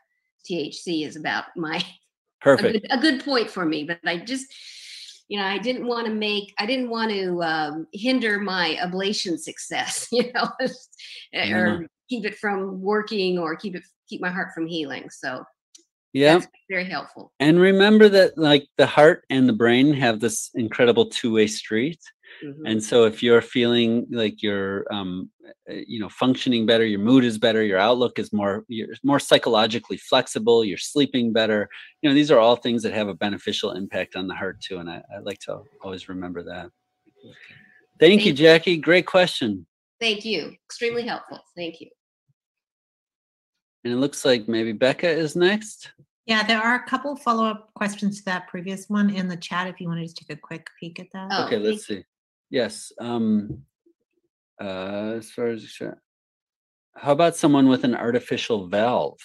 THC 0.51 1.07
is 1.07 1.17
about 1.17 1.45
my 1.57 1.77
a 1.77 1.85
Perfect. 2.41 2.73
good, 2.73 2.87
a 2.91 2.99
good 2.99 3.25
point 3.25 3.51
for 3.51 3.67
me. 3.67 3.85
But 3.85 3.99
I 4.07 4.17
just, 4.17 4.47
you 5.31 5.39
know, 5.39 5.45
I 5.47 5.59
didn't 5.59 5.87
want 5.87 6.09
to 6.09 6.13
make, 6.13 6.53
I 6.59 6.67
didn't 6.67 6.91
want 6.91 7.13
to 7.13 7.41
um, 7.45 7.87
hinder 7.93 8.41
my 8.41 8.77
ablation 8.83 9.39
success, 9.39 10.09
you 10.13 10.25
know, 10.35 10.51
Yeah. 11.33 11.57
or 11.57 11.87
keep 12.11 12.27
it 12.27 12.37
from 12.37 12.81
working 12.83 13.39
or 13.39 13.55
keep 13.55 13.77
it 13.77 13.85
keep 14.09 14.21
my 14.21 14.29
heart 14.29 14.49
from 14.53 14.67
healing. 14.67 15.09
So 15.09 15.45
Yeah. 16.13 16.33
that's 16.35 16.49
very 16.69 16.85
helpful. 16.85 17.33
And 17.39 17.61
remember 17.61 18.09
that 18.09 18.37
like 18.37 18.67
the 18.77 18.87
heart 18.87 19.25
and 19.31 19.49
the 19.49 19.53
brain 19.53 19.93
have 19.93 20.19
this 20.19 20.51
incredible 20.55 21.07
two-way 21.07 21.47
street. 21.47 22.01
Mhm. 22.45 22.63
And 22.67 22.83
so 22.83 23.05
if 23.05 23.23
you're 23.23 23.41
feeling 23.57 24.09
like 24.11 24.43
you're 24.43 24.85
um, 24.93 25.31
you 25.69 26.01
know 26.01 26.09
functioning 26.09 26.67
better, 26.67 26.85
your 26.85 27.01
mood 27.01 27.25
is 27.25 27.39
better, 27.39 27.63
your 27.63 27.79
outlook 27.79 28.19
is 28.19 28.33
more 28.33 28.65
you're 28.69 28.89
more 29.03 29.19
psychologically 29.19 29.97
flexible, 29.97 30.65
you're 30.65 30.79
sleeping 30.79 31.33
better. 31.33 31.69
You 32.03 32.11
know, 32.11 32.15
these 32.15 32.31
are 32.31 32.39
all 32.39 32.57
things 32.57 32.83
that 32.83 32.93
have 32.93 33.09
a 33.09 33.15
beneficial 33.15 33.73
impact 33.73 34.17
on 34.17 34.27
the 34.27 34.35
heart 34.35 34.61
too. 34.61 34.79
And 34.79 34.91
I, 34.91 35.03
I 35.15 35.21
like 35.21 35.39
to 35.41 35.63
always 35.83 36.09
remember 36.09 36.43
that. 36.45 36.71
Thank 37.99 38.13
you, 38.13 38.17
Thank 38.17 38.27
you. 38.27 38.33
Jackie. 38.33 38.77
Great 38.79 39.07
question. 39.07 39.67
Thank 40.01 40.25
you. 40.25 40.55
Extremely 40.67 41.07
helpful. 41.07 41.41
Thank 41.57 41.81
you. 41.81 41.89
And 43.85 43.93
it 43.93 43.97
looks 43.97 44.25
like 44.25 44.49
maybe 44.49 44.73
Becca 44.73 45.09
is 45.09 45.37
next. 45.37 45.93
Yeah, 46.27 46.47
there 46.47 46.61
are 46.61 46.77
a 46.77 46.89
couple 46.89 47.17
follow-up 47.17 47.71
questions 47.75 48.19
to 48.19 48.25
that 48.27 48.47
previous 48.49 48.89
one 48.89 49.11
in 49.11 49.27
the 49.27 49.37
chat 49.37 49.67
if 49.67 49.81
you 49.81 49.89
want 49.89 50.01
to 50.01 50.05
just 50.05 50.17
take 50.17 50.37
a 50.37 50.41
quick 50.41 50.67
peek 50.79 51.01
at 51.01 51.07
that. 51.13 51.29
Oh, 51.33 51.47
okay, 51.47 51.57
let's 51.57 51.87
see. 51.87 52.05
Yes. 52.51 52.93
Um 53.01 53.65
uh 54.61 55.15
as 55.19 55.31
far 55.31 55.49
as 55.49 55.65
sure. 55.65 56.01
How 56.97 57.13
about 57.13 57.37
someone 57.37 57.69
with 57.69 57.85
an 57.85 57.95
artificial 57.95 58.69
valve? 58.69 59.19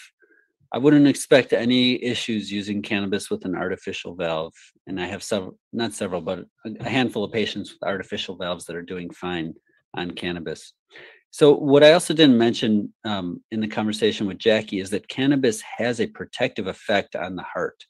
I 0.72 0.78
wouldn't 0.78 1.08
expect 1.08 1.54
any 1.54 2.04
issues 2.04 2.52
using 2.52 2.82
cannabis 2.82 3.30
with 3.30 3.46
an 3.46 3.56
artificial 3.56 4.16
valve. 4.16 4.54
And 4.88 5.00
I 5.00 5.06
have 5.06 5.24
several, 5.24 5.58
not 5.72 5.94
several, 5.94 6.22
but 6.22 6.40
a 6.66 6.70
a 6.82 6.90
handful 6.90 7.24
of 7.24 7.32
patients 7.32 7.72
with 7.72 7.88
artificial 7.88 8.36
valves 8.36 8.66
that 8.66 8.76
are 8.76 8.82
doing 8.82 9.10
fine 9.12 9.54
on 9.94 10.12
cannabis. 10.12 10.74
So, 11.32 11.54
what 11.54 11.84
I 11.84 11.94
also 11.94 12.14
didn't 12.14 12.38
mention 12.38 12.94
um, 13.04 13.42
in 13.52 13.60
the 13.60 13.68
conversation 13.68 14.28
with 14.28 14.38
Jackie 14.38 14.80
is 14.80 14.90
that 14.92 15.08
cannabis 15.08 15.62
has 15.62 16.00
a 16.00 16.08
protective 16.08 16.68
effect 16.68 17.16
on 17.16 17.36
the 17.36 17.44
heart. 17.44 17.84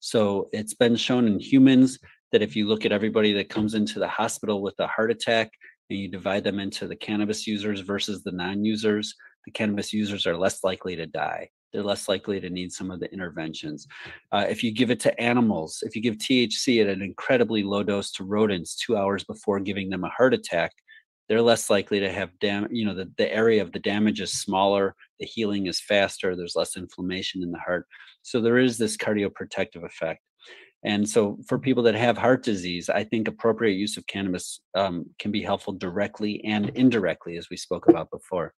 So, 0.00 0.48
it's 0.52 0.74
been 0.74 0.96
shown 0.96 1.26
in 1.26 1.38
humans 1.38 1.98
that 2.32 2.42
if 2.42 2.56
you 2.56 2.66
look 2.66 2.84
at 2.84 2.92
everybody 2.92 3.32
that 3.34 3.48
comes 3.48 3.74
into 3.74 3.98
the 3.98 4.08
hospital 4.08 4.62
with 4.62 4.74
a 4.78 4.86
heart 4.86 5.10
attack 5.10 5.52
and 5.90 5.98
you 5.98 6.08
divide 6.08 6.44
them 6.44 6.58
into 6.58 6.86
the 6.86 6.96
cannabis 6.96 7.46
users 7.46 7.80
versus 7.80 8.22
the 8.22 8.32
non 8.32 8.64
users, 8.64 9.14
the 9.44 9.50
cannabis 9.50 9.92
users 9.92 10.26
are 10.26 10.36
less 10.36 10.62
likely 10.64 10.96
to 10.96 11.06
die. 11.06 11.48
They're 11.72 11.82
less 11.82 12.08
likely 12.08 12.40
to 12.40 12.48
need 12.48 12.72
some 12.72 12.90
of 12.90 13.00
the 13.00 13.12
interventions. 13.12 13.86
Uh, 14.32 14.46
if 14.48 14.62
you 14.62 14.72
give 14.72 14.90
it 14.90 15.00
to 15.00 15.20
animals, 15.20 15.82
if 15.82 15.94
you 15.94 16.00
give 16.00 16.16
THC 16.16 16.80
at 16.82 16.88
an 16.88 17.02
incredibly 17.02 17.62
low 17.62 17.82
dose 17.82 18.10
to 18.12 18.24
rodents 18.24 18.76
two 18.76 18.96
hours 18.96 19.24
before 19.24 19.60
giving 19.60 19.90
them 19.90 20.04
a 20.04 20.08
heart 20.08 20.32
attack, 20.32 20.72
they're 21.28 21.42
less 21.42 21.68
likely 21.68 22.00
to 22.00 22.10
have 22.10 22.36
dam 22.40 22.66
you 22.70 22.84
know 22.84 22.94
the, 22.94 23.10
the 23.18 23.32
area 23.32 23.62
of 23.62 23.72
the 23.72 23.78
damage 23.78 24.20
is 24.20 24.32
smaller 24.32 24.94
the 25.20 25.26
healing 25.26 25.66
is 25.66 25.80
faster 25.80 26.34
there's 26.34 26.56
less 26.56 26.76
inflammation 26.76 27.42
in 27.42 27.50
the 27.50 27.58
heart 27.58 27.86
so 28.22 28.40
there 28.40 28.58
is 28.58 28.78
this 28.78 28.96
cardioprotective 28.96 29.84
effect 29.84 30.20
and 30.84 31.08
so 31.08 31.38
for 31.46 31.58
people 31.58 31.82
that 31.82 31.94
have 31.94 32.16
heart 32.16 32.42
disease 32.42 32.88
i 32.88 33.02
think 33.04 33.28
appropriate 33.28 33.74
use 33.74 33.96
of 33.96 34.06
cannabis 34.06 34.60
um, 34.74 35.04
can 35.18 35.30
be 35.30 35.42
helpful 35.42 35.72
directly 35.72 36.44
and 36.44 36.70
indirectly 36.70 37.36
as 37.36 37.50
we 37.50 37.56
spoke 37.56 37.88
about 37.88 38.10
before 38.10 38.54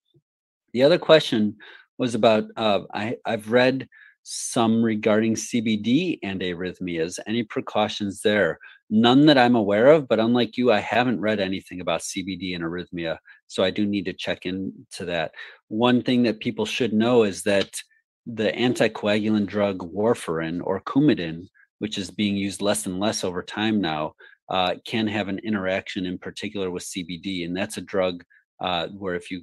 the 0.73 0.83
other 0.83 0.99
question 0.99 1.57
was 1.99 2.15
about 2.15 2.45
uh, 2.57 2.81
I, 2.93 3.17
i've 3.25 3.51
read 3.51 3.89
some 4.23 4.83
regarding 4.83 5.35
cbd 5.35 6.19
and 6.23 6.41
arrhythmias 6.41 7.19
any 7.27 7.43
precautions 7.45 8.21
there 8.23 8.59
None 8.91 9.27
that 9.27 9.37
I'm 9.37 9.55
aware 9.55 9.89
of, 9.89 10.09
but 10.09 10.19
unlike 10.19 10.57
you, 10.57 10.73
I 10.73 10.79
haven't 10.79 11.21
read 11.21 11.41
anything 11.41 11.81
about 11.81 12.01
CBD 12.01 12.55
and 12.55 12.65
arrhythmia. 12.65 13.19
So 13.47 13.63
I 13.63 13.71
do 13.71 13.85
need 13.85 14.07
to 14.07 14.15
check 14.15 14.47
into 14.47 15.05
that. 15.05 15.33
One 15.69 16.03
thing 16.03 16.23
that 16.23 16.41
people 16.41 16.65
should 16.65 16.95
know 16.95 17.25
is 17.25 17.43
that 17.43 17.71
the 18.27 18.51
anticoagulant 18.53 19.47
drug 19.47 19.79
warfarin 19.93 20.61
or 20.65 20.81
Coumadin, 20.81 21.49
which 21.79 21.99
is 21.99 22.11
being 22.11 22.37
used 22.37 22.61
less 22.61 22.87
and 22.87 22.99
less 23.01 23.25
over 23.25 23.43
time 23.43 23.81
now, 23.81 24.15
uh, 24.49 24.75
can 24.85 25.07
have 25.07 25.29
an 25.29 25.39
interaction 25.41 26.07
in 26.07 26.19
particular 26.19 26.71
with 26.71 26.85
CBD. 26.85 27.45
And 27.45 27.57
that's 27.57 27.77
a 27.77 27.83
drug 27.83 28.25
uh, 28.61 28.89
where 28.89 29.15
if 29.15 29.31
you 29.31 29.43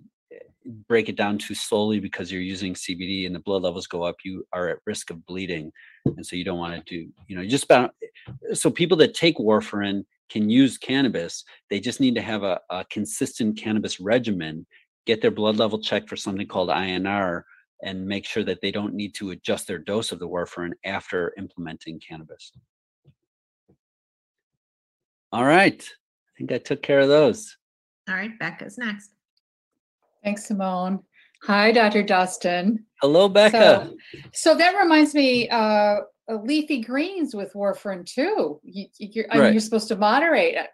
break 0.87 1.09
it 1.09 1.15
down 1.15 1.37
too 1.37 1.53
slowly 1.53 1.99
because 1.99 2.31
you're 2.31 2.41
using 2.41 2.73
CBD 2.73 3.25
and 3.25 3.35
the 3.35 3.39
blood 3.39 3.61
levels 3.61 3.87
go 3.87 4.03
up, 4.03 4.15
you 4.23 4.45
are 4.53 4.69
at 4.69 4.79
risk 4.85 5.09
of 5.11 5.25
bleeding. 5.25 5.71
And 6.05 6.25
so 6.25 6.35
you 6.35 6.43
don't 6.43 6.57
want 6.57 6.73
to 6.75 6.81
do, 6.89 7.09
you 7.27 7.35
know, 7.35 7.41
you 7.41 7.49
just 7.49 7.65
about 7.65 7.91
so 8.53 8.69
people 8.69 8.97
that 8.97 9.13
take 9.13 9.37
warfarin 9.37 10.03
can 10.29 10.49
use 10.49 10.77
cannabis. 10.77 11.43
They 11.69 11.79
just 11.79 11.99
need 11.99 12.15
to 12.15 12.21
have 12.21 12.43
a, 12.43 12.59
a 12.69 12.85
consistent 12.85 13.57
cannabis 13.57 13.99
regimen, 13.99 14.65
get 15.05 15.21
their 15.21 15.31
blood 15.31 15.57
level 15.57 15.79
checked 15.79 16.09
for 16.09 16.15
something 16.15 16.47
called 16.47 16.69
INR, 16.69 17.43
and 17.83 18.05
make 18.05 18.25
sure 18.25 18.43
that 18.43 18.61
they 18.61 18.71
don't 18.71 18.93
need 18.93 19.13
to 19.15 19.31
adjust 19.31 19.67
their 19.67 19.77
dose 19.77 20.11
of 20.11 20.19
the 20.19 20.27
warfarin 20.27 20.71
after 20.83 21.33
implementing 21.37 21.99
cannabis. 21.99 22.51
All 25.31 25.45
right. 25.45 25.81
I 25.83 26.31
think 26.37 26.51
I 26.51 26.57
took 26.57 26.81
care 26.81 26.99
of 27.01 27.07
those. 27.09 27.57
All 28.07 28.15
right, 28.15 28.37
Becca's 28.39 28.77
next. 28.77 29.11
Thanks, 30.23 30.45
Simone. 30.45 31.03
Hi, 31.43 31.71
Dr. 31.71 32.03
Dustin. 32.03 32.85
Hello, 33.01 33.27
Becca. 33.29 33.91
So, 33.91 34.17
so 34.33 34.55
that 34.55 34.75
reminds 34.77 35.13
me, 35.13 35.49
uh, 35.49 35.97
leafy 36.43 36.81
greens 36.81 37.35
with 37.35 37.53
warfarin 37.53 38.05
too. 38.05 38.59
You, 38.63 38.87
you're, 38.97 39.25
and 39.31 39.41
Right. 39.41 39.53
you're 39.53 39.61
supposed 39.61 39.87
to 39.89 39.95
moderate 39.95 40.55
it. 40.55 40.69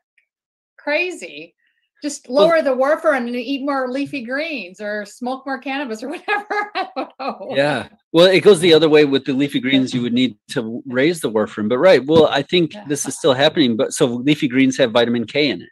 Crazy. 0.78 1.56
Just 2.02 2.28
Well- 2.28 2.48
lower 2.48 2.62
the 2.62 2.76
warfarin 2.76 3.28
and 3.28 3.36
eat 3.36 3.64
more 3.64 3.90
leafy 3.90 4.24
greens 4.24 4.82
or 4.82 5.06
smoke 5.06 5.46
more 5.46 5.60
cannabis 5.60 6.02
or 6.02 6.10
whatever. 6.14 6.72
I 6.76 6.88
don't 6.96 7.10
know. 7.20 7.48
Yeah. 7.56 7.90
Well, 8.12 8.26
it 8.26 8.42
goes 8.42 8.60
the 8.60 8.74
other 8.74 8.90
way 8.90 9.06
with 9.06 9.26
the 9.26 9.34
leafy 9.34 9.60
greens. 9.60 9.94
You 9.94 10.02
would 10.02 10.14
need 10.14 10.36
to 10.50 10.82
raise 10.88 11.22
the 11.22 11.30
warfarin, 11.32 11.70
but 11.70 11.78
right. 11.78 12.04
Well, 12.06 12.28
I 12.28 12.42
think 12.42 12.74
Yeah. 12.74 12.86
this 12.88 13.08
is 13.08 13.18
still 13.18 13.34
happening. 13.34 13.78
But 13.78 13.94
so 13.94 14.06
leafy 14.08 14.48
greens 14.48 14.78
have 14.78 14.92
vitamin 14.92 15.26
K 15.26 15.50
in 15.50 15.62
it, 15.62 15.70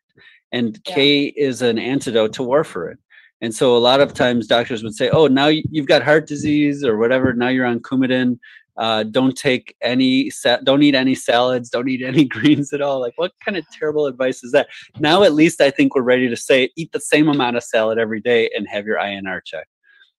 and 0.51 0.79
Yeah. 0.87 0.93
K 0.95 1.23
is 1.35 1.61
an 1.61 1.79
antidote 1.79 2.33
to 2.33 2.43
warfarin. 2.43 2.95
And 3.41 3.55
so 3.55 3.75
a 3.75 3.79
lot 3.79 4.01
of 4.01 4.13
times 4.13 4.47
doctors 4.47 4.83
would 4.83 4.95
say, 4.95 5.09
"Oh, 5.09 5.27
now 5.27 5.47
you- 5.47 5.63
you've 5.71 5.87
got 5.87 6.03
heart 6.03 6.27
disease 6.27 6.83
or 6.83 6.97
whatever. 6.97 7.33
Now 7.33 7.47
you're 7.47 7.65
on 7.65 7.79
Coumadin. 7.79 8.37
Uh, 8.79 9.03
don't 9.03 9.37
take 9.37 9.75
any, 9.81 10.29
sa- 10.29 10.57
don't 10.63 10.81
eat 10.81 10.95
any 10.95 11.13
salads. 11.13 11.69
Don't 11.69 11.89
eat 11.89 12.01
any 12.03 12.25
greens 12.35 12.73
at 12.73 12.81
all." 12.81 12.99
Like, 12.99 13.13
what 13.17 13.33
kind 13.43 13.57
of 13.57 13.65
terrible 13.77 14.07
advice 14.07 14.43
is 14.43 14.51
that? 14.53 14.67
Now, 14.99 15.23
at 15.23 15.33
least 15.33 15.61
I 15.61 15.69
think 15.69 15.95
we're 15.95 16.01
ready 16.01 16.29
to 16.29 16.37
say, 16.37 16.71
eat 16.75 16.91
the 16.91 16.99
same 16.99 17.27
amount 17.27 17.57
of 17.57 17.63
salad 17.63 17.99
every 17.99 18.21
day 18.21 18.49
and 18.55 18.67
have 18.69 18.85
your 18.85 18.97
INR 18.97 19.41
checked. 19.45 19.69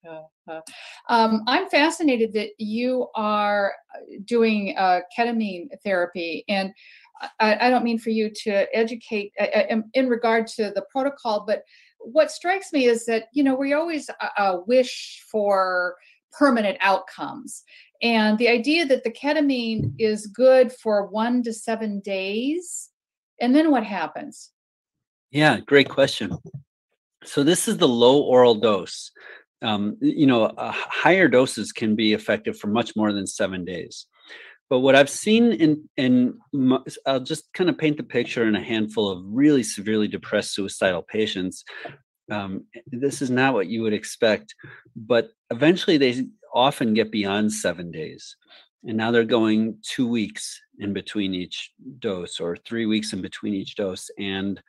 Uh, 0.09 0.23
uh, 0.51 0.61
um, 1.09 1.43
I'm 1.47 1.69
fascinated 1.69 2.33
that 2.33 2.51
you 2.59 3.09
are 3.15 3.75
uh, 3.95 3.99
doing 4.25 4.75
uh, 4.79 5.01
ketamine 5.17 5.69
therapy, 5.85 6.45
and 6.49 6.73
I, 7.39 7.67
I 7.67 7.71
don't 7.71 7.85
mean 7.85 7.99
for 7.99 8.11
you 8.11 8.31
to 8.45 8.77
educate 8.77 9.33
uh, 9.39 9.47
uh, 9.55 9.83
in, 9.93 10.09
regard 10.09 10.47
to 10.49 10.73
the 10.75 10.85
protocol, 10.91 11.45
but 11.47 11.65
what 11.99 12.31
strikes 12.31 12.73
me 12.73 12.87
is 12.87 13.05
that 13.07 13.25
you 13.35 13.43
know 13.43 13.55
we 13.55 13.75
always 13.75 14.09
wish 14.67 15.23
for 15.31 15.97
permanent 16.33 16.79
outcomes, 16.81 17.63
and 18.03 18.39
the 18.39 18.49
idea 18.49 18.87
that 18.87 19.05
the 19.05 19.11
ketamine 19.11 19.93
is 19.99 20.27
good 20.27 20.73
for 20.73 21.07
one 21.07 21.43
to 21.43 21.53
seven 21.53 22.01
days, 22.01 22.91
and 23.41 23.55
then 23.55 23.71
what 23.71 23.85
happens? 23.85 24.51
Yeah, 25.31 25.61
great 25.61 25.89
question. 25.89 26.37
So 27.25 27.43
this 27.43 27.69
is 27.69 27.77
the 27.77 27.89
low 27.89 28.23
oral 28.23 28.57
dose. 28.57 29.11
Um, 29.63 29.97
you 30.01 30.27
know, 30.27 30.45
uh, 30.45 30.73
higher 30.73 31.29
doses 31.29 31.71
can 31.71 31.95
be 31.95 32.15
effective 32.15 32.59
for 32.59 32.69
much 32.69 32.97
more 32.97 33.13
than 33.13 33.27
seven 33.27 33.65
days. 33.65 34.07
But 34.71 34.81
what 34.81 34.95
I've 34.95 35.11
seen 35.11 35.53
in 35.53 35.89
in 35.97 36.39
I'll 37.05 37.21
just 37.21 37.53
kind 37.53 37.69
of 37.69 37.77
paint 37.77 37.97
the 37.97 38.05
picture 38.05 38.47
in 38.47 38.55
a 38.55 38.63
handful 38.63 39.11
of 39.11 39.23
really 39.27 39.65
severely 39.65 40.09
depressed 40.09 40.55
suicidal 40.55 41.03
patients. 41.03 41.65
Um, 42.31 42.67
this 42.87 43.21
is 43.21 43.31
not 43.31 43.55
what 43.55 43.67
you 43.67 43.83
would 43.83 43.93
expect, 43.93 44.55
but 44.95 45.31
eventually 45.51 45.99
they 45.99 46.27
often 46.55 46.95
get 46.95 47.11
beyond 47.11 47.53
seven 47.53 47.91
days, 47.91 48.37
and 48.85 48.97
now 48.97 49.11
they're 49.11 49.25
going 49.25 49.77
two 49.83 50.09
weeks 50.09 50.61
in 50.79 50.93
between 50.93 51.35
each 51.35 51.71
dose 51.99 52.41
or 52.41 52.57
three 52.57 52.87
weeks 52.87 53.13
in 53.13 53.21
between 53.23 53.55
each 53.55 53.77
dose, 53.77 54.11
and 54.19 54.61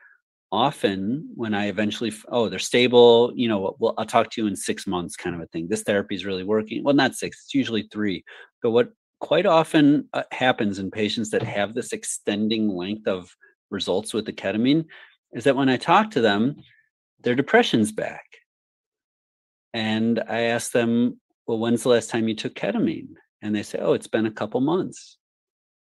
often 0.51 1.29
when 1.35 1.53
i 1.53 1.67
eventually 1.67 2.11
oh 2.27 2.49
they're 2.49 2.59
stable 2.59 3.31
you 3.35 3.47
know 3.47 3.73
well 3.79 3.93
i'll 3.97 4.05
talk 4.05 4.29
to 4.29 4.41
you 4.41 4.47
in 4.47 4.55
six 4.55 4.85
months 4.85 5.15
kind 5.15 5.33
of 5.35 5.41
a 5.41 5.45
thing. 5.47 5.67
This 5.67 5.83
therapy 5.83 6.15
is 6.15 6.25
really 6.25 6.43
working. 6.43 6.83
Well 6.83 6.93
not 6.93 7.15
six 7.15 7.43
it's 7.45 7.55
usually 7.55 7.83
three 7.83 8.23
but 8.61 8.71
what 8.71 8.89
quite 9.21 9.45
often 9.45 10.09
uh, 10.13 10.23
happens 10.31 10.79
in 10.79 10.91
patients 10.91 11.29
that 11.29 11.43
have 11.43 11.73
this 11.73 11.93
extending 11.93 12.67
length 12.67 13.07
of 13.07 13.33
results 13.69 14.13
with 14.13 14.25
the 14.25 14.33
ketamine 14.33 14.85
is 15.31 15.45
that 15.45 15.55
when 15.55 15.69
i 15.69 15.77
talk 15.77 16.11
to 16.11 16.21
them 16.21 16.55
their 17.21 17.35
depression's 17.35 17.91
back 17.91 18.25
and 19.73 20.23
i 20.27 20.41
ask 20.41 20.71
them 20.71 21.19
well 21.47 21.59
when's 21.59 21.83
the 21.83 21.89
last 21.89 22.09
time 22.09 22.27
you 22.27 22.35
took 22.35 22.53
ketamine 22.55 23.09
and 23.41 23.55
they 23.55 23.63
say 23.63 23.79
oh 23.79 23.93
it's 23.93 24.07
been 24.07 24.25
a 24.25 24.31
couple 24.31 24.61
months 24.61 25.17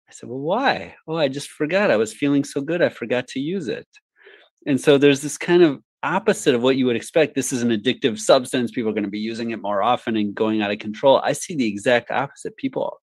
i 0.10 0.14
said 0.14 0.30
well 0.30 0.40
why 0.40 0.96
oh 1.08 1.16
i 1.16 1.28
just 1.28 1.50
forgot 1.50 1.92
i 1.92 1.98
was 1.98 2.14
feeling 2.14 2.44
so 2.44 2.62
good 2.62 2.82
i 2.82 2.90
forgot 2.90 3.28
to 3.28 3.40
use 3.40 3.68
it 3.68 3.88
and 4.66 4.80
so 4.80 4.98
there's 4.98 5.22
this 5.22 5.38
kind 5.38 5.64
of 5.64 5.80
opposite 6.06 6.54
of 6.56 6.62
what 6.62 6.78
you 6.78 6.86
would 6.86 6.96
expect. 6.96 7.36
This 7.36 7.52
is 7.52 7.64
an 7.64 7.70
addictive 7.70 8.20
substance. 8.20 8.72
People 8.72 8.92
are 8.92 8.94
going 8.94 9.04
to 9.04 9.10
be 9.10 9.20
using 9.20 9.52
it 9.52 9.62
more 9.62 9.82
often 9.82 10.16
and 10.16 10.36
going 10.36 10.62
out 10.62 10.72
of 10.72 10.80
control. 10.80 11.20
I 11.24 11.34
see 11.34 11.56
the 11.56 11.68
exact 11.68 12.12
opposite. 12.12 12.56
People 12.58 13.02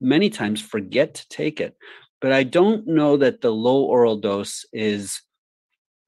many 0.00 0.28
times 0.30 0.60
forget 0.60 1.14
to 1.14 1.28
take 1.28 1.60
it. 1.60 1.76
But 2.20 2.32
I 2.32 2.42
don't 2.42 2.86
know 2.86 3.16
that 3.16 3.40
the 3.40 3.50
low 3.50 3.82
oral 3.84 4.16
dose 4.16 4.64
is, 4.72 5.22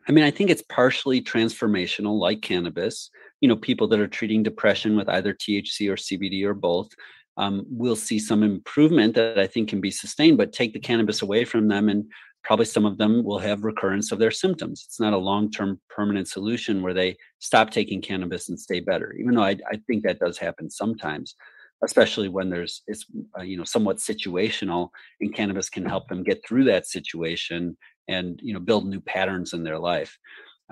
I 0.07 0.13
mean, 0.13 0.25
I 0.25 0.31
think 0.31 0.51
it's 0.51 0.65
partially 0.69 1.23
transformational, 1.23 2.19
like 2.19 2.43
cannabis. 2.43 3.11
You 3.43 3.49
know, 3.49 3.57
people 3.57 3.87
that 3.89 4.01
are 4.01 4.09
treating 4.09 4.43
depression 4.43 4.97
with 4.97 5.11
either 5.11 5.35
THC 5.35 5.91
or 5.91 5.97
CBD 5.97 6.45
or 6.45 6.55
both 6.55 6.89
um, 7.37 7.67
will 7.69 7.97
see 7.97 8.19
some 8.19 8.43
improvement 8.43 9.15
that 9.15 9.39
I 9.39 9.47
think 9.47 9.69
can 9.69 9.81
be 9.81 9.91
sustained, 9.91 10.39
but 10.39 10.53
take 10.53 10.73
the 10.73 10.81
cannabis 10.81 11.21
away 11.21 11.45
from 11.45 11.69
them 11.69 11.91
and 11.91 12.05
probably 12.45 12.65
some 12.65 12.85
of 12.85 12.99
them 12.99 13.23
will 13.25 13.39
have 13.39 13.65
recurrence 13.65 14.13
of 14.13 14.19
their 14.19 14.31
symptoms. 14.31 14.85
It's 14.87 15.01
not 15.01 15.13
a 15.13 15.19
long 15.19 15.51
term 15.51 15.81
permanent 15.89 16.29
solution 16.29 16.83
where 16.83 16.95
they 16.95 17.17
stop 17.39 17.71
taking 17.71 18.01
cannabis 18.01 18.49
and 18.49 18.59
stay 18.59 18.81
better, 18.81 19.15
even 19.19 19.35
though 19.35 19.45
I, 19.45 19.57
I 19.71 19.77
think 19.87 20.03
that 20.03 20.19
does 20.19 20.39
happen 20.39 20.69
sometimes, 20.71 21.35
especially 21.85 22.29
when 22.29 22.51
there's 22.51 22.83
it's 22.87 23.07
uh, 23.39 23.43
you 23.43 23.57
know 23.57 23.65
somewhat 23.65 23.99
situational 23.99 24.89
and 25.21 25.35
cannabis 25.35 25.71
can 25.71 25.87
help 25.87 26.09
them 26.09 26.25
get 26.25 26.45
through 26.47 26.65
that 26.65 26.87
situation 26.87 27.77
and 28.09 28.41
you 28.43 28.53
know 28.53 28.61
build 28.61 28.87
new 28.87 29.01
patterns 29.01 29.53
in 29.53 29.63
their 29.63 29.79
life. 29.79 30.19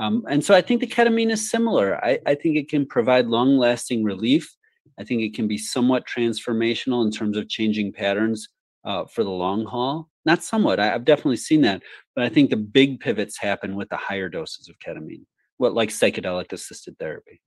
Um, 0.01 0.25
and 0.31 0.43
so 0.43 0.55
I 0.55 0.63
think 0.63 0.81
the 0.81 0.87
ketamine 0.87 1.31
is 1.31 1.51
similar. 1.51 2.03
I, 2.03 2.19
I 2.25 2.35
think 2.35 2.57
it 2.57 2.71
can 2.71 2.87
provide 2.87 3.27
long 3.27 3.59
lasting 3.59 4.03
relief. 4.03 4.57
I 4.99 5.05
think 5.05 5.21
it 5.21 5.35
can 5.35 5.47
be 5.47 5.59
somewhat 5.59 6.07
transformational 6.07 7.05
in 7.05 7.13
terms 7.13 7.37
of 7.37 7.51
changing 7.51 7.93
patterns 7.93 8.49
uh, 8.85 9.05
for 9.05 9.25
the 9.25 9.31
long 9.31 9.67
haul. 9.67 10.09
Not 10.25 10.43
somewhat. 10.43 10.81
I, 10.81 10.95
I've 10.95 11.05
definitely 11.05 11.37
seen 11.37 11.61
that, 11.63 11.83
but 12.17 12.25
I 12.25 12.31
think 12.31 12.49
the 12.49 12.57
big 12.57 13.01
pivots 13.01 13.37
happen 13.39 13.77
with 13.77 13.91
the 13.91 13.99
higher 13.99 14.31
doses 14.31 14.71
of 14.71 14.79
ketamine, 14.79 15.27
what 15.59 15.75
like 15.75 15.91
psychedelic 15.91 16.51
assisted 16.53 16.99
therapy. 16.99 17.43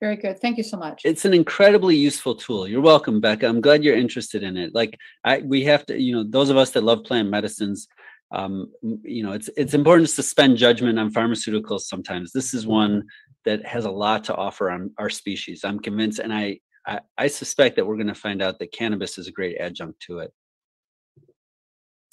Very 0.00 0.16
good. 0.16 0.38
Thank 0.38 0.56
you 0.56 0.64
so 0.64 0.78
much. 0.78 1.02
It's 1.04 1.26
an 1.26 1.34
incredibly 1.34 1.96
useful 1.96 2.34
tool. 2.34 2.68
You're 2.68 2.82
welcome, 2.82 3.20
Becca. 3.20 3.46
I'm 3.46 3.62
glad 3.62 3.84
you're 3.84 3.96
interested 3.96 4.42
in 4.42 4.56
it. 4.56 4.74
Like 4.74 4.98
I, 5.24 5.38
we 5.38 5.64
have 5.64 5.84
to, 5.86 6.00
you 6.00 6.14
know, 6.14 6.24
those 6.26 6.50
of 6.50 6.56
us 6.56 6.70
that 6.70 6.84
love 6.84 7.04
plant 7.04 7.30
medicines, 7.30 7.88
um, 8.32 8.72
you 8.82 9.22
know, 9.22 9.32
it's 9.32 9.48
it's 9.56 9.74
important 9.74 10.08
to 10.08 10.14
suspend 10.14 10.56
judgment 10.56 10.98
on 10.98 11.12
pharmaceuticals. 11.12 11.82
Sometimes 11.82 12.32
this 12.32 12.54
is 12.54 12.66
one 12.66 13.04
that 13.44 13.64
has 13.64 13.84
a 13.84 13.90
lot 13.90 14.24
to 14.24 14.34
offer 14.34 14.70
on 14.70 14.90
our 14.98 15.10
species. 15.10 15.64
I'm 15.64 15.78
convinced, 15.78 16.18
and 16.18 16.32
I 16.32 16.60
I, 16.86 17.00
I 17.16 17.26
suspect 17.28 17.76
that 17.76 17.86
we're 17.86 17.96
going 17.96 18.06
to 18.08 18.14
find 18.14 18.42
out 18.42 18.58
that 18.58 18.72
cannabis 18.72 19.18
is 19.18 19.28
a 19.28 19.32
great 19.32 19.58
adjunct 19.58 20.00
to 20.02 20.18
it. 20.20 20.32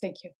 Thank 0.01 0.23
you. 0.23 0.31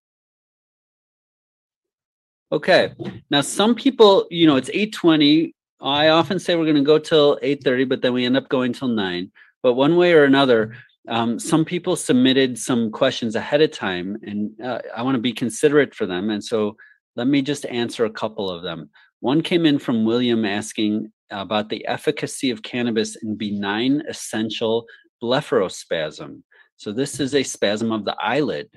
Okay. 2.52 2.92
Now 3.30 3.40
some 3.40 3.74
people, 3.74 4.26
you 4.30 4.46
know, 4.46 4.56
it's 4.56 4.68
820. 4.68 5.54
I 5.80 6.08
often 6.08 6.38
say 6.38 6.54
we're 6.54 6.64
going 6.64 6.76
to 6.76 6.82
go 6.82 6.98
till 6.98 7.38
8:30, 7.42 7.88
but 7.88 8.00
then 8.00 8.12
we 8.12 8.24
end 8.24 8.36
up 8.36 8.48
going 8.48 8.72
till 8.72 8.88
9. 8.88 9.30
But 9.62 9.74
one 9.74 9.96
way 9.96 10.12
or 10.12 10.24
another, 10.24 10.76
um, 11.08 11.38
some 11.38 11.64
people 11.64 11.96
submitted 11.96 12.58
some 12.58 12.90
questions 12.90 13.36
ahead 13.36 13.60
of 13.60 13.70
time, 13.70 14.16
and 14.22 14.50
uh, 14.62 14.78
I 14.96 15.02
want 15.02 15.16
to 15.16 15.20
be 15.20 15.32
considerate 15.32 15.94
for 15.94 16.06
them. 16.06 16.30
And 16.30 16.42
so 16.42 16.76
let 17.16 17.26
me 17.26 17.42
just 17.42 17.66
answer 17.66 18.04
a 18.04 18.10
couple 18.10 18.50
of 18.50 18.62
them. 18.62 18.90
One 19.20 19.42
came 19.42 19.66
in 19.66 19.78
from 19.78 20.04
William 20.04 20.44
asking 20.44 21.10
about 21.30 21.68
the 21.68 21.86
efficacy 21.86 22.50
of 22.50 22.62
cannabis 22.62 23.16
in 23.16 23.36
benign 23.36 24.02
essential 24.08 24.84
blepharospasm. 25.22 26.42
So 26.76 26.92
this 26.92 27.20
is 27.20 27.34
a 27.34 27.42
spasm 27.42 27.92
of 27.92 28.04
the 28.04 28.16
eyelid 28.20 28.68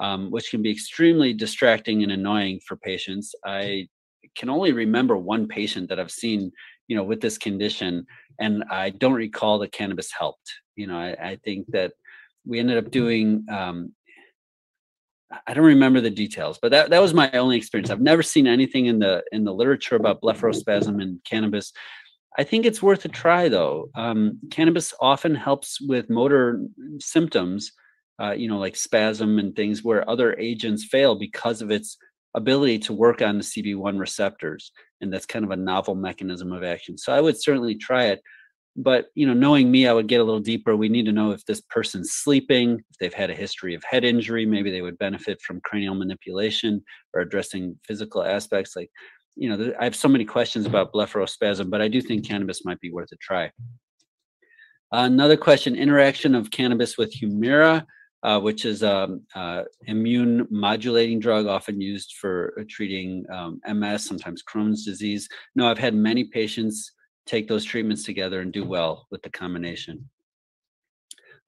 um, 0.00 0.30
which 0.30 0.50
can 0.50 0.62
be 0.62 0.70
extremely 0.70 1.32
distracting 1.32 2.02
and 2.02 2.10
annoying 2.10 2.60
for 2.66 2.76
patients. 2.76 3.34
I 3.44 3.88
can 4.34 4.48
only 4.48 4.72
remember 4.72 5.16
one 5.16 5.46
patient 5.46 5.88
that 5.90 6.00
I've 6.00 6.10
seen, 6.10 6.50
you 6.88 6.96
know, 6.96 7.04
with 7.04 7.20
this 7.20 7.36
condition, 7.36 8.06
and 8.40 8.64
I 8.70 8.90
don't 8.90 9.12
recall 9.12 9.58
that 9.58 9.72
cannabis 9.72 10.10
helped. 10.10 10.50
You 10.80 10.86
know, 10.86 10.98
I, 10.98 11.16
I 11.30 11.36
think 11.36 11.66
that 11.68 11.92
we 12.44 12.58
ended 12.58 12.78
up 12.78 12.90
doing. 12.90 13.46
Um, 13.50 13.92
I 15.46 15.54
don't 15.54 15.64
remember 15.64 16.00
the 16.00 16.10
details, 16.10 16.58
but 16.60 16.72
that, 16.72 16.90
that 16.90 17.00
was 17.00 17.14
my 17.14 17.30
only 17.32 17.56
experience. 17.56 17.90
I've 17.90 18.00
never 18.00 18.22
seen 18.22 18.48
anything 18.48 18.86
in 18.86 18.98
the 18.98 19.22
in 19.30 19.44
the 19.44 19.54
literature 19.54 19.94
about 19.94 20.20
blepharospasm 20.20 21.00
and 21.00 21.22
cannabis. 21.24 21.72
I 22.38 22.44
think 22.44 22.64
it's 22.64 22.82
worth 22.82 23.04
a 23.04 23.08
try, 23.08 23.48
though. 23.48 23.90
Um, 23.94 24.38
cannabis 24.50 24.94
often 25.00 25.34
helps 25.34 25.80
with 25.80 26.10
motor 26.10 26.64
symptoms, 27.00 27.72
uh, 28.20 28.32
you 28.32 28.48
know, 28.48 28.58
like 28.58 28.76
spasm 28.76 29.38
and 29.38 29.54
things 29.54 29.82
where 29.82 30.08
other 30.08 30.36
agents 30.38 30.84
fail 30.84 31.16
because 31.16 31.60
of 31.60 31.70
its 31.70 31.96
ability 32.34 32.78
to 32.78 32.92
work 32.92 33.20
on 33.20 33.38
the 33.38 33.44
CB1 33.44 33.98
receptors. 33.98 34.70
And 35.00 35.12
that's 35.12 35.26
kind 35.26 35.44
of 35.44 35.50
a 35.50 35.56
novel 35.56 35.94
mechanism 35.94 36.52
of 36.52 36.62
action. 36.62 36.96
So 36.96 37.12
I 37.12 37.20
would 37.20 37.40
certainly 37.40 37.74
try 37.74 38.06
it. 38.06 38.22
But, 38.76 39.06
you 39.14 39.26
know, 39.26 39.34
knowing 39.34 39.70
me, 39.70 39.86
I 39.86 39.92
would 39.92 40.06
get 40.06 40.20
a 40.20 40.24
little 40.24 40.40
deeper. 40.40 40.76
We 40.76 40.88
need 40.88 41.06
to 41.06 41.12
know 41.12 41.32
if 41.32 41.44
this 41.44 41.60
person's 41.60 42.12
sleeping, 42.12 42.82
if 42.90 42.98
they've 42.98 43.12
had 43.12 43.30
a 43.30 43.34
history 43.34 43.74
of 43.74 43.82
head 43.84 44.04
injury, 44.04 44.46
maybe 44.46 44.70
they 44.70 44.82
would 44.82 44.98
benefit 44.98 45.40
from 45.42 45.60
cranial 45.62 45.94
manipulation 45.94 46.82
or 47.12 47.20
addressing 47.20 47.78
physical 47.86 48.24
aspects. 48.24 48.76
Like, 48.76 48.90
you 49.36 49.48
know, 49.48 49.72
I 49.78 49.84
have 49.84 49.96
so 49.96 50.08
many 50.08 50.24
questions 50.24 50.66
about 50.66 50.92
blepharospasm, 50.92 51.68
but 51.68 51.82
I 51.82 51.88
do 51.88 52.00
think 52.00 52.26
cannabis 52.26 52.64
might 52.64 52.80
be 52.80 52.92
worth 52.92 53.12
a 53.12 53.16
try. 53.16 53.50
Another 54.92 55.36
question 55.36 55.76
interaction 55.76 56.34
of 56.34 56.50
cannabis 56.50 56.96
with 56.96 57.14
Humira 57.14 57.84
uh, 58.22 58.38
which 58.38 58.64
is 58.64 58.82
an 58.82 59.24
uh, 59.34 59.62
immune 59.86 60.46
modulating 60.50 61.18
drug 61.18 61.46
often 61.46 61.80
used 61.80 62.16
for 62.20 62.52
treating 62.68 63.24
um, 63.32 63.60
MS, 63.66 64.04
sometimes 64.04 64.42
Crohn's 64.42 64.84
disease. 64.84 65.28
No, 65.54 65.66
I've 65.66 65.78
had 65.78 65.94
many 65.94 66.24
patients 66.24 66.92
take 67.26 67.48
those 67.48 67.64
treatments 67.64 68.04
together 68.04 68.40
and 68.40 68.52
do 68.52 68.64
well 68.64 69.06
with 69.10 69.22
the 69.22 69.30
combination. 69.30 70.08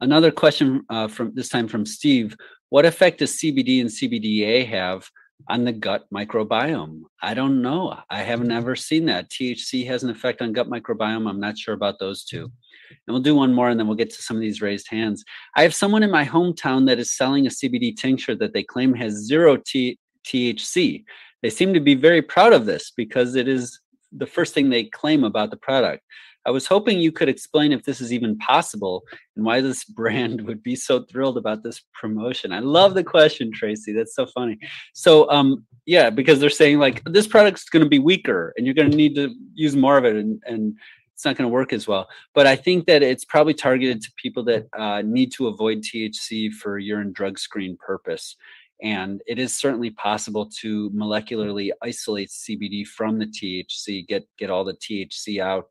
Another 0.00 0.30
question 0.30 0.84
uh, 0.88 1.08
from 1.08 1.32
this 1.34 1.48
time 1.48 1.68
from 1.68 1.86
Steve: 1.86 2.36
What 2.70 2.84
effect 2.84 3.18
does 3.18 3.36
CBD 3.36 3.80
and 3.80 3.90
CBDA 3.90 4.66
have 4.68 5.08
on 5.48 5.64
the 5.64 5.72
gut 5.72 6.06
microbiome. 6.12 7.02
I 7.20 7.34
don't 7.34 7.62
know. 7.62 7.98
I 8.10 8.22
have 8.22 8.42
never 8.42 8.76
seen 8.76 9.06
that. 9.06 9.30
THC 9.30 9.86
has 9.86 10.02
an 10.02 10.10
effect 10.10 10.42
on 10.42 10.52
gut 10.52 10.68
microbiome. 10.68 11.28
I'm 11.28 11.40
not 11.40 11.58
sure 11.58 11.74
about 11.74 11.98
those 11.98 12.24
two. 12.24 12.44
And 12.90 13.14
we'll 13.14 13.20
do 13.20 13.34
one 13.34 13.54
more 13.54 13.70
and 13.70 13.78
then 13.78 13.86
we'll 13.86 13.96
get 13.96 14.10
to 14.10 14.22
some 14.22 14.36
of 14.36 14.40
these 14.40 14.62
raised 14.62 14.88
hands. 14.88 15.24
I 15.56 15.62
have 15.62 15.74
someone 15.74 16.02
in 16.02 16.10
my 16.10 16.24
hometown 16.24 16.86
that 16.86 16.98
is 16.98 17.16
selling 17.16 17.46
a 17.46 17.50
CBD 17.50 17.96
tincture 17.96 18.34
that 18.36 18.52
they 18.52 18.62
claim 18.62 18.94
has 18.94 19.14
zero 19.14 19.56
T- 19.56 19.98
THC. 20.26 21.04
They 21.42 21.50
seem 21.50 21.74
to 21.74 21.80
be 21.80 21.94
very 21.94 22.22
proud 22.22 22.52
of 22.52 22.66
this 22.66 22.92
because 22.96 23.34
it 23.34 23.48
is 23.48 23.80
the 24.16 24.26
first 24.26 24.54
thing 24.54 24.70
they 24.70 24.84
claim 24.84 25.24
about 25.24 25.50
the 25.50 25.56
product. 25.56 26.04
I 26.44 26.50
was 26.50 26.66
hoping 26.66 26.98
you 26.98 27.12
could 27.12 27.28
explain 27.28 27.72
if 27.72 27.84
this 27.84 28.00
is 28.00 28.12
even 28.12 28.36
possible 28.38 29.04
and 29.36 29.44
why 29.44 29.60
this 29.60 29.84
brand 29.98 30.40
would 30.42 30.62
be 30.62 30.74
so 30.74 31.04
thrilled 31.04 31.38
about 31.38 31.62
this 31.62 31.82
promotion. 31.94 32.52
I 32.52 32.58
love 32.58 32.94
the 32.94 33.04
question, 33.04 33.52
Tracy. 33.52 33.92
That's 33.92 34.14
so 34.14 34.26
funny. 34.26 34.58
So, 34.92 35.30
um, 35.30 35.64
yeah, 35.86 36.10
because 36.10 36.40
they're 36.40 36.50
saying 36.50 36.78
like 36.78 37.02
this 37.04 37.26
product's 37.26 37.68
going 37.68 37.84
to 37.84 37.88
be 37.88 37.98
weaker 37.98 38.52
and 38.56 38.66
you're 38.66 38.74
going 38.74 38.90
to 38.90 38.96
need 38.96 39.14
to 39.16 39.34
use 39.54 39.76
more 39.76 39.98
of 39.98 40.04
it, 40.04 40.16
and, 40.16 40.42
and 40.46 40.76
it's 41.14 41.24
not 41.24 41.36
going 41.36 41.48
to 41.48 41.52
work 41.52 41.72
as 41.72 41.86
well. 41.86 42.08
But 42.34 42.46
I 42.46 42.56
think 42.56 42.86
that 42.86 43.02
it's 43.02 43.24
probably 43.24 43.54
targeted 43.54 44.02
to 44.02 44.12
people 44.16 44.42
that 44.44 44.66
uh, 44.76 45.02
need 45.02 45.32
to 45.32 45.48
avoid 45.48 45.78
THC 45.78 46.52
for 46.52 46.78
urine 46.78 47.12
drug 47.12 47.38
screen 47.38 47.76
purpose. 47.76 48.36
And 48.82 49.22
it 49.26 49.38
is 49.38 49.54
certainly 49.54 49.90
possible 49.90 50.50
to 50.60 50.90
molecularly 50.90 51.70
isolate 51.82 52.30
CBD 52.30 52.86
from 52.86 53.18
the 53.18 53.26
THC, 53.26 54.06
get 54.06 54.26
get 54.38 54.50
all 54.50 54.64
the 54.64 54.74
THC 54.74 55.40
out. 55.40 55.68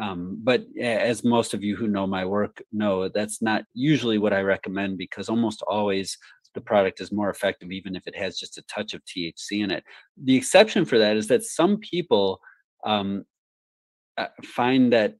Um, 0.00 0.38
but 0.42 0.64
as 0.80 1.24
most 1.24 1.54
of 1.54 1.62
you 1.62 1.76
who 1.76 1.88
know 1.88 2.06
my 2.06 2.24
work 2.24 2.62
know, 2.72 3.08
that's 3.08 3.42
not 3.42 3.64
usually 3.74 4.16
what 4.16 4.32
I 4.32 4.40
recommend 4.42 4.96
because 4.96 5.28
almost 5.28 5.62
always 5.62 6.16
the 6.54 6.60
product 6.60 7.00
is 7.00 7.12
more 7.12 7.30
effective, 7.30 7.70
even 7.70 7.94
if 7.94 8.06
it 8.06 8.16
has 8.16 8.38
just 8.38 8.58
a 8.58 8.62
touch 8.62 8.94
of 8.94 9.02
THC 9.04 9.62
in 9.64 9.70
it. 9.70 9.84
The 10.22 10.36
exception 10.36 10.84
for 10.84 10.98
that 10.98 11.16
is 11.16 11.28
that 11.28 11.44
some 11.44 11.78
people 11.78 12.40
um, 12.84 13.24
uh, 14.16 14.26
find 14.44 14.92
that 14.92 15.14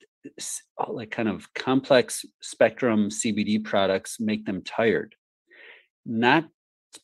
like 0.88 1.10
kind 1.10 1.28
of 1.28 1.52
complex 1.55 2.24
spectrum 2.42 3.09
CBD 3.09 3.62
products 3.62 4.18
make 4.18 4.44
them 4.44 4.62
tired. 4.62 5.14
Not 6.05 6.48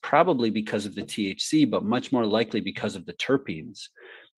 probably 0.03 0.51
because 0.51 0.87
of 0.87 0.95
the 0.95 1.03
THC, 1.03 1.69
but 1.69 1.85
much 1.85 2.13
more 2.13 2.27
likely 2.27 2.61
because 2.61 2.97
of 2.97 3.07
the 3.07 3.13
terpenes. 3.15 3.89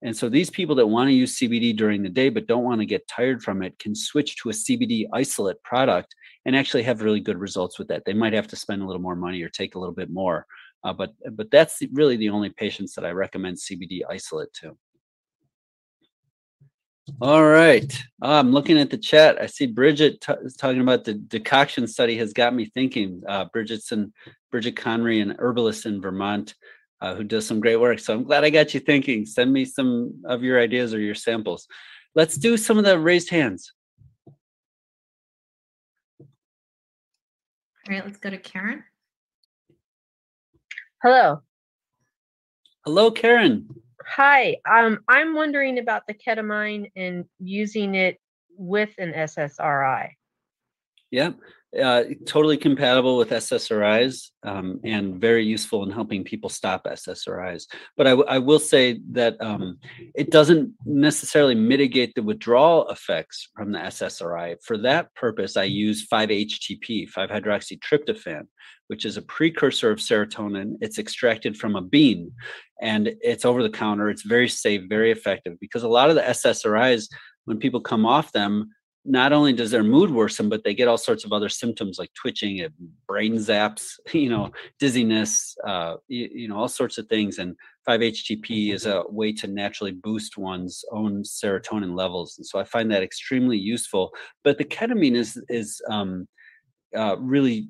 And 0.02 0.16
so 0.16 0.28
these 0.28 0.50
people 0.50 0.74
that 0.76 0.86
want 0.86 1.08
to 1.08 1.14
use 1.14 1.38
CBD 1.38 1.76
during 1.76 2.02
the 2.02 2.08
day 2.08 2.28
but 2.28 2.46
don't 2.46 2.64
want 2.64 2.80
to 2.80 2.86
get 2.86 3.08
tired 3.08 3.42
from 3.42 3.62
it 3.62 3.78
can 3.78 3.94
switch 3.94 4.36
to 4.36 4.50
a 4.50 4.52
CBD 4.52 5.06
isolate 5.12 5.62
product 5.62 6.14
and 6.44 6.54
actually 6.54 6.82
have 6.82 7.02
really 7.02 7.20
good 7.20 7.38
results 7.38 7.78
with 7.78 7.88
that. 7.88 8.04
They 8.04 8.12
might 8.12 8.34
have 8.34 8.46
to 8.48 8.56
spend 8.56 8.82
a 8.82 8.86
little 8.86 9.02
more 9.02 9.16
money 9.16 9.42
or 9.42 9.48
take 9.48 9.74
a 9.74 9.78
little 9.78 9.94
bit 9.94 10.10
more, 10.10 10.46
uh, 10.84 10.92
but 10.92 11.12
but 11.32 11.50
that's 11.50 11.82
really 11.92 12.16
the 12.16 12.28
only 12.28 12.50
patients 12.50 12.94
that 12.94 13.06
I 13.06 13.10
recommend 13.10 13.56
CBD 13.56 14.02
isolate 14.08 14.52
to. 14.60 14.76
All 17.20 17.44
right. 17.44 17.92
Uh, 18.20 18.32
I'm 18.32 18.50
looking 18.50 18.78
at 18.78 18.90
the 18.90 18.98
chat. 18.98 19.40
I 19.40 19.46
see 19.46 19.66
Bridget 19.66 20.20
t- 20.20 20.32
is 20.42 20.56
talking 20.56 20.80
about 20.80 21.04
the 21.04 21.14
decoction 21.14 21.86
study 21.86 22.18
has 22.18 22.32
got 22.32 22.52
me 22.52 22.66
thinking. 22.66 23.22
Uh, 23.28 23.44
Bridget's 23.52 23.92
and 23.92 24.12
Bridget 24.56 24.76
Conry, 24.76 25.20
an 25.20 25.36
herbalist 25.38 25.84
in 25.84 26.00
Vermont, 26.00 26.54
uh, 27.02 27.14
who 27.14 27.24
does 27.24 27.46
some 27.46 27.60
great 27.60 27.76
work. 27.76 27.98
So 27.98 28.14
I'm 28.14 28.24
glad 28.24 28.42
I 28.42 28.48
got 28.48 28.72
you 28.72 28.80
thinking. 28.80 29.26
Send 29.26 29.52
me 29.52 29.66
some 29.66 30.22
of 30.24 30.42
your 30.42 30.58
ideas 30.58 30.94
or 30.94 30.98
your 30.98 31.14
samples. 31.14 31.68
Let's 32.14 32.38
do 32.38 32.56
some 32.56 32.78
of 32.78 32.86
the 32.86 32.98
raised 32.98 33.28
hands. 33.28 33.74
All 36.18 36.26
right, 37.86 38.02
let's 38.02 38.16
go 38.16 38.30
to 38.30 38.38
Karen. 38.38 38.82
Hello. 41.02 41.42
Hello, 42.86 43.10
Karen. 43.10 43.68
Hi. 44.06 44.56
Um, 44.66 45.00
I'm 45.06 45.34
wondering 45.34 45.78
about 45.78 46.06
the 46.08 46.14
ketamine 46.14 46.90
and 46.96 47.26
using 47.40 47.94
it 47.94 48.18
with 48.56 48.94
an 48.96 49.12
SSRI. 49.12 50.12
Yeah, 51.10 51.32
uh, 51.78 52.04
totally 52.26 52.56
compatible 52.56 53.16
with 53.16 53.30
SSRIs 53.30 54.30
um, 54.42 54.80
and 54.84 55.20
very 55.20 55.44
useful 55.44 55.84
in 55.84 55.90
helping 55.90 56.24
people 56.24 56.48
stop 56.48 56.84
SSRIs. 56.84 57.66
But 57.96 58.06
I, 58.06 58.10
w- 58.10 58.28
I 58.28 58.38
will 58.38 58.58
say 58.58 59.00
that 59.12 59.40
um, 59.40 59.78
it 60.14 60.30
doesn't 60.30 60.72
necessarily 60.84 61.54
mitigate 61.54 62.14
the 62.14 62.22
withdrawal 62.22 62.88
effects 62.88 63.48
from 63.54 63.72
the 63.72 63.78
SSRI. 63.78 64.56
For 64.62 64.78
that 64.78 65.14
purpose, 65.14 65.56
I 65.56 65.64
use 65.64 66.06
5-HTP, 66.08 67.10
5-hydroxytryptophan, 67.10 68.46
which 68.88 69.04
is 69.04 69.16
a 69.16 69.22
precursor 69.22 69.90
of 69.90 69.98
serotonin. 69.98 70.76
It's 70.80 70.98
extracted 70.98 71.56
from 71.56 71.76
a 71.76 71.82
bean 71.82 72.32
and 72.80 73.10
it's 73.20 73.44
over 73.44 73.62
the 73.62 73.70
counter. 73.70 74.10
It's 74.10 74.22
very 74.22 74.48
safe, 74.48 74.82
very 74.88 75.10
effective 75.10 75.58
because 75.60 75.82
a 75.82 75.88
lot 75.88 76.10
of 76.10 76.14
the 76.14 76.22
SSRIs, 76.22 77.08
when 77.44 77.58
people 77.58 77.80
come 77.80 78.06
off 78.06 78.32
them, 78.32 78.70
not 79.08 79.32
only 79.32 79.52
does 79.52 79.70
their 79.70 79.82
mood 79.82 80.10
worsen, 80.10 80.48
but 80.48 80.64
they 80.64 80.74
get 80.74 80.88
all 80.88 80.98
sorts 80.98 81.24
of 81.24 81.32
other 81.32 81.48
symptoms 81.48 81.98
like 81.98 82.12
twitching, 82.14 82.60
and 82.60 82.72
brain 83.06 83.34
zaps, 83.34 83.92
you 84.12 84.28
know, 84.28 84.50
dizziness, 84.78 85.56
uh, 85.66 85.96
you, 86.08 86.28
you 86.32 86.48
know, 86.48 86.56
all 86.56 86.68
sorts 86.68 86.98
of 86.98 87.06
things. 87.06 87.38
And 87.38 87.56
5-HTP 87.88 88.72
is 88.72 88.86
a 88.86 89.04
way 89.08 89.32
to 89.34 89.46
naturally 89.46 89.92
boost 89.92 90.36
one's 90.36 90.84
own 90.90 91.22
serotonin 91.22 91.96
levels, 91.96 92.34
and 92.38 92.46
so 92.46 92.58
I 92.58 92.64
find 92.64 92.90
that 92.90 93.02
extremely 93.02 93.58
useful. 93.58 94.12
But 94.42 94.58
the 94.58 94.64
ketamine 94.64 95.16
is 95.16 95.40
is 95.48 95.80
um, 95.90 96.26
uh, 96.96 97.16
really, 97.18 97.68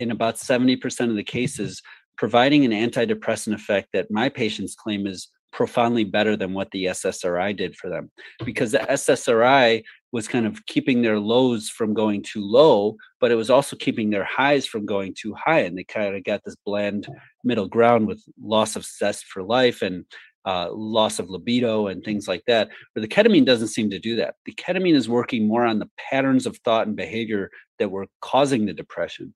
in 0.00 0.10
about 0.10 0.36
70% 0.36 1.10
of 1.10 1.16
the 1.16 1.24
cases, 1.24 1.82
providing 2.16 2.64
an 2.64 2.72
antidepressant 2.72 3.54
effect 3.54 3.88
that 3.92 4.10
my 4.10 4.28
patients 4.28 4.74
claim 4.74 5.06
is 5.06 5.28
profoundly 5.52 6.04
better 6.04 6.36
than 6.36 6.54
what 6.54 6.70
the 6.70 6.86
SSRI 6.86 7.56
did 7.56 7.76
for 7.76 7.90
them 7.90 8.10
because 8.44 8.72
the 8.72 8.78
SSRI 8.78 9.82
was 10.10 10.28
kind 10.28 10.46
of 10.46 10.64
keeping 10.66 11.02
their 11.02 11.18
lows 11.18 11.68
from 11.68 11.94
going 11.94 12.22
too 12.22 12.44
low, 12.44 12.96
but 13.20 13.30
it 13.30 13.34
was 13.34 13.50
also 13.50 13.76
keeping 13.76 14.10
their 14.10 14.24
highs 14.24 14.66
from 14.66 14.84
going 14.84 15.14
too 15.14 15.34
high. 15.34 15.60
And 15.60 15.76
they 15.76 15.84
kind 15.84 16.14
of 16.14 16.24
got 16.24 16.42
this 16.44 16.56
bland 16.66 17.06
middle 17.44 17.68
ground 17.68 18.06
with 18.06 18.22
loss 18.42 18.76
of 18.76 18.84
zest 18.84 19.24
for 19.26 19.42
life 19.42 19.80
and 19.80 20.04
uh, 20.44 20.68
loss 20.72 21.18
of 21.18 21.30
libido 21.30 21.86
and 21.86 22.04
things 22.04 22.28
like 22.28 22.42
that. 22.46 22.68
But 22.94 23.02
the 23.02 23.08
ketamine 23.08 23.46
doesn't 23.46 23.68
seem 23.68 23.90
to 23.90 23.98
do 23.98 24.16
that. 24.16 24.34
The 24.44 24.54
ketamine 24.54 24.94
is 24.94 25.08
working 25.08 25.46
more 25.46 25.64
on 25.64 25.78
the 25.78 25.90
patterns 26.10 26.46
of 26.46 26.58
thought 26.58 26.86
and 26.86 26.96
behavior 26.96 27.50
that 27.78 27.90
were 27.90 28.06
causing 28.20 28.66
the 28.66 28.74
depression. 28.74 29.34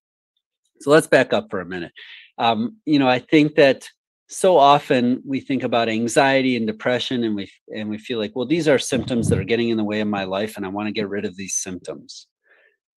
So 0.80 0.90
let's 0.90 1.06
back 1.06 1.32
up 1.32 1.47
for 1.51 1.60
a 1.60 1.66
minute. 1.66 1.93
Um, 2.38 2.76
you 2.84 2.98
know, 2.98 3.09
I 3.09 3.18
think 3.18 3.55
that 3.55 3.88
so 4.28 4.57
often 4.57 5.23
we 5.24 5.40
think 5.40 5.62
about 5.62 5.89
anxiety 5.89 6.57
and 6.57 6.66
depression 6.66 7.23
and 7.24 7.36
we 7.36 7.51
and 7.74 7.89
we 7.89 7.98
feel 7.98 8.19
like 8.19 8.35
well 8.35 8.47
these 8.47 8.66
are 8.66 8.78
symptoms 8.78 9.28
that 9.28 9.39
are 9.39 9.44
getting 9.44 9.69
in 9.69 9.77
the 9.77 9.85
way 9.85 10.01
of 10.01 10.09
my 10.09 10.24
life 10.24 10.57
and 10.57 10.66
i 10.66 10.69
want 10.69 10.86
to 10.86 10.93
get 10.93 11.09
rid 11.09 11.24
of 11.24 11.36
these 11.36 11.55
symptoms. 11.55 12.27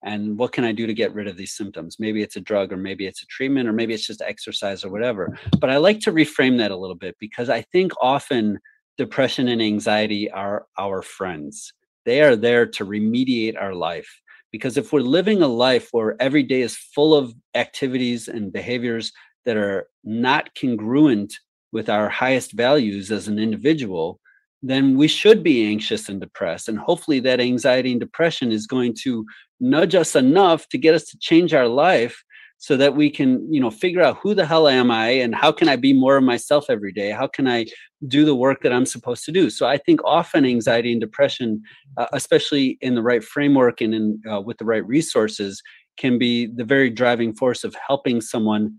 And 0.02 0.38
what 0.38 0.52
can 0.52 0.64
i 0.64 0.72
do 0.72 0.86
to 0.86 0.94
get 0.94 1.14
rid 1.14 1.28
of 1.28 1.36
these 1.36 1.54
symptoms? 1.54 1.96
Maybe 1.98 2.22
it's 2.22 2.36
a 2.36 2.40
drug 2.40 2.72
or 2.72 2.78
maybe 2.78 3.06
it's 3.06 3.22
a 3.22 3.26
treatment 3.26 3.68
or 3.68 3.72
maybe 3.72 3.92
it's 3.92 4.06
just 4.06 4.22
exercise 4.22 4.84
or 4.84 4.90
whatever. 4.90 5.38
But 5.60 5.70
i 5.70 5.76
like 5.76 6.00
to 6.00 6.12
reframe 6.12 6.58
that 6.58 6.70
a 6.70 6.76
little 6.76 6.96
bit 6.96 7.16
because 7.20 7.48
i 7.50 7.62
think 7.72 7.92
often 8.00 8.58
depression 8.98 9.48
and 9.48 9.62
anxiety 9.62 10.30
are 10.30 10.66
our 10.78 11.00
friends. 11.02 11.72
They 12.06 12.22
are 12.22 12.36
there 12.36 12.66
to 12.66 12.84
remediate 12.84 13.60
our 13.60 13.74
life 13.74 14.20
because 14.52 14.76
if 14.76 14.92
we're 14.92 15.00
living 15.00 15.42
a 15.42 15.48
life 15.48 15.88
where 15.92 16.20
every 16.20 16.42
day 16.42 16.62
is 16.62 16.76
full 16.76 17.14
of 17.14 17.34
activities 17.54 18.28
and 18.28 18.52
behaviors 18.52 19.12
that 19.44 19.56
are 19.56 19.88
not 20.04 20.54
congruent 20.54 21.34
with 21.72 21.88
our 21.88 22.08
highest 22.08 22.52
values 22.52 23.10
as 23.10 23.28
an 23.28 23.38
individual, 23.38 24.20
then 24.62 24.96
we 24.96 25.08
should 25.08 25.42
be 25.42 25.66
anxious 25.66 26.08
and 26.08 26.20
depressed. 26.20 26.68
And 26.68 26.78
hopefully, 26.78 27.20
that 27.20 27.40
anxiety 27.40 27.92
and 27.92 28.00
depression 28.00 28.52
is 28.52 28.66
going 28.66 28.94
to 29.02 29.24
nudge 29.60 29.94
us 29.94 30.14
enough 30.14 30.68
to 30.68 30.78
get 30.78 30.94
us 30.94 31.04
to 31.04 31.18
change 31.18 31.54
our 31.54 31.68
life 31.68 32.22
so 32.60 32.76
that 32.76 32.94
we 32.94 33.08
can 33.08 33.52
you 33.52 33.58
know 33.58 33.70
figure 33.70 34.02
out 34.02 34.18
who 34.18 34.34
the 34.34 34.44
hell 34.44 34.68
am 34.68 34.90
i 34.90 35.08
and 35.08 35.34
how 35.34 35.50
can 35.50 35.66
i 35.68 35.76
be 35.76 35.92
more 35.94 36.18
of 36.18 36.22
myself 36.22 36.66
every 36.68 36.92
day 36.92 37.10
how 37.10 37.26
can 37.26 37.48
i 37.48 37.64
do 38.06 38.24
the 38.24 38.34
work 38.34 38.62
that 38.62 38.72
i'm 38.72 38.84
supposed 38.84 39.24
to 39.24 39.32
do 39.32 39.48
so 39.48 39.66
i 39.66 39.78
think 39.78 39.98
often 40.04 40.44
anxiety 40.44 40.92
and 40.92 41.00
depression 41.00 41.62
uh, 41.96 42.06
especially 42.12 42.78
in 42.82 42.94
the 42.94 43.02
right 43.02 43.24
framework 43.24 43.80
and 43.80 43.94
in 43.94 44.20
uh, 44.30 44.40
with 44.40 44.58
the 44.58 44.64
right 44.64 44.86
resources 44.86 45.62
can 45.96 46.18
be 46.18 46.46
the 46.46 46.64
very 46.64 46.90
driving 46.90 47.34
force 47.34 47.64
of 47.64 47.74
helping 47.86 48.20
someone 48.20 48.78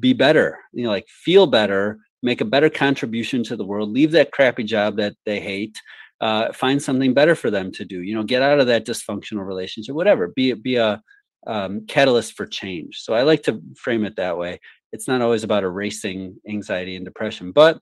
be 0.00 0.12
better, 0.12 0.58
you 0.72 0.84
know, 0.84 0.90
like 0.90 1.06
feel 1.08 1.46
better, 1.46 1.98
make 2.22 2.40
a 2.40 2.44
better 2.46 2.70
contribution 2.70 3.42
to 3.44 3.56
the 3.56 3.64
world, 3.64 3.90
leave 3.90 4.12
that 4.12 4.32
crappy 4.32 4.64
job 4.64 4.96
that 4.96 5.14
they 5.26 5.40
hate, 5.40 5.80
uh, 6.20 6.52
find 6.52 6.82
something 6.82 7.14
better 7.14 7.34
for 7.34 7.50
them 7.50 7.70
to 7.72 7.84
do, 7.84 8.02
you 8.02 8.14
know, 8.14 8.22
get 8.22 8.42
out 8.42 8.60
of 8.60 8.66
that 8.66 8.86
dysfunctional 8.86 9.46
relationship, 9.46 9.94
whatever, 9.94 10.28
be, 10.28 10.52
be 10.54 10.76
a 10.76 11.02
um, 11.46 11.84
catalyst 11.86 12.34
for 12.34 12.46
change. 12.46 13.00
So 13.00 13.14
I 13.14 13.22
like 13.22 13.42
to 13.44 13.60
frame 13.76 14.04
it 14.04 14.16
that 14.16 14.38
way. 14.38 14.60
It's 14.92 15.08
not 15.08 15.20
always 15.20 15.44
about 15.44 15.64
erasing 15.64 16.36
anxiety 16.48 16.96
and 16.96 17.04
depression, 17.04 17.52
but 17.52 17.80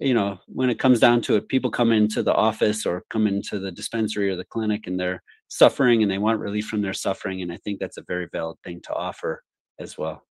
you 0.00 0.12
know, 0.12 0.38
when 0.46 0.70
it 0.70 0.78
comes 0.78 0.98
down 0.98 1.20
to 1.22 1.36
it, 1.36 1.48
people 1.48 1.70
come 1.70 1.92
into 1.92 2.22
the 2.22 2.34
office 2.34 2.84
or 2.84 3.04
come 3.10 3.26
into 3.26 3.58
the 3.58 3.70
dispensary 3.70 4.28
or 4.28 4.36
the 4.36 4.44
clinic 4.44 4.86
and 4.86 4.98
they're 4.98 5.22
suffering 5.48 6.02
and 6.02 6.10
they 6.10 6.18
want 6.18 6.40
relief 6.40 6.66
from 6.66 6.82
their 6.82 6.92
suffering. 6.92 7.42
And 7.42 7.52
I 7.52 7.58
think 7.58 7.78
that's 7.78 7.96
a 7.96 8.04
very 8.08 8.28
valid 8.32 8.58
thing 8.64 8.80
to 8.84 8.92
offer 8.92 9.42
as 9.78 9.96
well. 9.96 10.24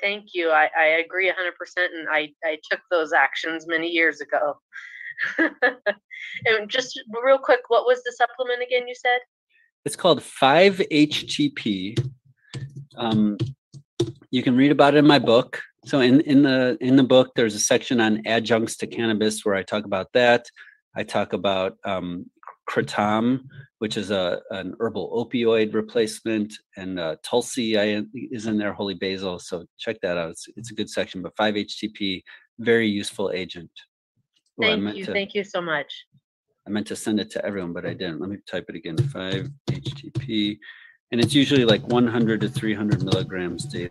Thank 0.00 0.34
you. 0.34 0.50
I, 0.50 0.68
I 0.78 0.84
agree 1.04 1.30
100%. 1.30 1.32
And 1.76 2.08
I, 2.10 2.28
I 2.44 2.58
took 2.70 2.80
those 2.90 3.12
actions 3.12 3.66
many 3.66 3.88
years 3.88 4.20
ago. 4.20 4.58
and 5.38 6.68
just 6.68 7.00
real 7.24 7.38
quick, 7.38 7.60
what 7.68 7.86
was 7.86 8.02
the 8.02 8.12
supplement 8.12 8.62
again 8.62 8.86
you 8.86 8.94
said? 8.94 9.18
It's 9.84 9.96
called 9.96 10.20
5-HTP. 10.20 12.10
Um, 12.96 13.38
you 14.30 14.42
can 14.42 14.56
read 14.56 14.72
about 14.72 14.94
it 14.94 14.98
in 14.98 15.06
my 15.06 15.18
book. 15.18 15.62
So 15.86 16.00
in, 16.00 16.20
in 16.22 16.42
the 16.42 16.76
in 16.80 16.96
the 16.96 17.04
book, 17.04 17.30
there's 17.36 17.54
a 17.54 17.60
section 17.60 18.00
on 18.00 18.26
adjuncts 18.26 18.76
to 18.78 18.88
cannabis 18.88 19.44
where 19.44 19.54
I 19.54 19.62
talk 19.62 19.84
about 19.84 20.08
that. 20.14 20.46
I 20.96 21.04
talk 21.04 21.32
about 21.32 21.76
um, 21.84 22.26
kratom, 22.68 23.44
which 23.78 23.96
is 23.96 24.10
a 24.10 24.40
an 24.50 24.74
herbal 24.80 25.10
opioid 25.12 25.74
replacement, 25.74 26.52
and 26.76 26.98
uh, 26.98 27.16
tulsi 27.22 27.78
I, 27.78 28.02
is 28.14 28.46
in 28.46 28.58
there, 28.58 28.72
holy 28.72 28.94
basil. 28.94 29.38
So 29.38 29.64
check 29.78 30.00
that 30.02 30.16
out. 30.16 30.30
It's, 30.30 30.48
it's 30.56 30.70
a 30.70 30.74
good 30.74 30.90
section. 30.90 31.22
But 31.22 31.36
5-HTP, 31.36 32.22
very 32.58 32.88
useful 32.88 33.30
agent. 33.32 33.70
Oh, 34.62 34.66
thank 34.66 34.96
you. 34.96 35.04
To, 35.04 35.12
thank 35.12 35.34
you 35.34 35.44
so 35.44 35.60
much. 35.60 35.92
I 36.66 36.70
meant 36.70 36.86
to 36.88 36.96
send 36.96 37.20
it 37.20 37.30
to 37.32 37.44
everyone, 37.44 37.72
but 37.72 37.86
I 37.86 37.94
didn't. 37.94 38.20
Let 38.20 38.30
me 38.30 38.38
type 38.50 38.66
it 38.68 38.74
again. 38.74 38.96
5-HTP, 38.96 40.58
and 41.12 41.20
it's 41.20 41.34
usually 41.34 41.64
like 41.64 41.86
100 41.86 42.40
to 42.40 42.48
300 42.48 43.04
milligrams 43.04 43.64
daily. 43.64 43.90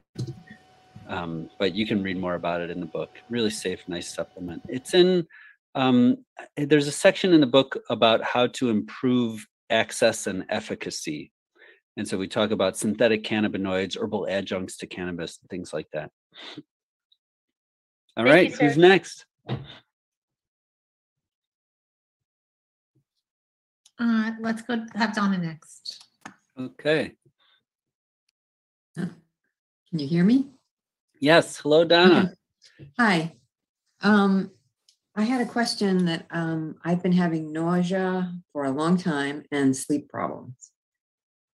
Um, 1.08 1.50
but 1.60 1.76
you 1.76 1.86
can 1.86 2.02
read 2.02 2.18
more 2.18 2.34
about 2.34 2.62
it 2.62 2.72
in 2.72 2.80
the 2.80 2.86
book. 2.88 3.12
Really 3.30 3.52
safe, 3.52 3.88
nice 3.88 4.14
supplement. 4.14 4.64
It's 4.68 4.94
in 4.94 5.28
um, 5.76 6.18
there's 6.58 6.88
a 6.88 6.92
section 6.92 7.34
in 7.34 7.42
the 7.42 7.48
book 7.48 7.78
about 7.90 8.24
how 8.24 8.48
to 8.48 8.70
improve 8.70 9.46
access 9.70 10.26
and 10.26 10.46
efficacy. 10.50 11.32
And 11.98 12.08
so 12.08 12.18
we 12.18 12.28
talk 12.28 12.52
about 12.52 12.78
synthetic 12.78 13.24
cannabinoids, 13.24 13.98
herbal 13.98 14.28
adjuncts 14.30 14.78
to 14.78 14.88
cannabis, 14.88 15.38
and 15.42 15.50
things 15.50 15.74
like 15.74 15.88
that. 15.94 16.12
All 18.18 18.24
Thank 18.24 18.28
right, 18.28 18.50
you, 18.52 18.58
who's 18.58 18.78
next? 18.78 19.26
Uh, 23.98 24.32
let's 24.42 24.62
go 24.62 24.86
have 24.96 25.14
Donna 25.14 25.38
next. 25.38 26.04
Okay. 26.60 27.14
Can 28.96 29.14
you 29.92 30.08
hear 30.08 30.24
me? 30.24 30.48
Yes. 31.20 31.58
Hello, 31.58 31.86
Donna. 31.86 32.34
Hi. 33.00 33.36
Um, 34.02 34.52
I 35.18 35.24
had 35.24 35.40
a 35.40 35.46
question 35.46 36.06
that 36.06 36.26
um, 36.30 36.76
I've 36.84 37.02
been 37.02 37.14
having 37.14 37.54
nausea 37.54 38.34
for 38.52 38.66
a 38.66 38.72
long 38.72 38.98
time 38.98 39.44
and 39.50 39.76
sleep 39.76 40.10
problems. 40.10 40.72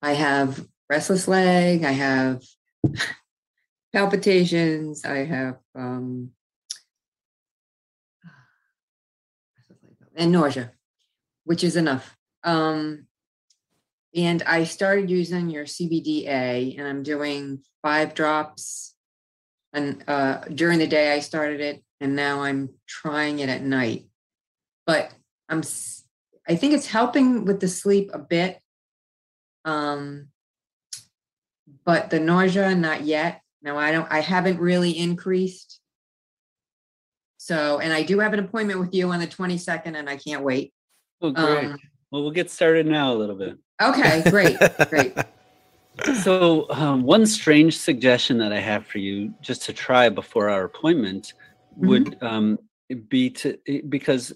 I 0.01 0.13
have 0.13 0.65
restless 0.89 1.27
leg. 1.27 1.83
I 1.83 1.91
have 1.91 2.41
palpitations. 3.93 5.05
I 5.05 5.25
have 5.25 5.57
um, 5.75 6.31
and 10.15 10.31
nausea, 10.31 10.71
which 11.43 11.63
is 11.63 11.75
enough. 11.75 12.17
Um, 12.43 13.05
and 14.15 14.41
I 14.41 14.63
started 14.63 15.11
using 15.11 15.51
your 15.51 15.65
CBDA, 15.65 16.79
and 16.79 16.87
I'm 16.87 17.03
doing 17.03 17.61
five 17.83 18.15
drops. 18.15 18.95
And 19.71 20.03
uh, 20.07 20.39
during 20.53 20.79
the 20.79 20.87
day, 20.87 21.13
I 21.13 21.19
started 21.19 21.61
it, 21.61 21.83
and 22.01 22.15
now 22.15 22.41
I'm 22.41 22.69
trying 22.87 23.39
it 23.39 23.47
at 23.47 23.61
night. 23.61 24.07
But 24.85 25.13
I'm, 25.47 25.61
I 26.47 26.55
think 26.55 26.73
it's 26.73 26.87
helping 26.87 27.45
with 27.45 27.59
the 27.59 27.67
sleep 27.67 28.09
a 28.13 28.19
bit. 28.19 28.59
Um, 29.63 30.29
but 31.85 32.09
the 32.09 32.19
nausea, 32.19 32.75
not 32.75 33.01
yet. 33.01 33.41
Now 33.61 33.77
I 33.77 33.91
don't, 33.91 34.11
I 34.11 34.19
haven't 34.19 34.59
really 34.59 34.91
increased. 34.91 35.79
So, 37.37 37.79
and 37.79 37.93
I 37.93 38.03
do 38.03 38.19
have 38.19 38.33
an 38.33 38.39
appointment 38.39 38.79
with 38.79 38.93
you 38.93 39.11
on 39.11 39.19
the 39.19 39.27
22nd, 39.27 39.95
and 39.97 40.09
I 40.09 40.17
can't 40.17 40.43
wait. 40.43 40.73
Oh, 41.21 41.31
great. 41.31 41.65
Um, 41.65 41.79
well, 42.11 42.23
we'll 42.23 42.31
get 42.31 42.51
started 42.51 42.85
now 42.85 43.13
a 43.13 43.15
little 43.15 43.35
bit. 43.35 43.57
Okay, 43.81 44.23
great, 44.29 44.57
great. 44.89 45.15
So, 46.23 46.67
um, 46.69 47.03
one 47.03 47.25
strange 47.25 47.77
suggestion 47.77 48.37
that 48.37 48.53
I 48.53 48.59
have 48.59 48.87
for 48.87 48.97
you, 48.97 49.33
just 49.41 49.63
to 49.63 49.73
try 49.73 50.07
before 50.09 50.49
our 50.49 50.63
appointment, 50.63 51.33
would 51.75 52.21
um, 52.21 52.57
be 53.09 53.29
to 53.29 53.57
because 53.89 54.33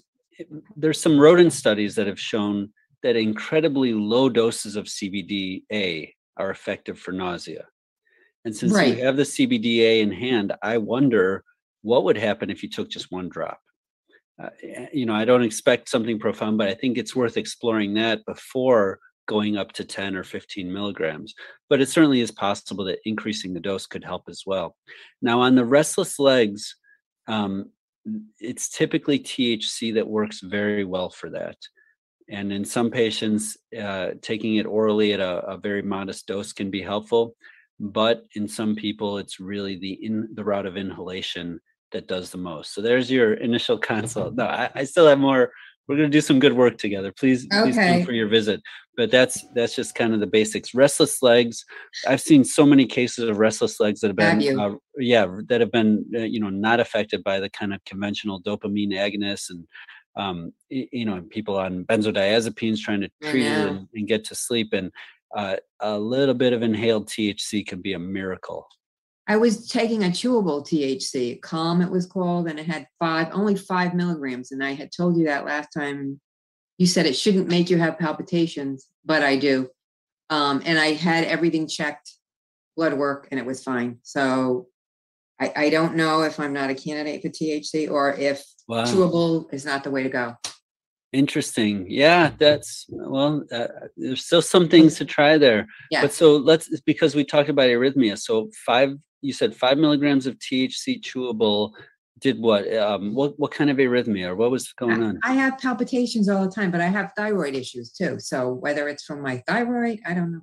there's 0.76 1.00
some 1.00 1.18
rodent 1.18 1.52
studies 1.52 1.94
that 1.94 2.06
have 2.06 2.20
shown 2.20 2.70
that 3.02 3.16
incredibly 3.16 3.92
low 3.92 4.28
doses 4.28 4.76
of 4.76 4.86
CBDA 4.86 6.12
are 6.36 6.50
effective 6.50 6.98
for 6.98 7.12
nausea. 7.12 7.66
And 8.44 8.54
since 8.54 8.72
Right. 8.72 8.96
you 8.96 9.04
have 9.04 9.16
the 9.16 9.24
CBDA 9.24 10.00
in 10.00 10.12
hand, 10.12 10.52
I 10.62 10.78
wonder 10.78 11.44
what 11.82 12.04
would 12.04 12.16
happen 12.16 12.50
if 12.50 12.62
you 12.62 12.68
took 12.68 12.90
just 12.90 13.10
one 13.10 13.28
drop. 13.28 13.60
Uh, 14.42 14.50
eh, 14.62 14.86
you 14.92 15.06
know, 15.06 15.14
I 15.14 15.24
don't 15.24 15.42
expect 15.42 15.88
something 15.88 16.18
profound, 16.18 16.58
but 16.58 16.68
I 16.68 16.74
think 16.74 16.98
it's 16.98 17.16
worth 17.16 17.36
exploring 17.36 17.94
that 17.94 18.24
before 18.26 19.00
going 19.26 19.56
up 19.56 19.72
to 19.72 19.84
10 19.84 20.14
or 20.14 20.22
15 20.24 20.72
milligrams. 20.72 21.34
But 21.68 21.80
it 21.80 21.88
certainly 21.88 22.20
is 22.20 22.30
possible 22.30 22.84
that 22.84 23.00
increasing 23.04 23.54
the 23.54 23.60
dose 23.60 23.86
could 23.86 24.04
help 24.04 24.24
as 24.28 24.42
well. 24.46 24.76
Now, 25.22 25.40
on 25.40 25.54
the 25.54 25.64
restless 25.64 26.18
legs, 26.18 26.76
um, 27.26 27.70
it's 28.40 28.68
typically 28.68 29.18
THC 29.18 29.94
that 29.94 30.06
works 30.06 30.40
very 30.40 30.84
well 30.84 31.10
for 31.10 31.30
that. 31.30 31.56
And 32.28 32.52
in 32.52 32.64
some 32.64 32.90
patients, 32.90 33.56
uh, 33.80 34.10
taking 34.20 34.56
it 34.56 34.66
orally 34.66 35.12
at 35.12 35.20
a, 35.20 35.38
a 35.46 35.58
very 35.58 35.82
modest 35.82 36.26
dose 36.26 36.52
can 36.52 36.70
be 36.70 36.82
helpful. 36.82 37.36
But 37.78 38.24
in 38.34 38.48
some 38.48 38.74
people, 38.74 39.18
it's 39.18 39.38
really 39.38 39.76
the 39.76 39.92
in 39.92 40.28
the 40.34 40.44
route 40.44 40.66
of 40.66 40.76
inhalation 40.76 41.60
that 41.92 42.08
does 42.08 42.30
the 42.30 42.38
most. 42.38 42.74
So 42.74 42.80
there's 42.80 43.10
your 43.10 43.34
initial 43.34 43.78
consult. 43.92 44.34
No, 44.34 44.46
I, 44.46 44.70
I 44.74 44.84
still 44.84 45.06
have 45.06 45.18
more. 45.18 45.52
We're 45.88 45.96
going 45.96 46.10
to 46.10 46.16
do 46.16 46.20
some 46.20 46.38
good 46.38 46.54
work 46.54 46.78
together. 46.78 47.12
Please, 47.12 47.46
please 47.46 47.76
come 47.76 48.04
for 48.04 48.12
your 48.12 48.28
visit. 48.28 48.60
But 48.96 49.10
that's 49.10 49.44
that's 49.54 49.76
just 49.76 49.94
kind 49.94 50.14
of 50.14 50.20
the 50.20 50.26
basics. 50.26 50.74
Restless 50.74 51.22
legs. 51.22 51.64
I've 52.08 52.20
seen 52.20 52.44
so 52.44 52.64
many 52.64 52.86
cases 52.86 53.28
of 53.28 53.38
restless 53.38 53.78
legs 53.78 54.00
that 54.00 54.08
have 54.08 54.18
Have 54.18 54.38
been, 54.38 54.46
you? 54.46 54.60
uh, 54.60 54.74
yeah, 54.98 55.26
that 55.48 55.60
have 55.60 55.70
been, 55.70 56.04
uh, 56.14 56.20
you 56.20 56.40
know, 56.40 56.50
not 56.50 56.80
affected 56.80 57.22
by 57.22 57.40
the 57.40 57.50
kind 57.50 57.74
of 57.74 57.84
conventional 57.84 58.42
dopamine 58.42 58.92
agonists 58.92 59.50
and, 59.50 59.64
um, 60.16 60.52
you 60.70 61.04
know, 61.04 61.22
people 61.30 61.58
on 61.58 61.84
benzodiazepines 61.84 62.80
trying 62.80 63.02
to 63.02 63.10
treat 63.22 63.46
it 63.46 63.68
and, 63.68 63.86
and 63.94 64.08
get 64.08 64.24
to 64.24 64.34
sleep. 64.34 64.72
And 64.72 64.90
uh, 65.36 65.56
a 65.80 65.98
little 65.98 66.34
bit 66.34 66.52
of 66.52 66.62
inhaled 66.62 67.08
THC 67.08 67.66
can 67.66 67.82
be 67.82 67.92
a 67.92 67.98
miracle. 67.98 68.66
I 69.28 69.36
was 69.36 69.68
taking 69.68 70.04
a 70.04 70.08
chewable 70.08 70.64
THC, 70.64 71.40
Calm 71.40 71.82
it 71.82 71.90
was 71.90 72.06
called, 72.06 72.48
and 72.48 72.60
it 72.60 72.66
had 72.66 72.86
five, 73.00 73.28
only 73.32 73.56
five 73.56 73.94
milligrams. 73.94 74.52
And 74.52 74.62
I 74.62 74.74
had 74.74 74.90
told 74.92 75.16
you 75.16 75.26
that 75.26 75.44
last 75.44 75.68
time. 75.76 76.20
You 76.78 76.86
said 76.86 77.06
it 77.06 77.16
shouldn't 77.16 77.48
make 77.48 77.70
you 77.70 77.78
have 77.78 77.98
palpitations, 77.98 78.86
but 79.04 79.22
I 79.22 79.36
do. 79.36 79.70
Um, 80.28 80.62
and 80.66 80.78
I 80.78 80.92
had 80.92 81.24
everything 81.24 81.66
checked, 81.66 82.12
blood 82.76 82.92
work, 82.94 83.28
and 83.30 83.40
it 83.40 83.46
was 83.46 83.64
fine. 83.64 83.98
So 84.02 84.68
I, 85.40 85.52
I 85.56 85.70
don't 85.70 85.96
know 85.96 86.22
if 86.22 86.38
I'm 86.38 86.52
not 86.52 86.68
a 86.68 86.74
candidate 86.74 87.22
for 87.22 87.28
THC 87.28 87.90
or 87.90 88.12
if 88.12 88.44
Wow. 88.68 88.84
chewable 88.84 89.52
is 89.54 89.64
not 89.64 89.84
the 89.84 89.90
way 89.90 90.02
to 90.02 90.08
go. 90.08 90.34
Interesting. 91.12 91.86
Yeah, 91.88 92.32
that's 92.38 92.86
well. 92.88 93.44
Uh, 93.50 93.68
there's 93.96 94.24
still 94.24 94.42
some 94.42 94.68
things 94.68 94.96
to 94.96 95.04
try 95.04 95.38
there. 95.38 95.66
Yeah. 95.90 96.02
But 96.02 96.12
so 96.12 96.36
let's 96.36 96.80
because 96.80 97.14
we 97.14 97.24
talked 97.24 97.48
about 97.48 97.68
arrhythmia. 97.68 98.18
So 98.18 98.50
five, 98.66 98.90
you 99.22 99.32
said 99.32 99.56
five 99.56 99.78
milligrams 99.78 100.26
of 100.26 100.36
THC 100.38 101.00
chewable 101.00 101.72
did 102.18 102.40
what? 102.40 102.72
Um, 102.74 103.14
what 103.14 103.38
what 103.38 103.52
kind 103.52 103.70
of 103.70 103.76
arrhythmia 103.76 104.28
or 104.28 104.36
what 104.36 104.50
was 104.50 104.72
going 104.72 105.02
on? 105.02 105.20
I 105.22 105.34
have 105.34 105.58
palpitations 105.58 106.28
all 106.28 106.44
the 106.44 106.50
time, 106.50 106.70
but 106.70 106.80
I 106.80 106.88
have 106.88 107.12
thyroid 107.16 107.54
issues 107.54 107.92
too. 107.92 108.18
So 108.18 108.52
whether 108.52 108.88
it's 108.88 109.04
from 109.04 109.22
my 109.22 109.42
thyroid, 109.46 110.00
I 110.06 110.14
don't 110.14 110.32
know. 110.32 110.42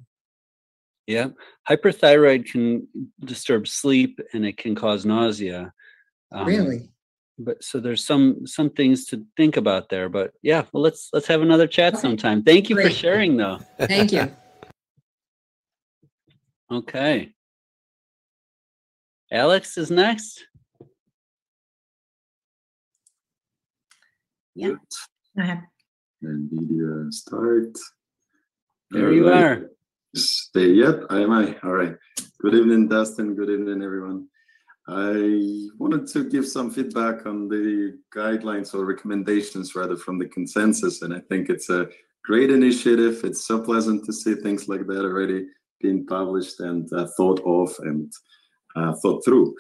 Yeah, 1.08 1.30
hyperthyroid 1.70 2.46
can 2.46 2.88
disturb 3.26 3.68
sleep 3.68 4.20
and 4.34 4.46
it 4.46 4.58
can 4.58 4.76
cause 4.76 5.06
nausea. 5.06 5.74
Um, 6.32 6.48
Really? 6.48 6.93
But 7.44 7.64
so 7.64 7.80
there's 7.80 8.06
some 8.06 8.48
some 8.48 8.70
things 8.70 9.06
to 9.08 9.24
think 9.38 9.58
about 9.58 9.90
there. 9.90 10.10
But 10.10 10.32
yeah, 10.42 10.64
well 10.72 10.84
let's 10.84 11.10
let's 11.14 11.28
have 11.28 11.42
another 11.42 11.68
chat 11.68 11.94
Okay. 11.94 12.02
sometime. 12.02 12.44
Thank 12.44 12.70
you 12.70 12.76
for 12.80 12.90
sharing 12.90 13.38
though. 13.38 13.60
Thank 13.80 14.12
you. 14.12 14.32
Okay. 16.72 17.30
Alex 19.32 19.78
is 19.78 19.92
next. 19.92 20.44
Yeah. 24.56 24.70
Good. 24.70 24.80
Go 25.38 25.44
ahead. 25.44 25.62
And 26.24 26.50
video 26.52 27.12
start. 27.12 27.78
There 28.90 29.12
you 29.14 29.28
Alright. 29.30 29.44
are. 29.44 29.70
Stay 30.16 30.70
yet? 30.72 30.96
I 31.12 31.20
am 31.20 31.32
I? 31.32 31.58
All 31.64 31.74
right. 31.74 31.96
Good 32.42 32.56
evening, 32.56 32.88
Dustin. 32.88 33.36
Good 33.36 33.50
evening, 33.52 33.84
everyone. 33.84 34.30
I 34.88 35.68
wanted 35.78 36.08
to 36.08 36.30
give 36.30 36.46
some 36.48 36.70
feedback 36.70 37.26
on 37.26 37.48
the 37.48 37.98
guidelines 38.14 38.74
or 38.74 38.86
recommendations 38.86 39.76
rather 39.76 39.96
from 39.96 40.18
the 40.18 40.28
consensus. 40.28 41.02
And 41.02 41.14
I 41.14 41.20
think 41.20 41.50
it's 41.50 41.70
a 41.70 41.88
great 42.26 42.52
initiative. 42.52 43.22
It's 43.24 43.48
so 43.48 43.62
pleasant 43.62 44.04
to 44.06 44.14
see 44.14 44.36
things 44.36 44.68
like 44.68 44.86
that 44.88 45.06
already 45.06 45.48
being 45.80 46.06
published 46.06 46.60
and 46.60 46.92
uh, 46.94 47.08
thought 47.18 47.42
of. 47.46 47.74
And 47.80 48.12
uh, 48.76 48.94
thought 49.02 49.24
through. 49.24 49.56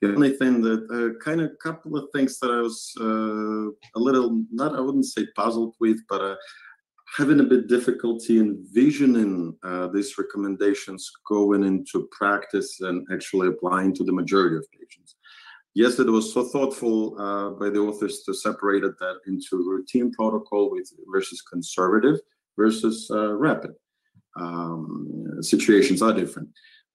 The 0.00 0.08
only 0.08 0.30
thing 0.30 0.60
that 0.62 0.86
uh, 0.90 1.18
kind 1.24 1.40
of 1.40 1.50
a 1.50 1.56
couple 1.56 1.96
of 1.96 2.08
things 2.14 2.38
that 2.40 2.50
I 2.50 2.60
was 2.60 2.92
uh, 3.00 3.70
a 3.98 4.00
little 4.00 4.42
not 4.50 4.74
I 4.74 4.80
wouldn't 4.80 5.06
say 5.06 5.26
puzzled 5.36 5.74
with, 5.80 5.98
but 6.08 6.20
uh, 6.20 6.36
having 7.16 7.40
a 7.40 7.44
bit 7.44 7.68
difficulty 7.68 8.38
envisioning 8.38 9.54
uh, 9.62 9.86
these 9.88 10.16
recommendations 10.16 11.10
going 11.28 11.62
into 11.62 12.08
practice 12.10 12.80
and 12.80 13.06
actually 13.12 13.48
applying 13.48 13.94
to 13.94 14.04
the 14.04 14.12
majority 14.12 14.56
of 14.56 14.66
patients. 14.72 15.16
Yes, 15.74 15.98
it 15.98 16.06
was 16.06 16.32
so 16.32 16.44
thoughtful 16.44 17.18
uh, 17.18 17.50
by 17.50 17.70
the 17.70 17.80
authors 17.80 18.22
to 18.24 18.34
separate 18.34 18.82
that 18.82 19.20
into 19.26 19.56
routine 19.56 20.12
protocol 20.12 20.70
with 20.70 20.90
versus 21.10 21.42
conservative 21.42 22.18
versus 22.58 23.10
uh, 23.10 23.32
rapid. 23.34 23.72
Um, 24.38 25.38
situations 25.40 26.02
are 26.02 26.12
different. 26.12 26.48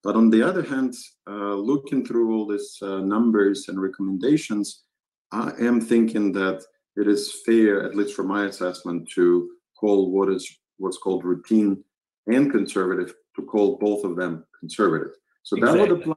But 0.03 0.15
on 0.15 0.29
the 0.29 0.43
other 0.43 0.63
hand, 0.63 0.93
uh, 1.27 1.55
looking 1.55 2.05
through 2.05 2.33
all 2.33 2.47
these 2.47 2.77
uh, 2.81 2.99
numbers 2.99 3.65
and 3.67 3.81
recommendations, 3.81 4.83
I 5.31 5.51
am 5.59 5.81
thinking 5.81 6.31
that 6.33 6.63
it 6.95 7.07
is 7.07 7.41
fair, 7.45 7.83
at 7.83 7.95
least 7.95 8.15
from 8.15 8.27
my 8.27 8.45
assessment, 8.45 9.09
to 9.15 9.49
call 9.79 10.11
what 10.11 10.29
is 10.29 10.43
what's 10.77 10.97
called 10.97 11.23
routine 11.23 11.83
and 12.27 12.51
conservative 12.51 13.13
to 13.35 13.41
call 13.43 13.77
both 13.77 14.03
of 14.03 14.15
them 14.15 14.45
conservative. 14.59 15.13
So 15.43 15.55
that 15.61 15.77
would 15.77 15.91
apply. 15.91 16.15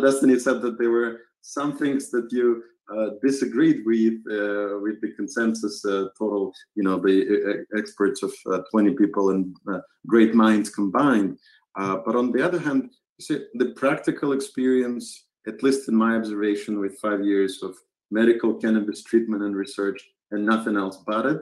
Destiny 0.00 0.38
said 0.38 0.62
that 0.62 0.78
there 0.78 0.90
were 0.90 1.20
some 1.42 1.76
things 1.76 2.10
that 2.10 2.28
you 2.32 2.62
uh, 2.94 3.10
disagreed 3.22 3.82
with 3.84 4.14
uh, 4.30 4.78
with 4.80 5.00
the 5.02 5.12
consensus 5.16 5.84
uh, 5.84 6.06
total, 6.18 6.52
you 6.74 6.82
know, 6.82 6.98
the 6.98 7.64
uh, 7.74 7.78
experts 7.78 8.22
of 8.22 8.32
uh, 8.50 8.60
20 8.70 8.94
people 8.94 9.30
and 9.30 9.54
uh, 9.70 9.80
great 10.06 10.34
minds 10.34 10.70
combined. 10.70 11.38
but 11.76 12.16
on 12.16 12.32
the 12.32 12.42
other 12.42 12.58
hand, 12.58 12.90
you 13.18 13.24
see, 13.24 13.38
the 13.54 13.70
practical 13.82 14.32
experience, 14.32 15.26
at 15.46 15.62
least 15.62 15.88
in 15.88 15.94
my 15.94 16.16
observation, 16.16 16.80
with 16.80 16.98
five 16.98 17.22
years 17.22 17.62
of 17.62 17.76
medical 18.10 18.54
cannabis 18.54 19.02
treatment 19.02 19.42
and 19.42 19.54
research 19.54 20.00
and 20.30 20.46
nothing 20.46 20.76
else 20.76 21.02
but 21.06 21.26
it, 21.26 21.40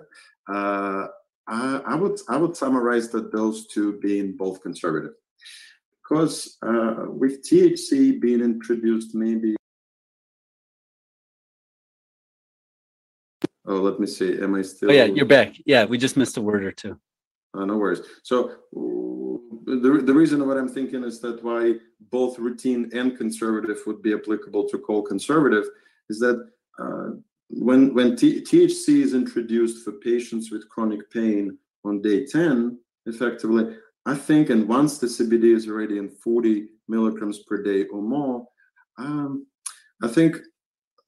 I, 1.48 1.80
I, 1.86 1.94
would 1.94 2.18
I 2.28 2.36
would 2.36 2.56
summarize 2.56 3.08
that 3.10 3.32
those 3.32 3.66
two 3.66 3.98
being 4.00 4.36
both 4.36 4.62
conservative, 4.62 5.12
because 6.02 6.58
with 7.08 7.48
THC 7.48 8.20
being 8.20 8.40
introduced 8.40 9.14
maybe 9.14 9.56
Oh, 13.68 13.80
let 13.80 13.98
me 13.98 14.06
see. 14.06 14.40
Am 14.40 14.54
I 14.54 14.62
still? 14.62 14.90
Oh 14.90 14.94
yeah, 14.94 15.06
you're 15.06 15.26
back. 15.26 15.56
Yeah, 15.64 15.84
we 15.86 15.98
just 15.98 16.16
missed 16.16 16.36
a 16.36 16.40
word 16.40 16.64
or 16.64 16.70
two. 16.70 16.98
Uh, 17.52 17.64
no 17.64 17.76
worries. 17.76 18.00
So 18.22 18.52
the, 18.72 20.02
the 20.04 20.14
reason 20.14 20.46
what 20.46 20.56
I'm 20.56 20.68
thinking 20.68 21.02
is 21.02 21.20
that 21.20 21.42
why 21.42 21.74
both 22.12 22.38
routine 22.38 22.90
and 22.94 23.16
conservative 23.16 23.78
would 23.86 24.02
be 24.02 24.14
applicable 24.14 24.68
to 24.68 24.78
call 24.78 25.02
conservative 25.02 25.64
is 26.08 26.20
that 26.20 26.48
uh, 26.78 27.08
when 27.48 27.94
when 27.94 28.16
T- 28.16 28.42
THC 28.42 29.02
is 29.02 29.14
introduced 29.14 29.84
for 29.84 29.92
patients 29.92 30.50
with 30.50 30.68
chronic 30.68 31.10
pain 31.10 31.58
on 31.84 32.02
day 32.02 32.26
10, 32.26 32.78
effectively, 33.06 33.76
I 34.04 34.14
think, 34.14 34.50
and 34.50 34.68
once 34.68 34.98
the 34.98 35.06
CBD 35.06 35.54
is 35.54 35.68
already 35.68 35.98
in 35.98 36.08
40 36.08 36.68
milligrams 36.88 37.40
per 37.40 37.62
day 37.62 37.84
or 37.86 38.02
more, 38.02 38.46
um, 38.98 39.46
I 40.02 40.08
think 40.08 40.38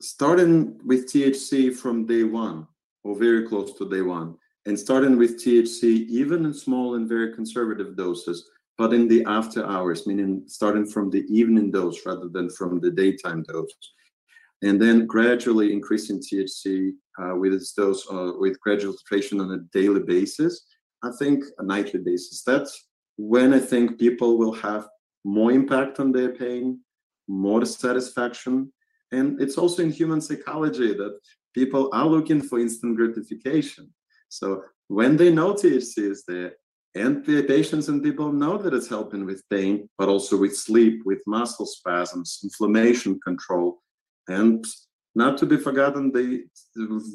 starting 0.00 0.78
with 0.84 1.12
THC 1.12 1.74
from 1.74 2.06
day 2.06 2.24
one 2.24 2.66
or 3.04 3.16
very 3.16 3.46
close 3.46 3.76
to 3.78 3.88
day 3.88 4.02
one, 4.02 4.36
and 4.66 4.78
starting 4.78 5.16
with 5.16 5.42
THC 5.42 6.06
even 6.08 6.44
in 6.44 6.54
small 6.54 6.94
and 6.94 7.08
very 7.08 7.34
conservative 7.34 7.96
doses, 7.96 8.48
but 8.76 8.92
in 8.92 9.08
the 9.08 9.24
after 9.24 9.66
hours, 9.66 10.06
meaning 10.06 10.44
starting 10.46 10.86
from 10.86 11.10
the 11.10 11.24
evening 11.28 11.70
dose 11.70 12.04
rather 12.06 12.28
than 12.28 12.50
from 12.50 12.80
the 12.80 12.90
daytime 12.90 13.42
dose. 13.42 13.72
And 14.62 14.80
then 14.80 15.06
gradually 15.06 15.72
increasing 15.72 16.20
THC 16.20 16.92
uh, 17.20 17.36
with 17.36 17.52
its 17.52 17.72
dose 17.72 18.06
uh, 18.10 18.32
with 18.38 18.60
gradual 18.60 18.94
titration 18.94 19.40
on 19.40 19.52
a 19.52 19.78
daily 19.78 20.02
basis. 20.02 20.64
I 21.04 21.10
think 21.18 21.44
a 21.58 21.64
nightly 21.64 22.00
basis. 22.00 22.42
That's 22.42 22.88
when 23.16 23.54
I 23.54 23.60
think 23.60 23.98
people 23.98 24.36
will 24.36 24.54
have 24.54 24.88
more 25.24 25.52
impact 25.52 26.00
on 26.00 26.12
their 26.12 26.30
pain, 26.30 26.80
more 27.28 27.64
satisfaction, 27.64 28.72
and 29.12 29.40
it's 29.40 29.58
also 29.58 29.82
in 29.82 29.90
human 29.90 30.20
psychology 30.20 30.94
that 30.94 31.18
people 31.54 31.88
are 31.92 32.06
looking 32.06 32.42
for 32.42 32.58
instant 32.58 32.96
gratification. 32.96 33.92
So 34.28 34.62
when 34.88 35.16
they 35.16 35.32
know 35.32 35.54
THC 35.54 36.10
is 36.10 36.24
there, 36.26 36.52
and 36.94 37.24
the 37.24 37.42
patients 37.42 37.88
and 37.88 38.02
people 38.02 38.32
know 38.32 38.56
that 38.58 38.74
it's 38.74 38.88
helping 38.88 39.24
with 39.24 39.48
pain, 39.50 39.88
but 39.98 40.08
also 40.08 40.36
with 40.36 40.56
sleep, 40.56 41.02
with 41.04 41.22
muscle 41.26 41.66
spasms, 41.66 42.40
inflammation 42.42 43.20
control, 43.20 43.78
and 44.28 44.64
not 45.14 45.38
to 45.38 45.46
be 45.46 45.56
forgotten, 45.56 46.12
the 46.12 46.44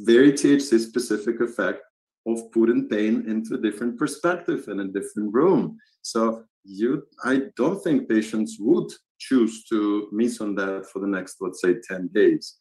very 0.04 0.34
THC 0.34 0.80
specific 0.80 1.40
effect 1.40 1.82
of 2.28 2.52
putting 2.52 2.90
pain 2.90 3.26
into 3.28 3.56
a 3.56 3.62
different 3.62 3.98
perspective 3.98 4.68
in 4.68 4.80
a 4.80 4.88
different 4.88 5.34
room. 5.34 5.78
So 6.02 6.44
you, 6.64 7.04
I 7.24 7.44
don't 7.56 7.82
think 7.84 8.10
patients 8.10 8.58
would 8.60 8.92
choose 9.20 9.64
to 9.66 10.10
miss 10.12 10.42
on 10.42 10.56
that 10.56 10.86
for 10.92 11.00
the 11.00 11.08
next, 11.08 11.38
let's 11.40 11.62
say, 11.62 11.76
10 11.88 12.10
days. 12.14 12.56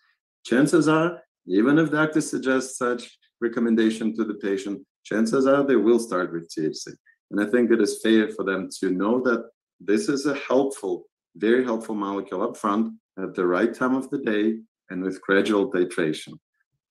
Chances 0.45 0.89
are, 0.89 1.20
even 1.47 1.79
if 1.79 1.91
doctor 1.91 2.20
suggests 2.20 2.79
such 2.79 3.19
recommendation 3.41 4.15
to 4.16 4.24
the 4.24 4.35
patient, 4.35 4.83
chances 5.05 5.47
are 5.47 5.65
they 5.65 5.77
will 5.77 5.99
start 5.99 6.33
with 6.33 6.49
THC. 6.49 6.95
And 7.31 7.41
I 7.41 7.47
think 7.51 7.70
it 7.70 7.81
is 7.81 8.01
fair 8.03 8.29
for 8.29 8.45
them 8.45 8.69
to 8.81 8.91
know 8.91 9.20
that 9.23 9.49
this 9.81 10.09
is 10.09 10.27
a 10.27 10.35
helpful, 10.35 11.07
very 11.37 11.65
helpful 11.65 11.95
molecule 11.95 12.43
up 12.43 12.57
front 12.57 12.93
at 13.18 13.34
the 13.34 13.47
right 13.47 13.74
time 13.74 13.94
of 13.94 14.09
the 14.10 14.18
day 14.18 14.59
and 14.90 15.02
with 15.02 15.20
gradual 15.22 15.70
titration. 15.70 16.34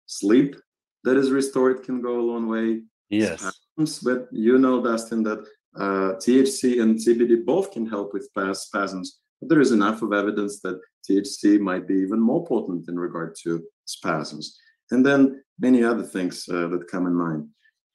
Sleep 0.05 0.55
that 1.03 1.17
is 1.17 1.31
restored 1.31 1.83
can 1.83 2.01
go 2.01 2.19
a 2.19 2.29
long 2.31 2.47
way. 2.47 2.81
Yes. 3.09 3.39
Spasms, 3.39 3.99
but 3.99 4.27
you 4.31 4.57
know, 4.57 4.83
Dustin, 4.83 5.23
that 5.23 5.39
uh, 5.75 6.13
THC 6.19 6.81
and 6.81 6.97
CBD 6.97 7.45
both 7.45 7.71
can 7.71 7.87
help 7.87 8.13
with 8.13 8.29
spasms. 8.53 9.19
But 9.39 9.49
there 9.49 9.61
is 9.61 9.71
enough 9.71 10.01
of 10.01 10.13
evidence 10.13 10.59
that 10.61 10.79
THC 11.09 11.59
might 11.59 11.87
be 11.87 11.95
even 11.95 12.19
more 12.19 12.45
potent 12.45 12.87
in 12.87 12.99
regard 12.99 13.35
to 13.43 13.63
spasms. 13.85 14.57
And 14.91 15.05
then 15.05 15.43
many 15.59 15.83
other 15.83 16.03
things 16.03 16.45
uh, 16.49 16.67
that 16.67 16.89
come 16.91 17.07
in 17.07 17.15
mind. 17.15 17.47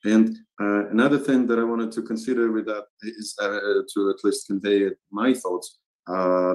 And 0.04 0.36
uh, 0.60 0.88
another 0.88 1.18
thing 1.18 1.46
that 1.46 1.58
I 1.58 1.64
wanted 1.64 1.92
to 1.92 2.02
consider 2.02 2.52
with 2.52 2.66
that 2.66 2.84
is 3.02 3.34
uh, 3.40 3.58
to 3.94 4.10
at 4.10 4.24
least 4.24 4.46
convey 4.46 4.90
my 5.10 5.34
thoughts, 5.34 5.78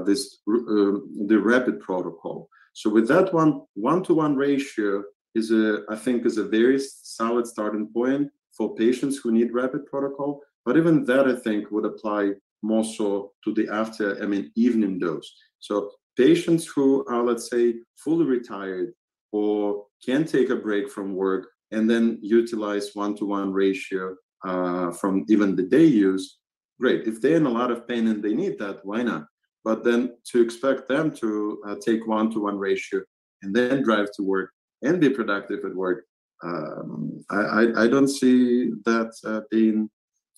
this 0.05 0.39
uh, 0.47 0.99
the 1.27 1.39
rapid 1.39 1.79
protocol. 1.79 2.49
So 2.73 2.89
with 2.89 3.07
that 3.09 3.33
one, 3.33 3.63
one-to-one 3.73 4.35
ratio 4.35 5.03
is 5.35 5.51
a, 5.51 5.83
I 5.89 5.95
think, 5.95 6.25
is 6.25 6.37
a 6.37 6.43
very 6.43 6.79
solid 6.79 7.45
starting 7.47 7.87
point 7.93 8.29
for 8.55 8.75
patients 8.75 9.17
who 9.17 9.31
need 9.31 9.53
rapid 9.53 9.85
protocol. 9.85 10.41
But 10.65 10.77
even 10.77 11.05
that, 11.05 11.27
I 11.27 11.35
think, 11.35 11.71
would 11.71 11.85
apply 11.85 12.31
more 12.61 12.83
so 12.83 13.33
to 13.43 13.53
the 13.53 13.67
after, 13.69 14.21
I 14.23 14.25
mean, 14.25 14.51
evening 14.55 14.99
dose. 14.99 15.29
So 15.59 15.91
patients 16.17 16.65
who 16.67 17.05
are, 17.07 17.23
let's 17.23 17.49
say, 17.49 17.75
fully 17.97 18.25
retired 18.25 18.93
or 19.31 19.85
can 20.05 20.25
take 20.25 20.49
a 20.49 20.55
break 20.55 20.89
from 20.89 21.15
work 21.15 21.47
and 21.71 21.89
then 21.89 22.19
utilize 22.21 22.91
one-to-one 22.93 23.51
ratio 23.53 24.15
uh, 24.45 24.91
from 24.91 25.25
even 25.29 25.55
the 25.55 25.63
day 25.63 25.85
use, 25.85 26.37
great. 26.79 27.07
If 27.07 27.21
they're 27.21 27.37
in 27.37 27.45
a 27.45 27.49
lot 27.49 27.71
of 27.71 27.87
pain 27.87 28.07
and 28.07 28.23
they 28.23 28.33
need 28.33 28.59
that, 28.59 28.79
why 28.83 29.03
not? 29.03 29.25
But 29.63 29.83
then 29.83 30.15
to 30.31 30.41
expect 30.41 30.87
them 30.87 31.11
to 31.15 31.61
uh, 31.67 31.75
take 31.85 32.07
one-to-one 32.07 32.57
ratio 32.57 33.01
and 33.43 33.55
then 33.55 33.83
drive 33.83 34.11
to 34.13 34.23
work 34.23 34.51
and 34.81 34.99
be 34.99 35.09
productive 35.09 35.63
at 35.65 35.75
work, 35.75 36.05
um, 36.43 37.23
I, 37.29 37.35
I, 37.35 37.83
I, 37.83 37.87
don't 37.87 38.07
see 38.07 38.71
that 38.85 39.11
uh, 39.23 39.41
being 39.51 39.89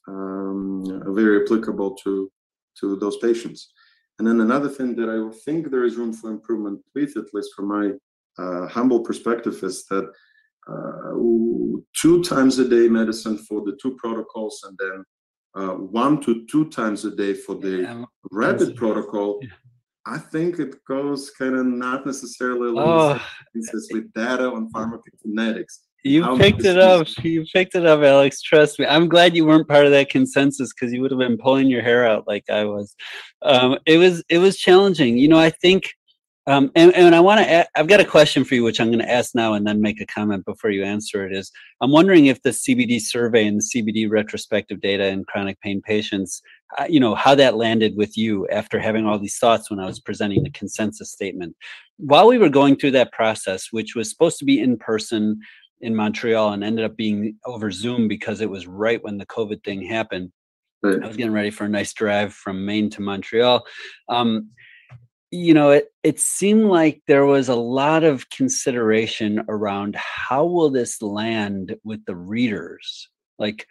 um, 0.09 0.83
very 1.15 1.41
applicable 1.43 1.95
to 2.03 2.29
to 2.79 2.95
those 2.97 3.17
patients. 3.17 3.71
And 4.19 4.27
then 4.27 4.41
another 4.41 4.69
thing 4.69 4.95
that 4.95 5.09
I 5.09 5.37
think 5.45 5.69
there 5.69 5.85
is 5.85 5.95
room 5.95 6.13
for 6.13 6.29
improvement 6.29 6.81
with, 6.93 7.15
at 7.17 7.33
least 7.33 7.51
from 7.55 7.67
my 7.67 7.91
uh, 8.37 8.67
humble 8.67 8.99
perspective, 8.99 9.63
is 9.63 9.85
that 9.85 10.11
uh, 10.69 11.13
two 11.99 12.23
times 12.23 12.59
a 12.59 12.67
day 12.67 12.87
medicine 12.87 13.37
for 13.37 13.61
the 13.61 13.77
two 13.81 13.95
protocols, 13.95 14.63
and 14.67 14.77
then 14.77 15.03
uh, 15.55 15.69
one 15.69 16.21
to 16.21 16.45
two 16.47 16.69
times 16.69 17.05
a 17.05 17.15
day 17.15 17.33
for 17.33 17.55
the 17.55 17.81
yeah, 17.81 18.05
rapid 18.31 18.75
protocol. 18.75 19.39
Yeah. 19.41 19.49
I 20.05 20.17
think 20.17 20.59
it 20.59 20.83
goes 20.85 21.29
kind 21.31 21.55
of 21.55 21.65
not 21.65 22.05
necessarily 22.05 22.69
along 22.69 23.21
oh. 23.21 23.25
with 23.91 24.13
data 24.13 24.51
on 24.51 24.69
pharmacokinetics. 24.71 25.79
You 26.03 26.37
picked 26.37 26.65
it 26.65 26.77
up. 26.77 27.07
You 27.23 27.45
picked 27.53 27.75
it 27.75 27.85
up, 27.85 28.01
Alex. 28.01 28.41
Trust 28.41 28.77
me. 28.77 28.85
I'm 28.85 29.07
glad 29.07 29.35
you 29.35 29.45
weren't 29.45 29.69
part 29.69 29.85
of 29.85 29.91
that 29.91 30.09
consensus 30.09 30.73
because 30.73 30.91
you 30.93 31.01
would 31.01 31.11
have 31.11 31.19
been 31.19 31.37
pulling 31.37 31.67
your 31.67 31.81
hair 31.81 32.05
out 32.05 32.27
like 32.27 32.49
I 32.49 32.65
was. 32.65 32.93
Um, 33.41 33.77
it 33.85 33.97
was 33.97 34.21
it 34.27 34.39
was 34.39 34.57
challenging. 34.57 35.17
You 35.17 35.29
know, 35.29 35.39
I 35.39 35.49
think, 35.49 35.93
um, 36.45 36.71
and, 36.75 36.93
and 36.93 37.15
I 37.15 37.19
want 37.19 37.39
to. 37.39 37.67
I've 37.75 37.87
got 37.87 37.99
a 37.99 38.05
question 38.05 38.43
for 38.43 38.55
you, 38.55 38.63
which 38.63 38.79
I'm 38.81 38.89
going 38.89 38.99
to 38.99 39.11
ask 39.11 39.33
now 39.33 39.53
and 39.53 39.65
then 39.65 39.81
make 39.81 40.01
a 40.01 40.05
comment 40.05 40.45
before 40.45 40.71
you 40.71 40.83
answer 40.83 41.25
it. 41.25 41.35
Is 41.35 41.51
I'm 41.81 41.91
wondering 41.91 42.25
if 42.25 42.41
the 42.41 42.49
CBD 42.49 42.99
survey 42.99 43.47
and 43.47 43.59
the 43.59 43.81
CBD 43.81 44.09
retrospective 44.09 44.81
data 44.81 45.07
in 45.07 45.23
chronic 45.25 45.59
pain 45.61 45.81
patients 45.81 46.41
uh, 46.77 46.85
you 46.89 46.99
know 46.99 47.15
how 47.15 47.35
that 47.35 47.55
landed 47.55 47.95
with 47.95 48.17
you 48.17 48.47
after 48.47 48.79
having 48.79 49.05
all 49.05 49.19
these 49.19 49.37
thoughts 49.37 49.69
when 49.69 49.79
I 49.79 49.85
was 49.85 49.99
presenting 49.99 50.43
the 50.43 50.49
consensus 50.51 51.11
statement. 51.11 51.55
While 51.97 52.27
we 52.27 52.37
were 52.37 52.49
going 52.49 52.75
through 52.75 52.91
that 52.91 53.11
process, 53.11 53.67
which 53.71 53.95
was 53.95 54.09
supposed 54.09 54.39
to 54.39 54.45
be 54.45 54.59
in 54.59 54.77
person 54.77 55.39
in 55.81 55.95
Montreal 55.95 56.53
and 56.53 56.63
ended 56.63 56.85
up 56.85 56.95
being 56.95 57.35
over 57.45 57.69
Zoom 57.69 58.07
because 58.07 58.41
it 58.41 58.49
was 58.49 58.67
right 58.67 59.03
when 59.03 59.17
the 59.17 59.25
COVID 59.25 59.63
thing 59.63 59.81
happened. 59.81 60.31
I 60.85 61.07
was 61.07 61.15
getting 61.15 61.31
ready 61.31 61.49
for 61.49 61.63
a 61.63 61.69
nice 61.69 61.93
drive 61.93 62.33
from 62.33 62.65
Maine 62.65 62.89
to 62.91 63.01
Montreal. 63.01 63.63
Um, 64.09 64.49
you 65.33 65.55
know, 65.55 65.71
it 65.71 65.91
it 66.03 66.19
seemed 66.19 66.65
like 66.65 67.01
there 67.07 67.25
was 67.25 67.49
a 67.49 67.55
lot 67.55 68.03
of 68.03 68.29
consideration 68.29 69.43
around 69.49 69.95
how 69.95 70.45
will 70.45 70.69
this 70.69 71.01
land 71.01 71.75
with 71.83 72.05
the 72.05 72.15
readers. 72.15 73.09
Like, 73.39 73.65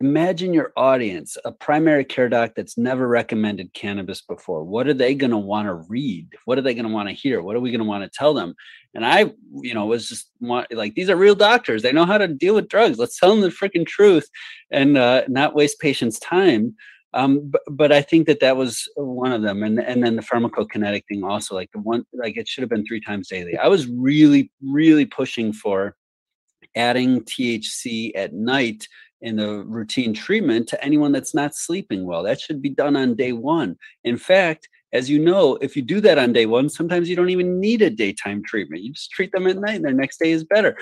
imagine 0.00 0.54
your 0.54 0.72
audience, 0.74 1.36
a 1.44 1.52
primary 1.52 2.06
care 2.06 2.30
doc 2.30 2.52
that's 2.56 2.78
never 2.78 3.06
recommended 3.06 3.74
cannabis 3.74 4.22
before. 4.22 4.64
What 4.64 4.88
are 4.88 4.94
they 4.94 5.14
going 5.14 5.32
to 5.32 5.36
want 5.36 5.68
to 5.68 5.74
read? 5.74 6.28
What 6.46 6.56
are 6.56 6.62
they 6.62 6.72
going 6.72 6.86
to 6.86 6.92
want 6.92 7.10
to 7.10 7.14
hear? 7.14 7.42
What 7.42 7.56
are 7.56 7.60
we 7.60 7.70
going 7.70 7.80
to 7.80 7.86
want 7.86 8.04
to 8.04 8.18
tell 8.18 8.32
them? 8.32 8.54
And 8.94 9.04
I, 9.04 9.32
you 9.60 9.74
know, 9.74 9.84
was 9.84 10.08
just 10.08 10.30
want, 10.40 10.72
like, 10.72 10.94
these 10.94 11.10
are 11.10 11.16
real 11.16 11.34
doctors. 11.34 11.82
They 11.82 11.92
know 11.92 12.06
how 12.06 12.18
to 12.18 12.26
deal 12.26 12.54
with 12.54 12.68
drugs. 12.68 12.98
Let's 12.98 13.18
tell 13.18 13.30
them 13.30 13.42
the 13.42 13.48
freaking 13.48 13.86
truth 13.86 14.30
and 14.70 14.96
uh, 14.96 15.24
not 15.28 15.54
waste 15.54 15.78
patients' 15.78 16.18
time. 16.18 16.74
Um, 17.14 17.50
but, 17.50 17.62
but 17.70 17.92
I 17.92 18.02
think 18.02 18.26
that 18.26 18.40
that 18.40 18.56
was 18.56 18.88
one 18.96 19.32
of 19.32 19.42
them, 19.42 19.62
and 19.62 19.78
and 19.78 20.02
then 20.02 20.16
the 20.16 20.22
pharmacokinetic 20.22 21.04
thing 21.06 21.24
also, 21.24 21.54
like 21.54 21.70
the 21.72 21.80
one, 21.80 22.04
like 22.12 22.36
it 22.36 22.48
should 22.48 22.62
have 22.62 22.70
been 22.70 22.86
three 22.86 23.00
times 23.00 23.28
daily. 23.28 23.56
I 23.56 23.68
was 23.68 23.86
really, 23.86 24.50
really 24.62 25.04
pushing 25.04 25.52
for 25.52 25.96
adding 26.74 27.20
THC 27.22 28.12
at 28.14 28.32
night 28.32 28.88
in 29.20 29.36
the 29.36 29.62
routine 29.64 30.14
treatment 30.14 30.68
to 30.68 30.84
anyone 30.84 31.12
that's 31.12 31.34
not 31.34 31.54
sleeping 31.54 32.06
well. 32.06 32.22
That 32.22 32.40
should 32.40 32.62
be 32.62 32.70
done 32.70 32.96
on 32.96 33.14
day 33.14 33.32
one. 33.32 33.76
In 34.04 34.16
fact, 34.16 34.68
as 34.92 35.08
you 35.08 35.18
know, 35.18 35.56
if 35.56 35.76
you 35.76 35.82
do 35.82 36.00
that 36.00 36.18
on 36.18 36.32
day 36.32 36.46
one, 36.46 36.68
sometimes 36.68 37.08
you 37.08 37.16
don't 37.16 37.30
even 37.30 37.60
need 37.60 37.82
a 37.82 37.90
daytime 37.90 38.42
treatment. 38.42 38.82
You 38.82 38.92
just 38.92 39.10
treat 39.10 39.32
them 39.32 39.46
at 39.46 39.58
night, 39.58 39.76
and 39.76 39.84
their 39.84 39.92
next 39.92 40.18
day 40.18 40.30
is 40.32 40.44
better. 40.44 40.76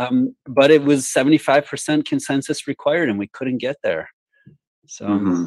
Um, 0.00 0.34
but 0.46 0.72
it 0.72 0.82
was 0.82 1.04
75% 1.04 2.04
consensus 2.04 2.66
required, 2.66 3.08
and 3.08 3.20
we 3.20 3.28
couldn't 3.28 3.58
get 3.58 3.76
there. 3.84 4.10
So, 4.88 5.06
mm-hmm 5.06 5.46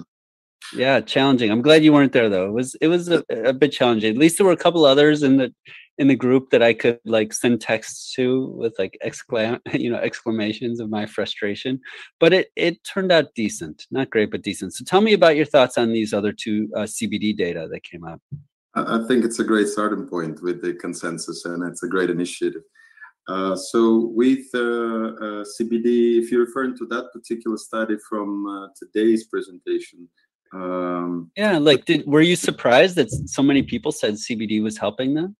yeah 0.73 0.99
challenging. 0.99 1.51
I'm 1.51 1.61
glad 1.61 1.83
you 1.83 1.93
weren't 1.93 2.13
there 2.13 2.29
though. 2.29 2.47
It 2.47 2.53
was 2.53 2.75
it 2.75 2.87
was 2.87 3.09
a, 3.09 3.23
a, 3.29 3.53
bit 3.53 3.71
challenging. 3.71 4.11
At 4.11 4.17
least 4.17 4.37
there 4.37 4.45
were 4.45 4.53
a 4.53 4.57
couple 4.57 4.85
others 4.85 5.23
in 5.23 5.37
the 5.37 5.53
in 5.97 6.07
the 6.07 6.15
group 6.15 6.49
that 6.49 6.63
i 6.63 6.73
could 6.73 6.97
like 7.03 7.33
send 7.33 7.59
texts 7.59 8.13
to 8.15 8.47
with 8.55 8.73
like 8.79 8.97
exclam 9.05 9.59
you 9.73 9.91
know 9.91 9.97
exclamations 9.97 10.79
of 10.79 10.89
my 10.89 11.05
frustration. 11.05 11.79
But 12.19 12.33
it 12.33 12.51
it 12.55 12.83
turned 12.83 13.11
out 13.11 13.33
decent. 13.35 13.85
Not 13.91 14.09
great 14.09 14.31
but 14.31 14.41
decent. 14.41 14.73
So 14.73 14.83
tell 14.85 15.01
me 15.01 15.13
about 15.13 15.35
your 15.35 15.45
thoughts 15.45 15.77
on 15.77 15.91
these 15.91 16.13
other 16.13 16.31
two 16.31 16.69
uh, 16.75 16.81
cbd 16.81 17.35
data 17.35 17.67
that 17.71 17.83
came 17.83 18.05
out. 18.05 18.21
I 18.75 19.03
think 19.07 19.25
it's 19.25 19.39
a 19.39 19.43
great 19.43 19.67
starting 19.67 20.07
point 20.07 20.41
with 20.41 20.61
the 20.61 20.73
consensus 20.73 21.43
and 21.45 21.63
it's 21.63 21.83
a 21.83 21.87
great 21.87 22.09
initiative. 22.09 22.61
Uh, 23.27 23.55
so 23.55 24.11
with 24.15 24.45
uh, 24.55 24.59
uh 24.59 25.43
CBD, 25.53 26.19
if 26.19 26.31
you're 26.31 26.45
referring 26.45 26.75
to 26.77 26.85
that 26.87 27.11
particular 27.13 27.57
study 27.57 27.95
from 28.07 28.47
uh, 28.47 28.67
today's 28.75 29.25
presentation, 29.25 30.07
um, 30.53 31.31
yeah, 31.35 31.57
like, 31.57 31.85
did 31.85 32.05
were 32.05 32.21
you 32.21 32.35
surprised 32.35 32.95
that 32.95 33.11
so 33.11 33.43
many 33.43 33.63
people 33.63 33.91
said 33.91 34.15
CBD 34.15 34.63
was 34.63 34.77
helping 34.77 35.13
them? 35.13 35.35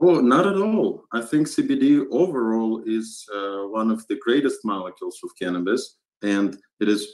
Oh, 0.00 0.20
not 0.20 0.46
at 0.46 0.56
all. 0.56 1.04
I 1.12 1.20
think 1.20 1.46
CBD 1.46 2.04
overall 2.10 2.82
is 2.84 3.24
uh, 3.34 3.68
one 3.68 3.90
of 3.90 4.06
the 4.08 4.16
greatest 4.16 4.64
molecules 4.64 5.18
of 5.24 5.30
cannabis, 5.40 5.96
and 6.22 6.56
it 6.80 6.88
is 6.88 7.08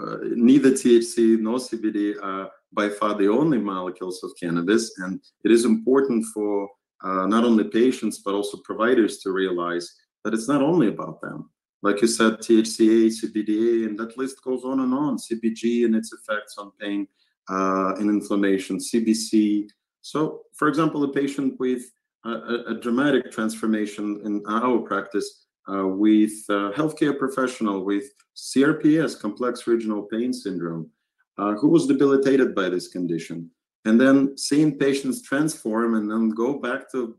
uh, 0.00 0.16
neither 0.22 0.70
THC 0.70 1.38
nor 1.38 1.58
CBD 1.58 2.14
are 2.22 2.50
by 2.72 2.88
far 2.88 3.14
the 3.14 3.28
only 3.28 3.58
molecules 3.58 4.22
of 4.22 4.32
cannabis. 4.40 4.98
And 4.98 5.20
it 5.44 5.50
is 5.50 5.64
important 5.64 6.24
for 6.34 6.68
uh, 7.02 7.26
not 7.26 7.44
only 7.44 7.64
patients 7.64 8.20
but 8.24 8.34
also 8.34 8.58
providers 8.64 9.18
to 9.18 9.30
realize 9.30 9.90
that 10.24 10.34
it's 10.34 10.48
not 10.48 10.62
only 10.62 10.88
about 10.88 11.20
them 11.20 11.50
like 11.86 12.02
you 12.02 12.08
said, 12.08 12.32
THCA, 12.38 13.06
CBDA, 13.18 13.86
and 13.86 13.96
that 13.96 14.18
list 14.18 14.42
goes 14.42 14.64
on 14.64 14.80
and 14.80 14.92
on. 14.92 15.16
CBG 15.18 15.84
and 15.84 15.94
its 15.94 16.12
effects 16.12 16.58
on 16.58 16.72
pain 16.80 17.06
uh, 17.48 17.94
and 17.98 18.10
inflammation, 18.10 18.78
CBC. 18.78 19.68
So, 20.00 20.42
for 20.58 20.66
example, 20.66 21.04
a 21.04 21.12
patient 21.12 21.54
with 21.60 21.84
a, 22.24 22.72
a 22.72 22.74
dramatic 22.74 23.30
transformation 23.30 24.20
in 24.24 24.42
our 24.48 24.80
practice 24.80 25.46
uh, 25.72 25.86
with 25.86 26.36
a 26.48 26.72
healthcare 26.78 27.16
professional 27.16 27.84
with 27.84 28.06
CRPS, 28.36 29.20
complex 29.20 29.68
regional 29.68 30.02
pain 30.02 30.32
syndrome, 30.32 30.90
uh, 31.38 31.52
who 31.54 31.68
was 31.68 31.86
debilitated 31.86 32.52
by 32.52 32.68
this 32.68 32.88
condition. 32.88 33.48
And 33.84 34.00
then 34.00 34.36
seeing 34.36 34.76
patients 34.76 35.22
transform 35.22 35.94
and 35.94 36.10
then 36.10 36.30
go 36.30 36.58
back 36.58 36.90
to, 36.90 37.16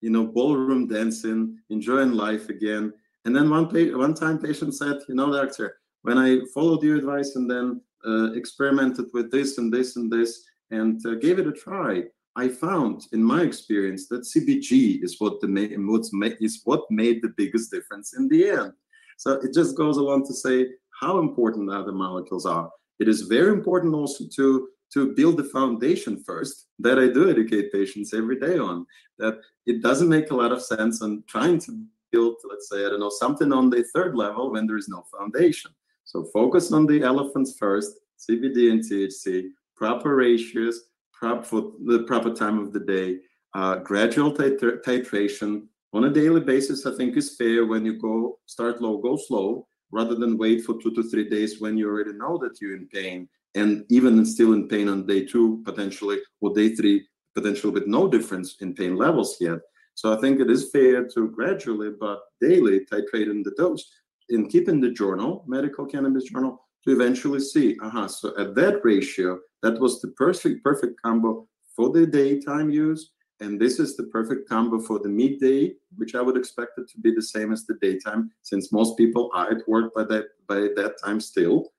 you 0.00 0.10
know, 0.10 0.26
ballroom 0.26 0.88
dancing, 0.88 1.56
enjoying 1.70 2.14
life 2.14 2.48
again 2.48 2.92
and 3.24 3.34
then 3.34 3.50
one 3.50 3.68
pa- 3.68 3.96
one 3.96 4.14
time 4.14 4.38
patient 4.38 4.74
said, 4.74 4.98
you 5.08 5.14
know, 5.14 5.32
doctor, 5.32 5.76
when 6.02 6.18
I 6.18 6.40
followed 6.54 6.82
your 6.82 6.96
advice 6.96 7.36
and 7.36 7.50
then 7.50 7.80
uh, 8.06 8.32
experimented 8.32 9.06
with 9.12 9.30
this 9.30 9.58
and 9.58 9.72
this 9.72 9.96
and 9.96 10.10
this 10.10 10.44
and 10.70 11.04
uh, 11.06 11.14
gave 11.14 11.38
it 11.38 11.46
a 11.46 11.52
try, 11.52 12.04
I 12.36 12.48
found 12.48 13.02
in 13.12 13.22
my 13.22 13.42
experience 13.42 14.06
that 14.08 14.22
CBG 14.22 15.02
is 15.02 15.16
what 15.18 15.40
the 15.40 15.48
ma- 15.48 15.92
what's 15.92 16.12
ma- 16.12 16.38
is 16.40 16.60
what 16.64 16.82
made 16.90 17.20
the 17.20 17.34
biggest 17.36 17.70
difference 17.70 18.14
in 18.16 18.28
the 18.28 18.50
end. 18.50 18.72
So 19.16 19.32
it 19.32 19.52
just 19.52 19.76
goes 19.76 19.96
along 19.96 20.26
to 20.26 20.34
say 20.34 20.68
how 21.00 21.18
important 21.18 21.70
other 21.70 21.92
molecules 21.92 22.46
are. 22.46 22.70
It 23.00 23.08
is 23.08 23.22
very 23.22 23.52
important 23.52 23.94
also 23.94 24.24
to 24.36 24.68
to 24.94 25.14
build 25.14 25.36
the 25.36 25.44
foundation 25.44 26.22
first 26.24 26.68
that 26.78 26.98
I 26.98 27.08
do 27.08 27.28
educate 27.28 27.72
patients 27.72 28.14
every 28.14 28.38
day 28.38 28.56
on. 28.58 28.86
That 29.18 29.40
it 29.66 29.82
doesn't 29.82 30.08
make 30.08 30.30
a 30.30 30.36
lot 30.36 30.52
of 30.52 30.62
sense 30.62 31.02
on 31.02 31.24
trying 31.26 31.58
to 31.60 31.84
build, 32.12 32.36
let's 32.48 32.68
say, 32.68 32.84
I 32.84 32.90
don't 32.90 33.00
know, 33.00 33.10
something 33.10 33.52
on 33.52 33.70
the 33.70 33.84
third 33.94 34.16
level 34.16 34.52
when 34.52 34.66
there 34.66 34.76
is 34.76 34.88
no 34.88 35.04
foundation. 35.16 35.70
So 36.04 36.24
focus 36.32 36.72
on 36.72 36.86
the 36.86 37.02
elephants 37.02 37.56
first, 37.58 37.92
CBD 38.18 38.70
and 38.70 38.82
THC, 38.82 39.48
proper 39.76 40.16
ratios, 40.16 40.84
prop 41.12 41.44
for 41.44 41.72
the 41.84 42.04
proper 42.04 42.32
time 42.32 42.58
of 42.58 42.72
the 42.72 42.80
day, 42.80 43.18
uh, 43.54 43.76
gradual 43.76 44.32
titra- 44.32 44.82
titration 44.82 45.66
on 45.92 46.04
a 46.04 46.10
daily 46.10 46.40
basis. 46.40 46.86
I 46.86 46.94
think 46.96 47.16
is 47.16 47.36
fair 47.36 47.66
when 47.66 47.84
you 47.84 47.98
go 47.98 48.38
start 48.46 48.80
low, 48.80 48.98
go 48.98 49.16
slow, 49.16 49.66
rather 49.90 50.14
than 50.14 50.38
wait 50.38 50.64
for 50.64 50.80
two 50.80 50.92
to 50.94 51.02
three 51.02 51.28
days 51.28 51.60
when 51.60 51.76
you 51.76 51.88
already 51.88 52.12
know 52.12 52.38
that 52.38 52.60
you're 52.60 52.76
in 52.76 52.88
pain, 52.88 53.28
and 53.54 53.84
even 53.88 54.24
still 54.24 54.52
in 54.52 54.68
pain 54.68 54.88
on 54.88 55.06
day 55.06 55.24
two 55.24 55.62
potentially, 55.64 56.18
or 56.40 56.54
day 56.54 56.74
three 56.74 57.06
potentially 57.34 57.72
with 57.72 57.86
no 57.86 58.08
difference 58.08 58.56
in 58.60 58.74
pain 58.74 58.96
levels 58.96 59.36
yet. 59.40 59.58
So 59.98 60.16
I 60.16 60.20
think 60.20 60.38
it 60.38 60.48
is 60.48 60.70
fair 60.70 61.08
to 61.08 61.28
gradually 61.28 61.90
but 61.90 62.20
daily 62.40 62.86
titrate 62.86 63.28
in 63.28 63.42
the 63.42 63.50
dose 63.58 63.84
and 64.30 64.48
keep 64.48 64.68
in 64.68 64.80
the 64.80 64.92
journal, 64.92 65.42
medical 65.48 65.86
cannabis 65.86 66.22
journal, 66.22 66.64
to 66.84 66.92
eventually 66.92 67.40
see, 67.40 67.76
aha, 67.82 68.06
so 68.06 68.32
at 68.38 68.54
that 68.54 68.84
ratio, 68.84 69.40
that 69.64 69.80
was 69.80 70.00
the 70.00 70.06
perfect, 70.12 70.62
perfect 70.62 71.02
combo 71.02 71.48
for 71.74 71.90
the 71.90 72.06
daytime 72.06 72.70
use. 72.70 73.10
And 73.40 73.60
this 73.60 73.80
is 73.80 73.96
the 73.96 74.04
perfect 74.04 74.48
combo 74.48 74.78
for 74.78 75.00
the 75.00 75.08
midday, 75.08 75.74
which 75.96 76.14
I 76.14 76.22
would 76.22 76.36
expect 76.36 76.78
it 76.78 76.88
to 76.90 77.00
be 77.00 77.12
the 77.12 77.20
same 77.20 77.52
as 77.52 77.66
the 77.66 77.74
daytime, 77.82 78.30
since 78.42 78.70
most 78.70 78.96
people 78.96 79.32
are 79.34 79.50
at 79.50 79.66
work 79.66 79.92
by 79.96 80.04
that 80.04 80.26
by 80.46 80.68
that 80.76 80.94
time 81.04 81.18
still. 81.20 81.72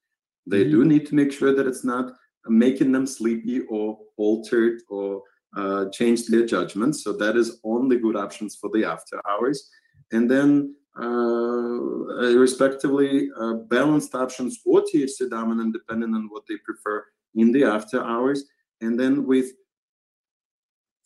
They 0.46 0.66
mm-hmm. 0.66 0.72
do 0.72 0.84
need 0.84 1.06
to 1.08 1.16
make 1.16 1.32
sure 1.32 1.56
that 1.56 1.68
it's 1.68 1.86
not 1.86 2.12
making 2.48 2.92
them 2.92 3.08
sleepy 3.08 3.62
or 3.70 3.98
altered 4.18 4.82
or 4.90 5.24
uh, 5.56 5.86
change 5.92 6.28
their 6.28 6.46
judgment. 6.46 6.96
So 6.96 7.14
that 7.14 7.36
is 7.36 7.60
only 7.64 7.98
good 7.98 8.16
options 8.16 8.56
for 8.56 8.70
the 8.74 8.86
after 8.86 9.22
hours. 9.28 9.70
And 10.12 10.30
then 10.30 10.76
uh, 11.00 12.36
respectively 12.36 13.30
uh, 13.40 13.54
balanced 13.70 14.16
options 14.16 14.60
or 14.66 14.82
THC 14.82 15.30
dominant 15.30 15.74
depending 15.74 16.14
on 16.14 16.28
what 16.30 16.44
they 16.48 16.56
prefer 16.66 17.06
in 17.36 17.52
the 17.52 17.64
after 17.64 18.04
hours. 18.04 18.46
And 18.82 19.00
then 19.00 19.26
with 19.26 19.52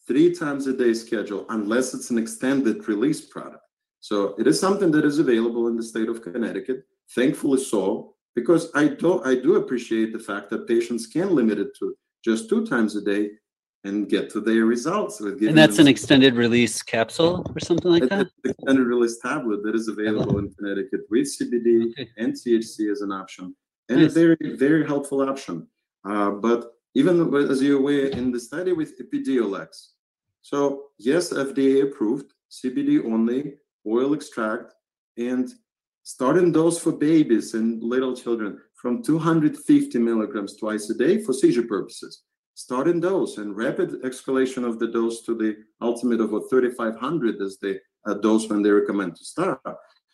three 0.07 0.33
times 0.33 0.67
a 0.67 0.73
day 0.73 0.93
schedule, 0.93 1.45
unless 1.49 1.93
it's 1.93 2.09
an 2.09 2.17
extended 2.17 2.87
release 2.87 3.21
product. 3.21 3.63
So 3.99 4.35
it 4.37 4.47
is 4.47 4.59
something 4.59 4.91
that 4.91 5.05
is 5.05 5.19
available 5.19 5.67
in 5.67 5.77
the 5.77 5.83
state 5.83 6.09
of 6.09 6.21
Connecticut, 6.21 6.83
thankfully 7.15 7.59
so, 7.59 8.15
because 8.35 8.69
I 8.75 8.87
do 8.87 9.23
I 9.23 9.35
do 9.35 9.55
appreciate 9.55 10.11
the 10.11 10.19
fact 10.19 10.49
that 10.49 10.67
patients 10.67 11.07
can 11.07 11.33
limit 11.33 11.59
it 11.59 11.69
to 11.79 11.95
just 12.23 12.49
two 12.49 12.65
times 12.65 12.95
a 12.95 13.01
day 13.01 13.31
and 13.83 14.09
get 14.09 14.29
to 14.31 14.39
their 14.39 14.65
results. 14.65 15.19
and 15.19 15.57
that's 15.57 15.79
an 15.79 15.87
extended 15.87 16.35
release 16.35 16.81
capsule 16.81 17.45
or 17.53 17.59
something 17.59 17.91
like 17.91 18.07
that? 18.09 18.27
extended 18.45 18.85
release 18.85 19.19
tablet 19.19 19.61
that 19.63 19.75
is 19.75 19.87
available 19.87 20.39
in 20.39 20.53
Connecticut 20.53 21.01
with 21.09 21.27
CBD 21.27 21.91
okay. 21.91 22.09
and 22.17 22.33
THC 22.33 22.91
as 22.91 23.01
an 23.01 23.11
option. 23.11 23.55
And 23.89 24.01
nice. 24.01 24.11
a 24.11 24.13
very, 24.13 24.55
very 24.55 24.85
helpful 24.85 25.21
option. 25.21 25.67
Uh, 26.05 26.31
but 26.31 26.71
even 26.95 27.33
as 27.35 27.61
you're 27.61 27.79
aware, 27.79 28.07
in 28.07 28.31
the 28.31 28.39
study 28.39 28.71
with 28.71 28.93
Epidiolex, 28.99 29.89
so 30.41 30.85
yes, 30.97 31.33
FDA 31.33 31.83
approved 31.83 32.33
CBD 32.51 33.03
only, 33.05 33.55
oil 33.87 34.13
extract, 34.13 34.73
and 35.17 35.49
starting 36.03 36.51
dose 36.51 36.79
for 36.79 36.91
babies 36.91 37.53
and 37.53 37.81
little 37.83 38.15
children 38.15 38.59
from 38.75 39.01
250 39.01 39.97
milligrams 39.99 40.55
twice 40.57 40.89
a 40.89 40.93
day 40.93 41.21
for 41.21 41.33
seizure 41.33 41.63
purposes. 41.63 42.23
Starting 42.55 42.99
dose 42.99 43.37
and 43.37 43.55
rapid 43.55 44.01
escalation 44.03 44.63
of 44.63 44.77
the 44.79 44.87
dose 44.87 45.23
to 45.23 45.35
the 45.35 45.57
ultimate 45.81 46.21
of 46.21 46.31
what 46.31 46.49
3,500 46.49 47.41
is 47.41 47.57
the 47.59 47.79
uh, 48.05 48.13
dose 48.15 48.47
when 48.47 48.61
they 48.61 48.69
recommend 48.69 49.15
to 49.15 49.25
start. 49.25 49.59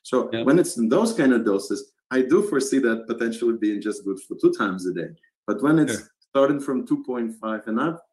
So 0.04 0.30
Yep. 0.32 0.46
when 0.46 0.58
it's 0.60 0.78
in 0.78 0.88
those 0.90 1.14
kind 1.14 1.34
of 1.34 1.46
doses, 1.46 1.92
I 2.12 2.22
do 2.22 2.42
foresee 2.44 2.80
that 2.80 3.08
potentially 3.08 3.58
being 3.58 3.82
just 3.82 4.06
good 4.06 4.20
for 4.22 4.36
two 4.42 4.54
times 4.54 4.86
a 4.88 4.94
day. 4.94 5.10
But 5.46 5.62
when 5.62 5.80
it's 5.80 6.10
starting 6.30 6.60
from 6.60 6.86
2.5 6.88 7.68
and 7.68 7.80
up, 7.80 8.04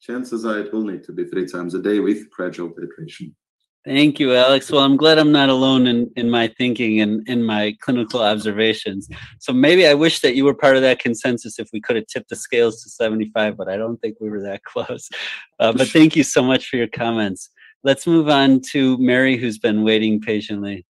chances 0.00 0.44
are 0.44 0.58
it 0.58 0.72
will 0.72 0.84
need 0.84 1.02
to 1.04 1.12
be 1.12 1.24
three 1.24 1.46
times 1.46 1.74
a 1.74 1.78
day 1.82 1.98
with 2.00 2.30
gradual 2.30 2.70
titration. 2.70 3.34
Thank 3.84 4.20
you, 4.20 4.32
Alex. 4.32 4.70
Well, 4.70 4.84
I'm 4.84 4.96
glad 4.96 5.18
I'm 5.18 5.32
not 5.32 5.48
alone 5.48 5.88
in, 5.88 6.08
in 6.14 6.30
my 6.30 6.46
thinking 6.56 7.00
and 7.00 7.28
in 7.28 7.42
my 7.42 7.76
clinical 7.80 8.22
observations. 8.22 9.08
So 9.40 9.52
maybe 9.52 9.88
I 9.88 9.94
wish 9.94 10.20
that 10.20 10.36
you 10.36 10.44
were 10.44 10.54
part 10.54 10.76
of 10.76 10.82
that 10.82 11.00
consensus 11.00 11.58
if 11.58 11.68
we 11.72 11.80
could 11.80 11.96
have 11.96 12.06
tipped 12.06 12.28
the 12.28 12.36
scales 12.36 12.80
to 12.84 12.90
75, 12.90 13.56
but 13.56 13.68
I 13.68 13.76
don't 13.76 14.00
think 14.00 14.18
we 14.20 14.30
were 14.30 14.42
that 14.42 14.62
close. 14.64 15.08
Uh, 15.58 15.72
but 15.72 15.88
thank 15.88 16.14
you 16.14 16.22
so 16.22 16.44
much 16.44 16.68
for 16.68 16.76
your 16.76 16.86
comments. 16.86 17.50
Let's 17.82 18.06
move 18.06 18.28
on 18.28 18.60
to 18.70 18.96
Mary, 18.98 19.36
who's 19.36 19.58
been 19.58 19.82
waiting 19.82 20.20
patiently. 20.20 20.86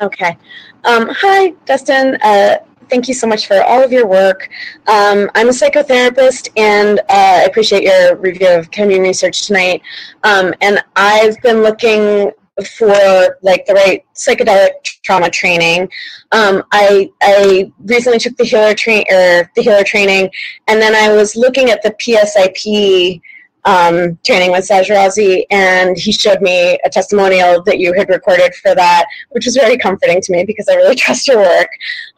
Okay. 0.00 0.36
Um, 0.84 1.08
hi, 1.10 1.50
Dustin. 1.66 2.16
Uh, 2.22 2.58
thank 2.88 3.08
you 3.08 3.14
so 3.14 3.26
much 3.26 3.46
for 3.46 3.62
all 3.62 3.82
of 3.82 3.92
your 3.92 4.06
work. 4.06 4.48
Um, 4.86 5.30
I'm 5.34 5.48
a 5.48 5.52
psychotherapist, 5.52 6.48
and 6.56 7.00
uh, 7.00 7.02
I 7.08 7.42
appreciate 7.44 7.82
your 7.82 8.16
review 8.16 8.48
of 8.48 8.70
ketamine 8.70 9.02
research 9.02 9.46
tonight. 9.46 9.82
Um, 10.24 10.54
and 10.62 10.82
I've 10.96 11.40
been 11.42 11.62
looking 11.62 12.30
for 12.76 13.38
like 13.42 13.66
the 13.66 13.74
right 13.74 14.04
psychedelic 14.14 14.72
trauma 15.02 15.28
training. 15.28 15.90
Um, 16.32 16.62
I 16.72 17.10
I 17.22 17.70
recently 17.84 18.18
took 18.18 18.36
the 18.36 18.44
healer 18.44 18.74
train 18.74 19.04
or 19.10 19.50
the 19.56 19.62
healer 19.62 19.84
training, 19.84 20.30
and 20.68 20.80
then 20.80 20.94
I 20.94 21.14
was 21.14 21.36
looking 21.36 21.70
at 21.70 21.82
the 21.82 21.90
PSIP 21.92 23.20
um, 23.64 24.18
training 24.24 24.50
with 24.50 24.64
Saj 24.64 24.88
Razvi, 24.88 25.44
and 25.50 25.96
he 25.96 26.12
showed 26.12 26.40
me 26.40 26.78
a 26.84 26.90
testimonial 26.90 27.62
that 27.62 27.78
you 27.78 27.92
had 27.92 28.08
recorded 28.08 28.54
for 28.56 28.74
that, 28.74 29.06
which 29.30 29.44
was 29.46 29.56
very 29.56 29.78
comforting 29.78 30.20
to 30.20 30.32
me 30.32 30.44
because 30.44 30.68
I 30.68 30.74
really 30.74 30.94
trust 31.04 31.28
your 31.28 31.38
work. 31.38 31.68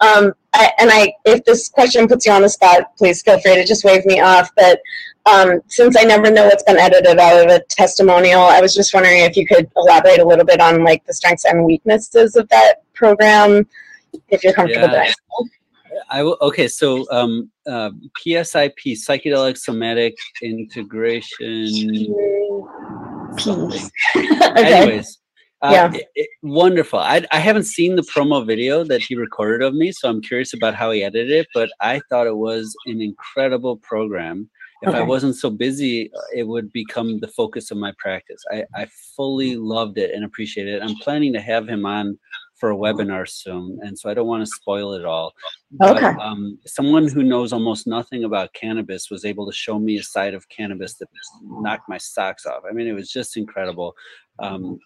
Um, 0.01 0.33
I, 0.55 0.71
and 0.79 0.91
I, 0.91 1.13
if 1.25 1.45
this 1.45 1.69
question 1.69 2.09
puts 2.09 2.27
you 2.27 2.33
on 2.33 2.43
the 2.43 2.49
spot, 2.49 2.97
please 2.97 3.23
feel 3.23 3.41
free 3.41 3.57
to 3.57 3.65
just 3.65 3.85
wave 3.85 4.07
me 4.07 4.21
off. 4.21 4.51
But 4.57 4.81
um, 5.27 5.61
since 5.69 5.97
I 5.99 6.05
never 6.05 6.31
know 6.31 6.47
what's 6.47 6.63
been 6.63 6.79
edited 6.79 7.19
out 7.19 7.45
of 7.45 7.51
a 7.51 7.63
testimonial, 7.69 8.43
I 8.43 8.61
was 8.61 8.75
just 8.75 8.95
wondering 8.95 9.21
if 9.21 9.37
you 9.37 9.47
could 9.47 9.71
elaborate 9.77 10.21
a 10.21 10.27
little 10.27 10.45
bit 10.45 10.61
on 10.61 10.85
like 10.85 11.05
the 11.07 11.15
strengths 11.15 11.45
and 11.45 11.65
weaknesses 11.65 12.37
of 12.37 12.49
that 12.51 12.83
program, 12.95 13.67
if 14.29 14.45
you're 14.45 14.53
comfortable 14.53 14.89
Yeah. 14.89 15.03
doing 15.03 15.13
so. 15.13 15.49
I 16.11 16.23
will. 16.23 16.39
Okay, 16.41 16.69
so 16.69 17.07
um, 17.11 17.51
uh, 17.67 17.91
PSIP, 18.19 18.75
psychedelic 18.87 19.57
somatic 19.59 20.15
integration. 20.43 21.69
something. 23.39 23.91
Okay. 24.17 24.73
Anyways, 24.79 25.19
uh, 25.63 25.71
Yeah. 25.73 25.93
it- 25.95 26.09
it- 26.15 26.29
wonderful. 26.43 26.99
I, 27.01 27.27
I 27.33 27.39
haven't 27.39 27.65
seen 27.65 27.97
the 27.97 28.03
promo 28.03 28.47
video 28.47 28.85
that 28.85 29.01
he 29.03 29.15
recorded 29.17 29.63
of 29.67 29.75
me, 29.75 29.91
so 29.93 30.09
I'm 30.09 30.21
curious 30.23 30.53
about 30.55 30.75
how 30.75 30.91
he 30.93 31.03
edited 31.03 31.31
it. 31.33 31.47
But 31.55 31.71
I 31.81 32.01
thought 32.09 32.27
it 32.29 32.37
was 32.37 32.75
an 32.87 33.01
incredible 33.01 33.77
program. 33.79 34.49
If 34.83 34.91
I 34.95 35.01
wasn't 35.03 35.37
so 35.37 35.49
busy, 35.49 36.13
uh, 36.15 36.21
it 36.35 36.43
would 36.47 36.71
become 36.73 37.19
the 37.19 37.29
focus 37.29 37.71
of 37.71 37.79
my 37.79 37.93
practice. 37.99 38.45
I, 38.53 38.65
I 38.77 38.87
fully 39.17 39.57
loved 39.57 39.97
it 39.99 40.11
and 40.15 40.25
appreciated 40.27 40.75
it. 40.75 40.83
I'm 40.83 40.97
planning 40.97 41.33
to 41.33 41.41
have 41.41 41.67
him 41.67 41.87
on 41.87 42.19
for 42.55 42.71
a 42.71 42.77
webinar 42.77 43.29
soon, 43.29 43.79
and 43.83 43.99
so 43.99 44.09
I 44.09 44.15
don't 44.15 44.29
want 44.29 44.43
to 44.43 44.47
spoil 44.47 44.93
it 44.95 45.05
all. 45.05 45.35
But, 45.73 45.97
Okay. 45.97 46.15
um, 46.21 46.59
someone 46.67 47.09
who 47.09 47.23
knows 47.23 47.53
almost 47.53 47.87
nothing 47.87 48.25
about 48.25 48.53
cannabis 48.53 49.11
was 49.11 49.25
able 49.25 49.47
to 49.47 49.53
show 49.53 49.79
me 49.79 49.99
a 49.99 50.03
side 50.03 50.35
of 50.35 50.49
cannabis 50.49 50.95
that 50.95 51.09
knocked 51.43 51.89
my 51.89 51.99
socks 51.99 52.47
off. 52.47 52.63
I 52.69 52.73
mean, 52.73 52.87
it 52.87 52.93
was 52.93 53.11
just 53.11 53.37
incredible. 53.37 53.95
Um, 54.39 54.79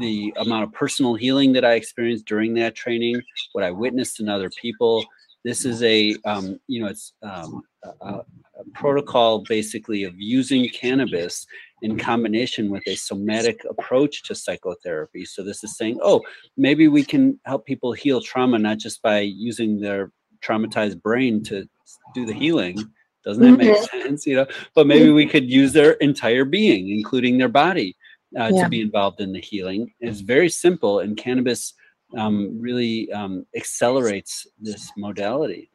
the 0.00 0.32
amount 0.38 0.64
of 0.64 0.72
personal 0.72 1.14
healing 1.14 1.52
that 1.54 1.64
I 1.64 1.74
experienced 1.74 2.26
during 2.26 2.54
that 2.54 2.74
training, 2.74 3.20
what 3.52 3.64
I 3.64 3.70
witnessed 3.70 4.20
in 4.20 4.28
other 4.28 4.50
people. 4.60 5.04
This 5.44 5.64
is 5.64 5.80
a, 5.84 6.16
um, 6.24 6.58
you 6.66 6.80
know, 6.80 6.88
it's 6.88 7.12
um, 7.22 7.62
a, 7.84 7.90
a 8.08 8.24
a 8.58 8.64
protocol 8.72 9.40
basically 9.40 10.04
of 10.04 10.14
using 10.16 10.68
cannabis 10.70 11.46
in 11.86 11.96
combination 11.96 12.68
with 12.68 12.82
a 12.88 12.96
somatic 12.96 13.64
approach 13.70 14.24
to 14.24 14.34
psychotherapy. 14.34 15.24
So 15.24 15.42
this 15.44 15.62
is 15.62 15.76
saying, 15.76 15.98
oh, 16.02 16.20
maybe 16.56 16.88
we 16.88 17.04
can 17.04 17.38
help 17.44 17.64
people 17.64 17.92
heal 17.92 18.20
trauma 18.20 18.58
not 18.58 18.78
just 18.78 19.00
by 19.02 19.20
using 19.20 19.80
their 19.80 20.10
traumatized 20.44 21.00
brain 21.00 21.42
to 21.44 21.68
do 22.12 22.26
the 22.26 22.34
healing. 22.34 22.76
Doesn't 23.24 23.42
that 23.44 23.56
make 23.56 23.76
Mhm. 23.76 24.02
sense? 24.02 24.26
You 24.26 24.36
know, 24.36 24.46
but 24.74 24.86
maybe 24.86 25.10
we 25.10 25.26
could 25.26 25.48
use 25.48 25.72
their 25.72 25.92
entire 26.08 26.44
being, 26.44 26.90
including 26.90 27.38
their 27.38 27.48
body, 27.48 27.96
uh, 28.40 28.50
Yeah. 28.52 28.62
to 28.62 28.68
be 28.68 28.80
involved 28.80 29.20
in 29.20 29.32
the 29.32 29.40
healing. 29.40 29.92
It's 30.00 30.20
very 30.20 30.50
simple, 30.50 31.00
and 31.00 31.16
cannabis 31.16 31.74
um, 32.16 32.36
really 32.60 33.10
um, 33.12 33.44
accelerates 33.56 34.46
this 34.60 34.92
modality. 34.96 35.70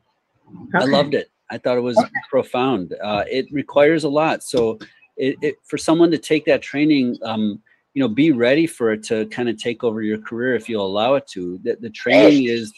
I 0.73 0.85
loved 0.85 1.13
it. 1.13 1.27
I 1.53 1.57
thought 1.57 1.77
it 1.77 1.81
was 1.81 2.01
profound. 2.29 2.95
Uh, 3.09 3.25
it 3.29 3.45
requires 3.51 4.05
a 4.05 4.09
lot. 4.21 4.41
So, 4.41 4.79
it, 5.17 5.37
it, 5.41 5.55
for 5.63 5.77
someone 5.77 6.11
to 6.11 6.17
take 6.17 6.45
that 6.45 6.61
training, 6.61 7.17
um, 7.23 7.61
you 7.93 8.01
know, 8.01 8.07
be 8.07 8.31
ready 8.31 8.65
for 8.67 8.91
it 8.91 9.03
to 9.03 9.25
kind 9.27 9.49
of 9.49 9.57
take 9.57 9.83
over 9.83 10.01
your 10.01 10.17
career 10.17 10.55
if 10.55 10.69
you'll 10.69 10.85
allow 10.85 11.15
it 11.15 11.27
to. 11.27 11.59
The, 11.63 11.77
the 11.79 11.89
training 11.89 12.45
is 12.45 12.73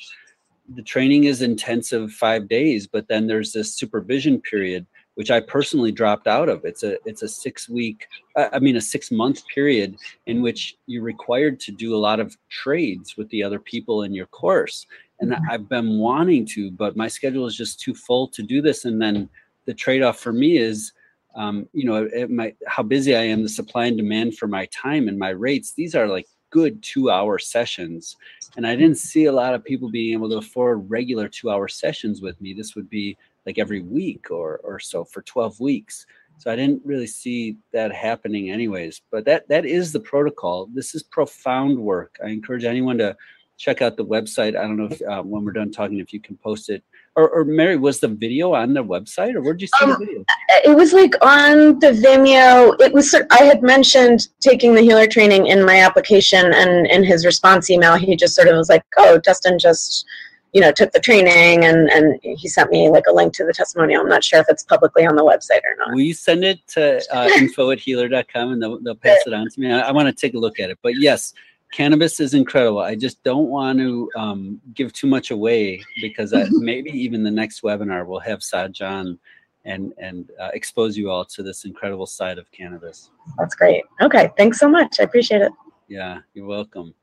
the 0.75 0.81
training 0.81 1.25
is 1.25 1.41
intensive 1.41 2.11
five 2.11 2.47
days, 2.47 2.87
but 2.87 3.07
then 3.07 3.27
there's 3.27 3.51
this 3.51 3.75
supervision 3.75 4.41
period, 4.41 4.85
which 5.15 5.29
I 5.29 5.39
personally 5.41 5.91
dropped 5.91 6.25
out 6.25 6.49
of. 6.49 6.63
It's 6.63 6.83
a 6.83 6.97
it's 7.05 7.21
a 7.21 7.27
six 7.27 7.69
week, 7.69 8.07
I 8.35 8.59
mean 8.59 8.77
a 8.77 8.81
six 8.81 9.11
month 9.11 9.45
period 9.53 9.97
in 10.25 10.41
which 10.41 10.77
you're 10.87 11.03
required 11.03 11.59
to 11.61 11.71
do 11.71 11.95
a 11.95 11.97
lot 11.97 12.19
of 12.19 12.35
trades 12.49 13.17
with 13.17 13.29
the 13.29 13.43
other 13.43 13.59
people 13.59 14.03
in 14.03 14.13
your 14.13 14.27
course. 14.27 14.87
And 15.19 15.35
I- 15.35 15.39
I've 15.51 15.69
been 15.69 15.99
wanting 15.99 16.45
to, 16.47 16.71
but 16.71 16.97
my 16.97 17.07
schedule 17.07 17.45
is 17.45 17.55
just 17.55 17.79
too 17.79 17.93
full 17.93 18.27
to 18.29 18.41
do 18.41 18.61
this. 18.61 18.85
And 18.85 19.01
then 19.01 19.29
the 19.65 19.73
trade 19.73 20.01
off 20.01 20.19
for 20.19 20.33
me 20.33 20.57
is, 20.57 20.91
um, 21.35 21.67
you 21.73 21.85
know, 21.85 22.07
might, 22.29 22.55
how 22.67 22.83
busy 22.83 23.15
I 23.15 23.23
am, 23.23 23.43
the 23.43 23.49
supply 23.49 23.85
and 23.85 23.97
demand 23.97 24.37
for 24.37 24.47
my 24.47 24.67
time 24.67 25.07
and 25.07 25.17
my 25.17 25.29
rates. 25.29 25.73
These 25.73 25.95
are 25.95 26.07
like 26.07 26.27
good 26.49 26.81
two 26.83 27.09
hour 27.09 27.39
sessions. 27.39 28.15
And 28.55 28.67
I 28.67 28.75
didn't 28.75 28.97
see 28.97 29.25
a 29.25 29.31
lot 29.31 29.55
of 29.55 29.63
people 29.63 29.89
being 29.89 30.13
able 30.13 30.29
to 30.29 30.37
afford 30.37 30.89
regular 30.89 31.27
two 31.27 31.49
hour 31.49 31.67
sessions 31.67 32.21
with 32.21 32.39
me. 32.39 32.53
This 32.53 32.75
would 32.75 32.89
be 32.89 33.17
like 33.45 33.57
every 33.57 33.81
week 33.81 34.29
or, 34.29 34.61
or 34.63 34.79
so 34.79 35.03
for 35.03 35.23
12 35.23 35.59
weeks. 35.59 36.05
So 36.37 36.51
I 36.51 36.55
didn't 36.55 36.81
really 36.85 37.07
see 37.07 37.57
that 37.73 37.91
happening 37.91 38.51
anyways, 38.51 39.01
but 39.11 39.25
that, 39.25 39.47
that 39.49 39.65
is 39.65 39.91
the 39.91 39.99
protocol. 39.99 40.67
This 40.73 40.93
is 40.93 41.03
profound 41.03 41.77
work. 41.77 42.17
I 42.23 42.29
encourage 42.29 42.63
anyone 42.63 42.97
to 42.99 43.15
check 43.57 43.81
out 43.81 43.97
the 43.97 44.05
website. 44.05 44.57
I 44.57 44.63
don't 44.63 44.77
know 44.77 44.87
if 44.91 45.01
uh, 45.01 45.21
when 45.21 45.43
we're 45.45 45.51
done 45.53 45.71
talking, 45.71 45.99
if 45.99 46.11
you 46.13 46.19
can 46.19 46.35
post 46.37 46.69
it 46.69 46.83
or, 47.15 47.29
or 47.29 47.45
Mary, 47.45 47.77
was 47.77 47.99
the 47.99 48.07
video 48.07 48.53
on 48.53 48.73
the 48.73 48.83
website 48.83 49.35
or 49.35 49.41
where'd 49.41 49.61
you 49.61 49.67
see 49.67 49.83
Um, 49.85 49.91
the 49.91 49.97
video? 49.97 50.25
it 50.65 50.75
was 50.75 50.93
like 50.93 51.13
on 51.21 51.79
the 51.79 51.91
Vimeo. 51.91 52.75
It 52.79 52.93
was. 52.93 53.13
I 53.31 53.43
had 53.43 53.61
mentioned 53.61 54.27
taking 54.39 54.73
the 54.75 54.81
healer 54.81 55.07
training 55.07 55.47
in 55.47 55.63
my 55.65 55.79
application, 55.79 56.51
and 56.53 56.87
in 56.87 57.03
his 57.03 57.25
response 57.25 57.69
email, 57.69 57.95
he 57.95 58.15
just 58.15 58.35
sort 58.35 58.47
of 58.47 58.55
was 58.57 58.69
like, 58.69 58.83
"Oh, 58.97 59.19
Dustin 59.19 59.59
just, 59.59 60.05
you 60.53 60.61
know, 60.61 60.71
took 60.71 60.91
the 60.91 60.99
training," 60.99 61.65
and 61.65 61.89
and 61.91 62.19
he 62.23 62.47
sent 62.47 62.71
me 62.71 62.89
like 62.89 63.05
a 63.07 63.13
link 63.13 63.33
to 63.35 63.45
the 63.45 63.53
testimonial. 63.53 64.01
I'm 64.01 64.09
not 64.09 64.23
sure 64.23 64.39
if 64.39 64.47
it's 64.49 64.63
publicly 64.63 65.05
on 65.05 65.15
the 65.15 65.23
website 65.23 65.61
or 65.63 65.75
not. 65.77 65.93
Will 65.93 66.01
you 66.01 66.15
send 66.15 66.43
it 66.43 66.65
to 66.69 67.01
uh, 67.15 67.27
info 67.37 67.69
at 67.71 67.79
healer.com 67.79 68.53
and 68.53 68.61
they'll, 68.61 68.79
they'll 68.79 68.95
pass 68.95 69.19
it 69.27 69.33
on 69.33 69.47
to 69.49 69.59
me? 69.59 69.71
I, 69.71 69.89
I 69.89 69.91
want 69.91 70.07
to 70.07 70.13
take 70.13 70.33
a 70.33 70.39
look 70.39 70.59
at 70.59 70.69
it. 70.71 70.79
But 70.81 70.93
yes, 70.99 71.33
cannabis 71.73 72.19
is 72.19 72.33
incredible. 72.33 72.79
I 72.79 72.95
just 72.95 73.21
don't 73.23 73.49
want 73.49 73.79
to 73.79 74.09
um, 74.15 74.61
give 74.73 74.93
too 74.93 75.07
much 75.07 75.31
away 75.31 75.83
because 76.01 76.33
I, 76.33 76.45
maybe 76.51 76.91
even 76.91 77.23
the 77.23 77.31
next 77.31 77.63
webinar 77.63 78.05
will 78.05 78.19
have 78.19 78.39
Sajan 78.39 79.17
and 79.65 79.93
and 79.97 80.29
uh, 80.39 80.49
expose 80.53 80.97
you 80.97 81.09
all 81.09 81.25
to 81.25 81.43
this 81.43 81.65
incredible 81.65 82.05
side 82.05 82.37
of 82.37 82.51
cannabis. 82.51 83.09
That's 83.37 83.55
great. 83.55 83.83
Okay, 84.01 84.29
thanks 84.37 84.59
so 84.59 84.69
much. 84.69 84.99
I 84.99 85.03
appreciate 85.03 85.41
it. 85.41 85.51
Yeah, 85.87 86.19
you're 86.33 86.45
welcome. 86.45 86.93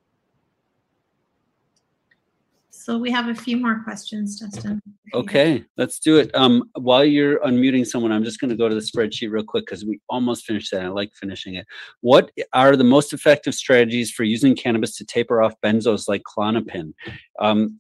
So 2.81 2.97
we 2.97 3.11
have 3.11 3.29
a 3.29 3.35
few 3.35 3.59
more 3.59 3.83
questions, 3.85 4.41
Dustin. 4.41 4.81
Okay, 5.13 5.63
let's 5.77 5.99
do 5.99 6.17
it. 6.17 6.35
Um, 6.35 6.71
while 6.79 7.05
you're 7.05 7.39
unmuting 7.41 7.87
someone, 7.87 8.11
I'm 8.11 8.25
just 8.25 8.41
going 8.41 8.49
to 8.49 8.57
go 8.57 8.71
to 8.71 8.75
the 8.75 8.81
spreadsheet 8.81 9.31
real 9.31 9.45
quick 9.45 9.67
because 9.67 9.85
we 9.85 10.01
almost 10.09 10.47
finished 10.47 10.71
that. 10.73 10.83
I 10.83 10.89
like 10.89 11.13
finishing 11.15 11.57
it. 11.57 11.67
What 12.01 12.31
are 12.55 12.77
the 12.77 12.85
most 12.85 13.13
effective 13.13 13.55
strategies 13.55 14.11
for 14.11 14.25
using 14.25 14.57
cannabis 14.57 14.97
to 14.97 15.05
taper 15.05 15.43
off 15.43 15.53
benzos 15.63 16.09
like 16.09 16.23
Klonopin? 16.23 16.95
Um, 17.39 17.79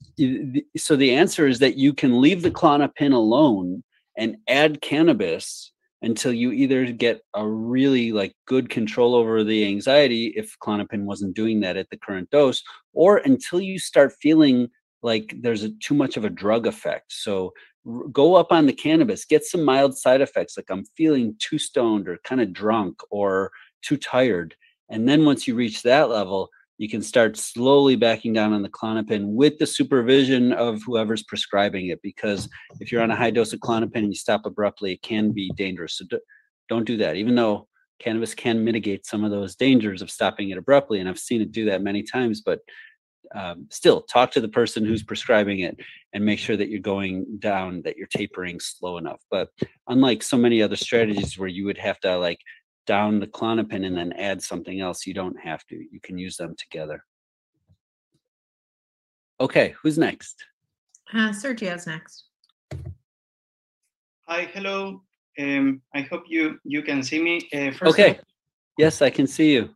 so 0.77 0.97
the 0.97 1.15
answer 1.15 1.47
is 1.47 1.61
that 1.61 1.79
you 1.79 1.95
can 1.95 2.21
leave 2.21 2.43
the 2.43 2.51
Klonopin 2.51 3.15
alone 3.15 3.83
and 4.19 4.37
add 4.49 4.83
cannabis 4.83 5.73
until 6.03 6.33
you 6.33 6.53
either 6.53 6.93
get 6.93 7.23
a 7.35 7.47
really 7.47 8.13
like 8.13 8.35
good 8.47 8.69
control 8.69 9.15
over 9.15 9.45
the 9.45 9.67
anxiety 9.67 10.27
if 10.37 10.57
Klonopin 10.63 11.05
wasn't 11.05 11.35
doing 11.35 11.61
that 11.61 11.79
at 11.79 11.89
the 11.91 11.97
current 11.97 12.29
dose 12.31 12.63
or 12.93 13.19
until 13.19 13.61
you 13.61 13.79
start 13.79 14.13
feeling 14.21 14.69
like 15.03 15.35
there's 15.41 15.63
a, 15.63 15.71
too 15.79 15.95
much 15.95 16.17
of 16.17 16.25
a 16.25 16.31
drug 16.31 16.67
effect. 16.67 17.13
So 17.13 17.53
r- 17.87 18.09
go 18.09 18.35
up 18.35 18.53
on 18.53 18.67
the 18.67 18.73
cannabis, 18.73 19.25
get 19.25 19.45
some 19.45 19.65
mild 19.65 19.97
side 19.97 20.21
effects, 20.21 20.57
like 20.57 20.71
I'm 20.71 20.85
feeling 20.97 21.37
too 21.39 21.59
stoned 21.59 22.09
or 22.09 22.19
kind 22.25 22.41
of 22.41 22.53
drunk 22.53 23.01
or 23.11 23.51
too 23.83 23.97
tired. 23.97 24.55
And 24.91 25.09
then 25.09 25.25
once 25.25 25.47
you 25.47 25.55
reach 25.55 25.83
that 25.83 26.11
level, 26.11 26.51
you 26.81 26.89
can 26.89 27.03
start 27.03 27.37
slowly 27.37 27.95
backing 27.95 28.33
down 28.33 28.55
on 28.55 28.63
the 28.63 28.69
Klonopin 28.69 29.35
with 29.35 29.59
the 29.59 29.67
supervision 29.67 30.53
of 30.55 30.81
whoever's 30.83 31.23
prescribing 31.23 31.89
it. 31.89 32.01
Because 32.03 32.49
if 32.81 32.91
you're 32.91 33.03
on 33.03 33.11
a 33.11 33.17
high 33.17 33.31
dose 33.31 33.53
of 33.53 33.61
Klonopin 33.61 33.97
and 33.97 34.09
you 34.09 34.15
stop 34.15 34.47
abruptly, 34.47 34.93
it 34.93 35.03
can 35.03 35.31
be 35.31 35.53
dangerous. 35.57 35.99
So 35.99 36.07
d- 36.09 36.19
don't 36.71 36.87
do 36.87 36.97
that. 36.97 37.17
Even 37.17 37.35
though 37.35 37.69
cannabis 37.99 38.35
can 38.35 38.65
mitigate 38.65 39.05
some 39.05 39.25
of 39.25 39.31
those 39.31 39.57
dangers 39.57 40.01
of 40.01 40.11
stopping 40.11 40.49
it 40.49 40.57
abruptly, 40.57 41.01
and 41.01 41.09
I've 41.09 41.19
seen 41.19 41.43
it 41.43 41.53
do 41.53 41.67
that 41.67 41.83
many 41.83 42.03
times. 42.03 42.41
But 42.41 42.61
um, 43.35 43.67
still, 43.71 44.03
talk 44.03 44.31
to 44.33 44.41
the 44.41 44.49
person 44.49 44.85
who's 44.85 45.03
prescribing 45.03 45.61
it 45.61 45.79
and 46.13 46.25
make 46.25 46.39
sure 46.39 46.57
that 46.57 46.69
you're 46.69 46.81
going 46.81 47.27
down, 47.39 47.83
that 47.83 47.97
you're 47.97 48.09
tapering 48.09 48.59
slow 48.61 48.99
enough. 48.99 49.21
But 49.31 49.51
unlike 49.89 50.23
so 50.23 50.37
many 50.37 50.63
other 50.63 50.77
strategies 50.77 51.39
where 51.39 51.49
you 51.49 51.65
would 51.67 51.79
have 51.79 52.01
to 52.01 52.17
like 52.19 52.39
down 52.87 53.21
the 53.21 53.27
Klonopin 53.27 53.87
and 53.87 53.97
then 53.97 54.13
add 54.15 54.43
something 54.43 54.81
else. 54.81 55.07
You 55.07 55.15
don't 55.15 55.39
have 55.39 55.65
to. 55.67 55.77
You 55.77 56.01
can 56.03 56.19
use 56.19 56.37
them 56.37 56.57
together. 56.59 57.05
Okay, 59.41 59.75
who's 59.81 59.97
next? 59.97 60.45
Uh, 61.13 61.31
Sergio's 61.31 61.87
next. 61.87 62.25
Hi, 64.27 64.49
hello. 64.53 65.03
Um, 65.39 65.83
I 65.95 66.01
hope 66.03 66.25
you 66.29 66.59
you 66.65 66.83
can 66.83 67.03
see 67.03 67.23
me. 67.23 67.49
Uh, 67.53 67.71
first 67.71 67.95
Okay. 67.95 68.11
of 68.11 68.17
all, 68.17 68.25
Yes, 68.79 69.03
I 69.03 69.11
can 69.11 69.27
see 69.27 69.53
you. 69.53 69.75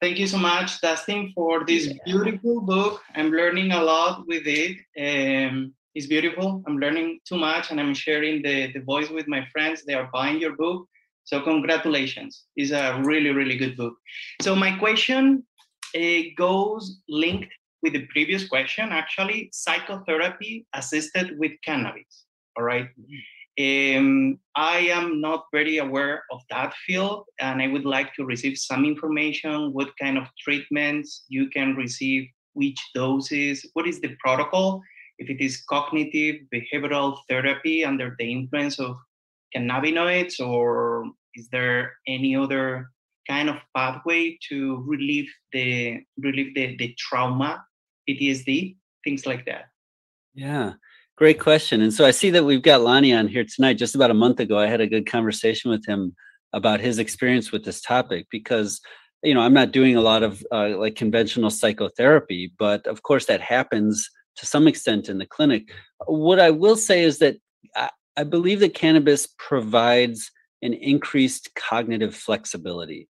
Thank 0.00 0.18
you 0.18 0.26
so 0.26 0.38
much, 0.38 0.80
Dustin, 0.80 1.32
for 1.34 1.64
this 1.64 1.92
beautiful 2.04 2.60
book. 2.60 3.02
I'm 3.14 3.30
learning 3.30 3.72
a 3.72 3.82
lot 3.82 4.26
with 4.26 4.44
it. 4.46 4.76
Um, 4.98 5.74
it's 5.94 6.06
beautiful. 6.06 6.62
I'm 6.66 6.78
learning 6.78 7.20
too 7.24 7.36
much, 7.36 7.70
and 7.70 7.80
I'm 7.80 7.94
sharing 7.94 8.42
the 8.42 8.72
the 8.72 8.80
voice 8.80 9.10
with 9.10 9.26
my 9.28 9.46
friends. 9.52 9.84
They 9.84 9.94
are 9.94 10.08
buying 10.12 10.40
your 10.40 10.56
book, 10.56 10.86
so 11.24 11.40
congratulations. 11.40 12.44
It's 12.56 12.70
a 12.72 13.00
really 13.04 13.30
really 13.30 13.56
good 13.56 13.76
book. 13.76 13.94
So 14.42 14.54
my 14.54 14.72
question 14.78 15.44
uh, 15.96 16.20
goes 16.36 17.00
linked 17.08 17.52
with 17.82 17.92
the 17.94 18.06
previous 18.06 18.46
question. 18.48 18.90
Actually, 18.90 19.50
psychotherapy 19.52 20.66
assisted 20.74 21.38
with 21.38 21.52
cannabis. 21.64 22.26
All 22.56 22.64
right. 22.64 22.88
Um, 23.60 24.38
I 24.54 24.78
am 24.78 25.20
not 25.20 25.44
very 25.52 25.78
aware 25.78 26.24
of 26.30 26.40
that 26.50 26.72
field, 26.86 27.26
and 27.40 27.60
I 27.60 27.66
would 27.66 27.84
like 27.84 28.14
to 28.14 28.24
receive 28.24 28.56
some 28.56 28.84
information. 28.84 29.72
What 29.72 29.90
kind 30.00 30.16
of 30.16 30.28
treatments 30.38 31.24
you 31.28 31.50
can 31.50 31.74
receive, 31.74 32.28
which 32.54 32.80
doses, 32.94 33.68
what 33.74 33.86
is 33.86 34.00
the 34.00 34.16
protocol? 34.24 34.82
If 35.18 35.28
it 35.28 35.44
is 35.44 35.62
cognitive 35.68 36.36
behavioral 36.54 37.18
therapy 37.28 37.84
under 37.84 38.16
the 38.18 38.30
influence 38.30 38.78
of 38.78 38.96
cannabinoids, 39.54 40.40
or 40.40 41.10
is 41.34 41.48
there 41.50 41.94
any 42.06 42.36
other 42.36 42.90
kind 43.28 43.50
of 43.50 43.56
pathway 43.76 44.38
to 44.48 44.82
relieve 44.86 45.30
the 45.52 46.00
relieve 46.18 46.54
the, 46.54 46.76
the 46.76 46.94
trauma, 46.98 47.64
PTSD, 48.08 48.76
things 49.04 49.26
like 49.26 49.44
that? 49.46 49.66
Yeah, 50.34 50.74
great 51.20 51.38
question. 51.38 51.82
And 51.82 51.92
so 51.92 52.06
I 52.06 52.12
see 52.12 52.30
that 52.30 52.44
we've 52.44 52.62
got 52.62 52.80
Lonnie 52.80 53.12
on 53.12 53.28
here 53.28 53.44
tonight. 53.44 53.74
Just 53.74 53.94
about 53.94 54.10
a 54.10 54.14
month 54.14 54.40
ago, 54.40 54.58
I 54.58 54.66
had 54.66 54.80
a 54.80 54.86
good 54.86 55.06
conversation 55.06 55.70
with 55.70 55.84
him 55.86 56.16
about 56.54 56.80
his 56.80 56.98
experience 56.98 57.52
with 57.52 57.62
this 57.62 57.82
topic 57.82 58.26
because 58.30 58.80
you 59.22 59.34
know 59.34 59.40
i'm 59.40 59.54
not 59.54 59.70
doing 59.70 59.96
a 59.96 60.00
lot 60.00 60.22
of 60.22 60.44
uh, 60.50 60.76
like 60.76 60.96
conventional 60.96 61.50
psychotherapy 61.50 62.52
but 62.58 62.86
of 62.86 63.02
course 63.02 63.26
that 63.26 63.40
happens 63.40 64.08
to 64.36 64.46
some 64.46 64.66
extent 64.66 65.08
in 65.08 65.18
the 65.18 65.26
clinic 65.26 65.70
what 66.06 66.40
i 66.40 66.50
will 66.50 66.76
say 66.76 67.02
is 67.02 67.18
that 67.18 67.36
i, 67.76 67.88
I 68.16 68.24
believe 68.24 68.60
that 68.60 68.74
cannabis 68.74 69.28
provides 69.38 70.30
an 70.62 70.74
increased 70.74 71.54
cognitive 71.54 72.14
flexibility 72.14 73.08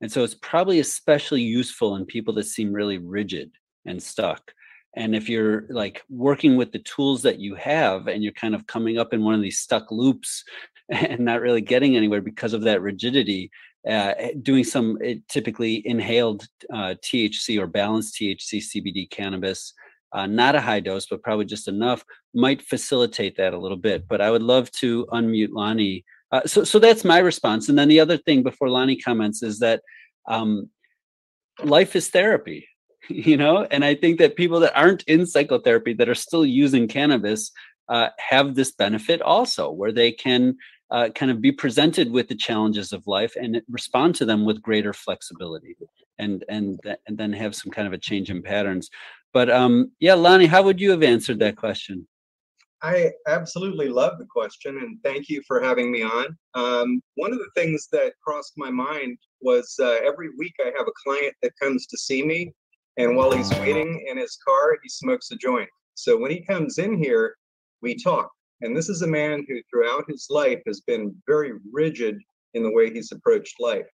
and 0.00 0.12
so 0.12 0.22
it's 0.22 0.36
probably 0.36 0.78
especially 0.78 1.42
useful 1.42 1.96
in 1.96 2.04
people 2.04 2.34
that 2.34 2.44
seem 2.44 2.72
really 2.72 2.98
rigid 2.98 3.50
and 3.86 4.02
stuck 4.02 4.52
and 4.96 5.14
if 5.14 5.28
you're 5.28 5.66
like 5.70 6.02
working 6.08 6.56
with 6.56 6.72
the 6.72 6.80
tools 6.80 7.22
that 7.22 7.38
you 7.38 7.54
have 7.54 8.08
and 8.08 8.22
you're 8.22 8.32
kind 8.32 8.54
of 8.54 8.66
coming 8.66 8.98
up 8.98 9.12
in 9.12 9.22
one 9.22 9.34
of 9.34 9.42
these 9.42 9.58
stuck 9.58 9.90
loops 9.90 10.44
and 10.88 11.20
not 11.20 11.40
really 11.40 11.60
getting 11.60 11.96
anywhere 11.96 12.20
because 12.20 12.52
of 12.52 12.62
that 12.62 12.82
rigidity 12.82 13.50
uh, 13.88 14.12
doing 14.42 14.64
some 14.64 14.98
uh, 15.06 15.14
typically 15.28 15.86
inhaled 15.86 16.46
uh, 16.72 16.94
THC 17.02 17.58
or 17.58 17.66
balanced 17.66 18.16
THC 18.16 18.58
CBD 18.58 19.08
cannabis, 19.08 19.72
uh, 20.12 20.26
not 20.26 20.54
a 20.54 20.60
high 20.60 20.80
dose, 20.80 21.06
but 21.06 21.22
probably 21.22 21.44
just 21.44 21.68
enough, 21.68 22.04
might 22.34 22.60
facilitate 22.60 23.36
that 23.36 23.54
a 23.54 23.58
little 23.58 23.76
bit. 23.76 24.06
But 24.08 24.20
I 24.20 24.30
would 24.30 24.42
love 24.42 24.70
to 24.72 25.06
unmute 25.06 25.52
Lonnie. 25.52 26.04
Uh, 26.32 26.42
so, 26.44 26.64
so 26.64 26.78
that's 26.78 27.04
my 27.04 27.18
response. 27.18 27.68
And 27.68 27.78
then 27.78 27.88
the 27.88 28.00
other 28.00 28.18
thing 28.18 28.42
before 28.42 28.68
Lonnie 28.68 28.96
comments 28.96 29.42
is 29.42 29.60
that 29.60 29.80
um, 30.28 30.68
life 31.64 31.96
is 31.96 32.08
therapy, 32.08 32.68
you 33.26 33.36
know. 33.36 33.66
And 33.70 33.84
I 33.84 33.94
think 33.94 34.18
that 34.18 34.36
people 34.36 34.60
that 34.60 34.76
aren't 34.76 35.04
in 35.04 35.26
psychotherapy 35.26 35.94
that 35.94 36.08
are 36.08 36.14
still 36.14 36.46
using 36.46 36.88
cannabis 36.88 37.50
uh, 37.88 38.08
have 38.18 38.54
this 38.54 38.72
benefit 38.72 39.22
also, 39.22 39.70
where 39.70 39.92
they 39.92 40.12
can 40.12 40.56
uh, 40.90 41.08
kind 41.14 41.30
of 41.30 41.40
be 41.40 41.52
presented 41.52 42.10
with 42.10 42.28
the 42.28 42.34
challenges 42.34 42.92
of 42.92 43.06
life 43.06 43.34
and 43.36 43.60
respond 43.70 44.14
to 44.16 44.24
them 44.24 44.44
with 44.44 44.62
greater 44.62 44.92
flexibility 44.92 45.76
and 46.18 46.44
and 46.48 46.80
th- 46.82 46.96
and 47.06 47.16
then 47.18 47.32
have 47.32 47.54
some 47.54 47.70
kind 47.70 47.86
of 47.86 47.92
a 47.92 47.98
change 47.98 48.30
in 48.30 48.42
patterns 48.42 48.88
but 49.32 49.50
um 49.50 49.90
yeah 50.00 50.14
lonnie 50.14 50.46
how 50.46 50.62
would 50.62 50.80
you 50.80 50.90
have 50.90 51.02
answered 51.02 51.38
that 51.38 51.56
question 51.56 52.06
I 52.80 53.10
absolutely 53.26 53.88
love 53.88 54.18
the 54.18 54.26
question 54.26 54.78
and 54.78 54.98
thank 55.02 55.28
you 55.28 55.42
for 55.48 55.60
having 55.60 55.90
me 55.90 56.04
on. 56.04 56.26
Um, 56.54 57.02
one 57.16 57.32
of 57.32 57.38
the 57.38 57.50
things 57.56 57.88
that 57.90 58.12
crossed 58.24 58.52
my 58.56 58.70
mind 58.70 59.18
was 59.40 59.74
uh, 59.80 59.98
every 60.06 60.28
week 60.38 60.54
I 60.60 60.70
have 60.78 60.86
a 60.86 61.02
client 61.02 61.34
that 61.42 61.58
comes 61.60 61.86
to 61.86 61.98
see 61.98 62.24
me, 62.24 62.52
and 62.98 63.16
while 63.16 63.30
he's 63.30 63.50
waiting 63.58 64.04
in 64.08 64.18
his 64.18 64.38
car, 64.46 64.76
he 64.82 64.88
smokes 64.88 65.30
a 65.30 65.36
joint. 65.36 65.68
So 65.94 66.16
when 66.16 66.30
he 66.30 66.40
comes 66.40 66.78
in 66.78 67.02
here, 67.02 67.36
we 67.80 67.94
talk. 67.94 68.30
And 68.60 68.76
this 68.76 68.88
is 68.88 69.02
a 69.02 69.06
man 69.06 69.46
who, 69.48 69.60
throughout 69.70 70.04
his 70.08 70.26
life, 70.30 70.60
has 70.66 70.80
been 70.80 71.14
very 71.26 71.52
rigid 71.72 72.18
in 72.54 72.62
the 72.62 72.72
way 72.72 72.92
he's 72.92 73.12
approached 73.12 73.60
life 73.60 73.86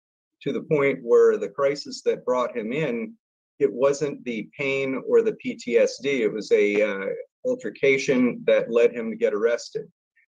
to 0.43 0.52
the 0.52 0.62
point 0.62 1.01
where 1.02 1.36
the 1.36 1.48
crisis 1.48 2.02
that 2.02 2.24
brought 2.24 2.56
him 2.56 2.72
in 2.72 3.14
it 3.59 3.72
wasn't 3.72 4.24
the 4.24 4.48
pain 4.59 5.01
or 5.06 5.22
the 5.22 5.36
PTSD. 5.44 6.20
It 6.20 6.32
was 6.32 6.51
a 6.51 6.82
uh, 6.82 7.06
altercation 7.47 8.43
that 8.47 8.70
led 8.70 8.93
him 8.93 9.10
to 9.10 9.16
get 9.16 9.35
arrested. 9.35 9.86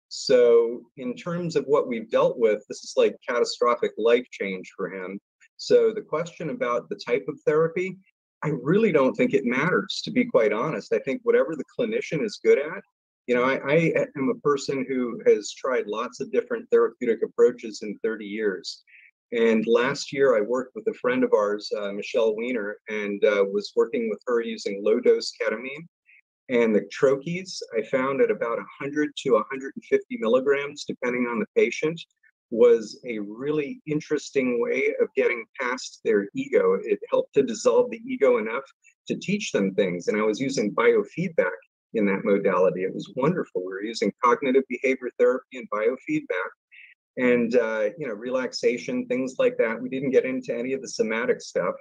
So, 0.09 0.83
in 0.97 1.15
terms 1.17 1.57
of 1.57 1.65
what 1.65 1.89
we've 1.89 2.11
dealt 2.11 2.39
with, 2.39 2.63
this 2.69 2.85
is 2.85 2.95
like 2.97 3.17
catastrophic 3.27 3.93
life 3.97 4.27
change 4.31 4.71
for 4.77 4.93
him. 4.93 5.19
So, 5.57 5.93
the 5.95 6.03
question 6.03 6.51
about 6.51 6.89
the 6.89 7.01
type 7.07 7.25
of 7.29 7.41
therapy, 7.47 7.97
I 8.45 8.51
really 8.63 8.93
don't 8.93 9.15
think 9.15 9.35
it 9.35 9.45
matters, 9.45 10.01
to 10.05 10.11
be 10.11 10.25
quite 10.25 10.53
honest. 10.53 10.93
I 10.93 10.99
think 11.01 11.21
whatever 11.23 11.55
the 11.55 11.65
clinician 11.79 12.25
is 12.25 12.41
good 12.43 12.59
at, 12.59 12.83
you 13.27 13.37
know, 13.37 13.45
I, 13.45 13.61
I 13.67 14.07
am 14.17 14.31
a 14.31 14.41
person 14.41 14.85
who 14.89 15.21
has 15.27 15.53
tried 15.53 15.87
lots 15.87 16.21
of 16.21 16.33
different 16.33 16.69
therapeutic 16.71 17.21
approaches 17.23 17.81
in 17.83 17.97
30 18.03 18.25
years. 18.25 18.83
And 19.33 19.65
last 19.67 20.13
year, 20.13 20.37
I 20.37 20.41
worked 20.41 20.75
with 20.75 20.87
a 20.89 20.99
friend 20.99 21.23
of 21.25 21.33
ours, 21.33 21.71
uh, 21.79 21.93
Michelle 21.93 22.35
Weiner, 22.37 22.77
and 22.89 23.25
uh, 23.25 23.45
was 23.51 23.73
working 23.77 24.11
with 24.11 24.21
her 24.27 24.43
using 24.43 24.83
low 24.85 25.01
dose 25.01 25.33
ketamine. 25.41 25.87
And 26.49 26.75
the 26.75 26.87
troches 26.93 27.63
I 27.79 27.83
found 27.83 28.21
at 28.21 28.31
about 28.31 28.59
100 28.59 29.13
to 29.19 29.31
150 29.35 30.17
milligrams, 30.19 30.85
depending 30.85 31.27
on 31.27 31.39
the 31.39 31.47
patient, 31.57 31.99
was 32.53 33.01
a 33.07 33.19
really 33.19 33.81
interesting 33.87 34.61
way 34.63 34.95
of 35.01 35.09
getting 35.17 35.45
past 35.61 36.01
their 36.05 36.29
ego. 36.35 36.79
It 36.85 37.01
helped 37.11 37.35
to 37.35 37.43
dissolve 37.43 37.91
the 37.91 38.01
ego 38.07 38.39
enough 38.39 38.65
to 39.09 39.17
teach 39.17 39.51
them 39.51 39.75
things. 39.75 40.07
And 40.07 40.17
I 40.17 40.23
was 40.23 40.39
using 40.39 40.75
biofeedback 40.75 41.59
in 41.95 42.07
that 42.07 42.25
modality. 42.25 42.85
It 42.85 42.95
was 42.95 43.13
wonderful. 43.17 43.63
We 43.63 43.73
were 43.73 43.83
using 43.83 44.13
cognitive 44.25 44.65
behavior 44.69 45.11
therapy 45.19 45.59
and 45.59 45.69
biofeedback 45.71 46.51
and 47.19 47.57
uh, 47.57 47.91
you 47.99 48.07
know 48.07 48.15
relaxation 48.15 49.07
things 49.07 49.37
like 49.39 49.57
that 49.59 49.81
we 49.81 49.89
didn't 49.89 50.11
get 50.11 50.25
into 50.25 50.57
any 50.57 50.73
of 50.73 50.81
the 50.81 50.89
somatic 50.89 51.41
stuff 51.41 51.75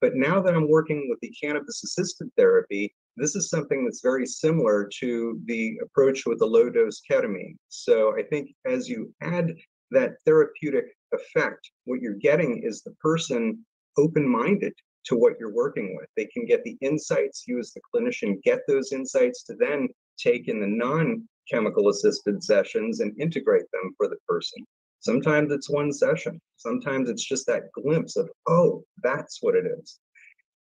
but 0.00 0.14
now 0.14 0.40
that 0.40 0.54
i'm 0.54 0.68
working 0.68 1.08
with 1.10 1.20
the 1.20 1.30
cannabis 1.30 1.84
assisted 1.84 2.30
therapy 2.36 2.94
this 3.16 3.36
is 3.36 3.50
something 3.50 3.84
that's 3.84 4.00
very 4.00 4.26
similar 4.26 4.88
to 5.00 5.38
the 5.44 5.78
approach 5.82 6.24
with 6.24 6.38
the 6.38 6.46
low 6.46 6.70
dose 6.70 7.02
ketamine 7.10 7.56
so 7.68 8.16
i 8.16 8.22
think 8.22 8.50
as 8.64 8.88
you 8.88 9.12
add 9.20 9.54
that 9.92 10.14
therapeutic 10.24 10.86
effect 11.12 11.70
what 11.84 12.00
you're 12.00 12.14
getting 12.14 12.62
is 12.64 12.82
the 12.82 12.94
person 13.00 13.58
open 13.98 14.28
minded 14.28 14.72
to 15.04 15.16
what 15.16 15.34
you're 15.38 15.54
working 15.54 15.96
with 15.96 16.08
they 16.16 16.26
can 16.26 16.44
get 16.46 16.62
the 16.64 16.76
insights 16.80 17.44
you 17.46 17.58
as 17.58 17.72
the 17.72 17.80
clinician 17.94 18.42
get 18.42 18.60
those 18.66 18.92
insights 18.92 19.42
to 19.42 19.54
then 19.58 19.88
take 20.18 20.48
in 20.48 20.60
the 20.60 20.66
non 20.66 21.26
chemical 21.50 21.88
assisted 21.88 22.42
sessions 22.42 23.00
and 23.00 23.18
integrate 23.20 23.70
them 23.72 23.94
for 23.96 24.08
the 24.08 24.16
person. 24.28 24.64
Sometimes 25.00 25.50
it's 25.52 25.68
one 25.68 25.92
session. 25.92 26.40
Sometimes 26.56 27.10
it's 27.10 27.24
just 27.24 27.46
that 27.46 27.72
glimpse 27.72 28.16
of, 28.16 28.30
oh, 28.48 28.84
that's 29.02 29.38
what 29.40 29.56
it 29.56 29.64
is. 29.66 29.98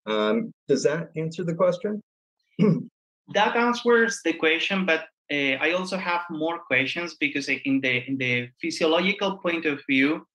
Um, 0.07 0.53
does 0.69 0.83
that 0.85 1.11
answer 1.17 1.45
the 1.45 1.55
question? 1.55 2.03
that 2.59 3.57
answers 3.57 4.21
the 4.25 4.33
question, 4.33 4.87
but 4.87 5.05
uh, 5.31 5.57
I 5.61 5.73
also 5.73 5.97
have 5.97 6.23
more 6.31 6.59
questions 6.61 7.15
because 7.15 7.49
in 7.49 7.81
the 7.81 8.05
in 8.09 8.19
the 8.19 8.51
physiological 8.61 9.39
point 9.39 9.67
of 9.67 9.81
view, 9.89 10.27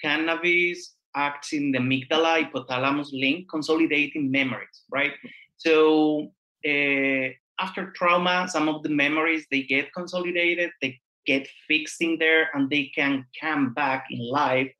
cannabis 0.00 0.94
acts 1.14 1.52
in 1.52 1.72
the 1.72 1.78
amygdala 1.78 2.44
hypothalamus 2.44 3.08
link, 3.12 3.48
consolidating 3.50 4.30
memories, 4.30 4.82
right? 4.90 5.12
So 5.56 6.32
uh, 6.66 7.28
after 7.58 7.90
trauma, 7.92 8.46
some 8.48 8.68
of 8.68 8.82
the 8.82 8.90
memories 8.90 9.46
they 9.50 9.62
get 9.62 9.92
consolidated, 9.94 10.70
they 10.82 11.00
get 11.26 11.48
fixed 11.66 12.00
in 12.00 12.18
there, 12.18 12.50
and 12.54 12.70
they 12.70 12.92
can 12.94 13.26
come 13.40 13.74
back 13.74 14.06
in 14.10 14.20
life 14.20 14.72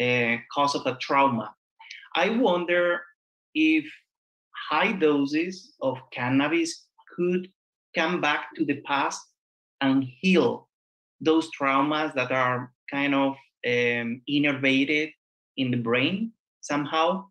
uh, 0.00 0.36
cause 0.52 0.74
of 0.74 0.86
a 0.86 0.96
trauma. 0.96 1.54
I 2.14 2.30
wonder 2.30 3.02
if 3.54 3.84
high 4.68 4.92
doses 4.92 5.74
of 5.80 5.98
cannabis 6.12 6.86
could 7.14 7.48
come 7.96 8.20
back 8.20 8.54
to 8.56 8.64
the 8.64 8.80
past 8.82 9.20
and 9.80 10.04
heal 10.20 10.68
those 11.20 11.48
traumas 11.58 12.14
that 12.14 12.30
are 12.30 12.72
kind 12.90 13.14
of 13.14 13.32
um, 13.66 14.22
innervated 14.30 15.12
in 15.56 15.70
the 15.70 15.76
brain 15.78 16.32
somehow? 16.60 17.26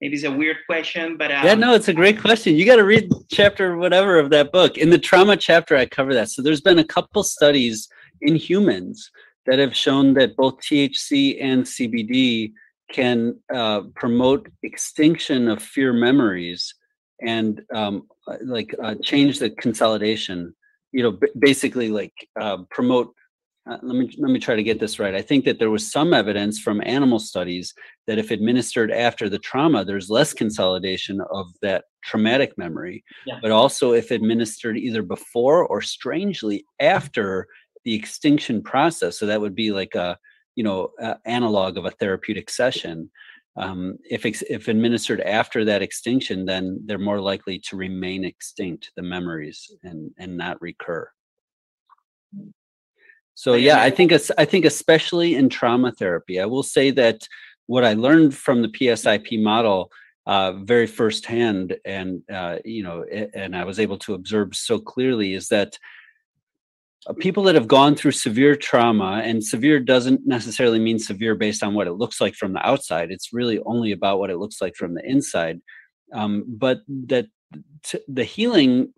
Maybe 0.00 0.16
it's 0.16 0.24
a 0.24 0.32
weird 0.32 0.56
question 0.66 1.16
but 1.16 1.30
um, 1.30 1.46
yeah 1.46 1.54
no 1.54 1.74
it's 1.74 1.88
a 1.88 1.94
great 1.94 2.20
question. 2.20 2.56
You 2.56 2.66
got 2.66 2.76
to 2.76 2.84
read 2.84 3.08
chapter 3.30 3.76
whatever 3.76 4.18
of 4.18 4.30
that 4.30 4.50
book. 4.50 4.76
In 4.76 4.90
the 4.90 4.98
trauma 4.98 5.36
chapter 5.36 5.76
i 5.76 5.86
cover 5.86 6.12
that. 6.14 6.28
So 6.28 6.42
there's 6.42 6.60
been 6.60 6.80
a 6.80 6.84
couple 6.84 7.22
studies 7.22 7.88
in 8.20 8.34
humans 8.34 9.10
that 9.46 9.58
have 9.58 9.74
shown 9.74 10.14
that 10.14 10.36
both 10.36 10.58
thc 10.60 11.36
and 11.40 11.64
cbd 11.64 12.52
can 12.92 13.36
uh, 13.52 13.82
promote 13.94 14.48
extinction 14.62 15.48
of 15.48 15.62
fear 15.62 15.92
memories 15.92 16.74
and 17.24 17.62
um, 17.74 18.06
uh, 18.26 18.36
like 18.44 18.74
uh, 18.82 18.94
change 19.02 19.38
the 19.38 19.50
consolidation 19.50 20.54
you 20.92 21.02
know 21.02 21.12
b- 21.12 21.28
basically 21.38 21.88
like 21.88 22.12
uh, 22.40 22.58
promote 22.70 23.12
uh, 23.70 23.78
let 23.82 23.96
me 23.96 24.12
let 24.18 24.32
me 24.32 24.40
try 24.40 24.56
to 24.56 24.62
get 24.62 24.80
this 24.80 24.98
right. 24.98 25.14
I 25.14 25.22
think 25.22 25.44
that 25.44 25.60
there 25.60 25.70
was 25.70 25.90
some 25.90 26.12
evidence 26.12 26.58
from 26.58 26.82
animal 26.84 27.20
studies 27.20 27.72
that 28.08 28.18
if 28.18 28.32
administered 28.32 28.90
after 28.90 29.28
the 29.28 29.38
trauma, 29.38 29.84
there's 29.84 30.10
less 30.10 30.32
consolidation 30.32 31.20
of 31.30 31.46
that 31.62 31.84
traumatic 32.02 32.58
memory. 32.58 33.04
Yeah. 33.24 33.38
But 33.40 33.52
also 33.52 33.92
if 33.92 34.10
administered 34.10 34.76
either 34.76 35.02
before 35.02 35.64
or 35.64 35.80
strangely 35.80 36.64
after 36.80 37.46
the 37.84 37.94
extinction 37.94 38.62
process, 38.62 39.16
so 39.16 39.26
that 39.26 39.40
would 39.40 39.54
be 39.54 39.70
like 39.70 39.94
a 39.94 40.18
you 40.56 40.64
know 40.64 40.90
a 40.98 41.16
analog 41.24 41.76
of 41.76 41.84
a 41.84 41.92
therapeutic 41.92 42.50
session. 42.50 43.10
Um, 43.56 43.98
if 44.08 44.24
ex- 44.24 44.42
if 44.48 44.68
administered 44.68 45.20
after 45.20 45.64
that 45.66 45.82
extinction, 45.82 46.46
then 46.46 46.80
they're 46.86 46.98
more 46.98 47.20
likely 47.20 47.58
to 47.68 47.76
remain 47.76 48.24
extinct, 48.24 48.90
the 48.96 49.02
memories, 49.02 49.70
and 49.82 50.10
and 50.18 50.36
not 50.36 50.60
recur. 50.62 51.08
So 53.34 53.54
yeah, 53.54 53.82
I 53.82 53.90
think 53.90 54.12
it's, 54.12 54.30
I 54.38 54.44
think 54.44 54.64
especially 54.64 55.34
in 55.34 55.48
trauma 55.48 55.92
therapy, 55.92 56.40
I 56.40 56.46
will 56.46 56.62
say 56.62 56.90
that 56.92 57.26
what 57.66 57.84
I 57.84 57.94
learned 57.94 58.34
from 58.34 58.62
the 58.62 58.68
PSIP 58.68 59.42
model 59.42 59.90
uh, 60.26 60.52
very 60.52 60.86
firsthand, 60.86 61.76
and 61.84 62.22
uh, 62.32 62.58
you 62.64 62.82
know, 62.82 63.04
and 63.34 63.56
I 63.56 63.64
was 63.64 63.80
able 63.80 63.98
to 63.98 64.14
observe 64.14 64.54
so 64.54 64.78
clearly 64.78 65.34
is 65.34 65.48
that 65.48 65.76
people 67.18 67.42
that 67.44 67.54
have 67.54 67.68
gone 67.68 67.94
through 67.94 68.12
severe 68.12 68.54
trauma, 68.54 69.22
and 69.24 69.44
severe 69.44 69.80
doesn't 69.80 70.26
necessarily 70.26 70.78
mean 70.78 70.98
severe 70.98 71.34
based 71.34 71.62
on 71.62 71.74
what 71.74 71.86
it 71.86 71.94
looks 71.94 72.20
like 72.20 72.34
from 72.34 72.52
the 72.52 72.66
outside. 72.66 73.10
It's 73.10 73.32
really 73.32 73.58
only 73.66 73.92
about 73.92 74.18
what 74.18 74.30
it 74.30 74.38
looks 74.38 74.60
like 74.60 74.76
from 74.76 74.94
the 74.94 75.04
inside. 75.04 75.60
Um, 76.12 76.44
but 76.46 76.80
that 77.06 77.26
t- 77.82 78.04
the 78.08 78.24
healing 78.24 78.92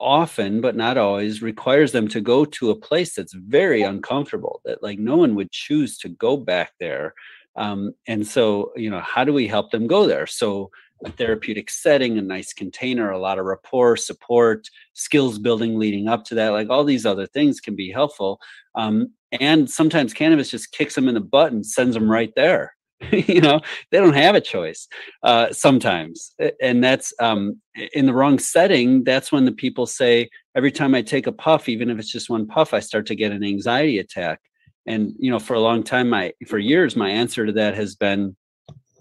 often 0.00 0.60
but 0.62 0.74
not 0.76 0.96
always 0.96 1.42
requires 1.42 1.92
them 1.92 2.08
to 2.08 2.20
go 2.20 2.44
to 2.44 2.70
a 2.70 2.76
place 2.76 3.14
that's 3.14 3.34
very 3.34 3.82
uncomfortable 3.82 4.62
that 4.64 4.82
like 4.82 4.98
no 4.98 5.16
one 5.16 5.34
would 5.34 5.50
choose 5.50 5.98
to 5.98 6.08
go 6.08 6.38
back 6.38 6.72
there 6.80 7.12
um, 7.56 7.92
and 8.06 8.26
so 8.26 8.72
you 8.76 8.88
know 8.88 9.00
how 9.00 9.24
do 9.24 9.32
we 9.32 9.46
help 9.46 9.70
them 9.70 9.86
go 9.86 10.06
there 10.06 10.26
so 10.26 10.70
a 11.04 11.10
therapeutic 11.12 11.70
setting 11.70 12.18
a 12.18 12.22
nice 12.22 12.52
container 12.52 13.10
a 13.10 13.18
lot 13.18 13.38
of 13.38 13.46
rapport 13.46 13.96
support 13.96 14.68
skills 14.92 15.38
building 15.38 15.78
leading 15.78 16.08
up 16.08 16.24
to 16.24 16.34
that 16.34 16.50
like 16.50 16.68
all 16.70 16.84
these 16.84 17.06
other 17.06 17.26
things 17.26 17.60
can 17.60 17.74
be 17.74 17.90
helpful 17.90 18.40
um, 18.74 19.12
and 19.32 19.70
sometimes 19.70 20.12
cannabis 20.12 20.50
just 20.50 20.72
kicks 20.72 20.94
them 20.94 21.08
in 21.08 21.14
the 21.14 21.20
butt 21.20 21.52
and 21.52 21.64
sends 21.64 21.94
them 21.94 22.10
right 22.10 22.32
there 22.36 22.74
you 23.12 23.40
know? 23.40 23.60
They 23.90 23.98
don't 23.98 24.14
have 24.14 24.34
a 24.34 24.40
choice 24.40 24.86
uh, 25.22 25.52
sometimes 25.52 26.34
and 26.60 26.84
that's 26.84 27.12
um, 27.20 27.60
in 27.94 28.06
the 28.06 28.12
wrong 28.12 28.38
setting 28.38 29.04
that's 29.04 29.32
when 29.32 29.44
the 29.44 29.52
people 29.52 29.86
say 29.86 30.28
every 30.54 30.72
time 30.72 30.94
i 30.94 31.00
take 31.00 31.26
a 31.26 31.32
puff 31.32 31.68
even 31.68 31.88
if 31.88 31.98
it's 31.98 32.12
just 32.12 32.28
one 32.28 32.46
puff 32.46 32.74
i 32.74 32.80
start 32.80 33.06
to 33.06 33.14
get 33.14 33.32
an 33.32 33.44
anxiety 33.44 33.98
attack. 33.98 34.40
And 34.86 35.14
you 35.18 35.30
know 35.30 35.38
for 35.38 35.54
a 35.54 35.60
long 35.60 35.82
time 35.82 36.10
my 36.10 36.32
for 36.46 36.58
years 36.58 36.96
my 36.96 37.10
answer 37.10 37.46
to 37.46 37.52
that 37.52 37.74
has 37.74 37.94
been 37.94 38.36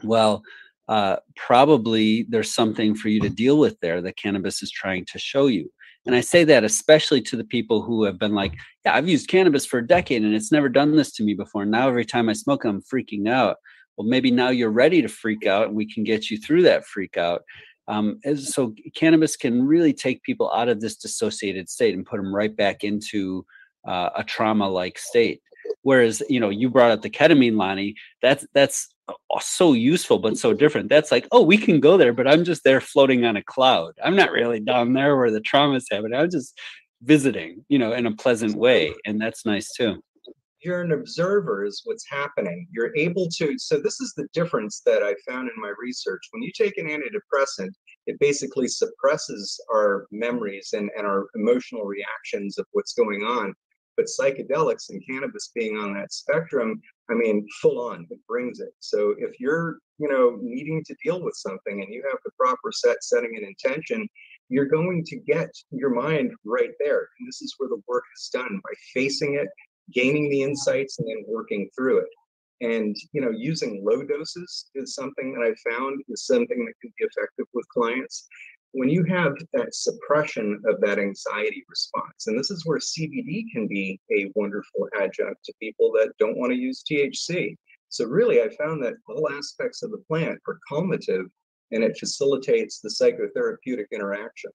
well 0.03 0.43
uh, 0.89 1.17
probably 1.35 2.25
there's 2.29 2.51
something 2.51 2.95
for 2.95 3.09
you 3.09 3.21
to 3.21 3.29
deal 3.29 3.59
with 3.59 3.79
there 3.79 4.01
that 4.01 4.17
cannabis 4.17 4.63
is 4.63 4.71
trying 4.71 5.05
to 5.05 5.19
show 5.19 5.45
you. 5.45 5.71
And 6.07 6.15
I 6.15 6.21
say 6.21 6.43
that 6.45 6.63
especially 6.63 7.21
to 7.21 7.37
the 7.37 7.43
people 7.43 7.83
who 7.83 8.03
have 8.03 8.17
been 8.17 8.33
like, 8.33 8.55
yeah, 8.83 8.95
I've 8.95 9.07
used 9.07 9.27
cannabis 9.27 9.67
for 9.67 9.77
a 9.77 9.87
decade 9.87 10.23
and 10.23 10.33
it's 10.33 10.51
never 10.51 10.67
done 10.67 10.95
this 10.95 11.11
to 11.13 11.23
me 11.23 11.35
before. 11.35 11.63
Now 11.63 11.87
every 11.87 12.05
time 12.05 12.27
I 12.27 12.33
smoke, 12.33 12.65
I'm 12.65 12.81
freaking 12.81 13.29
out. 13.29 13.57
Well 13.97 14.07
maybe 14.07 14.31
now 14.31 14.49
you're 14.49 14.71
ready 14.71 15.03
to 15.03 15.07
freak 15.07 15.45
out 15.45 15.67
and 15.67 15.75
we 15.75 15.91
can 15.91 16.03
get 16.03 16.31
you 16.31 16.39
through 16.39 16.63
that 16.63 16.85
freak 16.85 17.17
out. 17.17 17.43
Um, 17.87 18.19
so 18.35 18.73
cannabis 18.95 19.35
can 19.35 19.67
really 19.67 19.93
take 19.93 20.23
people 20.23 20.51
out 20.51 20.69
of 20.69 20.81
this 20.81 20.95
dissociated 20.95 21.69
state 21.69 21.93
and 21.93 22.05
put 22.05 22.17
them 22.17 22.33
right 22.33 22.55
back 22.55 22.83
into 22.83 23.45
uh, 23.87 24.09
a 24.15 24.23
trauma 24.23 24.67
like 24.67 24.97
state. 24.97 25.41
Whereas 25.83 26.23
you 26.29 26.39
know 26.39 26.49
you 26.49 26.69
brought 26.69 26.91
up 26.91 27.03
the 27.03 27.09
ketamine 27.09 27.55
lonnie 27.55 27.95
that's 28.21 28.45
that's 28.53 28.89
so 29.41 29.73
useful 29.73 30.19
but 30.19 30.37
so 30.37 30.53
different. 30.53 30.89
That's 30.89 31.11
like 31.11 31.27
oh 31.31 31.43
we 31.43 31.57
can 31.57 31.79
go 31.79 31.97
there 31.97 32.13
but 32.13 32.27
i'm 32.27 32.43
just 32.43 32.63
there 32.63 32.81
floating 32.81 33.25
on 33.25 33.37
a 33.37 33.43
cloud. 33.43 33.93
I'm 34.03 34.15
not 34.15 34.31
really 34.31 34.59
down 34.59 34.93
there 34.93 35.17
where 35.17 35.31
the 35.31 35.41
trauma's 35.41 35.87
happening. 35.89 36.19
I'm 36.19 36.29
just 36.29 36.57
visiting 37.01 37.63
you 37.69 37.79
know 37.79 37.93
in 37.93 38.05
a 38.05 38.15
pleasant 38.15 38.55
way 38.55 38.93
and 39.05 39.21
that's 39.21 39.45
nice 39.45 39.71
too. 39.73 40.01
You're 40.61 40.81
an 40.81 40.91
observer 40.91 41.63
is 41.63 41.81
what's 41.85 42.05
happening. 42.09 42.67
You're 42.71 42.95
able 42.97 43.29
to 43.37 43.55
so 43.57 43.79
this 43.79 44.01
is 44.01 44.13
the 44.15 44.27
difference 44.33 44.81
that 44.85 45.03
i 45.03 45.15
found 45.27 45.49
in 45.49 45.61
my 45.61 45.73
research. 45.81 46.21
When 46.31 46.43
you 46.43 46.51
take 46.55 46.77
an 46.77 46.87
antidepressant 46.87 47.71
it 48.09 48.19
basically 48.19 48.67
suppresses 48.67 49.59
our 49.71 50.07
memories 50.11 50.69
and, 50.73 50.89
and 50.97 51.05
our 51.05 51.27
emotional 51.35 51.83
reactions 51.83 52.57
of 52.57 52.65
what's 52.71 52.93
going 52.93 53.23
on. 53.23 53.53
But 53.95 54.07
psychedelics 54.07 54.89
and 54.89 55.05
cannabis 55.07 55.51
being 55.53 55.77
on 55.77 55.93
that 55.93 56.11
spectrum 56.11 56.81
i 57.09 57.13
mean 57.13 57.47
full 57.61 57.79
on 57.79 58.05
it 58.09 58.19
brings 58.27 58.59
it 58.59 58.73
so 58.79 59.15
if 59.17 59.39
you're 59.39 59.77
you 59.97 60.07
know 60.07 60.37
needing 60.41 60.83
to 60.83 60.95
deal 61.03 61.21
with 61.21 61.35
something 61.35 61.81
and 61.81 61.93
you 61.93 62.03
have 62.09 62.19
the 62.23 62.31
proper 62.39 62.71
set 62.71 63.03
setting 63.03 63.31
and 63.35 63.45
intention 63.45 64.07
you're 64.49 64.65
going 64.65 65.03
to 65.05 65.17
get 65.17 65.49
your 65.71 65.91
mind 65.91 66.31
right 66.45 66.71
there 66.79 67.07
and 67.19 67.27
this 67.27 67.41
is 67.41 67.53
where 67.57 67.69
the 67.69 67.81
work 67.87 68.03
is 68.17 68.29
done 68.31 68.59
by 68.63 68.73
facing 68.93 69.35
it 69.35 69.49
gaining 69.93 70.29
the 70.29 70.41
insights 70.41 70.99
and 70.99 71.07
then 71.07 71.23
working 71.27 71.69
through 71.75 71.99
it. 71.99 72.09
And 72.61 72.95
you 73.13 73.21
know, 73.21 73.31
using 73.31 73.83
low 73.85 74.03
doses 74.03 74.69
is 74.75 74.93
something 74.93 75.33
that 75.33 75.41
I 75.41 75.69
found 75.69 76.01
is 76.09 76.25
something 76.25 76.65
that 76.65 76.73
can 76.81 76.93
be 76.97 77.05
effective 77.05 77.45
with 77.53 77.67
clients. 77.69 78.27
When 78.71 78.89
you 78.89 79.03
have 79.05 79.33
that 79.53 79.73
suppression 79.73 80.61
of 80.65 80.79
that 80.81 80.99
anxiety 80.99 81.63
response, 81.67 82.27
and 82.27 82.37
this 82.37 82.51
is 82.51 82.65
where 82.65 82.77
CBD 82.77 83.45
can 83.51 83.67
be 83.67 83.99
a 84.11 84.31
wonderful 84.35 84.87
adjunct 84.99 85.43
to 85.45 85.53
people 85.59 85.91
that 85.93 86.13
don't 86.19 86.37
want 86.37 86.51
to 86.51 86.57
use 86.57 86.83
THC. 86.83 87.55
So 87.89 88.05
really, 88.05 88.41
I 88.41 88.49
found 88.55 88.83
that 88.83 88.93
all 89.07 89.29
aspects 89.31 89.81
of 89.81 89.89
the 89.89 90.03
plant 90.07 90.39
are 90.47 90.59
calmative 90.71 91.25
and 91.71 91.83
it 91.83 91.97
facilitates 91.97 92.79
the 92.79 92.89
psychotherapeutic 92.89 93.85
interaction. 93.91 94.51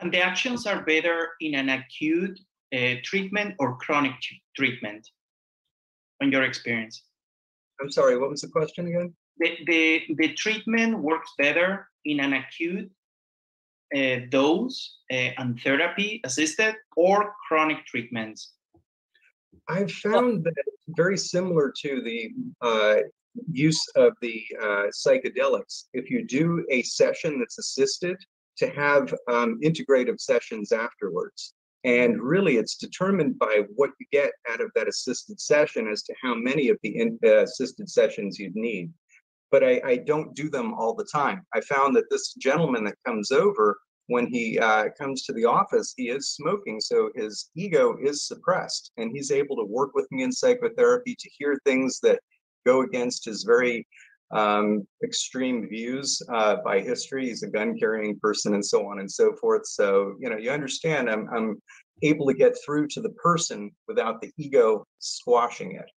And 0.00 0.12
the 0.12 0.20
actions 0.20 0.66
are 0.66 0.84
better 0.84 1.30
in 1.40 1.54
an 1.54 1.68
acute 1.68 2.38
uh, 2.74 2.94
treatment 3.04 3.54
or 3.58 3.76
chronic 3.78 4.14
treatment 4.56 5.08
on 6.22 6.32
your 6.32 6.42
experience? 6.42 7.02
I'm 7.80 7.90
sorry, 7.90 8.18
what 8.18 8.30
was 8.30 8.40
the 8.40 8.48
question 8.48 8.88
again? 8.88 9.14
The, 9.38 9.58
the, 9.66 10.02
the 10.16 10.32
treatment 10.34 10.98
works 10.98 11.30
better 11.38 11.88
in 12.06 12.20
an 12.20 12.32
acute 12.32 12.90
uh, 13.96 14.20
dose 14.30 14.98
uh, 15.12 15.30
and 15.38 15.60
therapy 15.60 16.20
assisted 16.24 16.74
or 16.96 17.34
chronic 17.46 17.84
treatments? 17.86 18.52
I've 19.68 19.92
found 19.92 20.44
that 20.44 20.54
very 20.88 21.18
similar 21.18 21.72
to 21.82 22.02
the 22.02 22.30
uh, 22.60 22.96
use 23.50 23.82
of 23.96 24.12
the 24.22 24.44
uh, 24.62 24.86
psychedelics. 24.92 25.84
If 25.92 26.10
you 26.10 26.24
do 26.24 26.64
a 26.70 26.82
session 26.82 27.38
that's 27.38 27.58
assisted, 27.58 28.16
to 28.56 28.70
have 28.70 29.12
um, 29.28 29.60
integrative 29.62 30.20
sessions 30.20 30.72
afterwards. 30.72 31.54
And 31.84 32.20
really, 32.20 32.56
it's 32.56 32.76
determined 32.76 33.38
by 33.38 33.62
what 33.76 33.90
you 34.00 34.06
get 34.10 34.32
out 34.50 34.60
of 34.60 34.70
that 34.74 34.88
assisted 34.88 35.40
session 35.40 35.86
as 35.88 36.02
to 36.04 36.14
how 36.20 36.34
many 36.34 36.68
of 36.68 36.78
the 36.82 36.98
in, 36.98 37.18
uh, 37.24 37.44
assisted 37.44 37.88
sessions 37.88 38.38
you'd 38.38 38.56
need. 38.56 38.92
But 39.50 39.62
I, 39.62 39.80
I, 39.84 39.96
don't 39.98 40.34
do 40.34 40.50
them 40.50 40.74
all 40.74 40.94
the 40.94 41.06
time. 41.12 41.42
I 41.54 41.60
found 41.60 41.94
that 41.94 42.10
this 42.10 42.34
gentleman 42.34 42.82
that 42.84 42.96
comes 43.06 43.30
over 43.30 43.78
when 44.08 44.26
he 44.26 44.58
uh, 44.58 44.86
comes 44.98 45.22
to 45.24 45.32
the 45.32 45.44
office, 45.44 45.94
he 45.96 46.08
is 46.10 46.30
smoking, 46.30 46.80
so 46.80 47.10
his 47.14 47.50
ego 47.56 47.96
is 48.00 48.26
suppressed, 48.26 48.92
and 48.96 49.10
he's 49.12 49.32
able 49.32 49.56
to 49.56 49.64
work 49.64 49.90
with 49.94 50.06
me 50.10 50.22
in 50.22 50.32
psychotherapy 50.32 51.16
to 51.18 51.30
hear 51.36 51.58
things 51.64 51.98
that 52.00 52.20
go 52.64 52.82
against 52.82 53.24
his 53.24 53.42
very 53.42 53.86
um, 54.32 54.86
extreme 55.04 55.68
views 55.68 56.20
uh, 56.32 56.56
by 56.64 56.80
history. 56.80 57.26
He's 57.26 57.42
a 57.42 57.48
gun 57.48 57.78
carrying 57.78 58.18
person, 58.20 58.54
and 58.54 58.64
so 58.64 58.86
on 58.86 59.00
and 59.00 59.10
so 59.10 59.32
forth. 59.40 59.66
So 59.66 60.14
you 60.20 60.30
know, 60.30 60.36
you 60.36 60.50
understand. 60.50 61.10
I'm 61.10 61.28
I'm 61.34 61.62
able 62.02 62.26
to 62.26 62.34
get 62.34 62.56
through 62.64 62.88
to 62.88 63.00
the 63.00 63.10
person 63.10 63.70
without 63.88 64.20
the 64.20 64.30
ego 64.36 64.84
squashing 64.98 65.72
it. 65.72 65.90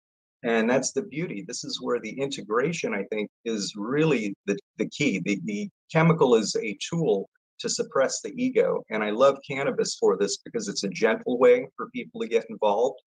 And 0.44 0.68
that's 0.68 0.92
the 0.92 1.02
beauty. 1.02 1.44
This 1.46 1.64
is 1.64 1.80
where 1.80 1.98
the 2.00 2.18
integration, 2.20 2.94
I 2.94 3.04
think, 3.10 3.30
is 3.44 3.72
really 3.76 4.34
the, 4.46 4.56
the 4.76 4.88
key. 4.88 5.18
The, 5.18 5.40
the 5.44 5.68
chemical 5.90 6.34
is 6.34 6.54
a 6.56 6.78
tool 6.88 7.28
to 7.58 7.68
suppress 7.68 8.20
the 8.20 8.32
ego. 8.40 8.82
And 8.90 9.02
I 9.02 9.10
love 9.10 9.38
cannabis 9.48 9.96
for 9.98 10.16
this 10.16 10.38
because 10.38 10.68
it's 10.68 10.84
a 10.84 10.88
gentle 10.88 11.38
way 11.38 11.66
for 11.76 11.88
people 11.90 12.20
to 12.20 12.28
get 12.28 12.44
involved. 12.50 13.00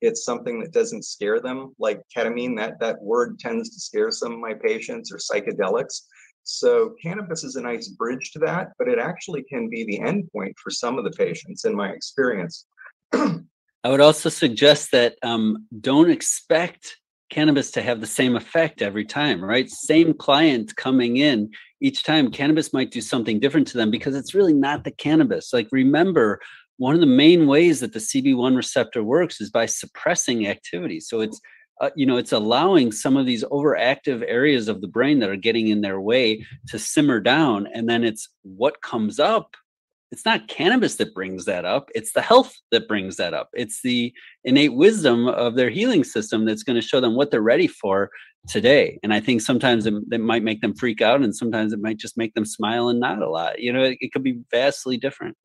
It's 0.00 0.24
something 0.24 0.60
that 0.60 0.72
doesn't 0.72 1.04
scare 1.04 1.40
them, 1.40 1.74
like 1.78 2.02
ketamine. 2.14 2.56
That 2.56 2.78
that 2.80 3.00
word 3.00 3.38
tends 3.38 3.70
to 3.70 3.80
scare 3.80 4.10
some 4.10 4.32
of 4.32 4.38
my 4.38 4.52
patients 4.52 5.10
or 5.10 5.16
psychedelics. 5.16 6.02
So 6.42 6.94
cannabis 7.02 7.42
is 7.42 7.56
a 7.56 7.62
nice 7.62 7.88
bridge 7.88 8.30
to 8.32 8.38
that, 8.40 8.72
but 8.78 8.88
it 8.88 8.98
actually 8.98 9.44
can 9.44 9.70
be 9.70 9.84
the 9.84 10.00
endpoint 10.00 10.52
for 10.62 10.70
some 10.70 10.98
of 10.98 11.04
the 11.04 11.10
patients, 11.12 11.64
in 11.64 11.74
my 11.74 11.88
experience. 11.88 12.66
I 13.84 13.90
would 13.90 14.00
also 14.00 14.30
suggest 14.30 14.92
that 14.92 15.16
um, 15.22 15.66
don't 15.80 16.10
expect 16.10 16.96
cannabis 17.30 17.70
to 17.72 17.82
have 17.82 18.00
the 18.00 18.06
same 18.06 18.34
effect 18.34 18.80
every 18.80 19.04
time, 19.04 19.44
right? 19.44 19.68
Same 19.68 20.14
client 20.14 20.74
coming 20.76 21.18
in 21.18 21.50
each 21.82 22.02
time, 22.02 22.30
cannabis 22.30 22.72
might 22.72 22.90
do 22.90 23.02
something 23.02 23.38
different 23.38 23.66
to 23.68 23.76
them 23.76 23.90
because 23.90 24.16
it's 24.16 24.34
really 24.34 24.54
not 24.54 24.84
the 24.84 24.90
cannabis. 24.90 25.52
Like, 25.52 25.68
remember, 25.70 26.40
one 26.78 26.94
of 26.94 27.00
the 27.00 27.06
main 27.06 27.46
ways 27.46 27.80
that 27.80 27.92
the 27.92 27.98
CB1 27.98 28.56
receptor 28.56 29.04
works 29.04 29.40
is 29.40 29.50
by 29.50 29.66
suppressing 29.66 30.46
activity. 30.46 30.98
So 31.00 31.20
it's 31.20 31.40
uh, 31.80 31.90
you 31.96 32.06
know 32.06 32.16
it's 32.16 32.32
allowing 32.32 32.92
some 32.92 33.16
of 33.16 33.26
these 33.26 33.44
overactive 33.44 34.24
areas 34.26 34.68
of 34.68 34.80
the 34.80 34.86
brain 34.86 35.18
that 35.18 35.28
are 35.28 35.36
getting 35.36 35.68
in 35.68 35.80
their 35.80 36.00
way 36.00 36.46
to 36.68 36.78
simmer 36.78 37.18
down 37.18 37.66
and 37.74 37.88
then 37.88 38.04
it's 38.04 38.28
what 38.42 38.80
comes 38.80 39.18
up 39.18 39.56
it's 40.14 40.24
not 40.24 40.46
cannabis 40.46 40.94
that 40.94 41.12
brings 41.12 41.44
that 41.44 41.64
up 41.64 41.90
it's 41.92 42.12
the 42.12 42.22
health 42.22 42.54
that 42.70 42.86
brings 42.86 43.16
that 43.16 43.34
up 43.34 43.48
it's 43.52 43.82
the 43.82 44.12
innate 44.44 44.72
wisdom 44.72 45.26
of 45.26 45.56
their 45.56 45.70
healing 45.70 46.04
system 46.04 46.44
that's 46.44 46.62
going 46.62 46.80
to 46.80 46.86
show 46.86 47.00
them 47.00 47.16
what 47.16 47.32
they're 47.32 47.40
ready 47.40 47.66
for 47.66 48.08
today 48.46 48.96
and 49.02 49.12
i 49.12 49.18
think 49.18 49.40
sometimes 49.40 49.86
it, 49.86 49.94
it, 50.12 50.20
might 50.20 50.44
make 50.44 50.60
them 50.60 50.72
freak 50.72 51.02
out 51.02 51.20
and 51.20 51.34
sometimes 51.34 51.72
it 51.72 51.80
might 51.80 51.96
just 51.96 52.16
make 52.16 52.32
them 52.34 52.44
smile 52.44 52.90
and 52.90 53.00
nod 53.00 53.18
a 53.22 53.28
lot 53.28 53.58
you 53.58 53.72
know 53.72 53.82
it, 53.82 53.98
it 54.00 54.12
could 54.12 54.22
be 54.22 54.38
vastly 54.52 54.96
different 54.96 55.36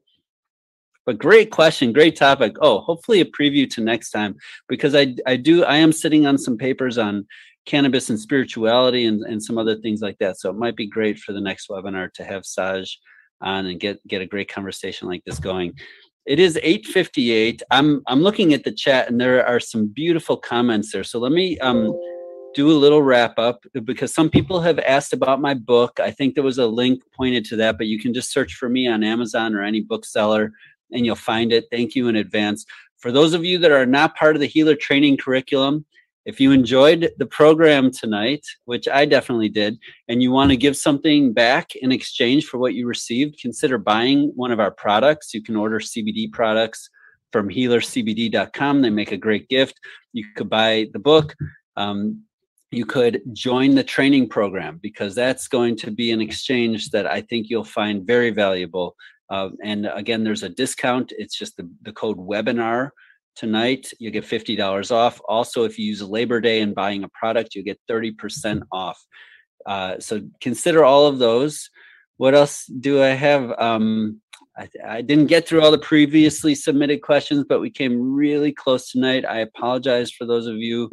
but 1.06 1.18
great 1.18 1.50
question, 1.50 1.92
great 1.92 2.16
topic. 2.16 2.58
Oh, 2.62 2.82
hopefully 2.82 3.20
a 3.20 3.26
preview 3.26 3.68
to 3.72 3.82
next 3.82 4.12
time 4.12 4.36
because 4.68 4.94
I 4.94 5.16
I 5.26 5.38
do 5.38 5.64
I 5.64 5.78
am 5.78 5.92
sitting 5.92 6.28
on 6.28 6.38
some 6.38 6.56
papers 6.56 7.00
on 7.00 7.26
cannabis 7.66 8.12
and 8.12 8.20
spirituality 8.20 9.06
and, 9.06 9.24
and 9.24 9.42
some 9.42 9.58
other 9.58 9.76
things 9.76 10.02
like 10.02 10.20
that. 10.20 10.40
So 10.40 10.52
it 10.52 10.56
might 10.56 10.76
be 10.76 10.88
great 10.88 11.18
for 11.18 11.34
the 11.34 11.42
next 11.42 11.68
webinar 11.68 12.14
to 12.14 12.24
have 12.24 12.46
Saj 12.46 13.00
on 13.42 13.66
and 13.66 13.80
get 13.80 14.06
get 14.08 14.22
a 14.22 14.26
great 14.26 14.52
conversation 14.52 15.08
like 15.08 15.24
this 15.26 15.40
going. 15.40 15.74
It 16.26 16.40
is 16.40 16.58
8:58. 16.64 17.62
I'm 17.72 18.02
I'm 18.08 18.22
looking 18.22 18.54
at 18.54 18.64
the 18.64 18.72
chat 18.72 19.10
and 19.10 19.20
there 19.20 19.46
are 19.46 19.60
some 19.60 19.88
beautiful 19.88 20.38
comments 20.38 20.92
there. 20.92 21.04
So 21.04 21.20
let 21.20 21.32
me 21.32 21.58
um 21.60 21.94
do 22.56 22.72
a 22.72 22.74
little 22.74 23.02
wrap 23.02 23.38
up 23.38 23.64
because 23.84 24.14
some 24.14 24.30
people 24.30 24.60
have 24.60 24.80
asked 24.80 25.14
about 25.14 25.40
my 25.40 25.54
book. 25.54 26.00
I 26.00 26.12
think 26.12 26.34
there 26.34 26.44
was 26.44 26.58
a 26.58 26.66
link 26.66 27.02
pointed 27.16 27.46
to 27.46 27.56
that, 27.58 27.78
but 27.78 27.88
you 27.88 28.00
can 28.00 28.14
just 28.14 28.32
search 28.32 28.56
for 28.56 28.70
me 28.70 28.88
on 28.88 29.04
Amazon 29.04 29.54
or 29.54 29.64
any 29.64 29.82
bookseller 29.82 30.52
and 30.92 31.06
you'll 31.06 31.16
find 31.16 31.54
it. 31.54 31.66
Thank 31.72 31.96
you 31.96 32.08
in 32.08 32.16
advance. 32.16 32.66
For 32.98 33.12
those 33.12 33.34
of 33.34 33.46
you 33.46 33.60
that 33.60 33.72
are 33.72 33.86
not 33.86 34.16
part 34.16 34.36
of 34.36 34.40
the 34.40 34.48
healer 34.48 34.76
training 34.76 35.18
curriculum, 35.18 35.86
if 36.26 36.40
you 36.40 36.52
enjoyed 36.52 37.12
the 37.18 37.26
program 37.26 37.92
tonight, 37.92 38.46
which 38.66 38.88
I 38.88 39.06
definitely 39.06 39.50
did, 39.50 39.78
and 40.08 40.22
you 40.22 40.32
want 40.32 40.52
to 40.52 40.58
give 40.58 40.78
something 40.78 41.34
back 41.34 41.76
in 41.76 41.92
exchange 41.92 42.46
for 42.46 42.58
what 42.58 42.74
you 42.74 42.88
received, 42.88 43.40
consider 43.42 43.78
buying 43.78 44.32
one 44.36 44.52
of 44.52 44.60
our 44.60 44.72
products. 44.72 45.34
You 45.34 45.42
can 45.42 45.56
order 45.56 45.80
CBD 45.80 46.32
products 46.32 46.90
from 47.32 47.50
healercbd.com. 47.50 48.82
They 48.82 48.90
make 48.90 49.12
a 49.12 49.18
great 49.18 49.50
gift. 49.50 49.80
You 50.14 50.26
could 50.36 50.50
buy 50.50 50.88
the 50.94 51.00
book. 51.00 51.36
Um, 51.78 52.24
you 52.72 52.86
could 52.86 53.22
join 53.34 53.74
the 53.74 53.84
training 53.84 54.30
program 54.30 54.80
because 54.82 55.16
that's 55.16 55.48
going 55.48 55.76
to 55.78 55.90
be 55.90 56.12
an 56.12 56.22
exchange 56.22 56.92
that 56.92 57.08
I 57.08 57.22
think 57.22 57.50
you'll 57.50 57.64
find 57.64 58.06
very 58.06 58.30
valuable 58.30 58.96
uh, 59.30 59.50
and 59.64 59.88
again, 59.94 60.24
there's 60.24 60.44
a 60.44 60.50
discount. 60.50 61.14
It's 61.18 61.38
just 61.38 61.56
the, 61.58 61.70
the 61.84 61.94
code 61.94 62.18
webinar 62.18 62.92
tonight. 63.36 63.92
You 64.00 64.12
get 64.12 64.24
$50 64.24 64.92
off. 64.92 65.22
Also, 65.28 65.64
if 65.64 65.80
you 65.80 65.86
use 65.86 66.02
Labor 66.02 66.42
Day 66.42 66.62
and 66.62 66.76
buying 66.76 67.04
a 67.04 67.10
product, 67.10 67.56
you 67.56 67.64
get 67.64 67.80
30% 67.90 68.62
off. 68.72 69.04
Uh, 69.66 70.00
so 70.00 70.22
consider 70.42 70.84
all 70.84 71.08
of 71.08 71.20
those. 71.20 71.70
What 72.18 72.36
else 72.36 72.66
do 72.66 73.02
I 73.02 73.10
have? 73.10 73.52
Um, 73.60 74.22
I, 74.58 74.68
I, 74.86 75.02
didn't 75.02 75.28
get 75.28 75.48
through 75.48 75.62
all 75.62 75.72
the 75.72 75.78
previously 75.78 76.54
submitted 76.54 77.02
questions, 77.02 77.46
but 77.48 77.62
we 77.62 77.70
came 77.70 78.14
really 78.14 78.52
close 78.52 78.92
tonight. 78.92 79.26
I 79.26 79.40
apologize 79.40 80.12
for 80.12 80.26
those 80.26 80.48
of 80.48 80.58
you 80.58 80.90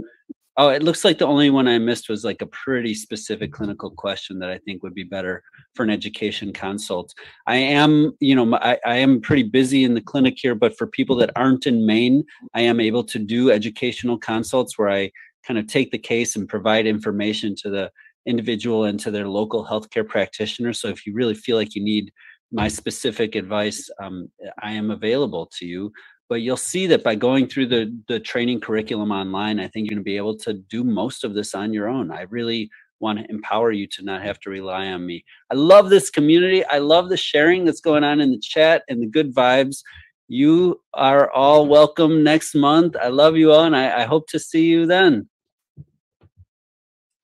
Oh, 0.59 0.71
it 0.71 0.83
looks 0.83 1.05
like 1.05 1.19
the 1.19 1.27
only 1.27 1.51
one 1.51 1.69
I 1.69 1.79
missed 1.79 2.09
was 2.09 2.25
like 2.25 2.41
a 2.41 2.47
pretty 2.47 2.95
specific 2.95 3.53
clinical 3.53 3.91
question 3.91 4.39
that 4.39 4.49
I 4.49 4.57
think 4.59 4.83
would 4.83 4.95
be 4.95 5.05
better 5.05 5.43
for 5.75 5.83
an 5.83 5.91
education 5.91 6.51
consult. 6.51 7.13
I 7.47 7.57
am, 7.57 8.13
you 8.21 8.35
know, 8.35 8.57
I, 8.57 8.79
I, 8.87 8.97
am 8.97 9.21
pretty 9.21 9.43
busy 9.43 9.85
in 9.85 9.93
the 9.93 10.01
clinic 10.01 10.39
here, 10.39 10.55
but 10.55 10.77
for 10.79 10.87
people 10.87 11.15
that 11.17 11.31
aren't 11.37 11.67
in 11.67 11.85
Maine, 11.85 12.25
I 12.55 12.63
am 12.63 12.81
able 12.81 13.05
to 13.05 13.19
do 13.19 13.51
educational 13.51 14.17
consults 14.17 14.79
where 14.79 14.89
I 14.89 15.11
kind 15.47 15.59
of 15.59 15.67
take 15.67 15.91
the 15.91 15.99
case 15.99 16.37
and 16.37 16.49
provide 16.49 16.87
information 16.87 17.55
to 17.57 17.69
the 17.69 17.91
individual 18.25 18.85
and 18.85 18.99
to 19.01 19.11
their 19.11 19.29
local 19.29 19.67
healthcare 19.67 20.09
practitioner. 20.09 20.73
So 20.73 20.89
if 20.89 21.07
you 21.07 21.13
really 21.13 21.35
feel 21.35 21.59
like 21.59 21.75
you 21.75 21.85
need 21.85 22.11
my 22.51 22.69
specific 22.69 23.35
advice, 23.35 23.91
um, 24.01 24.31
I 24.63 24.73
am 24.73 24.91
available 24.91 25.51
to 25.59 25.67
you 25.67 25.93
but 26.29 26.43
you'll 26.43 26.57
see 26.57 26.87
that 26.89 27.05
by 27.05 27.15
going 27.15 27.47
through 27.47 27.67
the 27.67 27.97
the 28.09 28.19
training 28.19 28.61
curriculum 28.61 29.13
online 29.13 29.61
i 29.61 29.69
think 29.69 29.87
you're 29.87 29.95
going 29.95 30.05
to 30.05 30.05
be 30.05 30.17
able 30.17 30.37
to 30.37 30.55
do 30.55 30.83
most 30.85 31.25
of 31.25 31.35
this 31.35 31.55
on 31.55 31.73
your 31.73 31.89
own. 31.89 32.11
I 32.11 32.23
really 32.23 32.71
want 33.01 33.19
to 33.19 33.31
empower 33.31 33.73
you 33.73 33.87
to 33.87 34.03
not 34.03 34.23
have 34.23 34.41
to 34.41 34.51
rely 34.51 34.87
on 34.87 35.05
me. 35.05 35.25
I 35.51 35.55
love 35.55 35.91
this 35.91 36.11
community. 36.11 36.65
I 36.65 36.79
love 36.79 37.09
the 37.09 37.17
sharing 37.17 37.65
that's 37.65 37.81
going 37.81 38.05
on 38.05 38.21
in 38.21 38.31
the 38.33 38.39
chat 38.39 38.83
and 38.89 39.03
the 39.03 39.07
good 39.07 39.35
vibes. 39.35 39.83
You 40.29 40.81
are 40.95 41.31
all 41.31 41.67
welcome 41.67 42.25
next 42.25 42.55
month. 42.55 42.97
I 43.01 43.09
love 43.09 43.37
you 43.37 43.53
all 43.53 43.65
and 43.65 43.77
i, 43.77 44.03
I 44.03 44.05
hope 44.05 44.29
to 44.29 44.39
see 44.39 44.67
you 44.67 44.87
then. 44.87 45.29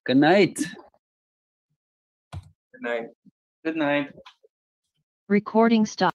Good 0.05 0.17
night. 0.17 0.59
Good 2.31 2.81
night. 2.81 3.05
Good 3.65 3.75
night. 3.75 4.13
Recording 5.27 5.85
stop 5.85 6.13